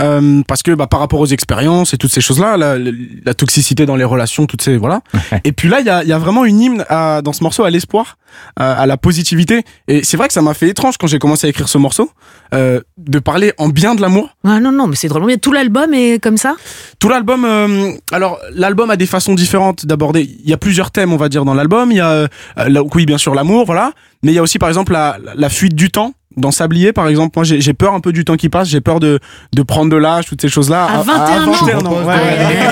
Euh, 0.00 0.42
parce 0.46 0.62
que 0.62 0.72
bah 0.72 0.86
par 0.86 1.00
rapport 1.00 1.20
aux 1.20 1.26
expériences 1.26 1.94
et 1.94 1.96
toutes 1.98 2.12
ces 2.12 2.20
choses-là, 2.20 2.56
la, 2.56 3.34
toxicité 3.34 3.86
dans 3.86 3.96
les 3.96 4.04
relations, 4.04 4.46
toutes 4.46 4.62
ces 4.62 4.76
voilà. 4.76 5.00
et 5.44 5.52
puis 5.52 5.68
là, 5.68 5.80
il 5.80 5.86
y 5.86 5.90
a, 5.90 6.02
il 6.02 6.08
y 6.08 6.12
a 6.12 6.18
vraiment 6.18 6.44
une 6.44 6.60
hymne 6.60 6.84
à- 6.88 7.22
dans 7.22 7.32
ce 7.32 7.42
morceau 7.42 7.64
à 7.64 7.70
l'espoir, 7.70 8.18
à, 8.56 8.72
à 8.72 8.86
la 8.86 8.96
positivité. 8.96 9.62
Et 9.88 10.02
c'est 10.04 10.16
vrai 10.16 10.26
que 10.28 10.34
ça 10.34 10.42
m'a 10.42 10.54
fait 10.54 10.68
étrange 10.68 10.96
quand 10.98 11.06
j'ai 11.06 11.18
commencé 11.18 11.46
à 11.46 11.50
écrire 11.50 11.68
ce 11.68 11.78
morceau, 11.78 12.10
euh, 12.54 12.80
de 12.98 13.18
parler 13.18 13.52
en 13.58 13.68
bien 13.68 13.94
de 13.94 14.00
l'amour. 14.00 14.30
Ah 14.44 14.58
non 14.60 14.72
non 14.72 14.86
mais 14.86 14.96
c'est 14.96 15.08
drôlement 15.08 15.28
bien. 15.28 15.36
Tout 15.38 15.52
l'album 15.52 15.94
est 15.94 16.18
comme 16.22 16.36
ça? 16.36 16.56
Tout 16.98 17.08
l'album, 17.08 17.44
euh, 17.44 17.92
alors 18.12 18.38
l'album 18.54 18.90
a 18.90 18.96
des 18.96 19.06
façons 19.06 19.34
différentes 19.34 19.86
d'aborder. 19.86 20.22
Il 20.44 20.48
y 20.48 20.52
a 20.52 20.56
plusieurs 20.56 20.90
thèmes, 20.90 21.12
on 21.12 21.16
va 21.16 21.28
dire, 21.28 21.44
dans 21.44 21.54
l'album. 21.54 21.90
Il 21.92 21.96
y 21.98 22.00
a, 22.00 22.10
euh, 22.10 22.28
là, 22.56 22.82
oui, 22.94 23.06
bien 23.06 23.18
sûr, 23.18 23.34
l'amour, 23.34 23.64
voilà. 23.66 23.92
Mais 24.22 24.32
il 24.32 24.34
y 24.34 24.38
a 24.38 24.42
aussi, 24.42 24.58
par 24.58 24.68
exemple, 24.68 24.92
la, 24.92 25.18
la 25.34 25.48
fuite 25.48 25.74
du 25.74 25.90
temps. 25.90 26.14
Dans 26.36 26.52
Sablier, 26.52 26.92
par 26.92 27.08
exemple, 27.08 27.32
moi 27.36 27.44
j'ai 27.44 27.72
peur 27.74 27.92
un 27.92 28.00
peu 28.00 28.12
du 28.12 28.24
temps 28.24 28.36
qui 28.36 28.48
passe, 28.48 28.68
j'ai 28.68 28.80
peur 28.80 29.00
de, 29.00 29.18
de 29.52 29.62
prendre 29.62 29.90
de 29.90 29.96
l'âge, 29.96 30.26
toutes 30.26 30.40
ces 30.40 30.48
choses-là. 30.48 30.84
À 30.84 31.02
21 31.02 31.48
ans. 31.48 31.52
21 31.52 31.78
ans, 31.86 31.90
ouais, 31.90 32.04
ouais, 32.04 32.14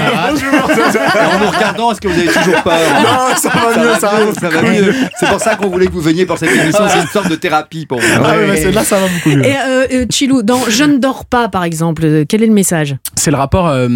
Et 0.78 1.36
en 1.36 1.38
nous 1.40 1.50
regardant, 1.50 1.90
est-ce 1.92 2.00
que 2.00 2.08
vous 2.08 2.18
avez 2.18 2.28
toujours 2.28 2.62
peur 2.62 2.78
Non, 3.02 3.36
ça 3.36 3.48
va 3.48 3.76
mieux, 3.82 3.94
ça 3.98 4.10
va. 4.12 4.34
ça 4.34 4.48
va 4.48 4.62
mieux. 4.62 4.94
C'est 5.18 5.28
pour 5.28 5.40
ça 5.40 5.56
qu'on 5.56 5.68
voulait 5.68 5.86
que 5.86 5.92
vous 5.92 6.00
veniez 6.00 6.24
pour 6.26 6.38
cette 6.38 6.52
émission. 6.54 6.84
C'est 6.88 7.00
une 7.00 7.06
sorte 7.08 7.28
de 7.30 7.36
thérapie 7.36 7.86
pour 7.86 7.98
vous. 7.98 8.06
Ah 8.16 8.36
ouais, 8.36 8.46
mais 8.48 8.56
celle-là, 8.62 8.84
ça 8.84 8.96
va 9.00 9.06
beaucoup 9.08 9.30
mieux. 9.36 9.44
Et 9.44 9.56
euh, 9.56 9.86
euh, 9.92 10.06
Chilou, 10.10 10.42
dans 10.42 10.60
Je 10.68 10.84
ne 10.84 10.98
dors 10.98 11.24
pas, 11.24 11.48
par 11.48 11.64
exemple, 11.64 12.04
euh, 12.04 12.24
quel 12.28 12.42
est 12.42 12.46
le 12.46 12.52
message? 12.52 12.96
C'est 13.16 13.30
le 13.30 13.36
rapport 13.36 13.66
euh, 13.68 13.88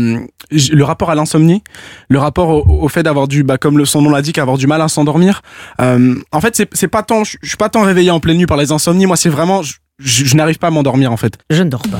le 0.50 0.82
rapport 0.84 1.10
à 1.10 1.14
l'insomnie 1.14 1.62
le 2.08 2.18
rapport 2.18 2.48
au, 2.48 2.84
au 2.84 2.88
fait 2.88 3.02
d'avoir 3.02 3.28
du 3.28 3.42
bah, 3.44 3.56
comme 3.56 3.78
le 3.78 3.84
son 3.86 4.02
nom 4.02 4.10
l'indique 4.10 4.36
avoir 4.38 4.58
du 4.58 4.66
mal 4.66 4.82
à 4.82 4.88
s'endormir 4.88 5.40
Euh, 5.80 6.14
en 6.32 6.40
fait 6.40 6.60
c'est 6.72 6.88
pas 6.88 7.02
tant 7.02 7.24
je 7.24 7.38
je 7.40 7.48
suis 7.48 7.56
pas 7.56 7.68
tant 7.68 7.82
réveillé 7.82 8.10
en 8.10 8.20
pleine 8.20 8.36
nuit 8.36 8.46
par 8.46 8.56
les 8.58 8.70
insomnies 8.72 9.06
moi 9.06 9.16
c'est 9.16 9.28
vraiment 9.30 9.51
je, 9.98 10.36
n'arrive 10.36 10.58
pas 10.58 10.68
à 10.68 10.70
m'endormir 10.70 11.12
en 11.12 11.16
fait 11.16 11.38
Je 11.50 11.62
ne 11.62 11.68
dors 11.68 11.82
pas. 11.82 11.98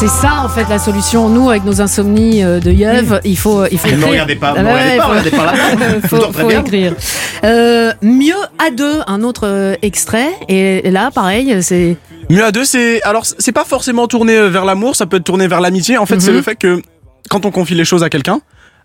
C'est 0.00 0.08
ça, 0.08 0.42
en 0.42 0.48
fait, 0.48 0.64
la 0.70 0.78
solution. 0.78 1.28
Nous, 1.28 1.50
avec 1.50 1.64
nos 1.64 1.82
insomnies 1.82 2.42
euh, 2.42 2.58
de 2.58 2.70
Yeuve, 2.70 3.20
il 3.22 3.36
faut, 3.36 3.66
il 3.70 3.78
faut 3.78 3.86
Ne 3.88 4.02
regardez 4.02 4.34
pas, 4.34 4.54
Ah 4.56 4.62
me 4.62 4.68
ouais, 4.68 4.96
regardez 4.96 4.96
pas, 4.96 5.04
faut- 5.04 5.10
regardez 5.10 5.30
par 5.30 5.44
là. 5.46 5.52
Faut, 6.08 6.32
faut 6.32 6.46
bien. 6.48 6.60
écrire. 6.62 6.94
Euh, 7.44 7.92
mieux 8.00 8.32
à 8.58 8.70
deux, 8.70 9.00
un 9.06 9.22
autre 9.22 9.42
euh, 9.46 9.74
extrait. 9.82 10.30
Et 10.48 10.90
là, 10.90 11.10
pareil, 11.14 11.62
c'est. 11.62 11.96
mieux 12.30 12.42
à 12.42 12.50
deux 12.50 12.64
c'est 12.64 13.02
alors 13.02 13.24
c'est 13.26 13.52
pas 13.52 13.64
forcément 13.64 14.06
tourné 14.08 14.48
vers 14.48 14.64
l'amour 14.64 14.96
ça 14.96 15.04
peut 15.06 15.16
être 15.18 15.24
tourné 15.24 15.48
vers 15.48 15.60
l'amitié 15.60 15.98
en 15.98 16.06
fait 16.06 16.20
c'est 16.20 16.30
Mhm. 16.30 16.36
le 16.36 16.42
fait 16.42 16.54
que 16.56 16.80
quand 17.28 17.44
on 17.44 17.50
confie 17.50 17.74
les 17.74 17.84
choses 17.84 18.02
à 18.04 18.08
quelqu'un 18.08 18.40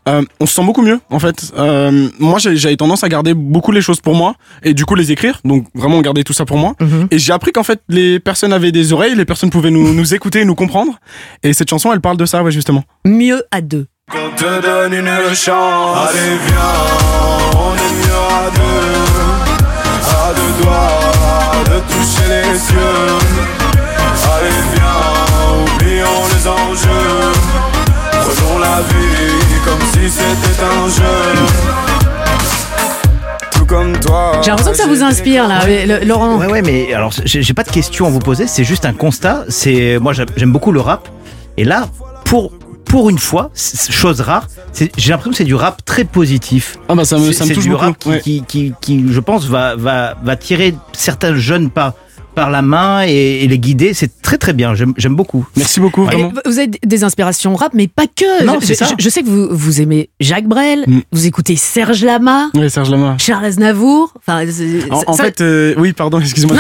euh, 0.08 0.22
on 0.40 0.46
se 0.46 0.54
sent 0.56 0.64
beaucoup 0.64 0.82
mieux 0.82 1.00
en 1.10 1.20
fait. 1.20 1.52
Euh, 1.58 2.10
moi 2.20 2.40
j'ai- 2.40 2.56
j'avais 2.58 2.76
tendance 2.78 3.04
à 3.04 3.10
garder 3.10 3.34
beaucoup 3.34 3.72
les 3.72 3.82
choses 3.82 4.02
pour 4.02 4.16
moi 4.16 4.36
et 4.64 4.74
du 4.74 4.86
coup 4.86 4.96
les 4.96 5.12
écrire, 5.12 5.40
donc 5.46 5.66
vraiment 5.74 6.00
garder 6.02 6.24
tout 6.24 6.34
ça 6.34 6.46
pour 6.46 6.58
moi. 6.58 6.74
Mhm. 6.80 7.08
Et 7.12 7.20
j'ai 7.20 7.34
appris 7.34 7.52
qu'en 7.52 7.64
fait 7.64 7.82
les 7.90 8.20
personnes 8.20 8.54
avaient 8.54 8.72
des 8.72 8.94
oreilles, 8.94 9.16
les 9.16 9.26
personnes 9.26 9.50
pouvaient 9.50 9.72
nous, 9.72 9.94
nous 9.94 10.14
écouter 10.14 10.42
et 10.42 10.46
nous 10.46 10.56
comprendre. 10.56 11.00
Et 11.44 11.54
cette 11.54 11.70
chanson 11.70 11.92
elle 11.94 12.02
parle 12.02 12.18
de 12.18 12.26
ça 12.26 12.44
ouais 12.44 12.52
justement. 12.52 12.84
Mieux 13.06 13.44
à 13.52 13.62
deux. 13.62 13.88
On 14.14 14.36
te 14.36 14.62
donne 14.62 14.94
une 14.94 15.36
chance 15.36 15.98
Allez 16.10 16.38
viens, 16.46 16.76
on 17.58 17.74
est 17.74 17.94
mieux 17.98 18.14
à 18.14 18.52
deux 18.52 19.02
À 20.12 20.34
deux 20.34 20.64
doigts 20.64 21.64
de 21.76 21.80
toucher 21.92 22.28
les 22.30 22.60
cieux 22.60 23.06
Allez 24.36 24.62
viens, 24.76 25.64
oublions 25.64 26.22
les 26.36 26.48
enjeux 26.48 27.34
Prenons 28.12 28.60
la 28.60 28.82
vie 28.82 29.35
comme 29.66 29.82
si 29.94 30.10
c'était 30.10 30.64
un 30.64 30.88
jeu 30.88 31.40
Tout 33.52 33.66
comme 33.66 33.98
toi 34.00 34.34
J'ai 34.44 34.50
l'impression 34.52 34.72
que 34.72 34.78
ça 34.78 34.88
vous 34.88 35.02
inspire, 35.04 35.48
là, 35.48 35.62
le- 35.66 36.06
Laurent. 36.06 36.38
Ouais, 36.38 36.48
ouais, 36.48 36.62
mais 36.62 36.94
alors 36.94 37.12
j'ai 37.26 37.54
pas 37.54 37.64
de 37.64 37.72
question 37.72 38.06
à 38.06 38.10
vous 38.10 38.20
poser, 38.20 38.48
c'est 38.48 38.64
juste 38.64 38.86
un 38.86 38.94
constat. 38.94 39.46
C'est 39.50 39.98
moi 40.00 40.14
j'aime 40.14 40.52
beaucoup 40.52 40.72
le 40.72 40.82
rap, 40.82 41.08
et 41.58 41.64
là 41.64 41.88
pour 42.26 42.52
pour 42.86 43.10
une 43.10 43.18
fois, 43.18 43.50
chose 43.90 44.22
rare, 44.22 44.48
j'ai 44.74 45.10
l'impression 45.10 45.32
que 45.32 45.36
c'est 45.38 45.44
du 45.44 45.56
rap 45.56 45.84
très 45.84 46.04
positif. 46.06 46.78
Ah 46.88 46.96
bah 46.96 47.04
ça 47.04 47.18
me, 47.18 47.26
C'est- 47.28 47.34
ça 47.34 47.44
me 47.44 47.50
c'est 47.50 47.56
touche 47.56 47.64
du 47.64 47.72
beaucoup. 47.72 47.82
rap 47.84 47.98
qui, 47.98 48.10
ouais. 48.10 48.22
qui, 48.22 48.44
qui, 48.48 48.74
qui, 48.80 49.06
je 49.12 49.20
pense, 49.20 49.46
va, 49.48 49.76
va, 49.76 50.14
va 50.24 50.36
tirer 50.38 50.76
certains 50.94 51.36
jeunes 51.36 51.70
pas 51.72 51.96
par 52.36 52.52
la 52.52 52.62
main 52.62 53.04
et, 53.08 53.44
et 53.44 53.48
les 53.48 53.58
guider. 53.60 53.94
C'est 53.94 54.22
très 54.22 54.38
très 54.38 54.54
bien. 54.54 54.74
J'aime 54.76 55.16
beaucoup. 55.16 55.48
Merci 55.56 55.80
beaucoup, 55.80 56.04
vraiment. 56.06 56.32
vous 56.46 56.60
avez 56.60 56.68
des 56.86 57.04
inspirations 57.04 57.56
rap, 57.56 57.74
mais 57.74 57.88
pas 57.88 58.06
que. 58.08 58.44
Non, 58.46 58.60
je, 58.62 58.68
c'est 58.68 58.76
ça. 58.76 58.86
je- 58.88 59.04
je 59.04 59.10
sais 59.10 59.24
que 59.24 59.28
vous, 59.30 59.48
vous 59.52 59.82
aimez 59.82 60.10
Jacques 60.20 60.48
Brel, 60.48 60.84
Mm. 60.88 61.00
vous 61.12 61.26
écoutez 61.26 61.56
Serge 61.56 62.04
Lama, 62.04 62.50
Oui, 62.54 62.70
Serge 62.70 62.90
Lama. 62.92 63.16
Charles 63.20 63.46
Aznavour. 63.46 64.14
Enfin, 64.18 64.46
En, 64.92 65.04
en 65.08 65.14
ça- 65.14 65.24
fait, 65.24 65.42
euh, 65.42 65.74
oui, 65.78 65.94
pardon, 65.94 66.20
excuse-moi 66.22 66.58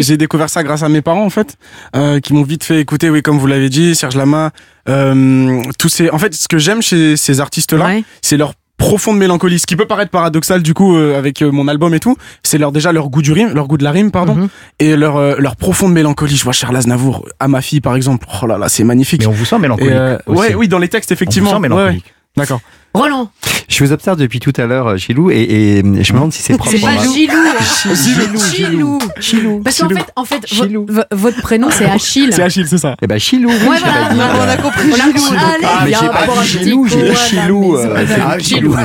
j'ai 0.00 0.16
découvert 0.16 0.48
ça 0.48 0.62
grâce 0.62 0.82
à 0.82 0.88
mes 0.88 1.02
parents, 1.02 1.24
en 1.24 1.30
fait, 1.30 1.56
euh, 1.96 2.20
qui 2.20 2.32
m'ont 2.32 2.42
vite 2.44 2.64
fait 2.64 2.80
écouter, 2.80 3.10
oui, 3.10 3.22
comme 3.22 3.38
vous 3.38 3.46
l'avez 3.46 3.68
dit, 3.68 3.94
Serge 3.94 4.16
Lama. 4.16 4.50
Euh, 4.88 5.60
tous 5.78 5.88
ces, 5.90 6.08
en 6.10 6.18
fait, 6.18 6.34
ce 6.34 6.48
que 6.48 6.56
j'aime 6.58 6.80
chez 6.80 7.16
ces 7.16 7.40
artistes-là, 7.40 7.96
c'est 8.22 8.36
leur 8.38 8.54
profonde 8.78 9.18
mélancolie. 9.18 9.58
Ce 9.58 9.66
qui 9.66 9.76
peut 9.76 9.84
paraître 9.86 10.10
paradoxal, 10.10 10.62
du 10.62 10.72
coup, 10.72 10.96
euh, 10.96 11.18
avec 11.18 11.42
euh, 11.42 11.50
mon 11.50 11.68
album 11.68 11.92
et 11.94 12.00
tout, 12.00 12.16
c'est 12.42 12.56
leur 12.58 12.72
déjà 12.72 12.92
leur 12.92 13.10
goût 13.10 13.20
du 13.20 13.32
rime, 13.32 13.50
leur 13.54 13.66
goût 13.68 13.76
de 13.76 13.84
la 13.84 13.90
rime, 13.90 14.10
pardon, 14.10 14.34
Mhm. 14.34 14.48
et 14.78 14.96
leur 14.96 15.16
euh, 15.16 15.34
leur 15.38 15.56
profonde 15.56 15.92
mélancolie. 15.92 16.36
Je 16.36 16.44
vois 16.44 16.52
Charles 16.54 16.76
Aznavour 16.76 17.28
à 17.40 17.48
ma 17.48 17.60
fille, 17.60 17.80
par 17.80 17.94
exemple. 17.96 18.26
Oh 18.42 18.46
là 18.46 18.56
là, 18.56 18.68
c'est 18.68 18.84
magnifique. 18.84 19.20
Mais 19.20 19.26
on 19.26 19.32
vous 19.32 19.44
sent 19.44 19.58
mélancolique. 19.58 19.92
Euh, 19.92 20.18
aussi. 20.26 20.40
ouais, 20.40 20.54
oui, 20.54 20.68
dans 20.68 20.78
les 20.78 20.88
textes, 20.88 21.12
effectivement. 21.12 21.50
On 21.50 21.54
vous 21.54 21.56
sent 21.58 21.62
Ouais, 21.62 21.68
mélancolique. 21.76 22.04
ouais. 22.06 22.12
D'accord. 22.36 22.60
Roland. 22.94 23.30
Je 23.68 23.84
vous 23.84 23.92
observe 23.92 24.16
depuis 24.18 24.40
tout 24.40 24.52
à 24.56 24.64
l'heure, 24.64 24.86
euh, 24.88 24.96
Gilou, 24.96 25.30
et, 25.30 25.36
et 25.42 25.82
je 25.82 25.88
me 25.88 26.16
demande 26.18 26.32
si 26.32 26.42
c'est 26.42 26.56
propre. 26.56 26.70
C'est 26.74 26.80
pas 26.80 26.96
Gilou. 26.96 27.32
hein. 27.36 27.94
Gilou, 27.94 28.40
Chilou. 28.40 28.98
Chilou. 29.20 29.60
Parce 29.62 29.78
qu'en 29.78 29.88
Chilou. 29.88 29.98
fait, 30.00 30.12
en 30.16 30.24
fait 30.24 30.54
vo- 30.54 30.86
vo- 30.88 31.02
votre 31.12 31.42
prénom 31.42 31.68
c'est 31.70 31.84
Achille. 31.84 32.30
C'est 32.32 32.42
Achille, 32.42 32.66
c'est 32.66 32.78
ça. 32.78 32.96
Eh 33.02 33.06
ben, 33.06 33.18
Chilou. 33.18 33.50
oui, 33.50 33.56
Ouais, 33.68 33.76
j'avais 33.78 33.92
voilà, 33.92 34.14
dit, 34.14 34.20
on 34.20 34.40
a 34.40 34.46
euh, 34.48 34.56
compris. 34.56 34.88
On 34.90 34.94
a 34.94 35.12
compris. 35.12 35.36
Allez, 35.36 35.66
Ah, 35.66 35.82
mais 35.84 35.90
j'ai 35.92 36.08
pas 36.08 36.26
dit 36.42 36.48
Chilou, 36.48 36.86
j'ai 36.88 37.10
dit 37.10 37.16
Chilou. 37.16 37.60
maison. 37.76 37.76
euh, 37.94 38.04
c'est- 38.08 38.20
Ah, 38.26 38.38
Chilou. 38.38 38.76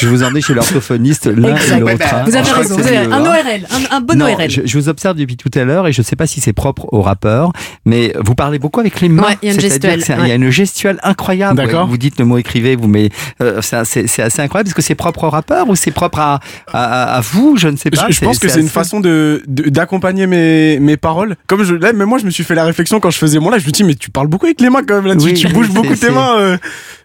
Je 0.00 0.06
vous 0.08 0.22
emmenais 0.22 0.40
chez 0.42 0.54
l'orthophoniste 0.54 1.26
l'un 1.26 1.56
et 1.56 1.80
l'autre. 1.80 1.94
hein. 2.14 2.22
Vous 2.24 2.36
avez 2.36 2.44
crois 2.48 2.58
raison, 2.58 2.78
un 2.78 3.12
hein. 3.12 3.20
ORL, 3.22 3.66
un, 3.90 4.00
bon 4.00 4.22
ORL. 4.22 4.48
Je, 4.48 4.60
je 4.64 4.78
vous 4.78 4.88
observe 4.88 5.16
depuis 5.16 5.36
tout 5.36 5.50
à 5.58 5.64
l'heure 5.64 5.88
et 5.88 5.92
je 5.92 6.00
ne 6.00 6.04
sais 6.04 6.14
pas 6.16 6.28
si 6.28 6.40
c'est 6.40 6.52
propre 6.52 6.86
aux 6.92 7.02
rappeurs, 7.02 7.52
mais 7.84 8.12
vous 8.24 8.36
parlez 8.36 8.60
beaucoup 8.60 8.78
avec 8.80 9.00
les 9.00 9.08
mains. 9.08 9.24
Ouais, 9.24 9.36
il 9.42 9.48
y 9.48 9.50
a 9.50 9.54
une 9.54 9.60
gestuelle, 9.60 9.98
que 10.00 10.06
c'est 10.06 10.12
un- 10.12 10.18
Il 10.18 10.22
ouais. 10.22 10.28
y 10.28 10.32
a 10.32 10.36
une 10.36 10.50
gestuelle 10.50 11.00
incroyable. 11.02 11.68
Vous 11.88 11.98
dites 11.98 12.18
le 12.20 12.24
mot 12.24 12.38
écrivez, 12.38 12.76
vous 12.76 12.86
mais 12.86 13.10
euh, 13.40 13.60
c'est 13.62 13.76
assez 14.22 14.40
incroyable. 14.42 14.68
Est-ce 14.68 14.74
que 14.74 14.82
c'est 14.82 14.94
propre 14.94 15.24
aux 15.24 15.30
rappeurs 15.30 15.68
ou 15.68 15.76
c'est 15.76 15.90
propre 15.90 16.18
à, 16.20 16.40
à, 16.72 17.16
à 17.16 17.20
vous? 17.20 17.56
Je 17.56 17.68
ne 17.68 17.76
sais 17.76 17.90
pas. 17.90 18.06
Je, 18.08 18.12
je 18.14 18.20
pense 18.20 18.38
que 18.38 18.48
c'est 18.48 18.60
une 18.60 18.66
assez- 18.66 18.72
façon 18.74 19.00
de 19.00 19.42
de- 19.46 19.68
d'accompagner 19.68 20.26
mes 20.26 20.78
mes 20.80 20.96
paroles. 20.96 21.36
Comme 21.46 21.62
je 21.64 21.74
là, 21.74 21.92
même 21.92 22.08
moi 22.08 22.18
je 22.18 22.24
me 22.24 22.30
suis 22.30 22.44
fait 22.44 22.54
la 22.54 22.64
réflexion 22.64 23.00
quand 23.00 23.10
je 23.10 23.18
faisais 23.18 23.38
mon 23.38 23.50
live. 23.50 23.60
Je 23.60 23.66
me 23.66 23.72
dis 23.72 23.84
mais 23.84 23.94
tu 23.94 24.10
parles 24.10 24.28
beaucoup 24.28 24.46
avec 24.46 24.60
les 24.60 24.70
mains 24.70 24.82
quand 24.86 24.96
même 24.96 25.06
là. 25.06 25.14
Oui, 25.18 25.34
tu, 25.34 25.46
tu 25.46 25.52
bouges 25.52 25.66
c'est- 25.68 25.74
beaucoup 25.74 25.94
tes 25.94 26.10
mains. 26.10 26.38
euh. 26.38 26.56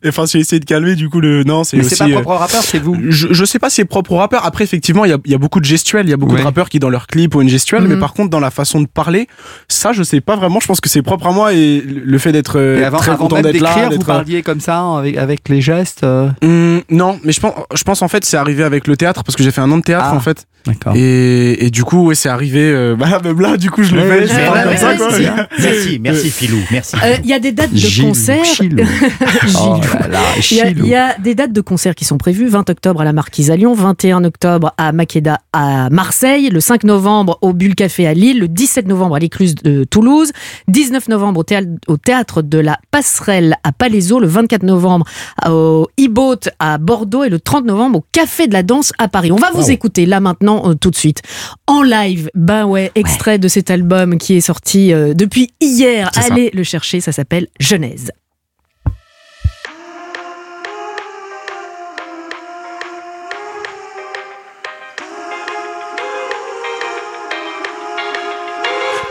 Et 0.04 0.10
Enfin 0.10 0.26
j'ai 0.30 0.40
essayé 0.40 0.60
de 0.60 0.66
calmer 0.66 0.96
du 0.96 1.10
coup 1.10 1.20
le 1.22 1.44
non 1.44 1.64
c'est 1.64 1.78
Mais 1.78 1.86
aussi. 1.86 1.96
c'est 1.96 2.04
pas 2.06 2.10
euh, 2.10 2.14
propre 2.22 2.30
aux 2.32 2.38
rappeurs, 2.38 2.64
c'est 2.64 2.80
vous. 2.80 2.98
je, 3.10 3.28
je 3.32 3.46
sais 3.46 3.60
pas 3.60 3.70
si 3.70 3.78
c'est 3.78 3.86
propre 3.86 4.12
aux 4.14 4.18
rappeurs. 4.18 4.46
Après, 4.46 4.64
effectivement, 4.64 5.06
il 5.06 5.12
y 5.12 5.14
a, 5.14 5.18
il 5.26 5.32
y 5.32 5.36
a 5.36 5.38
beaucoup 5.38 5.60
de 5.60 5.66
gestuels. 5.66 6.06
Il 6.06 6.10
y 6.10 6.14
a 6.14 6.18
beaucoup 6.18 6.34
Ouais. 6.34 6.40
de 6.40 6.44
rappeurs 6.46 6.70
qui, 6.70 6.80
dans 6.80 6.90
leurs 6.90 7.08
clips, 7.08 7.36
ont 7.36 7.42
une 7.42 7.50
gestuelle. 7.50 7.84
Mais 7.88 7.96
Mhm. 7.96 8.00
par 8.02 8.14
contre, 8.14 8.30
dans 8.30 8.40
la 8.40 8.52
façon 8.52 8.82
de 8.82 8.88
parler, 8.88 9.28
ça, 9.68 9.92
je 9.94 10.04
sais 10.04 10.22
pas 10.22 10.36
vraiment. 10.36 10.60
Je 10.60 10.68
pense 10.68 10.82
que 10.82 10.90
c'est 10.90 11.02
propre 11.02 11.28
à 11.28 11.32
moi 11.32 11.54
et 11.54 11.82
le 11.82 12.18
fait 12.18 12.32
d'être 12.32 12.58
euh, 12.60 12.78
très 12.98 13.12
avant 13.12 13.18
content 13.18 13.36
d'être 13.42 13.60
là. 13.62 13.70
d'écrire, 13.70 13.84
vous 13.86 13.90
d'être, 13.98 14.10
euh, 14.10 14.14
parliez 14.14 14.42
comme 14.44 14.60
ça 14.60 14.80
avec, 14.98 15.18
avec 15.18 15.48
les 15.50 15.62
gestes. 15.62 15.93
Euh, 16.04 16.30
Hum, 16.42 16.82
non, 16.90 17.20
mais 17.24 17.32
je 17.32 17.40
pense, 17.40 17.54
je 17.76 17.84
pense 17.84 18.02
en 18.02 18.08
fait 18.08 18.26
c'est 18.26 18.38
arrivé 18.38 18.64
avec 18.64 18.88
le 18.88 18.98
théâtre 18.98 19.24
parce 19.24 19.36
que 19.36 19.44
j'ai 19.44 19.52
fait 19.52 19.62
un 19.62 19.70
an 19.72 19.78
de 19.78 19.84
théâtre 19.84 20.08
Ah, 20.12 20.16
en 20.16 20.20
fait. 20.20 20.48
D'accord. 20.66 20.94
Et, 20.96 21.66
et 21.66 21.70
du 21.72 21.84
coup, 21.84 22.06
ouais, 22.08 22.16
c'est 22.16 22.30
arrivé. 22.30 22.62
euh, 22.72 22.96
bah, 23.00 23.20
même 23.22 23.42
là, 23.42 23.58
du 23.58 23.70
coup, 23.70 23.84
je 23.84 23.94
le 23.96 24.02
fais. 24.02 24.08
ouais, 24.34 24.50
ouais, 24.50 24.64
comme 24.64 24.78
ça, 24.78 24.96
quoi. 24.96 25.10
Merci, 25.60 26.00
merci 26.02 26.30
Philou, 26.30 26.60
merci. 26.72 26.96
Euh, 27.04 27.18
Il 27.24 27.30
y 27.30 27.34
a 27.34 27.40
des 27.40 27.52
dates 27.52 27.74
de 27.74 27.78
Gilou, 27.78 28.08
concert. 28.08 28.46
Chilou? 28.46 28.82
Oh 29.60 29.80
là 30.02 30.08
là, 30.08 30.20
Il 30.52 30.86
y, 30.88 30.96
a, 30.96 31.18
y 31.18 31.22
des 31.22 31.36
dates 31.36 31.52
de 31.52 31.62
concert 31.62 31.96
qui 31.96 32.06
sont 32.06 32.18
prévues. 32.18 32.48
20 32.48 32.70
octobre 32.70 33.02
à 33.02 33.04
la 33.04 33.12
Marquise 33.14 33.52
à 33.52 33.56
Lyon, 33.58 33.74
21 33.74 34.24
octobre 34.24 34.74
à 34.78 34.94
Makeda 34.94 35.40
à 35.52 35.90
Marseille, 35.90 36.50
le 36.50 36.60
5 36.62 36.86
novembre 36.86 37.38
au 37.42 37.52
Bulle 37.54 37.76
Café 37.76 38.08
à 38.08 38.14
Lille, 38.14 38.40
le 38.40 38.48
17 38.48 38.88
novembre 38.88 39.16
à 39.16 39.20
l'Écluse 39.20 39.56
de 39.56 39.84
Toulouse, 39.84 40.32
19 40.70 41.10
novembre 41.10 41.42
au 41.42 41.44
théâtre, 41.44 41.68
au 41.88 41.98
théâtre 41.98 42.42
de 42.42 42.58
la 42.60 42.78
Passerelle 42.90 43.56
à 43.64 43.72
Palaiseau, 43.74 44.20
le 44.20 44.28
24 44.28 44.64
novembre 44.64 45.06
au 45.46 45.83
e-boat 46.00 46.50
à 46.60 46.78
Bordeaux 46.78 47.24
et 47.24 47.30
le 47.30 47.40
30 47.40 47.66
novembre 47.66 48.00
au 48.00 48.06
Café 48.12 48.48
de 48.48 48.54
la 48.54 48.64
Danse 48.64 48.92
à 48.98 49.08
Paris. 49.08 49.32
On 49.32 49.38
va 49.38 49.52
vous 49.52 49.72
écouter 49.72 50.06
là 50.06 50.20
maintenant 50.20 50.70
euh, 50.70 50.74
tout 50.76 50.92
de 50.92 50.96
suite 50.96 51.22
en 51.68 51.82
live. 51.82 52.30
Ben 52.36 52.66
ouais, 52.66 52.92
extrait 52.96 53.40
de 53.40 53.48
cet 53.48 53.72
album 53.72 54.18
qui 54.18 54.36
est 54.36 54.42
sorti 54.42 54.94
euh, 54.94 55.14
depuis 55.14 55.54
hier. 55.60 56.10
Ça. 56.14 56.22
Allez 56.32 56.52
le 56.54 56.64
chercher, 56.64 57.02
ça 57.02 57.12
s'appelle 57.12 57.48
Genèse. 57.60 58.12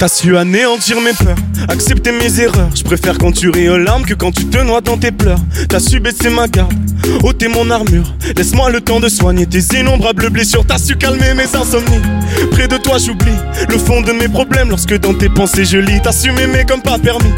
T'as 0.03 0.09
su 0.09 0.36
anéantir 0.36 1.00
mes 1.00 1.12
peurs, 1.12 1.36
accepter 1.68 2.11
mes 2.11 2.40
erreurs. 2.40 2.70
Je 2.74 2.82
préfère 2.82 3.18
quand 3.18 3.30
tu 3.30 3.50
ris 3.50 3.68
aux 3.68 3.78
larmes 3.78 4.05
que 4.05 4.14
quand 4.14 4.32
tu 4.32 4.46
te 4.46 4.59
noies 4.59 4.80
dans 4.80 4.98
tes 4.98 5.12
pleurs. 5.12 5.38
T'as 5.68 5.78
su 5.78 6.00
baisser 6.00 6.28
ma 6.28 6.48
garde, 6.48 6.74
ôter 7.22 7.46
mon 7.46 7.70
armure. 7.70 8.12
Laisse-moi 8.36 8.70
le 8.70 8.80
temps 8.80 8.98
de 8.98 9.09
soigner 9.09 9.46
tes 9.46 9.61
innombrables 9.78 10.28
blessures. 10.30 10.66
T'as 10.66 10.78
su 10.78 10.96
calmer 10.96 11.34
mes 11.34 11.55
insomnies. 11.55 12.03
Près 12.50 12.66
de 12.66 12.78
toi, 12.78 12.98
j'oublie 12.98 13.30
le 13.68 13.78
fond 13.78 14.00
de 14.00 14.11
mes 14.11 14.26
problèmes 14.26 14.70
lorsque 14.70 14.98
dans 14.98 15.14
tes 15.14 15.28
pensées 15.28 15.64
je 15.64 15.78
lis. 15.78 16.00
T'as 16.03 16.11
su 16.11 16.32
m'aimer 16.32 16.64
comme 16.66 16.82
pas 16.82 16.98
permis, 16.98 17.32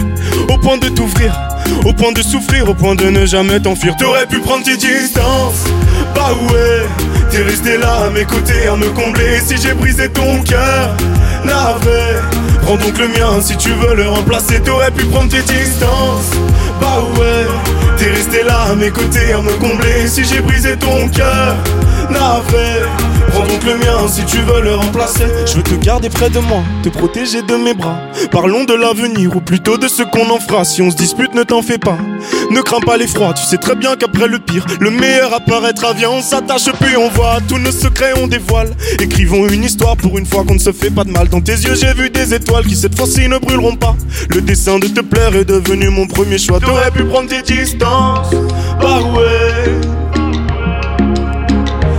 au 0.48 0.56
point 0.56 0.78
de 0.78 0.88
t'ouvrir, 0.88 1.38
au 1.84 1.92
point 1.92 2.12
de 2.12 2.22
souffrir, 2.22 2.66
au 2.66 2.72
point 2.72 2.94
de 2.94 3.10
ne 3.10 3.26
jamais 3.26 3.60
t'enfuir. 3.60 3.94
T'aurais 3.98 4.24
pu 4.26 4.38
prendre 4.38 4.64
tes 4.64 4.78
distances, 4.78 5.64
bah 6.14 6.30
ouais. 6.50 7.13
T'es 7.34 7.42
resté 7.42 7.78
là 7.78 8.04
à 8.06 8.10
mes 8.10 8.24
côtés, 8.24 8.68
à 8.68 8.76
me 8.76 8.88
combler. 8.90 9.40
Si 9.40 9.56
j'ai 9.56 9.74
brisé 9.74 10.08
ton 10.08 10.40
cœur, 10.42 10.96
navré. 11.44 12.20
Prends 12.62 12.76
donc 12.76 12.96
le 12.96 13.08
mien 13.08 13.40
si 13.40 13.56
tu 13.56 13.70
veux 13.70 13.96
le 13.96 14.08
remplacer. 14.08 14.60
T'aurais 14.60 14.92
pu 14.92 15.04
prendre 15.06 15.28
tes 15.30 15.42
distances, 15.42 16.30
bah 16.80 17.02
ouais. 17.18 17.46
T'es 17.96 18.10
resté 18.10 18.42
là 18.42 18.62
à 18.70 18.74
mes 18.74 18.90
côtés, 18.90 19.32
à 19.32 19.40
me 19.40 19.52
combler. 19.58 20.06
Si 20.06 20.24
j'ai 20.24 20.40
brisé 20.40 20.76
ton 20.76 21.08
cœur, 21.08 21.56
navré. 22.10 22.82
Prends 23.28 23.46
donc 23.46 23.64
le 23.64 23.76
mien 23.76 24.06
si 24.08 24.24
tu 24.24 24.36
veux 24.38 24.62
le 24.62 24.74
remplacer. 24.76 25.26
Je 25.46 25.56
veux 25.56 25.62
te 25.62 25.74
garder 25.74 26.08
près 26.08 26.30
de 26.30 26.38
moi, 26.38 26.62
te 26.84 26.88
protéger 26.88 27.42
de 27.42 27.56
mes 27.56 27.74
bras. 27.74 27.98
Parlons 28.30 28.64
de 28.64 28.74
l'avenir 28.74 29.34
ou 29.36 29.40
plutôt 29.40 29.76
de 29.76 29.88
ce 29.88 30.02
qu'on 30.04 30.30
en 30.30 30.38
fera. 30.38 30.64
Si 30.64 30.82
on 30.82 30.90
se 30.90 30.96
dispute, 30.96 31.34
ne 31.34 31.42
t'en 31.42 31.60
fais 31.60 31.78
pas. 31.78 31.98
Ne 32.50 32.60
crains 32.60 32.80
pas 32.80 32.96
l'effroi, 32.96 33.32
tu 33.34 33.44
sais 33.44 33.56
très 33.56 33.74
bien 33.74 33.96
qu'après 33.96 34.28
le 34.28 34.38
pire, 34.38 34.64
le 34.78 34.90
meilleur 34.90 35.34
apparaîtra. 35.34 35.94
Viens, 35.94 36.10
on 36.10 36.22
s'attache 36.22 36.70
puis 36.80 36.96
on 36.96 37.08
voit. 37.08 37.38
Tous 37.48 37.58
nos 37.58 37.72
secrets 37.72 38.12
on 38.22 38.28
dévoile. 38.28 38.70
Écrivons 39.00 39.48
une 39.48 39.64
histoire 39.64 39.96
pour 39.96 40.16
une 40.18 40.26
fois 40.26 40.44
qu'on 40.44 40.54
ne 40.54 40.60
se 40.60 40.72
fait 40.72 40.90
pas 40.90 41.04
de 41.04 41.10
mal. 41.10 41.28
Dans 41.28 41.40
tes 41.40 41.52
yeux, 41.52 41.74
j'ai 41.74 41.92
vu 41.92 42.10
des 42.10 42.34
étoiles 42.34 42.66
qui 42.66 42.76
cette 42.76 42.96
fois-ci 42.96 43.28
ne 43.28 43.38
brûleront 43.38 43.74
pas. 43.74 43.96
Le 44.28 44.42
dessin 44.42 44.78
de 44.78 44.86
te 44.86 45.00
plaire 45.00 45.34
est 45.34 45.44
devenu 45.44 45.88
mon 45.88 46.06
premier 46.06 46.38
choix. 46.38 46.60
T'aurais 46.60 46.90
pu 46.92 47.02
prendre 47.04 47.28
tes 47.28 47.42
distances, 47.42 47.83
bah 48.80 49.00
ouais. 49.14 49.80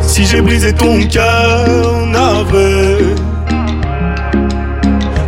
Si 0.02 0.26
j'ai 0.26 0.42
brisé 0.42 0.74
ton 0.74 1.06
cœur, 1.08 2.06
navré. 2.08 2.98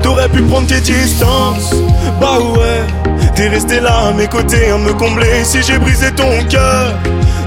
T'aurais 0.02 0.30
pu 0.30 0.42
prendre 0.44 0.68
tes 0.68 0.80
distances, 0.80 1.74
bah 2.20 2.40
ouais. 2.40 2.84
T'es 3.36 3.50
resté 3.50 3.80
là 3.80 4.08
à 4.10 4.14
mes 4.14 4.28
côtés 4.28 4.70
à 4.70 4.78
me 4.78 4.94
combler. 4.94 5.44
Si 5.44 5.62
j'ai 5.62 5.78
brisé 5.78 6.12
ton 6.12 6.44
cœur, 6.50 6.94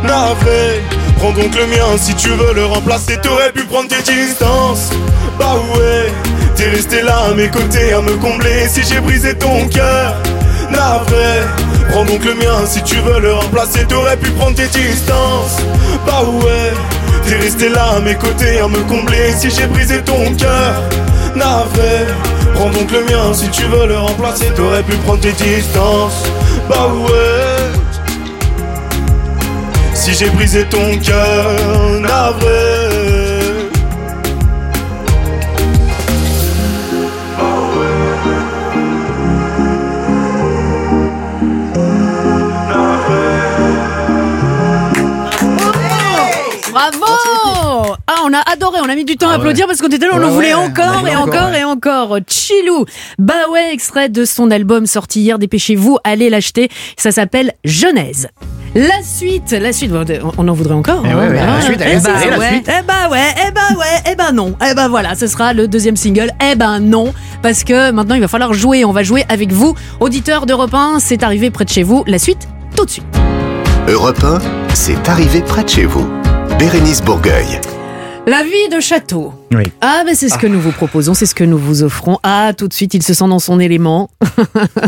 navré. 0.05 0.81
Prends 1.19 1.33
donc 1.33 1.55
le 1.57 1.67
mien 1.67 1.97
si 1.97 2.15
tu 2.15 2.29
veux 2.29 2.55
le 2.55 2.67
remplacer. 2.67 3.19
T'aurais 3.23 3.53
pu 3.53 3.65
prendre 3.65 3.89
tes 3.89 4.03
distances, 4.03 4.91
bah 5.39 5.57
ouais. 5.75 6.13
T'es 6.57 6.69
resté 6.69 7.03
là 7.03 7.31
à 7.31 7.35
mes 7.35 7.49
côtés 7.49 7.93
à 7.93 8.01
me 8.03 8.17
combler. 8.17 8.69
Si 8.69 8.83
j'ai 8.85 9.01
brisé 9.01 9.35
ton 9.35 9.67
cœur, 9.69 10.15
navré. 10.71 11.43
Prends 11.91 12.05
donc 12.05 12.25
le 12.25 12.35
mien 12.35 12.65
si 12.67 12.83
tu 12.83 12.97
veux 12.97 13.21
le 13.21 13.35
remplacer. 13.35 13.85
T'aurais 13.87 14.17
pu 14.17 14.31
prendre 14.31 14.57
tes 14.57 14.69
distances, 14.69 15.59
bah 16.07 16.23
ouais. 16.25 16.73
T'es 17.27 17.37
resté 17.37 17.69
là 17.69 17.97
à 17.97 18.01
mes 18.01 18.15
côtés 18.15 18.61
à 18.61 18.69
me 18.69 18.81
combler. 18.89 19.33
Si 19.37 19.51
j'ai 19.51 19.67
brisé 19.67 20.03
ton 20.03 20.35
cœur, 20.35 20.83
navré. 21.35 22.07
Prends 22.55 22.71
donc 22.71 22.91
le 22.91 23.05
mien 23.05 23.33
si 23.33 23.49
tu 23.49 23.65
veux 23.65 23.87
le 23.87 23.99
remplacer. 23.99 24.47
T'aurais 24.57 24.83
pu 24.83 24.97
prendre 24.97 25.21
tes 25.21 25.33
distances, 25.33 26.25
bah 26.69 26.89
ouais. 26.89 27.71
Si 29.95 30.15
j'ai 30.15 30.31
brisé 30.31 30.65
ton 30.65 30.99
cœur, 30.99 31.47
navré. 32.01 32.80
Adoré, 48.53 48.81
on 48.85 48.89
a 48.89 48.95
mis 48.95 49.05
du 49.05 49.17
temps 49.17 49.29
à 49.31 49.35
applaudir 49.35 49.67
parce 49.67 49.81
qu'on 49.81 49.89
était 49.89 50.07
là, 50.07 50.13
on 50.15 50.19
Ouais, 50.19 50.25
en 50.25 50.31
voulait 50.31 50.49
ouais, 50.49 50.55
encore 50.55 51.07
et 51.09 51.17
encore 51.17 51.29
encore, 51.35 51.55
et 51.55 51.65
encore. 51.65 52.19
Chilou 52.29 52.85
Bah 53.19 53.35
ouais, 53.53 53.73
extrait 53.73 54.09
de 54.09 54.25
son 54.25 54.51
album 54.51 54.87
sorti 54.87 55.21
hier, 55.21 55.39
dépêchez-vous, 55.39 55.99
allez 56.05 56.31
l'acheter. 56.31 56.69
Ça 56.97 57.11
s'appelle 57.13 57.53
Genèse. 57.65 58.29
La 58.75 59.03
suite, 59.03 59.51
la 59.51 59.73
suite, 59.73 59.91
on 60.39 60.47
en 60.47 60.53
voudrait 60.53 60.75
encore. 60.75 61.03
Eh 61.05 61.09
ouais, 61.15 61.29
ouais, 61.29 61.35
la 61.35 61.61
suite, 61.61 61.81
allez, 61.81 61.97
eh 61.99 62.01
bah 62.01 62.11
la 62.31 62.39
ouais, 62.39 62.49
suite. 62.51 62.69
eh 62.69 62.83
bah 62.87 63.09
ouais, 63.11 63.35
eh 63.49 63.51
bah 63.51 63.61
ouais, 63.77 64.11
eh 64.13 64.15
bah 64.15 64.31
non. 64.33 64.55
Eh 64.65 64.75
bah 64.75 64.87
voilà, 64.89 65.17
ce 65.17 65.27
sera 65.27 65.53
le 65.53 65.67
deuxième 65.67 65.97
single. 65.97 66.31
Eh 66.53 66.55
ben 66.55 66.79
non, 66.79 67.13
parce 67.43 67.65
que 67.65 67.91
maintenant 67.91 68.15
il 68.15 68.21
va 68.21 68.29
falloir 68.29 68.55
jouer. 68.55 68.85
On 68.85 68.93
va 68.93 69.03
jouer 69.03 69.25
avec 69.29 69.53
vous, 69.53 69.75
auditeurs 69.99 70.47
d'Europe 70.47 70.75
1. 70.75 70.99
C'est 71.01 71.25
arrivé 71.25 71.51
près 71.51 71.65
de 71.65 71.71
chez 71.71 71.83
vous. 71.83 72.05
La 72.07 72.19
suite, 72.21 72.47
tout 72.77 72.85
de 72.85 72.91
suite. 72.91 73.05
Europe 73.89 74.23
1, 74.23 74.39
c'est 74.75 75.09
arrivé 75.09 75.41
près 75.41 75.65
de 75.65 75.69
chez 75.69 75.85
vous. 75.87 76.09
Bérénice 76.59 77.03
Bourgueil. 77.03 77.61
La 78.27 78.45
vie 78.45 78.69
de 78.71 78.81
château. 78.81 79.33
Oui. 79.53 79.65
Ah, 79.81 80.03
mais 80.05 80.15
c'est 80.15 80.29
ce 80.29 80.39
que 80.39 80.47
nous 80.47 80.61
vous 80.61 80.71
proposons, 80.71 81.15
c'est 81.15 81.27
ce 81.27 81.35
que 81.35 81.43
nous 81.43 81.59
vous 81.59 81.83
offrons. 81.83 82.19
Ah, 82.23 82.53
tout 82.57 82.69
de 82.69 82.73
suite, 82.73 82.95
il 82.95 83.03
se 83.03 83.13
sent 83.13 83.27
dans 83.27 83.39
son 83.39 83.59
élément. 83.59 84.11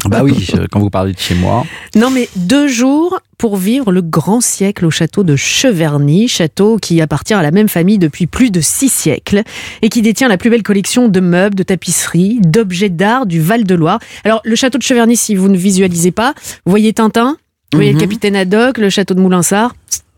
Bah 0.06 0.22
oui, 0.22 0.48
quand 0.70 0.80
vous 0.80 0.90
parlez 0.90 1.12
de 1.12 1.18
chez 1.18 1.34
moi. 1.34 1.64
Non, 1.96 2.10
mais 2.10 2.28
deux 2.36 2.68
jours 2.68 3.20
pour 3.38 3.56
vivre 3.56 3.92
le 3.92 4.00
grand 4.02 4.40
siècle 4.40 4.86
au 4.86 4.90
château 4.90 5.24
de 5.24 5.36
Cheverny, 5.36 6.28
château 6.28 6.78
qui 6.78 7.00
appartient 7.00 7.34
à 7.34 7.42
la 7.42 7.50
même 7.50 7.68
famille 7.68 7.98
depuis 7.98 8.26
plus 8.26 8.50
de 8.50 8.60
six 8.60 8.88
siècles 8.88 9.42
et 9.82 9.88
qui 9.88 10.02
détient 10.02 10.28
la 10.28 10.38
plus 10.38 10.48
belle 10.50 10.62
collection 10.62 11.08
de 11.08 11.20
meubles, 11.20 11.54
de 11.54 11.62
tapisseries, 11.62 12.40
d'objets 12.42 12.88
d'art 12.88 13.26
du 13.26 13.40
Val-de-Loire. 13.40 13.98
Alors, 14.24 14.40
le 14.44 14.54
château 14.56 14.78
de 14.78 14.82
Cheverny, 14.82 15.16
si 15.16 15.34
vous 15.34 15.48
ne 15.48 15.56
visualisez 15.56 16.12
pas, 16.12 16.34
vous 16.64 16.70
voyez 16.70 16.92
Tintin, 16.92 17.36
vous 17.72 17.78
voyez 17.78 17.92
le 17.92 18.00
capitaine 18.00 18.36
Haddock, 18.36 18.78
le 18.78 18.90
château 18.90 19.14
de 19.14 19.20
Moulinsart, 19.20 19.74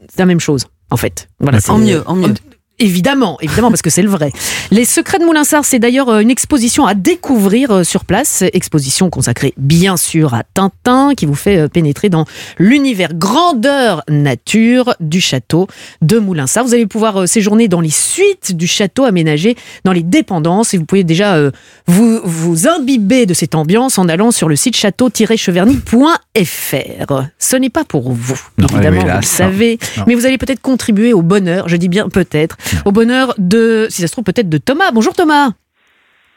c'est 0.09 0.19
la 0.19 0.27
même 0.27 0.41
chose, 0.41 0.67
en 0.91 0.97
fait. 0.97 1.29
Voilà, 1.41 1.59
En 1.69 1.79
mieux, 1.79 2.03
en 2.07 2.15
mieux. 2.17 2.35
Évidemment, 2.81 3.39
évidemment, 3.41 3.71
parce 3.71 3.83
que 3.83 3.91
c'est 3.91 4.03
le 4.03 4.09
vrai. 4.09 4.33
Les 4.73 4.85
secrets 4.85 5.21
de 5.21 5.25
Moulinsart, 5.25 5.65
c'est 5.65 5.79
d'ailleurs 5.79 6.09
euh, 6.09 6.19
une 6.19 6.31
exposition 6.31 6.87
à 6.87 6.95
découvrir 6.95 7.71
euh, 7.71 7.85
sur 7.85 8.05
place. 8.05 8.43
Exposition 8.53 9.11
consacrée 9.11 9.55
bien 9.57 9.97
sûr 9.97 10.35
à 10.35 10.43
Tintin, 10.43 11.13
qui 11.17 11.25
vous 11.25 11.37
fait 11.37 11.57
euh, 11.57 11.69
pénétrer 11.69 12.09
dans 12.09 12.25
l'univers 12.59 13.15
grandeur 13.15 14.03
nature 14.09 14.95
du 14.99 15.21
château 15.21 15.69
de 16.03 16.19
Moulinsart. 16.19 16.65
Vous 16.65 16.75
allez 16.75 16.87
pouvoir 16.87 17.29
séjourner 17.29 17.69
dans 17.69 17.81
les 17.81 17.91
suites 17.91 18.57
du 18.57 18.67
château 18.67 19.05
aménagé 19.05 19.55
dans 19.85 19.93
les 19.93 20.03
dépendances 20.03 20.75
et 20.75 20.79
vous 20.79 20.85
pouvez 20.85 21.05
déjà 21.05 21.39
vous, 21.87 22.21
vous 22.25 22.67
imbiber 22.67 23.27
de 23.27 23.35
cette 23.35 23.55
ambiance 23.55 23.99
en 23.99 24.09
allant 24.09 24.33
sur 24.33 24.49
le 24.49 24.57
site 24.57 24.77
château-cheverny.fr. 24.77 27.23
Ce 27.39 27.57
n'est 27.57 27.71
pas 27.71 27.85
pour 27.85 28.13
vous, 28.13 28.41
Non, 28.59 28.67
évidemment, 28.69 29.03
vous 29.03 29.17
le 29.21 29.23
savez, 29.23 29.79
non. 29.97 30.05
mais 30.07 30.15
vous 30.15 30.27
allez 30.27 30.39
peut-être 30.39 30.61
contribuer 30.61 31.13
au 31.13 31.23
bonheur, 31.23 31.69
je 31.69 31.77
dis 31.77 31.89
bien 31.89 32.09
peut-être, 32.09 32.57
au 32.85 32.93
bonheur 32.93 33.35
de, 33.39 33.87
si 33.91 34.03
ça 34.03 34.07
se 34.07 34.13
trouve, 34.13 34.25
peut-être 34.25 34.49
de 34.49 34.59
Thomas. 34.59 34.91
Bonjour 34.93 35.15
Thomas. 35.15 35.51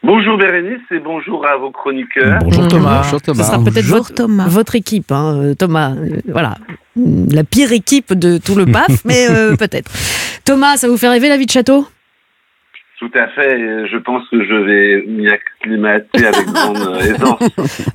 Bonjour 0.03 0.37
Bérénice 0.37 0.79
et 0.91 0.99
bonjour 0.99 1.45
à 1.47 1.57
vos 1.57 1.71
chroniqueurs. 1.71 2.39
Bonjour 2.43 2.67
Thomas. 2.67 3.01
Bonjour 3.01 3.19
Ce 3.25 3.43
sera 3.43 3.63
peut-être 3.63 3.85
votre, 3.85 4.25
votre 4.47 4.75
équipe, 4.75 5.11
hein, 5.11 5.35
euh, 5.35 5.53
Thomas. 5.55 5.95
Euh, 5.95 6.21
voilà, 6.31 6.55
la 6.95 7.43
pire 7.43 7.71
équipe 7.71 8.13
de 8.13 8.37
tout 8.37 8.55
le 8.55 8.65
PAF, 8.65 8.87
mais 9.05 9.27
euh, 9.29 9.55
peut-être. 9.55 9.91
Thomas, 10.45 10.77
ça 10.77 10.87
vous 10.87 10.97
fait 10.97 11.09
rêver 11.09 11.29
la 11.29 11.37
vie 11.37 11.47
de 11.47 11.51
château? 11.51 11.87
Tout 12.99 13.11
à 13.13 13.27
fait, 13.27 13.87
je 13.91 13.97
pense 13.97 14.23
que 14.31 14.43
je 14.43 14.55
vais 14.55 15.05
m'y 15.07 15.29
acclimater 15.29 16.25
avec 16.25 16.47
grande 16.51 16.77
euh, 16.77 16.99
aisance. 16.99 17.39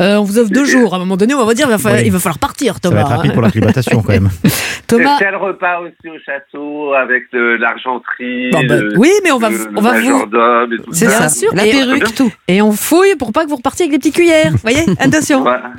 Euh, 0.01 0.17
On 0.19 0.23
vous 0.23 0.39
offre 0.39 0.51
deux 0.53 0.65
jours. 0.65 0.93
À 0.95 0.97
un 0.97 1.01
moment 1.01 1.17
donné, 1.17 1.35
on 1.35 1.45
va 1.45 1.55
dire 1.55 1.67
il 1.67 1.71
va 1.73 1.79
falloir, 1.79 2.01
Oui. 2.01 2.07
il 2.07 2.13
va 2.13 2.21
falloir 2.21 2.39
partir, 2.39 2.75
Ça 2.75 2.81
Thomas. 2.81 2.95
va 2.97 3.01
être 3.03 3.09
rapide 3.17 3.33
pour 3.33 3.43
l'acclimatation 3.43 4.01
quand 4.01 4.13
même. 4.13 4.29
Thomas. 4.87 5.17
Quel 5.19 5.35
repas 5.35 5.81
aussi 5.81 6.09
au 6.09 6.19
château 6.25 6.93
avec 6.95 7.25
de 7.33 7.57
l'argenterie. 7.61 8.51
Bon, 8.53 8.63
bah, 8.65 8.77
le- 8.77 8.97
oui, 8.97 9.11
mais 9.25 9.33
on 9.33 9.39
va, 9.39 9.51
le- 9.51 9.57
on 9.77 9.81
va 9.81 9.95
le 9.99 10.01
vous. 10.03 10.13
majordome 10.13 10.73
et 10.73 10.77
tout 10.79 10.93
C'est 10.93 11.07
ça. 11.07 11.23
ça, 11.23 11.29
sûr. 11.31 11.51
La 11.53 11.67
et, 11.67 11.73
perruque, 11.73 12.15
tout. 12.15 12.31
Et 12.47 12.63
on 12.63 12.71
fouille 12.71 13.17
pour 13.19 13.33
pas 13.33 13.43
que 13.45 13.49
vous 13.51 13.57
repartiez 13.57 13.87
avec 13.87 13.93
les 13.95 13.99
petites 13.99 14.15
cuillères. 14.15 14.53
Vous 14.53 14.59
voyez 14.59 14.85
Attention. 15.01 15.43
Voilà. 15.43 15.73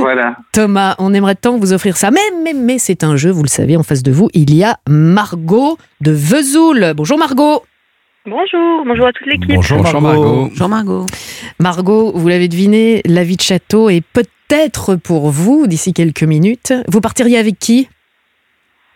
voilà. 0.00 0.36
Thomas, 0.52 0.94
on 0.98 1.12
aimerait 1.12 1.34
tant 1.34 1.58
vous 1.58 1.72
offrir 1.74 1.96
ça. 1.98 2.10
Mais, 2.10 2.20
mais, 2.44 2.54
mais 2.54 2.78
c'est 2.78 3.04
un 3.04 3.16
jeu, 3.16 3.30
vous 3.30 3.42
le 3.42 3.48
savez, 3.48 3.76
en 3.76 3.82
face 3.82 4.02
de 4.02 4.10
vous, 4.12 4.28
il 4.32 4.54
y 4.54 4.64
a 4.64 4.76
Margot 4.88 5.76
de 6.00 6.12
Vesoul. 6.12 6.92
Bonjour 6.96 7.18
Margot. 7.18 7.62
Bonjour, 8.26 8.84
bonjour 8.84 9.06
à 9.06 9.12
toute 9.12 9.26
l'équipe. 9.26 9.54
Bonjour 9.54 9.82
Margot. 9.82 10.48
Bonjour 10.50 10.68
Margot. 10.68 11.06
Margot, 11.58 12.12
vous 12.14 12.28
l'avez 12.28 12.48
deviné, 12.48 13.00
la 13.06 13.24
vie 13.24 13.36
de 13.36 13.40
château 13.40 13.88
est 13.88 14.02
peut-être 14.02 14.94
pour 14.96 15.30
vous 15.30 15.66
d'ici 15.66 15.94
quelques 15.94 16.24
minutes. 16.24 16.74
Vous 16.88 17.00
partiriez 17.00 17.38
avec 17.38 17.58
qui? 17.58 17.88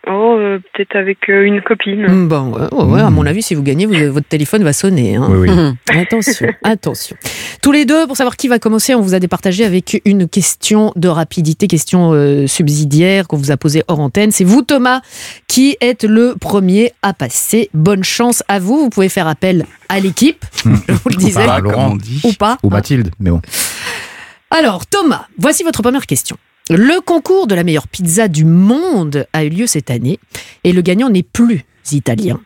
Oh, 0.07 0.35
euh, 0.37 0.59
peut-être 0.73 0.95
avec 0.95 1.29
euh, 1.29 1.43
une 1.45 1.61
copine. 1.61 2.05
Hmm, 2.07 2.27
Bon, 2.27 2.51
ouais, 2.53 2.67
ouais, 2.71 2.83
ouais, 2.93 3.01
à 3.01 3.09
mon 3.09 3.25
avis, 3.25 3.41
si 3.41 3.55
vous 3.55 3.63
gagnez, 3.63 3.87
vous- 3.87 4.13
votre 4.13 4.27
téléphone 4.27 4.63
va 4.63 4.71
sonner. 4.71 5.15
hein. 5.15 5.27
Oui, 5.31 5.49
oui. 5.49 5.99
Attention, 5.99 6.47
attention. 6.63 7.15
Tous 7.63 7.71
les 7.71 7.85
deux, 7.85 8.05
pour 8.05 8.15
savoir 8.15 8.37
qui 8.37 8.47
va 8.47 8.59
commencer, 8.59 8.93
on 8.93 9.01
vous 9.01 9.15
a 9.15 9.19
départagé 9.19 9.65
avec 9.65 9.99
une 10.05 10.27
question 10.27 10.91
de 10.95 11.07
rapidité, 11.07 11.67
question 11.67 12.11
euh, 12.13 12.45
subsidiaire 12.45 13.27
qu'on 13.27 13.37
vous 13.37 13.49
a 13.51 13.57
posée 13.57 13.83
hors 13.87 13.99
antenne. 13.99 14.31
C'est 14.31 14.43
vous, 14.43 14.61
Thomas, 14.61 15.01
qui 15.47 15.75
êtes 15.81 16.03
le 16.03 16.35
premier 16.39 16.91
à 17.01 17.13
passer. 17.13 17.69
Bonne 17.73 18.03
chance 18.03 18.43
à 18.47 18.59
vous. 18.59 18.77
Vous 18.77 18.89
pouvez 18.91 19.09
faire 19.09 19.27
appel 19.27 19.65
à 19.89 19.99
l'équipe, 19.99 20.45
je 20.63 20.69
vous 20.69 21.09
le 21.09 21.15
disais, 21.15 21.45
Pas 21.45 21.59
Laurent. 21.59 21.97
ou 22.23 22.33
pas. 22.33 22.57
Ou 22.61 22.69
Mathilde, 22.69 23.09
mais 23.19 23.31
bon. 23.31 23.41
Alors, 24.51 24.85
Thomas, 24.85 25.25
voici 25.37 25.63
votre 25.63 25.81
première 25.81 26.05
question. 26.05 26.37
Le 26.69 26.99
concours 27.01 27.45
de 27.47 27.53
la 27.55 27.63
meilleure 27.63 27.87
pizza 27.87 28.27
du 28.27 28.43
monde 28.43 29.27
a 29.33 29.43
eu 29.43 29.49
lieu 29.49 29.67
cette 29.67 29.91
année 29.91 30.19
et 30.63 30.73
le 30.73 30.81
gagnant 30.81 31.09
n'est 31.09 31.21
plus 31.23 31.63
italien. 31.91 32.39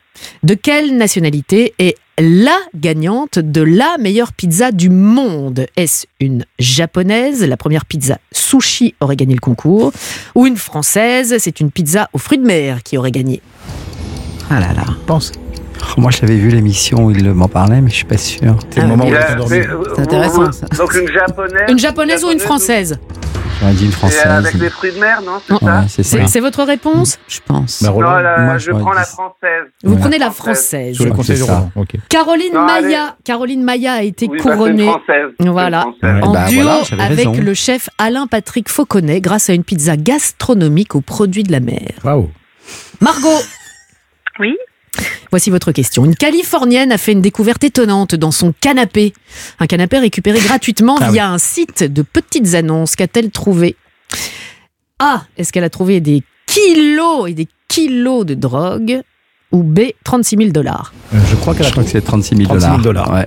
De 0.44 0.54
quelle 0.56 0.98
nationalité 0.98 1.74
est 1.80 1.96
la 2.20 2.58
gagnante 2.76 3.40
de 3.40 3.62
la 3.62 3.96
meilleure 3.98 4.34
pizza 4.34 4.74
du 4.74 4.90
monde? 4.90 5.68
Est-ce 5.78 6.06
une 6.20 6.44
japonaise 6.60 7.46
La 7.48 7.56
première 7.56 7.86
pizza 7.86 8.18
sushi 8.34 8.94
aurait 9.00 9.16
gagné 9.16 9.36
le 9.36 9.40
concours. 9.40 9.94
Ou 10.36 10.46
une 10.46 10.58
française? 10.58 11.36
C'est 11.40 11.62
une 11.62 11.72
pizza 11.72 12.10
aux 12.12 12.18
fruits 12.18 12.40
de 12.40 12.46
mer 12.46 12.84
qui 12.84 12.98
aurait 12.98 13.12
gagné. 13.12 13.42
Ah 14.50 14.60
là 14.60 14.74
là. 14.74 14.84
Pense. 15.08 15.32
Moi, 15.98 16.12
j'avais 16.12 16.36
vu 16.36 16.50
l'émission 16.50 17.06
où 17.06 17.12
il 17.12 17.32
m'en 17.32 17.48
parlait, 17.48 17.80
mais 17.80 17.90
je 17.90 17.96
suis 17.96 18.06
pas 18.06 18.18
sûr. 18.18 18.58
C'est 18.70 18.82
le 18.82 18.88
moment 18.88 19.06
où 19.06 19.14
euh, 19.14 19.64
C'est 19.96 20.02
intéressant, 20.02 20.44
vous- 20.48 20.52
ça. 20.52 20.66
Donc 20.78 20.94
une 20.94 21.08
japonaise. 21.10 21.70
Une 21.70 21.80
japonaise 21.80 22.24
ou 22.26 22.32
une 22.32 22.40
française? 22.40 23.00
Dit 23.74 23.84
une 23.86 23.90
Et 23.90 23.94
française. 23.94 24.26
avec 24.26 24.54
les 24.56 24.70
fruits 24.70 24.92
de 24.94 25.00
mer, 25.00 25.22
non 25.22 25.40
C'est 25.48 25.58
ça 25.58 25.66
Ouais, 25.66 25.86
c'est 25.90 26.04
ça. 26.04 26.28
C'est 26.28 26.40
votre 26.40 26.64
réponse? 26.64 27.20
Je 27.28 27.40
pense. 27.46 27.84
Bah, 27.84 27.90
Non, 27.90 27.96
Roland, 27.96 28.18
la- 28.20 28.38
moi, 28.40 28.58
je 28.58 28.72
prends 28.72 28.94
la 28.94 29.04
française. 29.04 29.66
Vous 29.84 29.94
Ouais. 29.94 30.00
prenez 30.00 30.18
la 30.18 30.32
française. 30.32 30.96
sous 30.96 31.04
les 31.04 31.10
Ouais, 31.12 31.16
conseils 31.18 31.38
de. 31.40 31.44
Roland. 31.44 31.72
Caroline 32.10 32.54
Non, 32.54 32.68
allez. 32.68 32.88
Maya, 32.88 33.16
Caroline 33.24 33.64
Maya 33.64 33.94
a 33.94 34.02
été 34.04 34.28
Oui, 34.30 34.38
bah, 34.38 34.52
couronnée. 34.52 34.86
française. 34.88 35.32
C'est 35.40 35.46
une 35.46 35.52
Voilà, 35.52 35.82
française. 35.82 36.24
en 36.24 36.32
Bah, 36.34 36.46
duo 36.48 36.62
voilà, 36.64 37.04
avec 37.04 37.18
raison. 37.18 37.34
le 37.34 37.54
chef 37.54 37.90
Alain 37.98 38.28
Patrick 38.28 38.70
Fauconnet 38.70 39.22
grâce 39.22 39.50
à 39.50 39.54
une 39.54 39.64
pizza 39.64 39.98
gastronomique 39.98 40.96
aux 40.96 41.02
produits 41.02 41.44
de 41.44 41.52
la 41.52 41.60
mer. 41.60 41.90
Waouh. 42.04 42.30
Margot, 43.02 43.40
Oui. 44.40 44.56
Voici 45.32 45.50
votre 45.50 45.72
question. 45.72 46.06
Une 46.06 46.16
Californienne 46.16 46.92
a 46.92 46.98
fait 46.98 47.12
une 47.12 47.22
découverte 47.22 47.64
étonnante 47.64 48.16
dans 48.16 48.32
son 48.32 48.54
canapé. 48.60 49.14
Un 49.60 49.68
canapé 49.68 49.98
récupéré 50.00 50.40
gratuitement 50.40 50.98
Ah 51.00 51.12
via 51.12 51.30
un 51.30 51.38
site 51.38 51.84
de 51.84 52.02
petites 52.02 52.56
annonces. 52.56 52.96
Qu'a-t-elle 52.96 53.32
trouvé? 53.32 53.76
A. 55.00 55.24
Est-ce 55.38 55.54
qu'elle 55.54 55.64
a 55.64 55.70
trouvé 55.70 56.00
des 56.02 56.24
kilos 56.46 57.30
et 57.30 57.34
des 57.34 57.48
kilos 57.68 58.26
de 58.26 58.34
drogue? 58.34 59.02
Ou 59.52 59.64
B. 59.64 59.80
36 60.04 60.38
000 60.38 60.50
dollars? 60.52 60.94
Euh, 61.14 61.18
Je 61.30 61.36
crois 61.36 61.56
qu'elle 61.56 61.66
a 61.66 61.72
crois 61.72 61.84
que 61.84 61.90
c'est 61.90 62.02
36 62.02 62.36
000 62.36 62.48
36 62.50 62.66
000 62.68 62.78
dollars. 62.82 63.12
Ouais. 63.12 63.26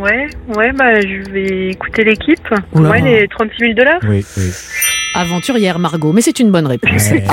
Ouais, 0.00 0.28
ouais, 0.56 0.72
bah 0.72 1.00
je 1.00 1.30
vais 1.30 1.70
écouter 1.70 2.04
l'équipe. 2.04 2.40
Ouais, 2.74 3.00
les 3.00 3.28
36 3.28 3.56
000 3.58 3.72
dollars. 3.74 4.00
Oui, 4.08 4.24
oui. 4.36 4.50
Aventurière 5.14 5.78
Margot, 5.78 6.12
mais 6.12 6.20
c'est 6.20 6.38
une 6.40 6.50
bonne 6.50 6.66
réponse. 6.66 7.10
Ouais. 7.10 7.24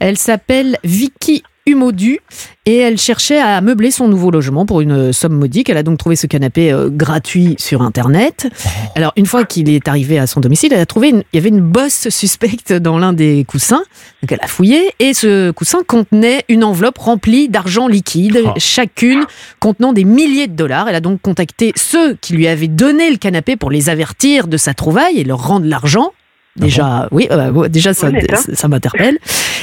Elle 0.00 0.16
s'appelle 0.16 0.76
Vicky 0.84 1.42
Humodu 1.70 2.20
et 2.66 2.76
elle 2.76 2.98
cherchait 2.98 3.40
à 3.40 3.60
meubler 3.60 3.90
son 3.90 4.06
nouveau 4.08 4.30
logement 4.30 4.66
pour 4.66 4.80
une 4.80 5.12
somme 5.12 5.32
modique. 5.34 5.68
Elle 5.70 5.76
a 5.76 5.82
donc 5.82 5.98
trouvé 5.98 6.14
ce 6.16 6.26
canapé 6.26 6.70
euh, 6.72 6.88
gratuit 6.90 7.54
sur 7.58 7.82
Internet. 7.82 8.48
Alors, 8.94 9.12
une 9.16 9.26
fois 9.26 9.44
qu'il 9.44 9.68
est 9.70 9.88
arrivé 9.88 10.18
à 10.18 10.26
son 10.26 10.40
domicile, 10.40 10.72
elle 10.72 10.80
a 10.80 10.86
trouvé 10.86 11.08
une- 11.10 11.22
il 11.32 11.36
y 11.36 11.38
avait 11.38 11.48
une 11.48 11.60
bosse 11.60 12.08
suspecte 12.10 12.72
dans 12.72 12.98
l'un 12.98 13.12
des 13.12 13.44
coussins. 13.48 13.82
Donc, 14.22 14.30
elle 14.32 14.38
a 14.42 14.46
fouillé 14.46 14.92
et 14.98 15.14
ce 15.14 15.50
coussin 15.52 15.78
contenait 15.86 16.44
une 16.48 16.62
enveloppe 16.64 16.98
remplie 16.98 17.48
d'argent 17.48 17.88
liquide, 17.88 18.40
Oh. 18.44 18.50
chacune 18.58 19.24
contenant 19.58 19.92
des 19.92 20.04
milliers 20.04 20.46
de 20.46 20.54
dollars. 20.54 20.88
Elle 20.88 20.94
a 20.96 21.00
donc 21.00 21.20
contacté 21.22 21.72
ceux 21.76 22.14
qui 22.20 22.34
lui 22.34 22.46
avaient 22.46 22.68
donné 22.68 23.10
le 23.10 23.16
canapé 23.16 23.56
pour 23.56 23.70
les 23.70 23.88
avertir 23.88 24.46
de 24.48 24.56
sa 24.56 24.74
trouvaille 24.74 25.18
et 25.18 25.24
leur 25.24 25.46
rendre 25.46 25.66
l'argent. 25.66 26.12
Déjà, 26.56 27.08
oui, 27.12 27.28
euh, 27.30 27.50
ouais, 27.52 27.68
déjà 27.68 27.94
ça, 27.94 28.08
Honnête, 28.08 28.26
hein. 28.32 28.36
ça, 28.36 28.54
ça 28.54 28.68
m'interpelle. 28.68 29.18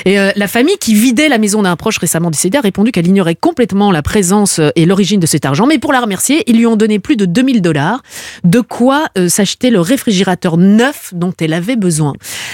Et 0.05 0.17
euh, 0.19 0.31
la 0.37 0.47
famille 0.47 0.77
qui 0.79 0.93
vidait 0.93 1.27
la 1.27 1.37
maison 1.37 1.61
d'un 1.61 1.75
proche 1.75 1.97
récemment 1.97 2.31
décédé 2.31 2.57
a 2.57 2.61
répondu 2.61 2.91
qu'elle 2.91 3.07
ignorait 3.07 3.35
complètement 3.35 3.91
la 3.91 4.01
présence 4.01 4.59
euh, 4.59 4.69
et 4.75 4.85
l'origine 4.85 5.19
de 5.19 5.25
cet 5.25 5.43
argent. 5.45 5.67
Mais 5.67 5.79
pour 5.79 5.91
la 5.91 5.99
remercier, 5.99 6.43
ils 6.49 6.57
lui 6.57 6.65
ont 6.65 6.77
donné 6.77 6.99
plus 6.99 7.17
de 7.17 7.25
2000 7.25 7.61
dollars, 7.61 8.03
de 8.45 8.61
quoi 8.61 9.07
euh, 9.17 9.27
s'acheter 9.27 9.69
le 9.69 9.81
réfrigérateur 9.81 10.55
neuf 10.57 11.13
dont 11.13 11.33
elle 11.41 11.53
avait 11.53 11.75
besoin. 11.75 12.13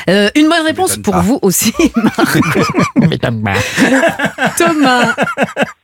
Euh, 0.10 0.30
une 0.36 0.50
bonne 0.50 0.66
réponse 0.66 0.98
pour 0.98 1.16
vous 1.18 1.38
aussi, 1.44 1.72
Thomas. 4.58 5.14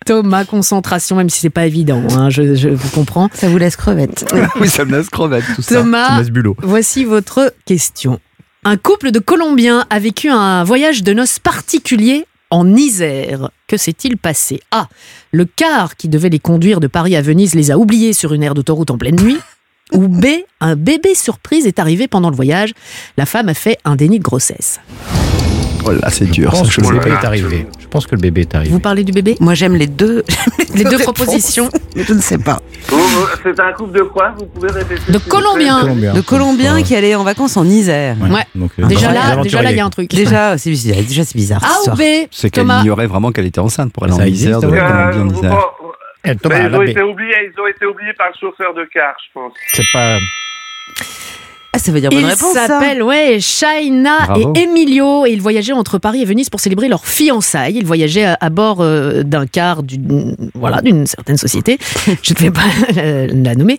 Thomas, 0.06 0.44
concentration, 0.46 1.16
même 1.16 1.30
si 1.30 1.40
c'est 1.40 1.50
pas 1.50 1.66
évident, 1.68 2.02
hein, 2.16 2.30
je, 2.30 2.56
je 2.56 2.70
vous 2.70 2.90
comprends. 2.90 3.30
Ça 3.34 3.48
vous 3.48 3.58
laisse 3.58 3.76
crevette. 3.76 4.26
oui, 4.60 4.68
ça 4.68 4.86
me 4.86 4.98
laisse 4.98 5.10
crevette 5.10 5.44
tout 5.56 5.62
ça. 5.62 5.76
Thomas, 5.76 6.08
Ça 6.08 6.14
me 6.16 6.20
laisse 6.20 6.32
bulot. 6.32 6.56
voici 6.62 7.04
votre 7.06 7.54
question. 7.66 8.20
Un 8.66 8.76
couple 8.76 9.12
de 9.12 9.20
Colombiens 9.20 9.86
a 9.90 10.00
vécu 10.00 10.30
un 10.30 10.66
voyage 10.66 11.02
de 11.02 11.14
noces 11.14 11.40
particulier 11.40 12.26
en 12.50 12.76
Isère. 12.76 13.52
Que 13.68 13.78
s'est-il 13.78 14.18
passé? 14.18 14.60
A. 14.72 14.90
Le 15.32 15.46
car 15.46 15.96
qui 15.96 16.10
devait 16.10 16.28
les 16.28 16.40
conduire 16.40 16.82
de 16.82 16.88
Paris 16.88 17.16
à 17.16 17.22
Venise 17.22 17.56
les 17.56 17.72
a 17.72 17.78
oubliés 17.78 18.12
sur 18.12 18.34
une 18.34 18.44
aire 18.44 18.56
d'autoroute 18.56 18.92
en 18.92 18.98
pleine 18.98 19.16
nuit. 19.16 19.38
Ou 19.94 20.10
B. 20.10 20.26
Un 20.60 20.76
bébé 20.76 21.16
surprise 21.16 21.68
est 21.68 21.80
arrivé 21.80 22.10
pendant 22.10 22.30
le 22.30 22.36
voyage. 22.36 22.74
La 23.16 23.26
femme 23.26 23.48
a 23.48 23.54
fait 23.54 23.78
un 23.86 23.96
déni 23.96 24.20
de 24.20 24.24
grossesse. 24.24 24.82
Oh 25.90 26.00
là, 26.02 26.10
c'est 26.10 26.26
Je 26.28 26.32
dur. 26.32 26.52
pense 26.52 26.70
ça, 26.70 26.76
que 26.76 26.82
le 26.82 26.88
je 26.88 26.94
bébé 27.00 27.12
est 27.12 27.26
arrivé. 27.26 27.68
Je 27.80 27.88
pense 27.88 28.06
que 28.06 28.16
le 28.16 28.22
bébé 28.22 28.42
est 28.42 28.56
arrivé. 28.56 28.72
Vous 28.72 28.80
parlez 28.80 29.04
du 29.04 29.12
bébé? 29.12 29.36
Moi, 29.40 29.54
j'aime 29.56 29.76
les 29.76 29.88
deux. 29.88 30.24
Les 30.76 30.84
deux 30.84 31.00
propositions. 31.00 31.68
Mais 31.96 32.04
je 32.08 32.14
ne 32.14 32.22
sais 32.22 32.38
pas. 32.38 32.60
C'est 33.44 33.60
un 33.60 33.74
couple 33.74 33.98
de 33.98 34.04
quoi? 34.04 34.34
Vous 34.38 34.46
pouvez 34.46 34.72
répéter 34.72 35.12
De 35.12 35.18
Colombiens. 35.18 35.82
Colombien. 35.82 36.14
De 36.14 36.22
Colombiens 36.22 36.84
qui 36.84 36.96
allaient 36.96 37.16
en 37.16 37.24
vacances 37.24 37.58
en 37.58 37.66
Isère. 37.66 38.16
Ouais. 38.22 38.46
Donc, 38.54 38.72
euh, 38.80 38.86
Déjà 38.86 39.12
là, 39.12 39.38
déjà 39.38 39.64
là, 39.64 39.72
il 39.72 39.78
y 39.78 39.80
a 39.80 39.86
un 39.86 39.90
truc. 39.90 40.10
Déjà, 40.12 40.58
c'est 40.60 40.70
bizarre. 40.70 40.98
Déjà, 40.98 41.24
c'est 41.24 41.36
bizarre. 41.36 41.62
cette 41.62 41.90
A 41.90 41.94
ou. 41.94 41.98
B 41.98 42.28
C'est 42.32 42.50
qu'elle 42.52 42.68
ignorait 42.68 43.08
vraiment 43.08 43.32
qu'elle 43.32 43.48
était 43.48 43.60
enceinte 43.60 43.92
pour 43.92 44.04
aller 44.04 44.14
en 44.14 44.24
Isère. 44.24 44.60
Euh, 44.64 45.22
ils 46.26 46.32
ont 46.32 47.68
été 47.68 47.86
oubliés 47.86 48.14
par 48.18 48.28
le 48.28 48.34
chauffeur 48.40 48.74
de 48.74 48.88
car, 48.94 49.16
je 49.26 49.34
pense. 49.34 49.54
C'est 49.74 49.86
pas. 49.92 50.18
Ah, 51.80 51.86
ça 51.86 51.92
veut 51.94 52.02
dire 52.02 52.10
bonne 52.10 52.20
Ils 52.20 52.26
réponse, 52.26 52.54
ça. 52.54 52.68
s'appellent 52.68 53.02
ouais, 53.04 53.40
Shaina 53.40 54.26
Bravo. 54.28 54.54
et 54.56 54.60
Emilio 54.64 55.26
et 55.26 55.32
ils 55.32 55.42
voyageaient 55.42 55.72
entre 55.74 55.98
Paris 55.98 56.22
et 56.22 56.26
Venise 56.26 56.50
pour 56.50 56.60
célébrer 56.60 56.90
leur 56.90 57.06
fiançailles. 57.06 57.76
Ils 57.78 57.86
voyageaient 57.86 58.26
à, 58.26 58.38
à 58.42 58.50
bord 58.50 58.78
euh, 58.82 59.24
d'un 59.24 59.46
car 59.48 59.82
d'une 59.84 60.36
voilà 60.54 60.82
d'une 60.82 61.06
certaine 61.08 61.38
société, 61.38 61.78
je 62.22 62.34
ne 62.34 62.40
vais 62.40 62.52
pas 62.52 62.62
la, 62.96 63.28
la 63.28 63.56
nommer, 63.56 63.78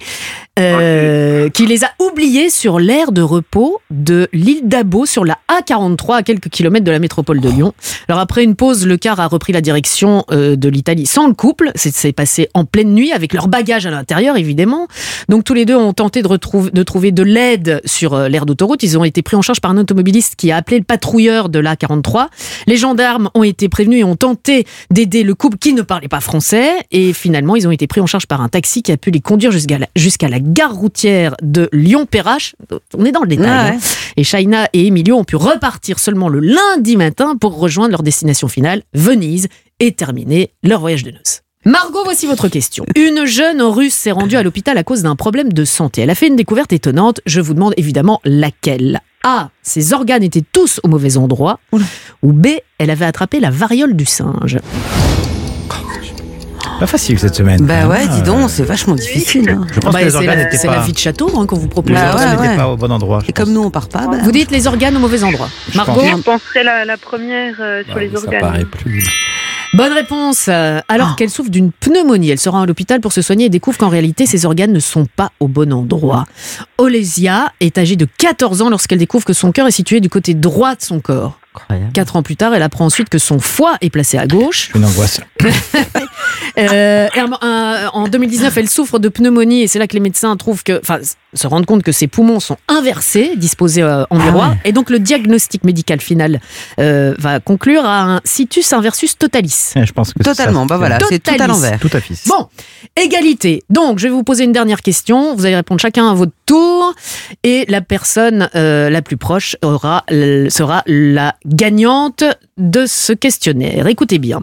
euh, 0.59 1.48
qui 1.51 1.66
les 1.66 1.85
a 1.85 1.90
oubliés 1.98 2.51
sur 2.51 2.78
l'aire 2.78 3.12
de 3.12 3.22
repos 3.22 3.81
de 3.90 4.28
l'île 4.32 4.62
d'Abo 4.68 5.06
sur 5.06 5.24
la 5.24 5.39
A43 5.48 6.16
à 6.16 6.22
quelques 6.22 6.48
kilomètres 6.48 6.85
de 6.85 6.90
la 6.90 6.98
métropole 6.98 7.40
de 7.40 7.48
Lyon. 7.48 7.72
Alors 8.09 8.20
après 8.20 8.44
une 8.44 8.55
pause, 8.56 8.86
le 8.86 8.97
car 8.97 9.20
a 9.20 9.27
repris 9.27 9.52
la 9.52 9.60
direction 9.60 10.24
euh, 10.31 10.56
de 10.56 10.68
l'Italie 10.68 11.06
sans 11.06 11.27
le 11.27 11.35
couple. 11.35 11.70
C'est 11.74 11.94
c'est 11.94 12.12
passé 12.12 12.48
en 12.55 12.64
pleine 12.64 12.94
nuit 12.94 13.12
avec 13.12 13.32
leur 13.35 13.48
bagage 13.48 13.86
à 13.86 13.90
l'intérieur 13.90 14.36
évidemment. 14.36 14.86
Donc 15.28 15.44
tous 15.44 15.55
les 15.55 15.64
deux 15.64 15.77
ont 15.77 15.93
tenté 15.93 16.22
de, 16.22 16.28
retrouver, 16.28 16.70
de 16.70 16.82
trouver 16.82 17.12
de 17.12 17.22
l'aide 17.22 17.81
sur 17.91 18.15
euh, 18.15 18.29
l'aire 18.29 18.47
d'autoroute. 18.47 18.83
Ils 18.83 18.97
ont 18.99 19.05
été 19.05 19.23
pris 19.23 19.37
en 19.37 19.43
charge 19.43 19.61
par 19.61 19.71
un 19.71 19.79
automobiliste 19.79 20.37
qui 20.37 20.51
a 20.51 20.57
appelé 20.57 20.79
le 20.79 20.85
patrouilleur 20.85 21.49
de 21.49 21.59
l'A43. 21.59 22.29
Les 22.67 22.77
gendarmes 22.77 23.31
ont 23.35 23.43
été 23.43 23.69
prévenus 23.69 24.01
et 24.01 24.05
ont 24.05 24.17
tenté 24.17 24.67
d'aider 24.91 25.23
le 25.23 25.35
couple 25.35 25.59
qui 25.59 25.73
ne 25.75 25.83
parlait 25.83 26.09
pas 26.09 26.21
français. 26.21 26.71
Et 26.91 27.12
finalement, 27.12 27.57
ils 27.57 27.67
ont 27.69 27.71
été 27.71 27.87
pris 27.87 28.01
en 28.01 28.07
charge 28.07 28.27
par 28.27 28.41
un 28.41 28.49
taxi 28.49 28.83
qui 28.83 28.93
a 28.93 28.97
pu 28.97 29.11
les 29.11 29.21
conduire 29.21 29.53
jusqu'à 29.53 29.79
la, 29.79 29.87
jusqu'à 29.97 30.29
la 30.29 30.41
gare 30.41 30.75
routière 30.75 31.35
de 31.43 31.69
Lyon-Perrache. 31.73 32.55
On 32.97 33.05
est 33.05 33.12
dans 33.12 33.23
le 33.23 33.29
détail. 33.29 33.47
Ah 33.49 33.65
ouais. 33.71 33.77
hein. 33.77 33.81
Et 34.17 34.25
Shaina 34.25 34.69
et 34.73 34.87
Emilio 34.87 35.17
ont 35.17 35.25
pu 35.25 35.37
repartir 35.37 35.99
seulement 35.99 36.29
le 36.29 36.41
lundi 36.41 36.97
matin 36.97 37.37
pour 37.37 37.59
rejoindre 37.59 37.91
leur 37.93 38.03
destination 38.03 38.49
finale, 38.49 38.83
Venise, 38.95 39.49
et 39.81 39.93
terminer 39.93 40.53
leur 40.62 40.81
voyage 40.81 41.05
de 41.05 41.11
noces. 41.11 41.43
Margot, 41.66 42.01
voici 42.05 42.27
votre 42.27 42.49
question. 42.49 42.87
Une 42.97 43.27
jeune 43.27 43.61
russe 43.61 43.93
s'est 43.93 44.12
rendue 44.12 44.37
à 44.37 44.43
l'hôpital 44.43 44.78
à 44.78 44.82
cause 44.82 45.03
d'un 45.03 45.15
problème 45.15 45.53
de 45.53 45.66
santé. 45.66 46.01
Elle 46.01 46.09
a 46.09 46.15
fait 46.15 46.28
une 46.28 46.37
découverte 46.37 46.73
étonnante. 46.73 47.20
Je 47.27 47.43
vous 47.43 47.53
demande 47.53 47.74
évidemment 47.77 48.19
laquelle. 48.24 49.01
A. 49.24 49.51
Ses 49.62 49.93
organes 49.93 50.23
étaient 50.23 50.43
tous 50.55 50.81
au 50.85 50.89
mauvais 50.89 51.19
endroit. 51.19 51.61
Ou 52.23 52.32
B. 52.32 52.47
Elle 52.78 52.89
avait 52.89 53.05
attrapé 53.05 53.41
la 53.41 53.51
variole 53.51 53.95
du 53.95 54.07
singe. 54.07 54.59
Pas 56.78 56.87
facile 56.87 57.19
cette 57.19 57.35
semaine. 57.35 57.61
Bah 57.66 57.87
ouais, 57.89 58.07
Ah, 58.09 58.16
dis 58.16 58.23
donc, 58.23 58.49
c'est 58.49 58.62
vachement 58.62 58.95
difficile. 58.95 59.51
hein. 59.51 59.66
Je 59.70 59.81
pense 59.81 59.93
Bah, 59.93 59.99
que 60.01 60.05
les 60.07 60.11
c'est 60.12 60.16
organes 60.16 60.39
la, 60.39 60.45
n'étaient 60.45 60.57
c'est 60.57 60.66
pas. 60.66 60.77
la 60.77 60.82
vie 60.82 60.93
de 60.93 60.99
château 60.99 61.31
hein, 61.39 61.45
qu'on 61.45 61.59
vous 61.59 61.69
propose. 61.69 61.91
Les 61.91 62.01
Bah 62.01 62.12
organes 62.15 62.28
ouais, 62.31 62.37
n'étaient 62.37 62.49
ouais. 62.53 62.57
pas 62.57 62.69
au 62.69 62.77
bon 62.78 62.91
endroit. 62.91 63.23
Et 63.28 63.35
comme 63.35 63.53
nous, 63.53 63.61
on 63.62 63.70
part 63.70 63.89
pas, 63.91 64.07
bah, 64.07 64.16
Vous 64.23 64.32
dites 64.32 64.51
les 64.51 64.66
organes 64.66 64.97
au 64.97 65.01
mauvais 65.01 65.23
endroit. 65.24 65.51
Je 65.70 65.77
Margot 65.77 65.93
pense. 66.01 66.09
Je 66.16 66.23
penserais 66.23 66.65
la, 66.65 66.87
la 66.87 66.97
première 66.97 67.57
euh, 67.61 67.82
sur 67.87 67.99
les 67.99 68.09
Ça 68.12 68.16
organes. 68.16 68.41
paraît 68.41 68.65
plus. 68.65 69.05
Bonne 69.72 69.92
réponse. 69.92 70.47
Euh, 70.48 70.80
Alors 70.88 71.10
Oh. 71.12 71.14
qu'elle 71.16 71.30
souffre 71.30 71.51
d'une 71.51 71.70
pneumonie, 71.70 72.30
elle 72.30 72.40
se 72.40 72.48
rend 72.48 72.62
à 72.62 72.66
l'hôpital 72.66 73.01
pour 73.01 73.12
se 73.12 73.22
soigner 73.22 73.47
et 73.47 73.48
découvre 73.48 73.78
qu'en 73.78 73.88
réalité 73.88 74.26
ses 74.26 74.44
organes 74.44 74.72
ne 74.72 74.80
sont 74.80 75.06
pas 75.06 75.30
au 75.38 75.47
bon 75.48 75.72
endroit. 75.72 76.24
Olesia 76.78 77.52
est 77.60 77.78
âgée 77.78 77.97
de 77.97 78.06
14 78.18 78.62
ans 78.62 78.70
lorsqu'elle 78.70 78.98
découvre 78.98 79.24
que 79.24 79.32
son 79.32 79.52
cœur 79.52 79.66
est 79.68 79.72
situé 79.72 80.01
du 80.01 80.09
côté 80.10 80.34
droit 80.34 80.74
de 80.74 80.82
son 80.82 81.01
corps. 81.01 81.38
Incroyable. 81.55 81.92
Quatre 81.92 82.16
ans 82.16 82.22
plus 82.22 82.36
tard, 82.36 82.55
elle 82.55 82.62
apprend 82.62 82.84
ensuite 82.86 83.09
que 83.09 83.18
son 83.18 83.38
foie 83.40 83.76
est 83.80 83.90
placé 83.90 84.18
à 84.18 84.26
gauche. 84.26 84.70
Une 84.74 84.84
angoisse. 84.84 85.20
Euh, 86.59 87.09
en- 87.16 87.47
en- 87.47 88.02
en 88.05 88.09
2019, 88.09 88.57
elle 88.57 88.69
souffre 88.69 88.98
de 88.98 89.09
pneumonie 89.09 89.62
et 89.62 89.69
c'est 89.69 89.78
là 89.78 89.86
que 89.86 89.94
les 89.94 90.01
médecins 90.01 90.36
trouvent 90.36 90.62
que, 90.62 90.78
enfin, 90.81 90.98
se 91.32 91.47
rendent 91.47 91.66
compte 91.66 91.82
que 91.82 91.93
ses 91.93 92.07
poumons 92.09 92.40
sont 92.40 92.57
inversés, 92.69 93.32
disposés 93.36 93.82
euh, 93.82 94.05
en 94.11 94.16
miroir. 94.19 94.57
Et 94.65 94.73
donc 94.73 94.90
le 94.90 94.98
diagnostic 94.98 95.65
médical 95.65 96.01
final 96.01 96.40
euh, 96.81 97.15
va 97.19 97.39
conclure 97.40 97.85
à 97.85 98.02
un 98.02 98.20
situs 98.24 98.73
inversus 98.73 99.16
totalis. 99.16 99.73
Je 99.77 99.93
pense 99.93 100.12
que 100.12 100.20
c'est 100.24 100.31
Totalement, 100.31 100.62
ça. 100.62 100.66
bah 100.66 100.77
voilà, 100.78 100.98
c'est 101.09 101.19
tout 101.20 101.31
à 101.31 101.35
Totalis. 101.35 101.48
l'envers. 101.52 101.78
Tout 101.78 101.90
à 101.93 102.01
fait. 102.01 102.15
Bon, 102.27 102.48
égalité. 102.97 103.62
Donc, 103.70 103.98
je 103.98 104.05
vais 104.09 104.12
vous 104.12 104.24
poser 104.24 104.44
une 104.44 104.52
dernière 104.52 104.82
question. 104.82 105.35
Vous 105.36 105.47
allez 105.47 105.57
répondre 105.57 105.81
chacun 105.81 106.11
à 106.11 106.15
votre 106.15 106.32
tour. 106.47 106.94
Et 107.44 107.65
la 107.69 107.81
personne 107.81 108.48
euh, 108.57 108.90
la 108.90 109.02
plus 109.02 109.16
proche 109.16 109.57
aura, 109.62 110.05
sera 110.11 110.82
la 110.86 111.35
gagnante 111.47 112.24
de 112.59 112.86
ce 112.86 113.12
questionnaire. 113.12 113.86
Écoutez 113.86 114.19
bien. 114.19 114.40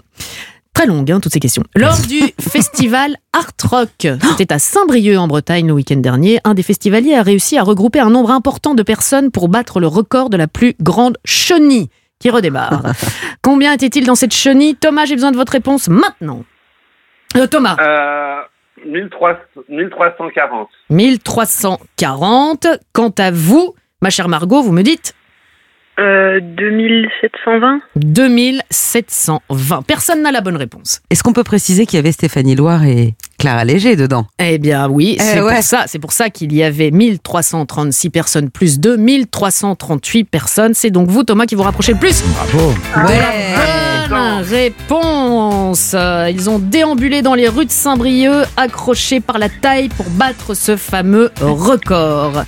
Très 0.78 0.86
longue, 0.86 1.12
hein, 1.12 1.20
toutes 1.20 1.34
ces 1.34 1.40
questions. 1.40 1.64
Lors 1.76 2.00
du 2.08 2.20
festival 2.40 3.16
Art 3.34 3.50
Rock, 3.68 4.06
c'était 4.38 4.54
à 4.54 4.60
Saint-Brieuc 4.60 5.18
en 5.18 5.28
Bretagne 5.28 5.66
le 5.66 5.74
week-end 5.74 5.96
dernier, 5.96 6.40
un 6.44 6.54
des 6.54 6.62
festivaliers 6.62 7.16
a 7.16 7.24
réussi 7.24 7.58
à 7.58 7.64
regrouper 7.64 8.00
un 8.00 8.12
nombre 8.12 8.30
important 8.30 8.76
de 8.76 8.84
personnes 8.84 9.32
pour 9.32 9.50
battre 9.50 9.80
le 9.80 9.88
record 9.88 10.30
de 10.30 10.38
la 10.38 10.46
plus 10.46 10.76
grande 10.80 11.18
chenille 11.26 11.90
qui 12.20 12.30
redémarre. 12.30 12.84
Combien 13.42 13.74
était-il 13.74 14.06
dans 14.06 14.14
cette 14.14 14.36
chenille? 14.36 14.76
Thomas, 14.76 15.06
j'ai 15.06 15.16
besoin 15.16 15.32
de 15.32 15.36
votre 15.38 15.54
réponse 15.54 15.88
maintenant. 15.88 16.44
Euh, 17.36 17.48
Thomas. 17.48 17.76
Euh, 17.80 18.42
1300 18.86 19.62
1340. 19.70 20.70
1340. 20.92 22.68
Quant 22.94 23.14
à 23.18 23.32
vous, 23.32 23.74
ma 24.04 24.12
chère 24.12 24.30
Margot, 24.30 24.62
vous 24.62 24.74
me 24.74 24.84
dites 24.84 25.16
Euh, 26.00 26.40
2720 26.42 27.80
2720. 27.96 29.82
Personne 29.88 30.22
n'a 30.22 30.32
la 30.32 30.42
bonne 30.42 30.56
réponse. 30.58 31.02
Est-ce 31.10 31.24
qu'on 31.24 31.34
peut 31.34 31.44
préciser 31.44 31.86
qu'il 31.86 31.98
y 31.98 32.00
avait 32.00 32.12
Stéphanie 32.12 32.56
Loire 32.56 32.84
et 32.86 33.16
Clara 33.40 33.66
Léger 33.66 33.96
dedans? 33.96 34.28
Eh 34.40 34.58
bien 34.60 34.88
oui, 34.90 35.16
Eh 35.20 35.22
c'est 35.24 35.42
ouais. 35.42 35.56
pour 35.56 35.64
ça, 35.64 35.84
c'est 35.88 36.00
pour 36.00 36.12
ça 36.12 36.30
qu'il 36.30 36.54
y 36.54 36.64
avait 36.64 36.92
1336 36.92 38.10
personnes 38.12 38.50
plus 38.52 38.80
2, 38.80 38.98
1338 38.98 40.26
personnes. 40.26 40.74
C'est 40.74 40.92
donc 40.92 41.10
vous 41.10 41.24
Thomas 41.24 41.46
qui 41.46 41.56
vous 41.56 41.64
rapprochez 41.64 41.94
le 41.94 42.00
plus. 42.00 42.24
Bravo. 42.24 42.74
Bonne 44.10 44.42
réponse. 44.44 45.94
Ils 46.30 46.50
ont 46.50 46.60
déambulé 46.60 47.22
dans 47.22 47.34
les 47.36 47.50
rues 47.50 47.66
de 47.66 47.72
Saint-Brieuc, 47.72 48.46
accrochés 48.56 49.20
par 49.20 49.38
la 49.38 49.50
taille 49.50 49.90
pour 49.90 50.10
battre 50.12 50.54
ce 50.54 50.78
fameux 50.78 51.32
record. 51.42 52.44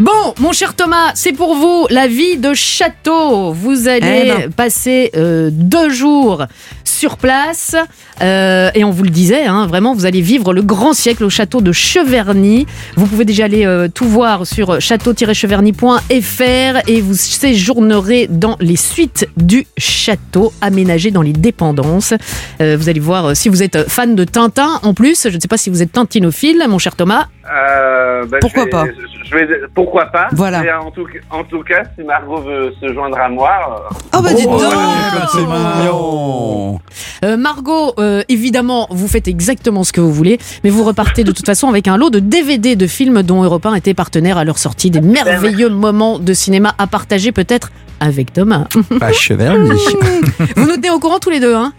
Bon, 0.00 0.34
mon 0.40 0.52
cher 0.52 0.74
Thomas, 0.74 1.12
c'est 1.14 1.32
pour 1.32 1.54
vous 1.54 1.86
la 1.90 2.06
vie 2.06 2.38
de 2.38 2.54
château. 2.54 3.52
Vous 3.52 3.88
allez 3.88 4.22
Eh 4.24 4.28
ben. 4.28 4.50
passer 4.52 5.10
euh, 5.16 5.50
deux 5.52 5.90
jours 5.90 6.44
sur 6.84 7.16
place 7.16 7.74
euh, 8.22 8.70
et 8.74 8.84
on 8.84 8.90
vous 8.90 9.02
le 9.02 9.10
disait, 9.10 9.44
hein, 9.44 9.66
vraiment, 9.66 9.94
vous 9.94 10.06
allez 10.06 10.20
vivre 10.20 10.52
le 10.52 10.62
grand 10.62 10.92
siècle 10.92 11.24
au 11.24 11.30
château 11.30 11.60
de 11.60 11.72
Cheverny. 11.72 12.66
Vous 12.96 13.06
pouvez 13.06 13.24
déjà 13.24 13.46
aller 13.46 13.66
euh, 13.66 13.88
tout 13.92 14.08
voir 14.08 14.46
sur 14.46 14.80
château-cheverny.fr 14.80 16.88
et 16.88 17.00
vous 17.00 17.14
séjournerez 17.14 18.28
dans 18.30 18.56
les 18.60 18.76
suites 18.76 19.28
du 19.36 19.66
château 19.76 20.52
aménagé 20.60 21.01
dans 21.10 21.22
les 21.22 21.32
dépendances. 21.32 22.14
Euh, 22.60 22.76
vous 22.78 22.88
allez 22.88 23.00
voir 23.00 23.26
euh, 23.30 23.34
si 23.34 23.48
vous 23.48 23.62
êtes 23.62 23.88
fan 23.88 24.14
de 24.14 24.24
Tintin 24.24 24.78
en 24.82 24.94
plus. 24.94 25.28
Je 25.28 25.34
ne 25.34 25.40
sais 25.40 25.48
pas 25.48 25.56
si 25.58 25.70
vous 25.70 25.82
êtes 25.82 25.92
tintinophile, 25.92 26.64
mon 26.68 26.78
cher 26.78 26.96
Thomas. 26.96 27.26
Euh, 27.52 28.24
bah, 28.26 28.38
Pourquoi 28.40 28.62
je 28.62 28.64
vais- 28.66 28.70
pas 28.70 28.84
je 29.24 29.34
vais, 29.36 29.48
Pourquoi 29.74 30.06
pas 30.06 30.28
Voilà. 30.32 30.62
En 30.80 30.90
tout, 30.90 31.06
en 31.30 31.42
tout 31.44 31.62
cas, 31.62 31.82
si 31.98 32.04
Margot 32.04 32.40
veut 32.40 32.72
se 32.80 32.92
joindre 32.92 33.18
à 33.18 33.28
moi... 33.28 33.50
euh, 33.92 33.94
Oh 34.16 34.22
bah 34.22 34.32
dites 34.34 34.46
Oh, 34.48 34.58
donc 34.58 35.28
C'est 35.32 35.40
mignon. 35.40 36.80
Euh, 37.24 37.36
Margot, 37.36 37.94
euh, 37.98 38.22
évidemment, 38.28 38.86
vous 38.90 39.08
faites 39.08 39.28
exactement 39.28 39.84
ce 39.84 39.92
que 39.92 40.00
vous 40.00 40.12
voulez, 40.12 40.38
mais 40.64 40.70
vous 40.70 40.84
repartez 40.84 41.24
de 41.24 41.32
toute 41.32 41.46
façon 41.46 41.68
avec 41.68 41.88
un 41.88 41.96
lot 41.96 42.10
de 42.10 42.18
DVD 42.18 42.76
de 42.76 42.86
films 42.86 43.22
dont 43.22 43.42
Europe 43.42 43.64
1 43.66 43.74
était 43.74 43.94
partenaire 43.94 44.38
à 44.38 44.44
leur 44.44 44.58
sortie. 44.58 44.90
Des 44.90 45.00
merveilleux 45.00 45.68
moments 45.68 46.18
de 46.18 46.32
cinéma 46.34 46.74
à 46.78 46.86
partager 46.86 47.32
peut-être 47.32 47.70
avec 48.02 48.32
Thomas. 48.32 48.66
Pas 48.98 49.12
Cheverny. 49.12 49.70
vous 50.56 50.66
nous 50.66 50.74
tenez 50.76 50.90
au 50.90 50.98
courant 50.98 51.20
tous 51.20 51.30
les 51.30 51.38
deux, 51.40 51.54
hein 51.54 51.72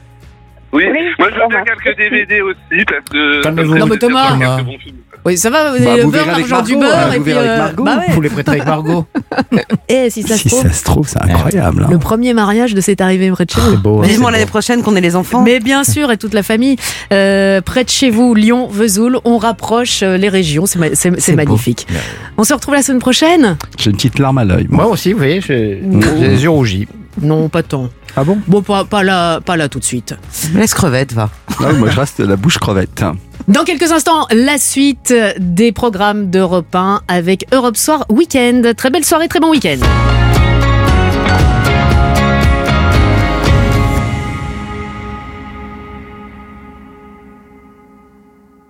Oui, 0.74 0.84
moi 1.20 1.28
je 1.30 1.40
veux 1.40 1.48
bien 1.50 1.64
quelques 1.64 1.98
DVD 1.98 2.42
aussi 2.42 2.84
parce 2.86 3.06
que... 3.12 3.42
Calmez-vous. 3.44 3.78
Non, 3.78 3.86
mais 3.86 3.92
c'est 3.94 4.00
Thomas. 4.00 4.38
Oui, 5.26 5.38
ça 5.38 5.50
va, 5.50 5.72
vous 5.72 5.82
Bah, 5.82 5.92
avez 5.92 5.98
le 6.00 6.04
vous 6.04 6.12
beurre, 6.12 6.26
verrez 6.26 6.36
avec 6.42 6.50
l'argent 6.50 6.66
du 6.66 6.76
Margot, 6.76 6.86
beurre, 6.92 7.08
hein, 7.08 7.12
et 7.14 7.18
vous 7.18 7.24
puis. 7.24 7.32
verrez 7.34 7.48
avec 7.48 7.60
euh, 7.60 7.64
Margot. 7.64 7.84
bah 7.86 7.98
ouais. 8.00 8.14
Vous 8.14 8.22
les 8.22 8.30
prêterez 8.30 8.56
avec 8.58 8.68
Margot 8.68 9.06
Et 9.88 10.10
si 10.10 10.22
ça 10.24 10.36
se 10.36 10.42
Si 10.42 10.50
trouve, 10.50 10.62
ça 10.64 10.72
se 10.74 10.84
trouve, 10.84 11.08
c'est 11.08 11.22
incroyable. 11.24 11.84
hein. 11.86 11.90
le 11.92 11.98
premier 11.98 12.34
mariage 12.34 12.74
de 12.74 12.82
cette 12.82 13.00
arrivée 13.00 13.32
près 13.32 13.46
de 13.46 13.52
chez 13.52 13.62
vous. 13.62 13.78
beau, 13.78 14.02
Mais- 14.02 14.08
Vivement 14.10 14.30
l'année 14.30 14.46
prochaine 14.48 14.84
qu'on 14.84 14.98
ait 14.98 15.02
les 15.02 15.16
enfants. 15.16 15.42
Mais 15.44 15.60
bien 15.62 15.86
sûr, 15.86 16.12
et 16.12 16.18
toute 16.18 16.34
la 16.34 16.44
famille. 16.44 16.76
Euh, 17.14 17.62
près 17.62 17.86
de 17.86 17.90
chez 17.90 18.10
vous, 18.10 18.34
Lyon, 18.36 18.68
Vesoul, 18.70 19.20
on 19.24 19.38
rapproche 19.38 20.04
euh, 20.04 20.18
les 20.18 20.28
régions. 20.28 20.66
C'est 20.66 20.80
ma- 20.80 20.90
c'est- 20.90 20.96
c'est 21.14 21.20
C'est 21.22 21.32
beau. 21.32 21.38
magnifique. 21.38 21.88
On 22.38 22.44
se 22.44 22.54
retrouve 22.54 22.74
la 22.74 22.82
semaine 22.82 23.00
prochaine? 23.00 23.56
J'ai 23.78 23.92
une 23.92 23.96
petite 23.96 24.20
larme 24.20 24.40
à 24.40 24.44
l'œil. 24.44 24.68
Moi 24.70 24.88
aussi, 24.88 25.14
vous 25.14 25.20
voyez, 25.20 25.40
j'ai 25.40 25.82
j'ai 26.20 26.28
les 26.28 26.44
yeux 26.44 26.50
rougis. 26.50 26.88
Non, 27.22 27.48
pas 27.48 27.64
tant. 27.64 27.90
Ah 28.16 28.24
bon? 28.24 28.40
Bon, 28.48 28.62
pas, 28.62 28.86
pas, 28.86 29.04
là, 29.04 29.42
pas 29.42 29.58
là 29.58 29.70
tout 29.70 29.80
de 29.80 29.84
suite. 29.84 30.16
Laisse 30.54 30.74
crevette, 30.74 31.14
va. 31.14 31.30
Moi, 31.60 31.90
je 31.90 32.00
reste 32.00 32.20
la 32.20 32.36
bouche 32.36 32.58
crevette. 32.60 33.04
Dans 33.48 33.64
quelques 33.64 33.92
instants, 33.92 34.28
la 34.32 34.58
suite 34.58 35.14
des 35.40 35.72
programmes 35.72 36.30
d'Europe 36.30 36.74
1 36.74 37.02
avec 37.08 37.46
Europe 37.52 37.76
Soir 37.78 38.06
Week-end. 38.10 38.62
Très 38.78 38.90
belle 38.90 39.04
soirée, 39.06 39.28
très 39.28 39.40
bon 39.40 39.50
week-end. 39.50 39.80